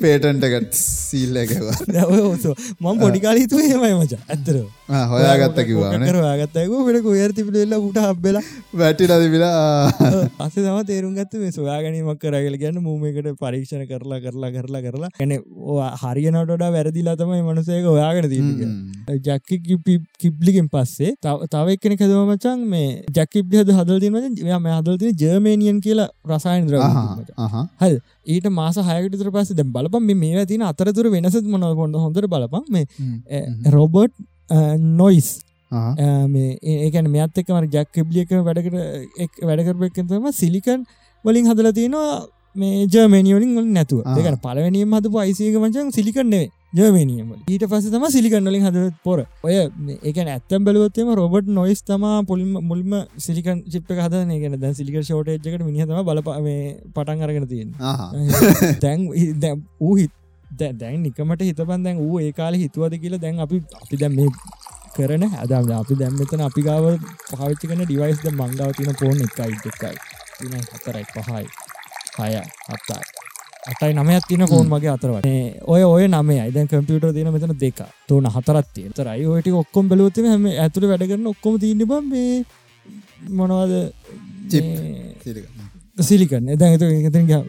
පේටන්ටකට 0.00 0.74
සීල්ල 0.76 1.36
එකවා 1.42 1.76
මං 2.80 3.00
පොඩිකාලීතු 3.02 3.60
හෙමයි 3.62 3.94
මච 3.94 4.18
ඇත්තර 4.26 4.56
හොයාගත්ත 5.12 5.60
කිවන 5.68 6.04
හොයාගත්තයක 6.08 6.72
වෙන 6.88 6.98
කොයර 7.02 7.34
තිබිලෙල්ල 7.38 7.74
උට 7.78 8.00
හබ්බෙලා 8.04 8.42
වැටිල 8.74 9.14
තිබිලා 9.16 9.54
අස 10.38 10.54
තම 10.56 10.80
තේරුම් 10.90 11.14
ගත්ත 11.14 11.42
මේ 11.42 11.52
සොයාගනීමක් 11.52 12.20
කරගල 12.24 12.56
ගැන්න 12.70 12.82
මූමකට 12.82 13.28
පරීක්ෂණ 13.42 13.84
කරලා 13.90 14.20
කරලා 14.24 14.50
කරලා 14.56 14.82
කරලා. 14.86 15.10
එන 15.24 15.32
හරියනටඩ 16.02 16.64
වැරදිලා 16.76 17.16
තමයි 17.20 17.42
මනුසයක 17.48 17.88
ඔයාගෙන 17.94 18.28
දී 18.32 18.42
ජක්කි 19.28 19.78
කිබ්ලිකින් 20.20 20.68
පස්සේ 20.68 21.12
තව 21.24 21.76
එක්කෙන 21.76 21.96
කදව 21.96 22.22
මචන් 22.26 22.64
මේ 22.68 22.88
ජැකිබ් 23.18 23.54
හද 23.54 23.76
හදල් 23.78 24.00
තින 24.04 24.18
ම 24.58 24.70
හදල් 24.70 24.98
තින 25.02 25.20
ජර්මේනියන් 25.22 25.80
කියලා 25.80 26.08
රසායන් 26.32 26.66
ද්‍ර 26.68 26.78
හ 27.80 27.92
ඊට 28.26 28.50
මාස 28.52 28.80
හයකටතර 28.90 29.30
පස්ස 29.36 29.54
දැ 29.54 29.68
බලපම් 29.76 30.10
මේ 30.16 30.46
තින 30.46 30.66
අතරතුර 30.70 31.10
වෙනස 31.10 31.38
මොන 31.46 31.68
කොන්න 31.82 32.00
හොඳර 32.06 32.28
බලපම් 32.34 32.64
මේ 32.70 32.84
රොබර්ට් 33.68 34.14
නොයිස්. 34.78 35.30
මේ 35.70 36.58
ඒකන 36.86 37.10
මෙත් 37.10 37.38
එක්කම 37.38 37.70
ජැක්කබ්ලියක 37.76 38.34
වැඩකට 38.48 39.44
වැඩකරපක්කතම 39.48 40.26
සිලිකන් 40.32 40.84
වලින් 41.24 41.46
හදල 41.46 41.70
තියෙනවා 41.72 42.10
මේ 42.56 42.86
ජර්මනිියලින් 42.86 43.52
වල 43.56 43.68
නැතුව. 43.70 44.00
ඒකන 44.08 44.38
පලවැනියම් 44.38 44.92
හදපු 44.92 45.18
අයිසික 45.18 45.56
මචන් 45.56 45.90
සිලිකන්නේ 45.90 46.46
ජර්මනියම 46.72 47.28
ඊට 47.46 47.64
පස 47.66 47.86
තම 47.86 48.06
සිලිකන්නලින් 48.08 48.66
හද 48.66 48.84
පොර. 49.04 49.24
ඔය 49.42 49.56
ඒක 50.02 50.18
ඇත්තම් 50.18 50.64
බලවත්තම 50.64 51.12
රොබට් 51.14 51.50
නොයිස් 51.50 51.82
තම 51.82 52.06
පොලිම 52.26 52.54
මුල්ම 52.62 52.96
සිලිකන් 53.18 53.62
චිප් 53.66 53.92
හදන 53.96 54.32
ගෙන 54.36 54.56
දැ 54.58 54.72
සිලික 54.74 54.96
ෂෝටේජ්කට 55.00 55.62
මිනිහතම 55.62 56.00
බල 56.04 56.22
පටන් 56.22 57.22
අරගෙන 57.22 57.48
තියෙන 57.48 57.70
දැන් 58.82 59.08
ඌ 59.80 59.94
හිත් 59.94 60.12
දැන් 60.44 61.02
නිකමට 61.02 61.42
හිතපන් 61.42 61.84
දැන් 61.84 61.98
ඌ 61.98 62.18
ඒ 62.20 62.32
කාල 62.32 62.54
හිතුවද 62.56 62.98
කියලා 62.98 63.20
දැන් 63.20 63.40
අපි 63.40 63.62
අපි 63.76 63.96
දැම් 63.96 64.14
මේ 64.14 64.30
කරන 64.94 65.26
හැදම 65.30 65.72
අපි 65.72 65.94
දැම්මතන 65.96 66.42
අපි 66.42 66.62
ගාව 66.62 66.86
පාවිච්චි 67.30 67.66
කන 67.66 67.84
ඩිවයිස්ද 67.84 68.30
මංගාව 68.32 68.72
තින 68.74 68.94
පෝන් 68.94 69.20
එකයි 69.20 69.58
එකයි 69.64 69.96
තින 70.38 70.56
හතරයි 70.70 71.04
පහයි 71.12 71.46
හය 72.20 72.34
අත්තයි 72.68 73.20
අටයි 73.62 73.92
නමයක් 73.94 74.24
තින 74.26 74.42
ෆෝන් 74.46 74.68
මගේ 74.68 74.92
අතරවට 74.92 75.26
ඔය 75.66 75.82
ඔය 75.84 76.04
නමේ 76.08 76.40
අයිදන් 76.40 76.68
කම්පියුට 76.68 77.14
තින 77.14 77.28
මෙතන 77.30 77.52
දෙක. 77.56 77.80
තුන 78.08 78.24
හතරත්තිය 78.26 78.88
තරයි 78.90 79.26
ඔයට 79.26 79.48
ඔක්කොම් 79.54 79.88
බලවතම 79.88 80.26
හම 80.26 80.46
ඇතුළ 80.56 80.86
වැඩගන්න 80.90 81.26
ඔක්කොම 81.26 81.58
තින්න 81.58 81.84
බම් 81.84 82.04
මේ 82.08 82.44
මොනවද? 83.30 83.74
සිලිකන් 86.00 86.48
එද 86.48 86.62
එත 86.64 86.82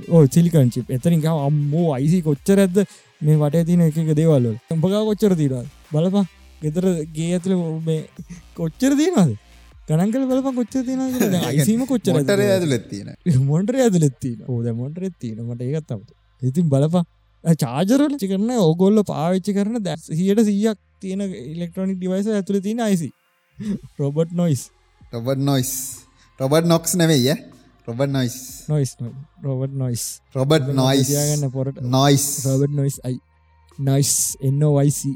ඕ 0.09 0.25
සිලිකන් 0.27 0.69
චිප් 0.69 0.89
එතරින් 0.89 1.23
අම්මෝ 1.27 1.87
අයිසි 1.93 2.19
කොච්චර 2.21 2.59
ඇද 2.59 2.77
මේ 3.21 3.37
වට 3.37 3.65
තින 3.65 3.81
එක 3.81 3.95
දේවල්ල 4.13 4.47
උඹගා 4.69 5.03
කොච්චර 5.07 5.35
තිීරල් 5.35 5.65
බලපා 5.91 6.25
ගෙතර 6.61 6.85
ගේ 7.15 7.31
ඇතුළ 7.33 7.55
කොච්චර 8.55 8.91
තියනවාද 8.99 9.31
ගනන්කල 9.87 10.25
බලප 10.29 10.51
කොච්චර 10.57 10.83
තින 10.85 11.01
යිසීම 11.51 11.85
කොච්චර 11.91 12.19
ඇතුලෙත්තින 12.19 13.09
මොන්ටර 13.49 13.77
ඇතුලෙත්තින 13.77 14.37
ඕද 14.47 14.67
මොන්ටර 14.75 15.07
එත්තින 15.09 15.41
මට 15.43 15.67
ඒකත්තමට 15.69 16.11
ඉතින් 16.41 16.69
බලපා 16.69 17.03
චාජරල 17.63 18.15
චිකරන 18.17 18.51
ඕගොල්ල 18.57 19.03
පාවිච්චි 19.03 19.55
කරන 19.57 19.81
දැ 19.83 19.97
හියට 20.19 20.43
සීයක් 20.49 20.79
තියෙන 20.99 21.25
ඉලෙක්ට්‍රොනික් 21.25 21.97
ඩිවයිස 21.97 22.29
ඇතුළ 22.31 22.61
තියෙන 22.61 22.81
IC 22.81 23.09
Robert 23.97 24.31
Noyce 24.33 24.67
Robert 25.11 25.41
Noyce 25.41 25.73
Robert 26.39 26.67
Knox 26.67 26.95
නෙවෙයි 26.95 27.35
Robert 27.87 28.13
Noyce 28.13 28.37
Noyce 28.69 28.95
Robert 29.41 29.75
Noyce 29.75 30.05
Robert 30.35 30.73
Noyce 30.73 31.09
ගන්න 31.11 31.51
පොරට 31.51 31.81
නොයිස් 31.89 32.27
රොබට් 32.45 32.75
නොයිස් 32.75 32.99
අයි 33.03 33.17
නොයිස් 33.79 34.13
එන්නෝයිසE 34.41 35.15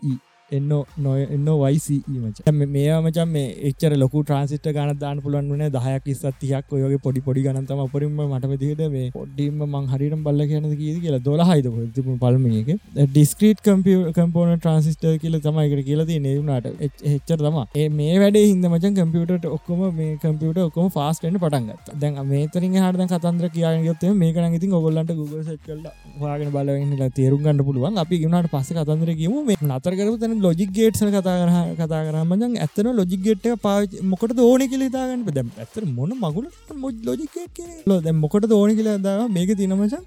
එන්න 0.51 0.71
නොය 0.97 1.21
එන්න 1.27 1.47
වයිසී 1.55 1.99
මච 2.15 2.53
මේවා 2.55 2.99
මචන් 3.01 3.29
මේ 3.29 3.45
එච්චර 3.69 3.91
ලොකු 3.95 4.23
ට්‍රන්සිට 4.23 4.67
ගන 4.69 4.91
දාන 4.97 5.21
පුලන් 5.21 5.49
වන 5.51 5.63
දහයක් 5.75 6.09
ඉස්සත්තියක් 6.13 6.73
ඔයගේ 6.73 6.99
පොඩි 6.99 7.21
පොඩි 7.21 7.45
ගනතම 7.45 7.81
අපරින්ම 7.85 8.19
මට 8.25 8.51
විදිහට 8.53 8.83
මේ 8.89 9.07
පොඩ්ඩිම 9.11 9.63
මං 9.67 9.87
හරිට 9.93 10.17
බල්ල 10.21 10.45
කියන 10.45 10.67
කිය 10.73 10.99
කියලා 10.99 11.21
දොල 11.21 11.43
හයිද 11.43 11.69
තිබ 11.95 12.11
පල්මක 12.19 12.69
ඩිස්ක්‍රීට් 13.09 13.65
කම්පිය 13.65 13.97
කම්පෝන 14.13 14.53
ට්‍රන්සිස්ට 14.57 15.07
කියල 15.23 15.39
තමයිකට 15.41 15.83
කියලති 15.83 16.19
නෙවුණට 16.19 16.69
එච්චර 17.09 17.39
තම 17.39 17.59
ඒ 17.75 17.87
මේ 17.95 18.19
වැඩේ 18.19 18.45
හිද 18.45 18.69
මචන් 18.71 18.99
කම්පියට 18.99 19.49
ඔක්කොම 19.51 19.83
මේ 19.95 20.11
කම්පියට 20.19 20.61
ඔක්කොම 20.65 20.91
ෆාස්ටෙන්ට 20.91 21.41
පටන්ගත් 21.41 21.95
දැන් 21.97 22.21
මේතරින් 22.27 22.79
හට 22.79 23.09
කතන්ද්‍ර 23.15 23.49
කියන්න 23.51 23.85
ගොත්තේ 23.85 24.13
මේකන 24.15 24.55
ඉතින් 24.55 24.73
ඔගොල්ලන්ට 24.75 25.11
Google 25.15 25.43
සෙට් 25.43 25.61
කල්ල 25.63 25.85
වාගෙන 26.17 26.51
බලවෙන්න 26.51 27.11
තේරුම් 27.11 27.41
ගන්න 27.41 27.61
පුළුවන්. 27.61 27.97
අපි 27.97 28.19
ගුණට 28.21 28.49
පස්ස 28.51 28.71
කතන්දර 28.73 29.11
කියම 29.15 29.35
මේ 29.45 29.57
නතර 29.61 29.93
කරපු 29.93 30.17
තැන 30.17 30.34
ලොජික් 30.41 30.71
ගේට්න 30.77 31.11
කතා 31.15 31.36
කර 31.41 31.49
කතා 31.79 32.01
කරමජන් 32.07 32.55
ඇත්තන 32.57 32.91
ලොජික් 32.99 33.21
ගේට් 33.25 33.49
පා 33.65 33.75
මොකට 34.11 34.39
ඕන 34.45 34.63
කියල 34.71 34.86
තාගන්න 34.95 35.25
දැම් 35.38 35.51
ඇතර 35.57 35.83
මොන 35.97 36.15
මගුල 36.23 36.47
මො 36.83 36.93
ලොජිකේට් 37.09 37.51
කිය 37.57 37.75
ලො 37.88 37.99
දැ 38.01 38.15
මොකට 38.23 38.55
ඕන 38.59 38.73
කියලා 38.79 38.97
දා 39.07 39.27
මේක 39.38 39.51
තිනමචන් 39.61 40.03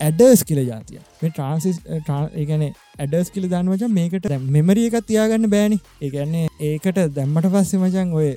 ඇඩර්ස් 0.00 0.42
කියල 0.48 0.60
ජාතිය 0.70 1.00
මේ 1.20 1.30
ට්‍රන්සිස් 1.30 1.76
ඒගැන 2.40 2.64
ඇඩර්ස් 2.98 3.28
කියල 3.34 3.46
දන්වච 3.52 3.90
මේකට 3.98 4.26
මෙමරිය 4.56 4.88
එකත් 4.88 5.06
තියාගන්න 5.10 5.50
බෑනි. 5.54 5.78
ඒගැන්නේ 6.02 6.46
ඒකට 6.70 6.98
දැම්මට 7.16 7.48
පස්සේ 7.54 7.80
මචන් 7.82 8.12
ඔය 8.20 8.28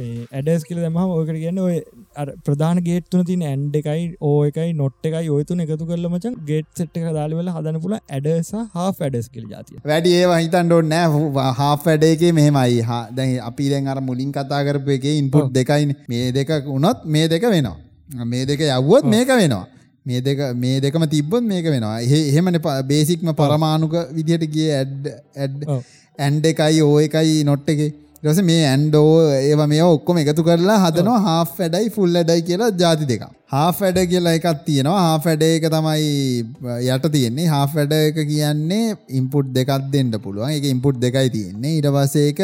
ඇඩස් 0.00 0.66
කියල 0.68 0.82
දම 0.84 0.98
ඕකට 1.02 1.34
ගන්න 1.34 1.62
ඔය 1.66 1.76
ප්‍රධාන 2.46 2.82
ගේට්තුන 2.88 3.26
තින 3.30 3.44
ඇන්ඩ 3.44 3.80
එකයි 3.82 4.06
ඕ 4.22 4.38
එකයි 4.50 4.70
නොට් 4.82 5.10
එකයි 5.10 5.28
ඔයතුන 5.30 5.64
එකතු 5.66 5.90
කරල 5.90 6.08
මචන් 6.10 6.40
ගේට් 6.50 6.70
සෙට් 6.74 6.96
එක 6.96 7.10
දාලිවල 7.18 7.52
හදන 7.54 7.82
පුල 7.84 7.98
ඇඩස 7.98 8.52
හා 8.74 8.90
ෆඩස් 8.92 9.32
කියල 9.34 9.46
ජාතිය 9.54 9.80
වැඩි 9.86 10.16
ඒ 10.16 10.26
හිතන්ඩෝ 10.36 10.80
නෑ. 10.84 11.52
හා 11.52 11.76
වැඩේගේ 11.86 12.32
මෙහෙමයි. 12.32 12.80
හා 12.80 13.02
දැන් 13.10 13.32
අපි 13.42 13.70
දැන් 13.70 13.88
අර 13.88 14.00
මුලින් 14.00 14.32
කතා 14.32 14.62
කරපු 14.64 14.90
එක 14.90 15.06
ඉන්පුට් 15.12 15.52
දෙකයින්. 15.52 15.94
මේ 16.08 16.32
දෙක 16.32 16.52
වුණොත් 16.66 17.04
මේ 17.06 17.26
දෙක 17.28 17.42
වෙනවා. 17.44 17.76
මේ 18.26 18.44
දෙක 18.44 18.60
යව්වොත් 18.60 19.04
මේක 19.06 19.28
වෙනවා. 19.30 19.66
මේ 20.06 20.20
දෙක 20.20 20.42
මේ 20.56 20.80
දෙකම 20.80 21.06
තිබ්බොත් 21.08 21.44
මේක 21.44 21.66
වෙනවා. 21.66 22.00
එහෙමන 22.00 22.60
බේසික්ම 22.88 23.32
පරමාණුක 23.34 23.94
විදිහට 24.12 24.50
ගිය 24.50 24.72
ඇඩ් 24.72 25.12
ඇඩ් 25.36 25.62
ඇන්ඩ 26.18 26.50
එකයි 26.52 26.82
ඕ 26.82 26.98
එකයි 27.00 27.44
නොට් 27.44 27.68
එකේ 27.68 27.92
ටස 28.22 28.38
මේ 28.48 28.62
ඇන්ඩෝ 28.66 29.08
ඒව 29.38 29.60
මේ 29.72 29.82
ඔක්කොම 29.86 30.18
එකතු 30.22 30.44
කරලා 30.46 30.76
හදනවා 30.84 31.18
හා 31.26 31.42
වැඩයි 31.50 31.90
ෆුල් 31.96 32.14
ඇඩයි 32.20 32.44
කියලා 32.48 32.70
ජාති 32.82 33.08
දෙක. 33.10 33.24
හා 33.54 33.66
වැඩ 33.80 33.98
කියලා 34.12 34.32
එකක් 34.38 34.62
තියෙනවා. 34.68 35.02
හා 35.06 35.18
වැඩ 35.24 35.44
එක 35.48 35.66
තමයි 35.74 36.06
යට 36.94 37.08
තියෙන්නේ. 37.16 37.48
හා 37.54 37.66
වැඩ 37.74 37.92
එක 37.98 38.22
කියන්නේ 38.30 38.96
ඉම්පුට් 39.20 39.52
දෙකක් 39.58 39.72
දෙන්න 39.94 40.16
පුළුවන්. 40.24 40.54
එක 40.58 40.64
ඉම්පුට් 40.72 41.02
දෙකයි 41.04 41.34
තියෙන්නේ. 41.36 41.76
ඉට 41.80 41.90
පසේක 41.96 42.40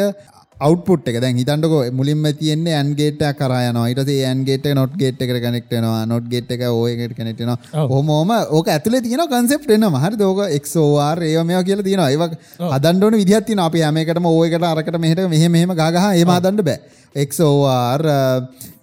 අවට්පුට් 0.63 1.07
එක. 1.09 1.17
දැන් 1.19 1.37
හිතන්නක 1.37 1.93
මුලින්ම 1.93 2.23
තියෙන්නේ 2.35 2.75
ඇන්ගේට 2.75 3.23
කරයන 3.35 3.79
ට 3.97 4.15
ඇන්ගේට 4.23 4.65
නොට් 4.73 4.95
ගේට් 4.95 5.21
එක 5.21 5.33
කනෙක්ටනවා 5.37 6.05
නොට් 6.05 6.27
ගේට් 6.27 6.51
එක 6.51 6.65
ඕයකට 6.69 7.15
කනෙක්ටනවා 7.17 7.87
හොමෝම 7.87 8.33
ඕක 8.51 8.67
ඇතුල 8.69 8.97
තියන 9.01 9.23
කන්සෙප් 9.27 9.69
එන්න 9.69 9.87
හරි 9.97 10.17
දෝක 10.17 10.41
එක්ෝවාර් 10.49 11.23
ඒව 11.23 11.45
මේ 11.45 11.63
කියල 11.63 11.83
තියෙන 11.83 12.03
ඒවක් 12.05 12.35
හදන්ඩන 12.71 13.19
විදිහත්තින 13.21 13.59
අපි 13.59 13.85
හැමකටම 13.85 14.27
ඕයකට 14.27 14.65
අරකට 14.65 14.99
මෙහට 14.99 15.23
මෙහ 15.29 15.47
මෙහම 15.49 15.75
ගහ 15.75 16.09
ඒම 16.11 16.29
හදන්න 16.29 16.63
බෑ. 16.63 16.79
එක්ෝවාර් 17.15 18.01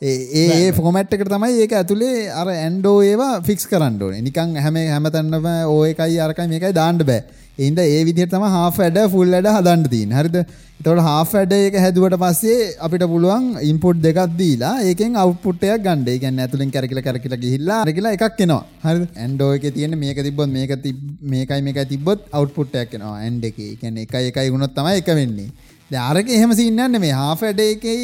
ඒ 0.02 0.72
ෆොමට්ක 0.72 1.24
තමයි 1.26 1.60
ඒක 1.62 1.72
ඇතුළේ 1.74 2.30
අර 2.32 2.48
ඇන්ඩෝ 2.50 2.96
ඒවා 3.02 3.34
ෆික්ස් 3.42 3.66
කරන්නඩෝන 3.66 4.22
නිකං 4.22 4.56
හැම 4.58 4.76
හැමතන්නම 4.86 5.48
ඕයකයි 5.68 6.20
අරකයි 6.20 6.48
මේකයි 6.48 6.72
දාණ්ඩ 6.72 7.04
බෑ 7.04 7.22
ඉන්ද 7.66 7.78
ඒ 7.82 8.00
විදිහටම 8.08 8.44
හා 8.54 8.66
වැඩ 8.76 8.98
ෆුල් 9.12 9.30
වැඩ 9.34 9.48
හදන්න 9.52 9.86
තින් 9.94 10.12
හරිද? 10.18 10.36
තොට 10.84 11.00
හා 11.06 11.22
වැඩ 11.30 11.54
එක 11.56 11.78
හැදුවට 11.84 12.16
පස්සේ 12.22 12.68
අපිට 12.86 13.04
පුළුවන් 13.12 13.48
ඉම්පොට් 13.70 13.98
දෙකක් 14.04 14.20
දීලා 14.38 14.74
ඒකෙන් 14.88 15.18
අවුපුට්ටයක් 15.22 15.82
ගන්ඩ 15.86 16.10
ගැන්න. 16.22 16.38
ඇතුලින් 16.44 16.70
කරකිල 16.76 17.02
කරකිල 17.06 17.34
ගිහිල්ලා 17.44 17.80
රකිලා 17.88 18.14
එකක් 18.18 18.36
කෙනවා 18.38 18.62
හරි 18.84 19.08
ඇන්ඩෝ 19.16 19.50
එක 19.56 19.66
තියෙන 19.74 19.98
මේක 20.04 20.20
තිබොත් 20.28 20.54
මේක 20.56 20.72
මේකයි 21.32 21.60
මේක 21.68 21.82
තිබොත් 21.92 22.22
අවුපුට්ටයක් 22.32 22.94
කෙනවා 22.94 23.18
ඇන්ඩ 23.18 23.50
එක. 23.50 23.58
කැන 23.82 24.00
එක 24.04 24.16
එකයි 24.22 24.48
ගුණොත් 24.54 24.74
තමයි 24.78 25.02
එක 25.02 25.12
වෙන්නේ. 25.20 25.50
ආරක 25.98 26.28
එහෙම 26.30 26.52
සින්නන්න 26.54 27.00
මේ 27.00 27.12
හා 27.12 27.34
වැඩ 27.36 27.60
එකයි 27.66 27.96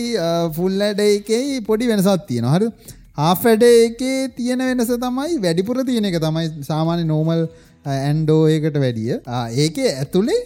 ෆුල් 0.56 0.78
ඇඩ 0.82 1.00
එකයි 1.02 1.60
පොඩි 1.62 1.90
වෙනසත් 1.90 2.26
තියෙන 2.28 2.48
හරි 2.52 2.68
හා 3.18 3.34
වැඩ 3.36 3.62
එකේ 3.66 4.28
තියෙන 4.36 4.58
වෙනස 4.60 4.90
තමයි 4.98 5.38
වැඩිපුර 5.44 5.78
තියෙන 5.86 6.08
එක 6.10 6.18
තමයි 6.20 6.64
සාමාන්‍ය 6.64 7.04
නෝමල් 7.06 7.46
ඇන්ඩෝ 7.94 8.42
ඒකට 8.56 8.76
වැඩිය. 8.84 9.14
ඒකේ 9.62 9.90
ඇතුළේ 10.02 10.42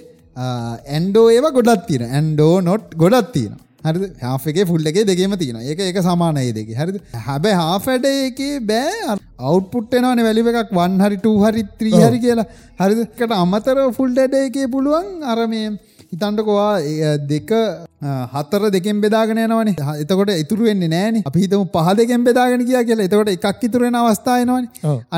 ඇන්ඩෝ 0.96 1.26
ඒව 1.34 1.46
ගොඩත් 1.58 1.82
තියෙන 1.88 2.14
ඇන්ඩෝ 2.18 2.54
නොට් 2.68 2.94
ගොඩත් 3.02 3.28
තියෙන 3.36 3.58
හරි 3.84 4.08
හාගේ 4.22 4.64
ෆුල් 4.70 4.88
එකේ 4.90 5.04
දෙකම 5.10 5.34
තියෙන 5.42 5.60
ඒක 5.72 5.80
එක 5.90 5.98
සමානය 6.08 6.46
දෙක. 6.58 6.70
හරි 6.80 7.00
හැබැ 7.28 7.54
හාෆැඩ 7.60 8.06
එකේ 8.10 8.56
බෑ. 8.70 9.16
අවුපුට්ටනවන 9.48 10.20
වැලිව 10.26 10.50
එකක්. 10.52 10.74
වන් 10.80 10.98
හරි 11.04 11.16
ටූ 11.22 11.36
හරි 11.44 11.62
ත්‍රී 11.78 12.02
හරි 12.06 12.18
කියලා. 12.24 12.48
හරිකට 12.80 13.32
අමතර 13.42 13.78
ෆුල් 13.98 14.10
ඩැඩ 14.16 14.34
එකේ 14.42 14.66
පුළුවන් 14.74 15.08
අරමේ 15.34 15.68
හිතන්ටකවා 16.12 16.70
දෙක 17.30 17.50
හතර 18.34 18.62
දෙකෙන් 18.74 18.96
බෙදාගෙන 19.04 19.38
යනවනේ. 19.42 19.74
එතකොට 20.02 20.32
ඉතුරු 20.42 20.64
වෙන්නේ 20.68 20.90
නෑන. 20.94 21.16
අපි 21.28 21.38
හිතම 21.44 21.62
පහ 21.76 21.88
දෙකෙන් 22.00 22.24
බෙදාගෙන 22.28 22.64
කිය 22.68 22.82
කියලා. 22.88 23.06
එතකොට 23.08 23.30
එකක් 23.34 23.62
ඉතුරෙන 23.68 23.98
අවස්ථායනවන 24.00 24.64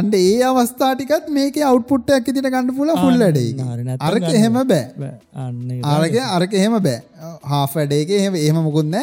අන්ඩ 0.00 0.14
ඒ 0.20 0.36
අවස්ථාටිකත් 0.50 1.32
මේක 1.38 1.56
අවුට්පුට්ටයක් 1.70 2.28
තිට 2.28 2.50
ගන්න 2.54 2.70
පුල 2.78 2.92
ෆුල්ලඩේ 3.02 3.96
අරක 4.10 4.28
එහෙම 4.36 4.60
බෑ. 4.72 5.10
අරක 5.96 6.16
අරක 6.36 6.52
එහෙම 6.62 6.78
බෑ. 6.86 6.98
හා 7.50 7.64
වැඩේක 7.74 8.16
එහෙම 8.20 8.40
එහෙම 8.44 8.58
මුකුත්න 8.68 8.96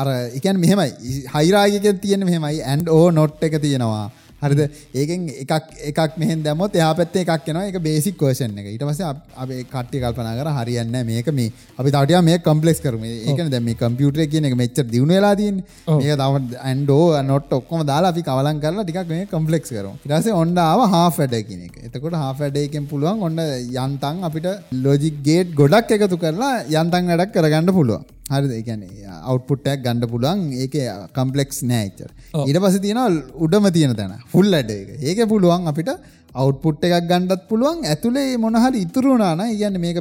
අර 0.00 0.08
එකන් 0.38 0.56
මෙහෙමයි. 0.64 0.90
හයිරාගක 1.34 1.86
තියෙන 2.04 2.22
මෙහෙමයි. 2.30 2.58
ඇන්ඩ 2.72 2.96
ඕ 2.98 3.06
නොට් 3.20 3.46
එක 3.48 3.56
තියෙනවා 3.64 4.06
හරිද? 4.42 4.60
ඒකෙන් 4.94 5.26
එකක් 5.42 5.52
එකක් 5.90 6.18
මෙහෙන් 6.22 6.42
දැමොත් 6.46 6.76
එයා 6.80 6.92
පැත්තේ 7.00 7.24
එකක් 7.24 7.48
එනවා. 7.52 7.64
ඒක 7.68 7.78
බේසික් 7.86 8.22
වර්ෂන් 8.24 8.58
එක. 8.60 8.68
ඊට 8.72 8.84
පස්සේ 8.88 9.10
අපි 9.42 9.58
කට්ටිය 9.72 10.00
කල්පනා 10.04 10.34
කරා 10.40 10.54
හරියන්නේ 10.58 11.04
මේක. 11.10 11.30
මේ 11.38 11.52
අපි 11.78 11.90
තව 11.90 12.02
ටිකක් 12.04 12.24
මේක 12.30 12.44
කම්ප්ලෙක්ස් 12.48 12.80
කරමු. 12.84 13.04
ඒ 13.06 13.24
කියන්නේ 13.26 13.54
දැන් 13.54 13.66
මේ 13.68 13.78
කම්පියුටර් 13.82 14.26
කියන 14.34 14.48
එක 14.50 14.56
මෙච්චර 14.62 14.86
දියුණු 14.94 15.16
වෙලා 15.18 15.34
තියෙන්නේ. 15.40 15.64
මේක 16.00 16.14
තව 16.22 16.60
ඇන්ඩෝ 16.70 17.22
නොට් 17.32 17.52
ඔක්කොම 17.58 17.86
දාලා 17.92 18.12
අපි 18.14 18.26
කවලම් 18.30 18.62
කරලා 18.64 18.86
ටිකක් 18.86 19.12
මේක 19.14 19.30
කම්ප්ලෙක්ස් 19.34 19.74
කරමු. 19.76 19.94
ඊට 20.04 20.14
පස්සේ 20.14 20.38
ඔන්න 20.42 20.56
ආව 20.66 20.86
හාෆ් 20.94 21.20
වැඩ 21.22 21.36
කියන 21.50 21.66
එක. 21.68 21.76
එතකොට 21.88 22.20
හාෆ් 22.22 22.40
වැඩ 22.44 22.62
එකෙන් 22.64 22.88
පුළුවන් 22.92 23.26
ඔන්න 23.28 23.44
යන්තම් 23.84 24.24
අපිට 24.30 24.48
ලොජික් 24.86 25.20
ගේට් 25.28 25.54
ගොඩක් 25.60 25.96
එකතු 25.98 26.22
කරලා 26.24 26.54
යන්තම් 26.80 27.12
වැඩක් 27.12 27.36
කරගන්න 27.36 27.76
පුළුවන් 27.80 28.19
හරි 28.30 28.56
ඒකන 28.58 28.82
අවට්පුට්ටයක් 29.30 29.82
ගණඩ 29.84 30.10
පුළුවන්. 30.12 30.40
ඒක 30.62 30.74
කම්පලෙක්ස් 31.16 31.60
නෑචර් 31.64 32.10
ඊට 32.46 32.62
පස 32.64 32.78
තියෙන 32.86 33.00
උඩම 33.44 33.68
තියෙන 33.76 33.94
තැන. 33.96 34.16
ෆුල් 34.32 34.48
අඩ 34.52 34.70
එක. 34.70 34.88
ඒක 35.02 35.20
පුළුවන් 35.32 35.70
අපිට 35.72 35.90
අවට්පුට් 36.34 36.84
එකක් 36.86 37.06
ගණ්ඩත් 37.10 37.46
පුළුවන්. 37.50 37.84
ඇතුළේ 37.84 38.38
මොනහරි 38.38 38.84
ඉතුරුනාන 38.86 39.42
කියන්න 39.52 39.80
මේක 39.80 39.98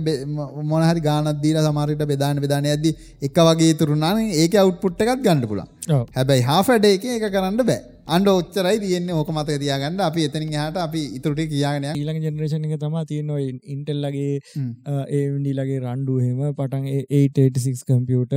මොනහරි 0.65 1.01
ගානදීල 1.01 1.59
සමාරට 1.67 2.03
බෙදාන 2.05 2.41
බෙදාන 2.45 2.65
ඇද 2.65 2.85
එක 3.21 3.37
වගේ 3.47 3.77
තුරුනාන 3.79 4.19
ඒක 4.43 4.53
අවට්පුට් 4.55 5.01
එකක් 5.01 5.23
ගණඩ 5.25 5.49
පුලන් 5.51 5.67
හැබැයි 6.17 6.47
හාෆඩ 6.49 6.85
එක 6.91 7.05
එක 7.17 7.25
කරන්න 7.33 7.63
බෑ 7.63 7.81
අන්ඩ 8.09 8.29
ඔච්චරයි 8.31 8.77
තියන්නේ. 8.83 9.15
ඕක 9.15 9.29
මත 9.31 9.57
තියාගන්න. 9.57 9.99
අපි 10.01 10.25
එතනින් 10.27 10.53
හට 10.55 10.77
අපි 10.79 11.01
ඉතුරට 11.17 11.41
කියගෙන 11.51 11.87
ඊළඟ 11.91 12.21
ජනරේෂණ 12.23 12.65
එක 12.67 12.81
තම 12.81 12.95
තියෙනවා 13.09 13.39
ඉන්ටෙල්ලගේ 13.73 14.33
ඒඩිලගේ 15.11 15.79
රන්ඩු 15.83 16.15
හෙම. 16.19 16.39
පටන් 16.53 16.87
886 17.11 17.85
කම්පියුට 17.89 18.33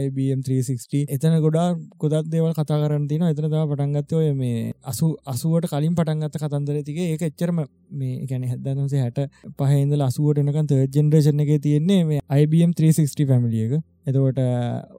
IBM 0.00 0.42
360 0.42 1.04
එතන 1.08 1.38
ගොඩා 1.44 1.68
ගොදත් 1.98 2.30
දේවල් 2.32 2.54
කතා 2.54 2.80
කරන්න 2.82 3.06
තින 3.08 3.24
එතන 3.24 3.46
තම 3.46 3.72
පටන්ගත්ත 3.72 4.12
ඔය 4.14 4.32
මේ 4.34 4.66
අසු 4.84 5.12
අසුවට 5.26 5.70
කලින් 5.72 5.94
පටන්ගත්ත 5.94 6.40
කතන්දර 6.42 6.82
තිගේ 6.82 7.08
ඒක 7.12 7.26
එච්චරම 7.28 7.64
මේ 7.94 8.26
ගැන 8.26 8.46
හැදනසේ 8.48 9.02
හැට 9.04 9.20
පහහින්දල 9.58 10.06
අසුවට 10.08 10.42
එනකන් 10.42 10.68
තර්ජ 10.68 10.86
ජෙනරේෂණ 10.94 11.44
එක 11.46 11.52
තියෙන්නේ 11.62 12.04
මේ 12.04 12.22
IBM 12.38 12.76
360 12.76 13.28
පැමිලියක 13.30 13.80
එතකොට 14.04 14.40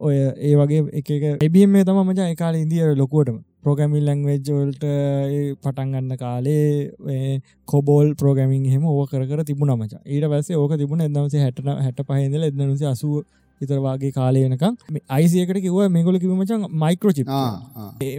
ඔය 0.01 0.15
ඒ 0.17 0.53
වගේ 0.55 0.83
එක 0.99 1.09
එබිම 1.41 1.81
තම 1.81 1.99
මචා 2.03 2.29
එකකාල 2.29 2.55
ඉදිිය 2.57 2.95
ලොකුවටම 2.95 3.41
ප්‍රෝගමිල් 3.63 4.03
ලැංවේජ්වල්ට 4.03 4.83
පටන්ගන්න 5.57 6.17
කාලේ 6.17 7.41
කොබෝල් 7.67 8.09
ප්‍රෝගමින් 8.15 8.65
හෙම 8.67 8.83
ඕ 8.87 9.05
කර 9.07 9.43
තිබුණ 9.43 9.75
මච 9.75 10.01
ඊට 10.05 10.27
පස්සේ 10.27 10.57
ඕක 10.57 10.75
තිබුණ 10.75 11.05
එදවසේ 11.05 11.43
හැටන 11.43 11.71
හැට 11.77 12.03
පහහිදල 12.03 12.43
එදනුසේ 12.43 12.89
අසුව 12.89 13.23
විතරවාගේ 13.61 14.11
කාලයනක 14.11 14.63
අයිසියකට 15.09 15.61
කිව 15.65 15.77
මේගොල 15.89 16.19
කිවමචන් 16.19 16.67
මයිකරෝචිප් 16.75 17.27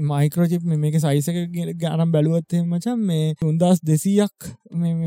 මයිකරෝචිප් 0.05 0.63
මේක 0.77 0.99
සයිසක 0.99 1.39
ගනම් 1.77 2.13
බැලුවත්ය 2.13 2.63
මචන් 2.65 3.03
මේ 3.03 3.35
උන්දස් 3.45 3.83
දෙසීයක් 3.85 4.49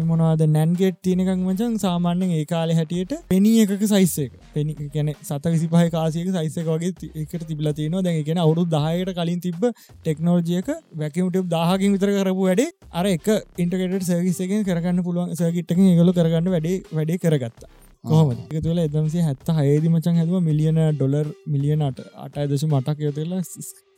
මොනවාද 0.05 0.43
නැන්ගෙට් 0.49 0.99
තියනකක් 1.01 1.31
මචන් 1.37 1.77
සාමාන්‍යෙන් 1.79 2.35
ඒ 2.37 2.45
කාලෙ 2.45 2.73
හැටියට 2.73 3.15
පෙනී 3.29 3.55
එකක 3.65 3.85
සයිස්සක 3.85 4.37
පෙනි 4.53 4.77
ගැන 4.89 5.13
සත 5.21 5.43
විසි 5.47 5.67
පහ 5.67 5.89
කාසියක 5.91 6.29
සයිසක 6.31 6.69
වගේ 6.69 6.93
එකට 7.15 7.47
තිබල 7.47 7.71
තියනවා. 7.71 8.03
දැන් 8.03 8.23
ගෙන 8.23 8.43
අවුරු 8.45 8.65
දහයට 8.67 9.13
කලින් 9.19 9.41
තිබ 9.41 9.61
ටෙක්නෝජියක 10.03 10.69
වැැකමට 10.95 11.41
දාහකින් 11.47 11.97
විතර 11.97 12.13
කරපු 12.17 12.47
වැඩේ 12.49 12.69
අර 12.93 13.05
එක 13.07 13.27
ඉන්ටකට 13.57 14.07
සර්විසකෙන් 14.09 14.63
කරගන්න 14.69 15.03
පුළුවන් 15.03 15.35
සර්ගිට්ක 15.35 15.83
ගලු 15.99 16.13
කරගන්න 16.13 16.53
වැඩේ 16.55 16.77
වැඩේ 16.91 17.21
කරගත්තා 17.23 17.86
කොහොම 18.07 18.31
එක 18.33 18.63
තුළ 18.63 18.79
එදම්සේ 18.79 19.21
හැත්ත 19.21 19.47
හයේදි 19.57 19.89
මචන් 19.89 20.15
හැදුව 20.19 20.43
මිලියන 20.43 20.79
ඩොලර් 20.91 21.27
මිලියනට 21.47 21.99
අටයි 22.17 22.47
දශ 22.49 22.65
මටක් 22.67 22.99
යොතලා 23.01 23.41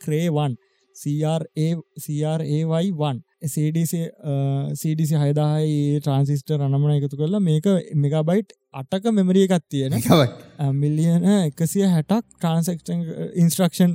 ක්‍රේවන් 0.02 0.56
CRAවයි1 0.96 3.16
CDC 3.42 5.12
හයදාහයි 5.16 6.00
ට්‍රන්සිස්ට 6.00 6.50
රනමන 6.56 6.90
එකතු 6.96 7.16
කරලා 7.16 7.40
මේක 7.40 7.66
මෙගබයිට් 7.96 8.52
අටක 8.74 9.06
මෙමරිය 9.18 9.46
එකත් 9.46 9.64
තියෙන. 9.70 9.92
මිලියන 10.82 11.24
එකසිය 11.24 11.86
හැටක් 11.88 12.26
ට්‍රන්සක්ෂන් 12.36 13.00
ඉන්ස්ට්‍රක්ෂන් 13.42 13.92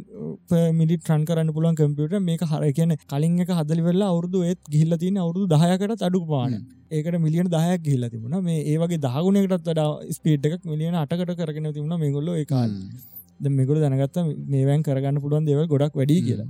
මිලි 0.79 0.97
ට්‍රන් 0.97 1.27
කරන්න 1.29 1.53
පුළුවන් 1.53 1.77
කම්පියට 1.77 2.17
මේක 2.29 2.41
හර 2.41 2.71
කියන 2.79 2.95
කලින් 3.05 3.37
එක 3.45 3.53
හදලිවෙල්ලා 3.59 4.09
අවුරදු 4.13 4.41
ඒත් 4.49 4.61
ගිල්ල 4.75 4.97
තින 4.97 5.21
අවුරදු 5.25 5.45
දහයකට 5.53 6.05
අඩු 6.09 6.25
පාන 6.25 6.57
ඒකට 6.91 7.21
මිලියන 7.21 7.47
දහයක් 7.55 7.85
ගිල්ල 7.89 8.09
තිබුණ. 8.09 8.41
මේ 8.43 8.65
ඒවගේ 8.73 9.01
දහගුණයකටත් 9.07 9.69
වඩා 9.69 9.89
ස්පීට් 10.17 10.45
එකක් 10.47 10.65
මිලියන 10.65 11.01
අටකට 11.03 11.37
කරගෙන 11.39 11.71
තිබුණ 11.71 11.99
මේගොල්ල 12.03 12.33
ඒකාල් 12.35 12.73
මෙගුල 13.39 13.79
දැනගත්ත 13.79 14.17
මේවැන් 14.53 14.81
කරගන්න 14.83 15.21
පුළුවන් 15.23 15.45
දේව 15.45 15.67
ගොඩක් 15.69 16.01
වැඩි 16.01 16.21
කියලා 16.27 16.49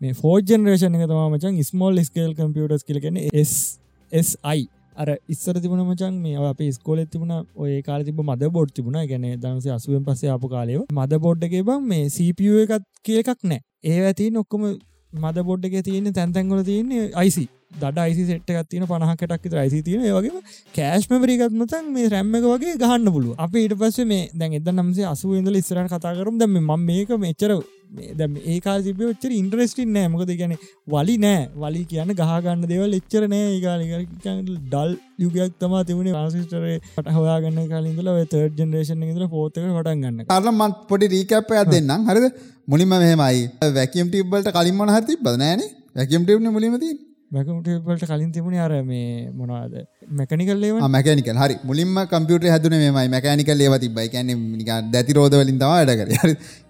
මේ 0.00 0.14
ෆෝ 0.14 0.34
ජනරේෂන 0.40 0.96
එක 0.96 1.04
තම 1.04 1.22
මචන් 1.28 1.56
ස්මෝල් 1.64 2.00
ස්කේල් 2.02 2.34
කම්පියටස් 2.34 2.84
කියලගෙන 2.84 3.16
SSI 3.40 4.60
අර 4.96 5.08
ඉස්සර 5.28 5.56
තිබුණ 5.56 5.82
මචන් 5.84 6.20
මේ 6.22 6.44
අප 6.44 6.62
ස්කෝල 6.72 7.02
තිබුණ 7.06 7.34
ඔය 7.56 7.78
කාල 7.82 8.04
තිබ 8.04 8.20
මද 8.24 8.50
බොඩ් 8.50 8.72
තිබුණ 8.72 9.00
ගැන 9.04 9.26
දනසේ 9.38 9.74
අසුවෙන් 9.74 10.04
පස්සේ 10.04 10.30
අප 10.30 10.46
කාලයව 10.48 10.84
මද 10.96 11.20
බොඩ්ඩගේ 11.20 11.64
බම් 11.64 11.86
මේ 11.86 12.08
CPU 12.08 12.64
එකත් 12.64 12.86
කිය 13.02 13.22
එකක් 13.22 13.44
නෑ 13.44 13.60
ඒ 13.86 14.00
ඇති 14.04 14.30
නොක්කොම 14.30 14.66
මද 15.12 15.44
බොඩ් 15.44 15.64
එක 15.64 15.78
තියෙන 15.82 16.12
තැන්තැන්ගොල 16.12 16.62
තියන්නේ 16.62 17.08
අයිසි 17.14 17.48
දඩ 17.74 17.98
අයිසි 17.98 18.24
සෙට් 18.24 18.50
එකක් 18.50 18.68
තියෙන 18.68 18.86
පනහකටක් 18.86 19.42
විතර 19.44 19.58
අයිසි 19.58 19.82
තියෙන. 19.82 20.02
ඒ 20.02 20.12
වගේ 20.12 20.40
කෑෂ් 20.74 21.08
මෙමරිකත් 21.10 21.52
මතන් 21.52 21.90
මේ 21.92 22.08
රැම්ම 22.08 22.34
එක 22.34 22.46
වගේ 22.46 22.76
ගහන්න 22.76 23.12
පුළුව 23.12 23.34
අප 23.38 23.54
ඊට 23.54 23.74
පස්සේ 23.76 24.06
මේ 24.06 24.28
දැන් 24.34 24.54
එද 24.54 24.70
නම්සේ 24.72 25.06
අසුව 25.06 25.34
ඉඳල 25.34 25.56
ඉස්සරට 25.56 25.90
කතා 25.90 26.14
කරුම්. 26.14 26.38
දැම 26.38 26.56
ම 26.58 26.70
මේක 26.82 27.12
මෙච්චර 27.18 27.52
දැ 28.18 28.28
ඒකා 28.54 28.76
සිබ 28.86 29.00
ච්චර 29.02 29.32
ඉන්ට්‍රස්ටින් 29.38 29.90
නෑ 29.96 30.10
මොකද 30.12 30.32
ගැන 30.40 30.54
වලි 30.94 31.16
නෑ. 31.24 31.48
වලි 31.62 31.82
කියන්න 31.92 32.12
ගහගන්න 32.20 32.66
දෙවල් 32.72 32.98
එච්චර 33.00 33.24
නෑ 33.32 33.48
ඒකාල 33.54 33.82
ඩල් 34.72 34.92
යුගයක් 35.24 35.56
තමා 35.64 35.82
තිබුණේ. 35.88 36.14
ආසිස්ටරේ 36.22 36.76
පට 36.96 37.16
හොයාගන්න 37.18 37.66
කාලින්දල 37.72 38.12
තර්ඩ 38.34 38.62
ජනරේෂන් 38.62 39.08
ඉදර 39.10 39.26
පෝතක 39.34 39.58
හටන් 39.64 40.04
ගන්න. 40.04 40.24
අරමත් 40.38 40.86
පොඩි 40.92 41.12
රීකප්පයක් 41.16 41.74
දෙන්නම්. 41.74 42.08
හරිද? 42.10 42.26
මුලින්ම 42.66 42.94
මෙහෙමයි. 42.94 43.44
වැැකියම් 43.66 44.14
ටිබ්බලට 44.14 44.54
කලින් 44.58 44.80
මොන 44.80 44.96
හරි 44.96 45.20
බදනෑන 45.26 45.62
වැැකියම් 45.96 46.24
ටිබ්න 46.24 46.50
මුලිමතිී 46.56 47.07
බැකමටවලට 47.30 48.04
කලින් 48.10 48.30
තිබුණ 48.34 48.56
අර 48.56 48.72
මේ 48.82 49.30
මොනවාද? 49.38 49.72
මැකනිකල් 50.94 51.40
හරි. 51.42 51.56
මුලින්ම 51.68 51.96
කම්පියට 52.12 52.44
හැදුන 52.52 52.74
මෙමයි. 52.82 53.08
මැකනිකල් 53.14 53.64
ඒව 53.64 53.74
තිබයි 53.82 54.08
කැන 54.14 54.30
දැති 54.94 55.16
රෝධවලින් 55.18 55.58
තම 55.62 55.72
වැඩකර 55.72 56.08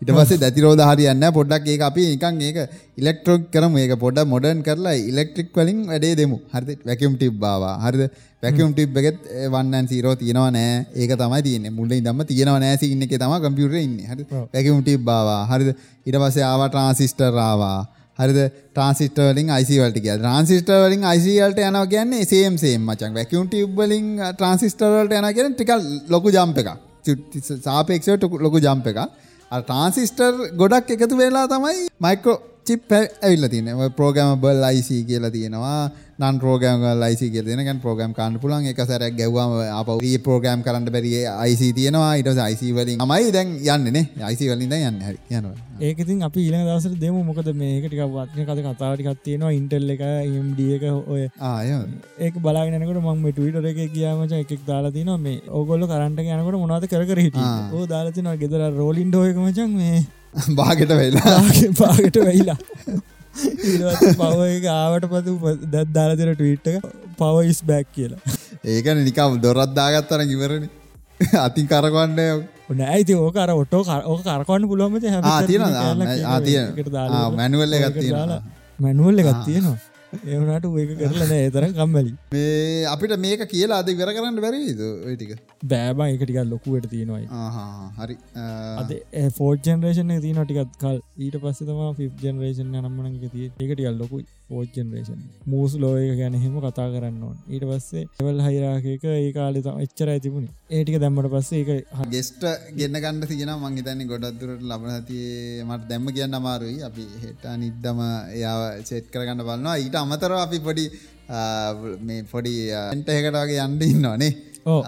ඉට 0.02 0.10
පස්සේ 0.16 0.40
දැති 0.44 0.64
රෝධ 0.66 0.82
හරියන්න 0.88 1.26
පොඩ්ඩක් 1.36 1.68
ඒ 1.72 1.78
අපි 1.88 2.06
නිකන් 2.14 2.40
ඒක 2.48 2.58
ඉලෙක්ට්‍රොක් 3.00 3.44
කරම. 3.54 3.76
ඒක 3.82 3.94
පොඩ 4.04 4.18
මොඩන් 4.32 4.64
කරලා 4.68 4.94
ඉලෙක්ට්‍රික් 5.10 5.52
වලින් 5.58 5.78
වැඩේ 5.90 6.16
දෙමු. 6.20 6.38
හරි 6.54 6.74
වැැකම් 6.86 7.14
ටිබ් 7.20 7.36
බවා 7.44 7.76
හරිද? 7.84 8.02
වැැකම් 8.42 8.72
ටිබ් 8.72 8.98
එකෙත් 9.02 9.20
වන්නන් 9.54 9.86
සීරෝ 9.92 10.14
තියෙනවා 10.22 10.50
නෑ. 10.56 10.72
ඒක 10.96 11.14
තමයි 11.22 11.40
තියන්නේ. 11.46 11.76
මුල්ල 11.78 11.94
දම 12.08 12.24
තියෙනවා 12.32 12.58
නෑසි 12.64 12.90
ඉන්න 12.94 13.06
එක 13.06 13.14
තම 13.22 13.36
කම්පියුට 13.46 13.78
ඉන්න. 13.84 13.94
හරි 14.10 14.26
වැැකම් 14.32 14.82
ටිබ් 14.82 15.06
බවා 15.10 15.38
හරිද? 15.52 15.70
ඉට 16.08 16.18
පස්සේ 16.24 16.44
ආවා 16.50 16.68
ට්‍රාන්සිස්ටරාවා 16.72 17.78
හරිද 18.20 18.38
ට්‍රන්සිස්ටර් 18.74 19.28
වලින් 19.30 19.52
IC 19.60 19.70
වලට 19.82 20.02
ගියා. 20.04 20.18
ට්‍රන්සිස්ටර් 20.22 20.80
වලින් 20.84 21.06
IC 21.14 21.26
වලට 21.44 21.62
යනවා 21.68 21.86
කියන්නේ 21.94 22.28
සේම් 22.32 22.58
සේම් 22.64 22.82
මචං. 22.88 23.14
වැකියුම් 23.18 23.46
ටියුබ් 23.48 23.72
වලින් 23.80 24.06
uh, 24.18 24.32
ට්‍රන්සිස්ටර් 24.34 24.90
වලට 24.96 25.18
යනවා 25.20 25.34
කියන්නේ 25.38 25.56
ටිකක් 25.56 25.72
ලොකු 26.14 26.34
ජම්ප් 26.36 26.58
එකක්. 26.62 26.70
සාපේක්ෂව 27.68 28.28
ලොකු 28.46 28.62
ජම්ප් 28.66 28.92
එකක්. 28.92 29.00
අර 29.54 29.60
ට්‍රන්සිස්ටර් 29.68 30.32
ගොඩක් 30.62 30.94
එකතු 30.96 31.20
වෙලා 31.22 31.46
තමයි 31.54 31.86
මයික්‍රෝ 32.06 32.36
චිප් 32.68 32.92
ඇවිල්ලා 32.92 33.52
තියෙන්නේ. 33.54 33.78
ඔය 33.82 33.90
ප්‍රෝග්‍රෑමබල් 33.92 34.68
IC 34.74 34.90
කියලා 35.08 35.34
තියෙනවා. 35.36 35.80
නන් 36.18 36.38
ප්‍රෝගම් 36.42 36.84
ලයිසි 37.00 37.26
කියලෙන 37.30 37.80
ප්‍රෝගම් 37.82 38.12
කාන්න 38.12 38.38
පුලන් 38.42 38.64
එක 38.66 38.80
සැරක් 38.86 39.14
ගැව්වාම 39.18 39.52
අප 39.72 39.90
ඒ 40.02 40.18
ප්‍රෝගම් 40.18 40.64
කරන්න 40.66 40.90
බැරි 40.90 41.12
අයිසි 41.34 41.68
තියෙනවා. 41.72 42.16
ඉට 42.16 42.40
අයිසි 42.46 42.72
වලින් 42.72 43.04
මයි 43.12 43.30
දැන් 43.30 43.52
යන්නනේ 43.74 44.02
අයිසි 44.28 44.48
වලින් 44.50 44.74
යන්න. 44.78 44.98
හරි. 45.00 45.16
යනවා. 45.30 45.54
ඒකතින් 45.80 46.26
අපි 46.28 46.40
ඊළඟ 46.42 46.66
දවසට 46.66 46.98
දෙමු. 47.04 47.22
මොකද 47.22 47.52
මේකටික 47.54 48.02
වත්න 48.08 48.50
කත 48.50 48.66
කතාටිකත් 48.66 49.22
තියෙනවා. 49.22 49.54
ඉන්ටෙල් 49.60 49.94
එක 49.94 50.04
ඉම්ඩ 50.32 50.60
එක 50.76 50.84
ඔය 51.06 51.22
ආය 51.38 51.70
ඒක 52.18 52.42
බලාගෙනකට 52.42 53.02
මම 53.06 53.26
ටවිට 53.30 53.72
එක 53.72 53.80
කියමච 53.94 54.38
එකක් 54.42 54.66
දාලා 54.66 54.90
තින 54.90 55.14
මේ 55.22 55.40
ඔගොල්ල 55.62 55.86
කරන්ට 55.86 56.26
යනකට 56.26 56.62
මොනාද 56.66 56.90
කර 56.90 57.26
හිට 57.26 57.42
ඕ 57.72 57.86
දාලතිනවා 57.86 58.40
ගෙදර 58.44 58.70
රෝලින්ඩ 58.74 59.22
එක 59.24 59.38
මචන් 59.38 59.82
මේ 59.82 60.06
බාගෙට 60.58 60.92
වෙලා 61.00 61.36
පාගට 61.80 62.18
වෙයිලා. 62.28 62.58
පව 64.20 64.40
ආවට 64.74 65.04
පතු 65.12 65.32
දැත් 65.72 65.88
දාලතර 65.96 66.30
ටවිට්ක 66.34 66.76
පවයිස් 67.20 67.60
බැක් 67.70 67.86
කියලා. 67.96 68.20
ඒකන 68.66 68.98
නිකම් 69.08 69.32
දොරත්දාගත්තර 69.42 70.20
කිවරණ 70.30 70.64
අතින් 71.44 71.66
කරගන්න 71.72 72.20
ඕන 72.70 72.80
ඇයිති 72.86 73.14
ඕකර 73.16 73.50
ඔටෝ 73.54 73.82
ඕක 74.12 74.22
කරකවන්න 74.24 74.68
පුළුවමට 74.70 75.04
හැ 75.12 75.20
ආතිය 75.32 75.58
මැනුවල්ල 77.36 77.74
ගත්තිය 77.84 78.12
මැනුවල්ල 78.84 79.20
ගත්තියනවා 79.28 79.76
ඒවනට 80.12 80.66
ඒක 80.82 80.92
කරලන 81.00 81.32
ඒතර 81.38 81.64
කම්මලි. 81.78 82.12
මේ 82.34 82.86
අපිට 82.92 83.14
මේක 83.24 83.44
කියලා 83.52 83.80
අද 83.82 83.90
විර 84.00 84.10
කරන්න 84.16 84.40
බැරිද 84.44 84.80
ටික? 85.18 85.32
බෑබා 85.72 86.08
එක 86.14 86.22
ටිකක් 86.24 86.40
ලොකුවට 86.52 86.88
තියෙනවයි. 86.94 87.26
හරි. 88.00 88.16
අද 88.80 88.90
ෆෝර්් 89.38 89.54
ජනරේෂන 89.66 90.14
තියන 90.26 90.42
ටිකත් 90.44 90.80
කල්. 90.82 90.98
ඊට 91.26 91.38
පස්ස 91.44 91.64
තම 91.68 91.82
ෆි් 92.00 92.10
ජනරේෂන් 92.24 92.74
නම්මන 92.82 93.18
තිය 93.34 93.46
ඒකටිකල් 93.48 93.98
ලොකුයි 94.02 94.26
ජනරේෂන් 94.74 95.20
මූස් 95.52 95.74
ලෝයක 95.82 96.14
ගැන 96.20 96.38
හෙම 96.44 96.56
කතා 96.66 96.88
කරන්න 96.94 97.22
ඕන්. 97.28 97.36
ඊට 97.52 97.64
පස්සේ 97.70 98.06
එවල් 98.22 98.40
හයිරාකක 98.46 99.04
ඒ 99.12 99.28
කාලෙ 99.38 99.64
තම 99.66 99.82
එච්චර 99.84 100.14
ඇතිබුණ 100.14 100.48
ඒටික 100.70 100.98
දැම්මට 101.04 101.30
පස්සේ 101.34 101.60
ඒක 101.62 101.92
ගෙස්ට 102.14 102.48
ගන්න 102.78 103.00
ගන්න 103.04 103.28
තියෙන 103.32 103.52
මං 103.56 103.78
තැනි 103.88 104.08
ගොඩක්දුරට 104.12 104.64
ලබන 104.70 105.04
තියේ 105.10 105.68
මට 105.68 105.88
දැම්ම 105.92 106.08
කියන්න 106.16 106.40
අමාරුයි. 106.40 106.78
අපි 106.88 107.04
හෙට 107.24 107.44
නිද්දම 107.64 108.00
එයා 108.38 108.56
සෙට් 108.90 109.12
කරගන්න 109.12 109.44
බලන්නවා 109.44 109.76
ඊට 109.84 109.96
අමතර 110.04 110.32
අපි 110.44 110.58
පොඩි 110.68 110.86
මේ 112.08 112.22
පොඩි 112.32 112.54
වගේ 113.18 113.60
යන්ඩ 113.66 113.82
ඉන්නවානේ 113.90 114.32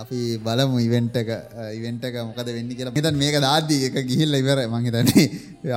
අපි 0.02 0.18
බලමු 0.46 0.78
ඉවෙන්ටක 0.86 1.30
ඉවෙන්ටක 1.78 2.16
මොකද 2.30 2.48
වෙන්න 2.56 2.72
කියලා. 2.78 2.96
මෙතන් 2.96 3.20
මේක 3.22 3.36
දාදී 3.48 3.84
එක 3.90 3.96
ගිහිල්ල 4.10 4.40
ඉවර 4.42 4.58
මහිතන්නේ 4.74 5.28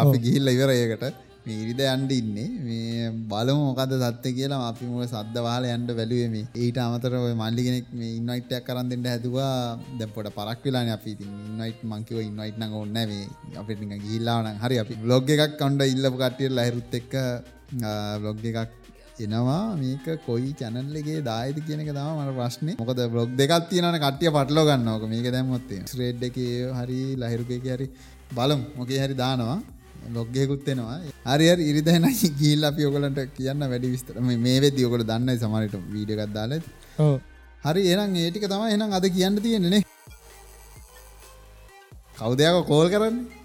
අපි 0.06 0.18
ගිහිල්ල 0.26 0.56
ඉවර 0.56 0.72
ඒකට. 0.80 1.06
මේ 1.46 1.56
ඉරිද 1.64 1.82
යන්ඩ 1.94 2.12
ඉන්නේ. 2.18 2.50
මේ 2.66 3.08
බලමු 3.32 3.64
මොකද 3.70 3.94
සත්‍ය 4.02 4.30
කියලා. 4.38 4.60
අපි 4.72 4.86
මුව 4.92 5.04
සද්ද 5.08 5.38
වාල 5.48 5.64
යන්ඩ 5.76 5.90
වැලුවම 6.00 6.36
ඊට 6.66 6.78
අමතර 6.86 7.16
මල්ලිගෙනෙක් 7.42 7.88
මේ 8.00 8.12
ඉන්නයිටයක් 8.20 8.64
කරන් 8.68 8.92
දෙන්න 8.92 9.10
හැදවා. 9.12 9.50
දැ 10.00 10.12
පොට 10.16 10.30
පරක් 10.38 10.62
වෙලා 10.68 10.86
අපි. 10.98 11.16
ඉන්නයිට 11.50 11.82
මංකිව 11.92 12.22
ඉන්නයිට 12.28 12.62
නඟ 12.62 12.78
ඔන්න 12.84 12.96
මේ. 13.12 13.26
අපිට 13.62 13.84
ගිල්ලාවන 14.06 14.62
හරි 14.64 14.78
අපි. 14.84 15.02
බ්ලොග් 15.06 15.34
එකක් 15.36 15.58
කණ්ඩ 15.62 15.92
ඉල්ලපු 15.96 16.18
කටිය 16.24 16.54
ලහිරුත් 16.60 16.96
එක්ක 17.02 17.14
බ්ලොග් 18.24 18.48
එකක් 18.52 18.72
එනවා. 19.20 19.76
මේක 19.76 20.06
කොයි 20.26 20.54
චැනල්ලගේ 20.54 21.22
දායිද 21.22 21.58
කියනක 21.68 21.90
තම 21.90 22.10
මට 22.18 22.36
ප්‍රශ්නය 22.38 22.74
මොකද 22.80 23.00
බ්ලොග් 23.12 23.30
දෙකක් 23.36 23.70
තියෙනන 23.70 24.00
කටිය 24.06 24.32
පටලෝ 24.32 24.66
ගන්නවක 24.66 25.04
මේක 25.10 25.28
දැම්මොත්තේ 25.36 25.84
ස්්‍රේඩ් 25.86 26.24
එක 26.24 26.38
හරි 26.80 27.00
ලහිරුක 27.16 27.52
හරි 27.68 27.88
බලම්. 28.36 28.62
මොකේ 28.78 29.00
හරි 29.04 29.16
දානවා. 29.16 29.60
ලොග්ගයකුත්වෙනවා 30.12 30.98
අරිය 31.26 31.52
ඉරිදන 31.70 32.08
ගීල් 32.40 32.66
අපි 32.66 32.86
ඔකලට 32.86 33.22
කියන්න 33.38 33.70
වැඩි 33.72 33.94
විස්තර. 33.94 34.20
මේ 34.20 34.60
වෙද 34.62 34.82
ඔකොට 34.88 35.06
දන්න 35.08 35.38
සමරට 35.38 35.76
වීඩියගත් 35.94 36.34
දාල 36.34 36.60
හරි 37.64 37.82
එනම් 37.94 38.16
ඒටික 38.16 38.48
තම 38.48 38.64
එනම් 38.68 38.98
අද 38.98 39.06
කියන්න 39.18 39.38
තියෙනෙනේ 39.38 39.84
කවුදයක 42.18 42.68
කෝල් 42.68 42.88
කරන්න 42.90 43.43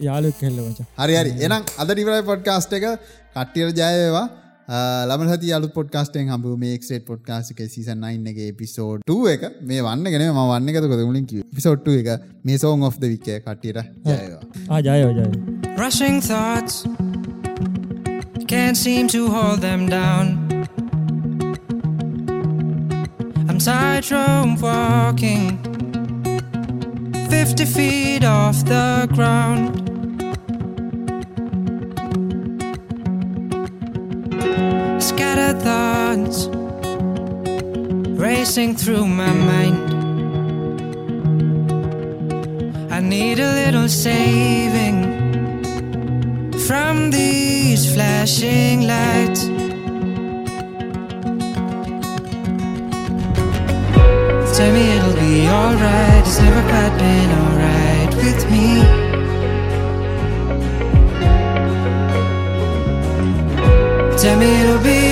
යාලුක් 0.00 0.38
කෙල්ලවච 0.40 0.80
හරි 0.98 1.14
හරි. 1.16 1.32
එනම් 1.40 1.62
අද 1.78 1.92
ඩිවරයි 1.92 2.24
පොඩ්කාස්ට 2.30 2.72
එක 2.72 2.88
කට්ටියට 3.34 3.78
ජයවා 3.78 4.26
ලබනහති 5.10 5.52
අලු 5.52 5.68
පොඩ්කාස්ටෙන් 5.68 6.28
හම්බ 6.28 6.46
මේ 6.58 6.78
ක්ට 6.78 7.00
පොඩ්කාස්ක 7.06 7.58
සිසන් 7.68 8.00
නයින්ගේ 8.00 8.52
පිසෝඩ් 8.52 9.02
එක 9.32 9.42
මේ 9.62 9.82
වන්න 9.82 10.12
ගෙන 10.14 10.24
ම 10.28 10.40
වන්න 10.42 10.70
එකතකොද 10.72 11.04
මුලින් 11.04 11.26
පිසොට්ට 11.54 11.88
එක 11.88 12.08
මේ 12.44 12.58
සෝන් 12.58 12.82
ඔ් 12.82 12.92
වික්ක 13.02 13.28
කට්ටියට 13.46 13.82
ආජයෝජය 14.70 15.28
Rushing 15.76 16.20
thoughts 16.22 16.84
can't 18.46 18.76
seem 18.76 19.08
to 19.08 19.28
hold 19.28 19.60
them 19.60 19.88
down. 19.88 20.26
I'm 23.48 23.58
tightrope 23.58 24.60
walking 24.62 25.58
50 27.34 27.64
feet 27.64 28.24
off 28.24 28.64
the 28.64 29.08
ground 29.12 29.64
Scattered 35.02 35.60
thoughts 35.60 36.46
racing 38.24 38.76
through 38.76 39.06
my 39.06 39.32
mind. 39.50 39.82
I 42.92 43.00
need 43.00 43.40
a 43.40 43.50
little 43.62 43.88
saving 43.88 44.98
from 46.68 47.10
these 47.10 47.82
flashing 47.94 48.86
lights. 48.92 49.42
Tell 54.56 54.72
me 54.72 55.03
alright. 55.54 56.26
It's 56.26 56.38
never 56.40 56.62
quite 56.70 56.94
been 56.98 57.30
alright 57.40 58.12
with 58.22 58.40
me. 58.52 58.66
Tell 64.20 64.36
me 64.38 64.48
it'll 64.60 64.82
be 64.82 65.03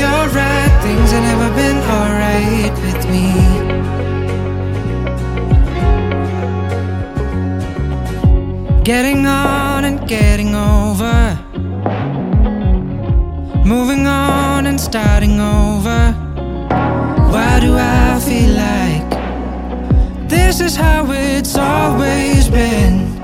is 20.64 20.76
how 20.76 21.04
it's 21.10 21.56
always 21.56 22.48
been? 22.48 23.20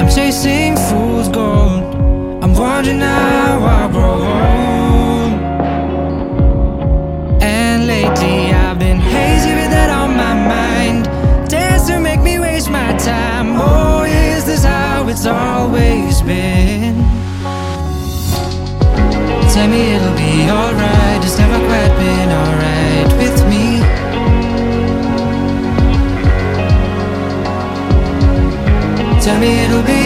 I'm 0.00 0.08
chasing 0.08 0.74
fool's 0.76 1.28
gold. 1.28 1.82
I'm 2.42 2.54
wondering 2.54 3.00
how 3.00 3.58
I 3.78 3.92
grow 3.92 4.18
old. 4.40 5.32
And 7.42 7.86
lately 7.86 8.52
I've 8.52 8.78
been 8.78 9.00
hazy 9.00 9.52
with 9.60 9.70
that 9.76 9.90
on 9.90 10.10
my 10.16 10.34
mind. 10.54 11.04
Dares 11.50 11.86
to 11.88 12.00
make 12.00 12.20
me 12.20 12.38
waste 12.38 12.70
my 12.70 12.96
time. 12.96 13.48
Oh, 13.58 14.04
is 14.04 14.44
this 14.46 14.64
how 14.64 15.08
it's 15.08 15.26
always 15.26 16.22
been? 16.22 16.55
Tell 29.26 29.40
me 29.40 29.58
it'll 29.64 29.82
be 29.82 30.05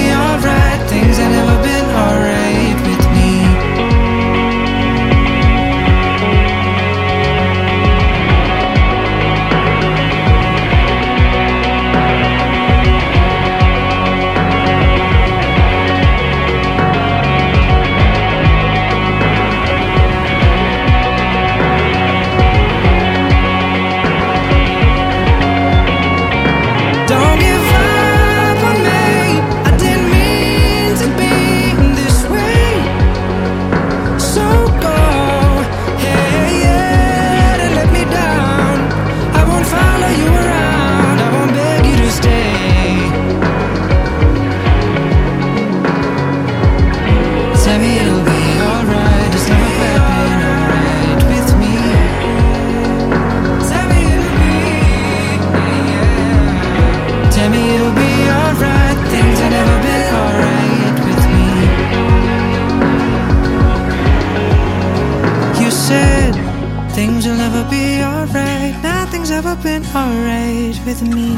with 70.90 71.02
me. 71.02 71.34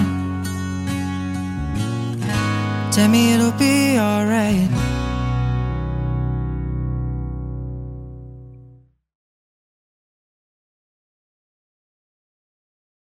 Tell 2.90 3.08
me 3.08 3.34
it'll 3.34 3.52
be 3.52 3.98
alright. 3.98 4.71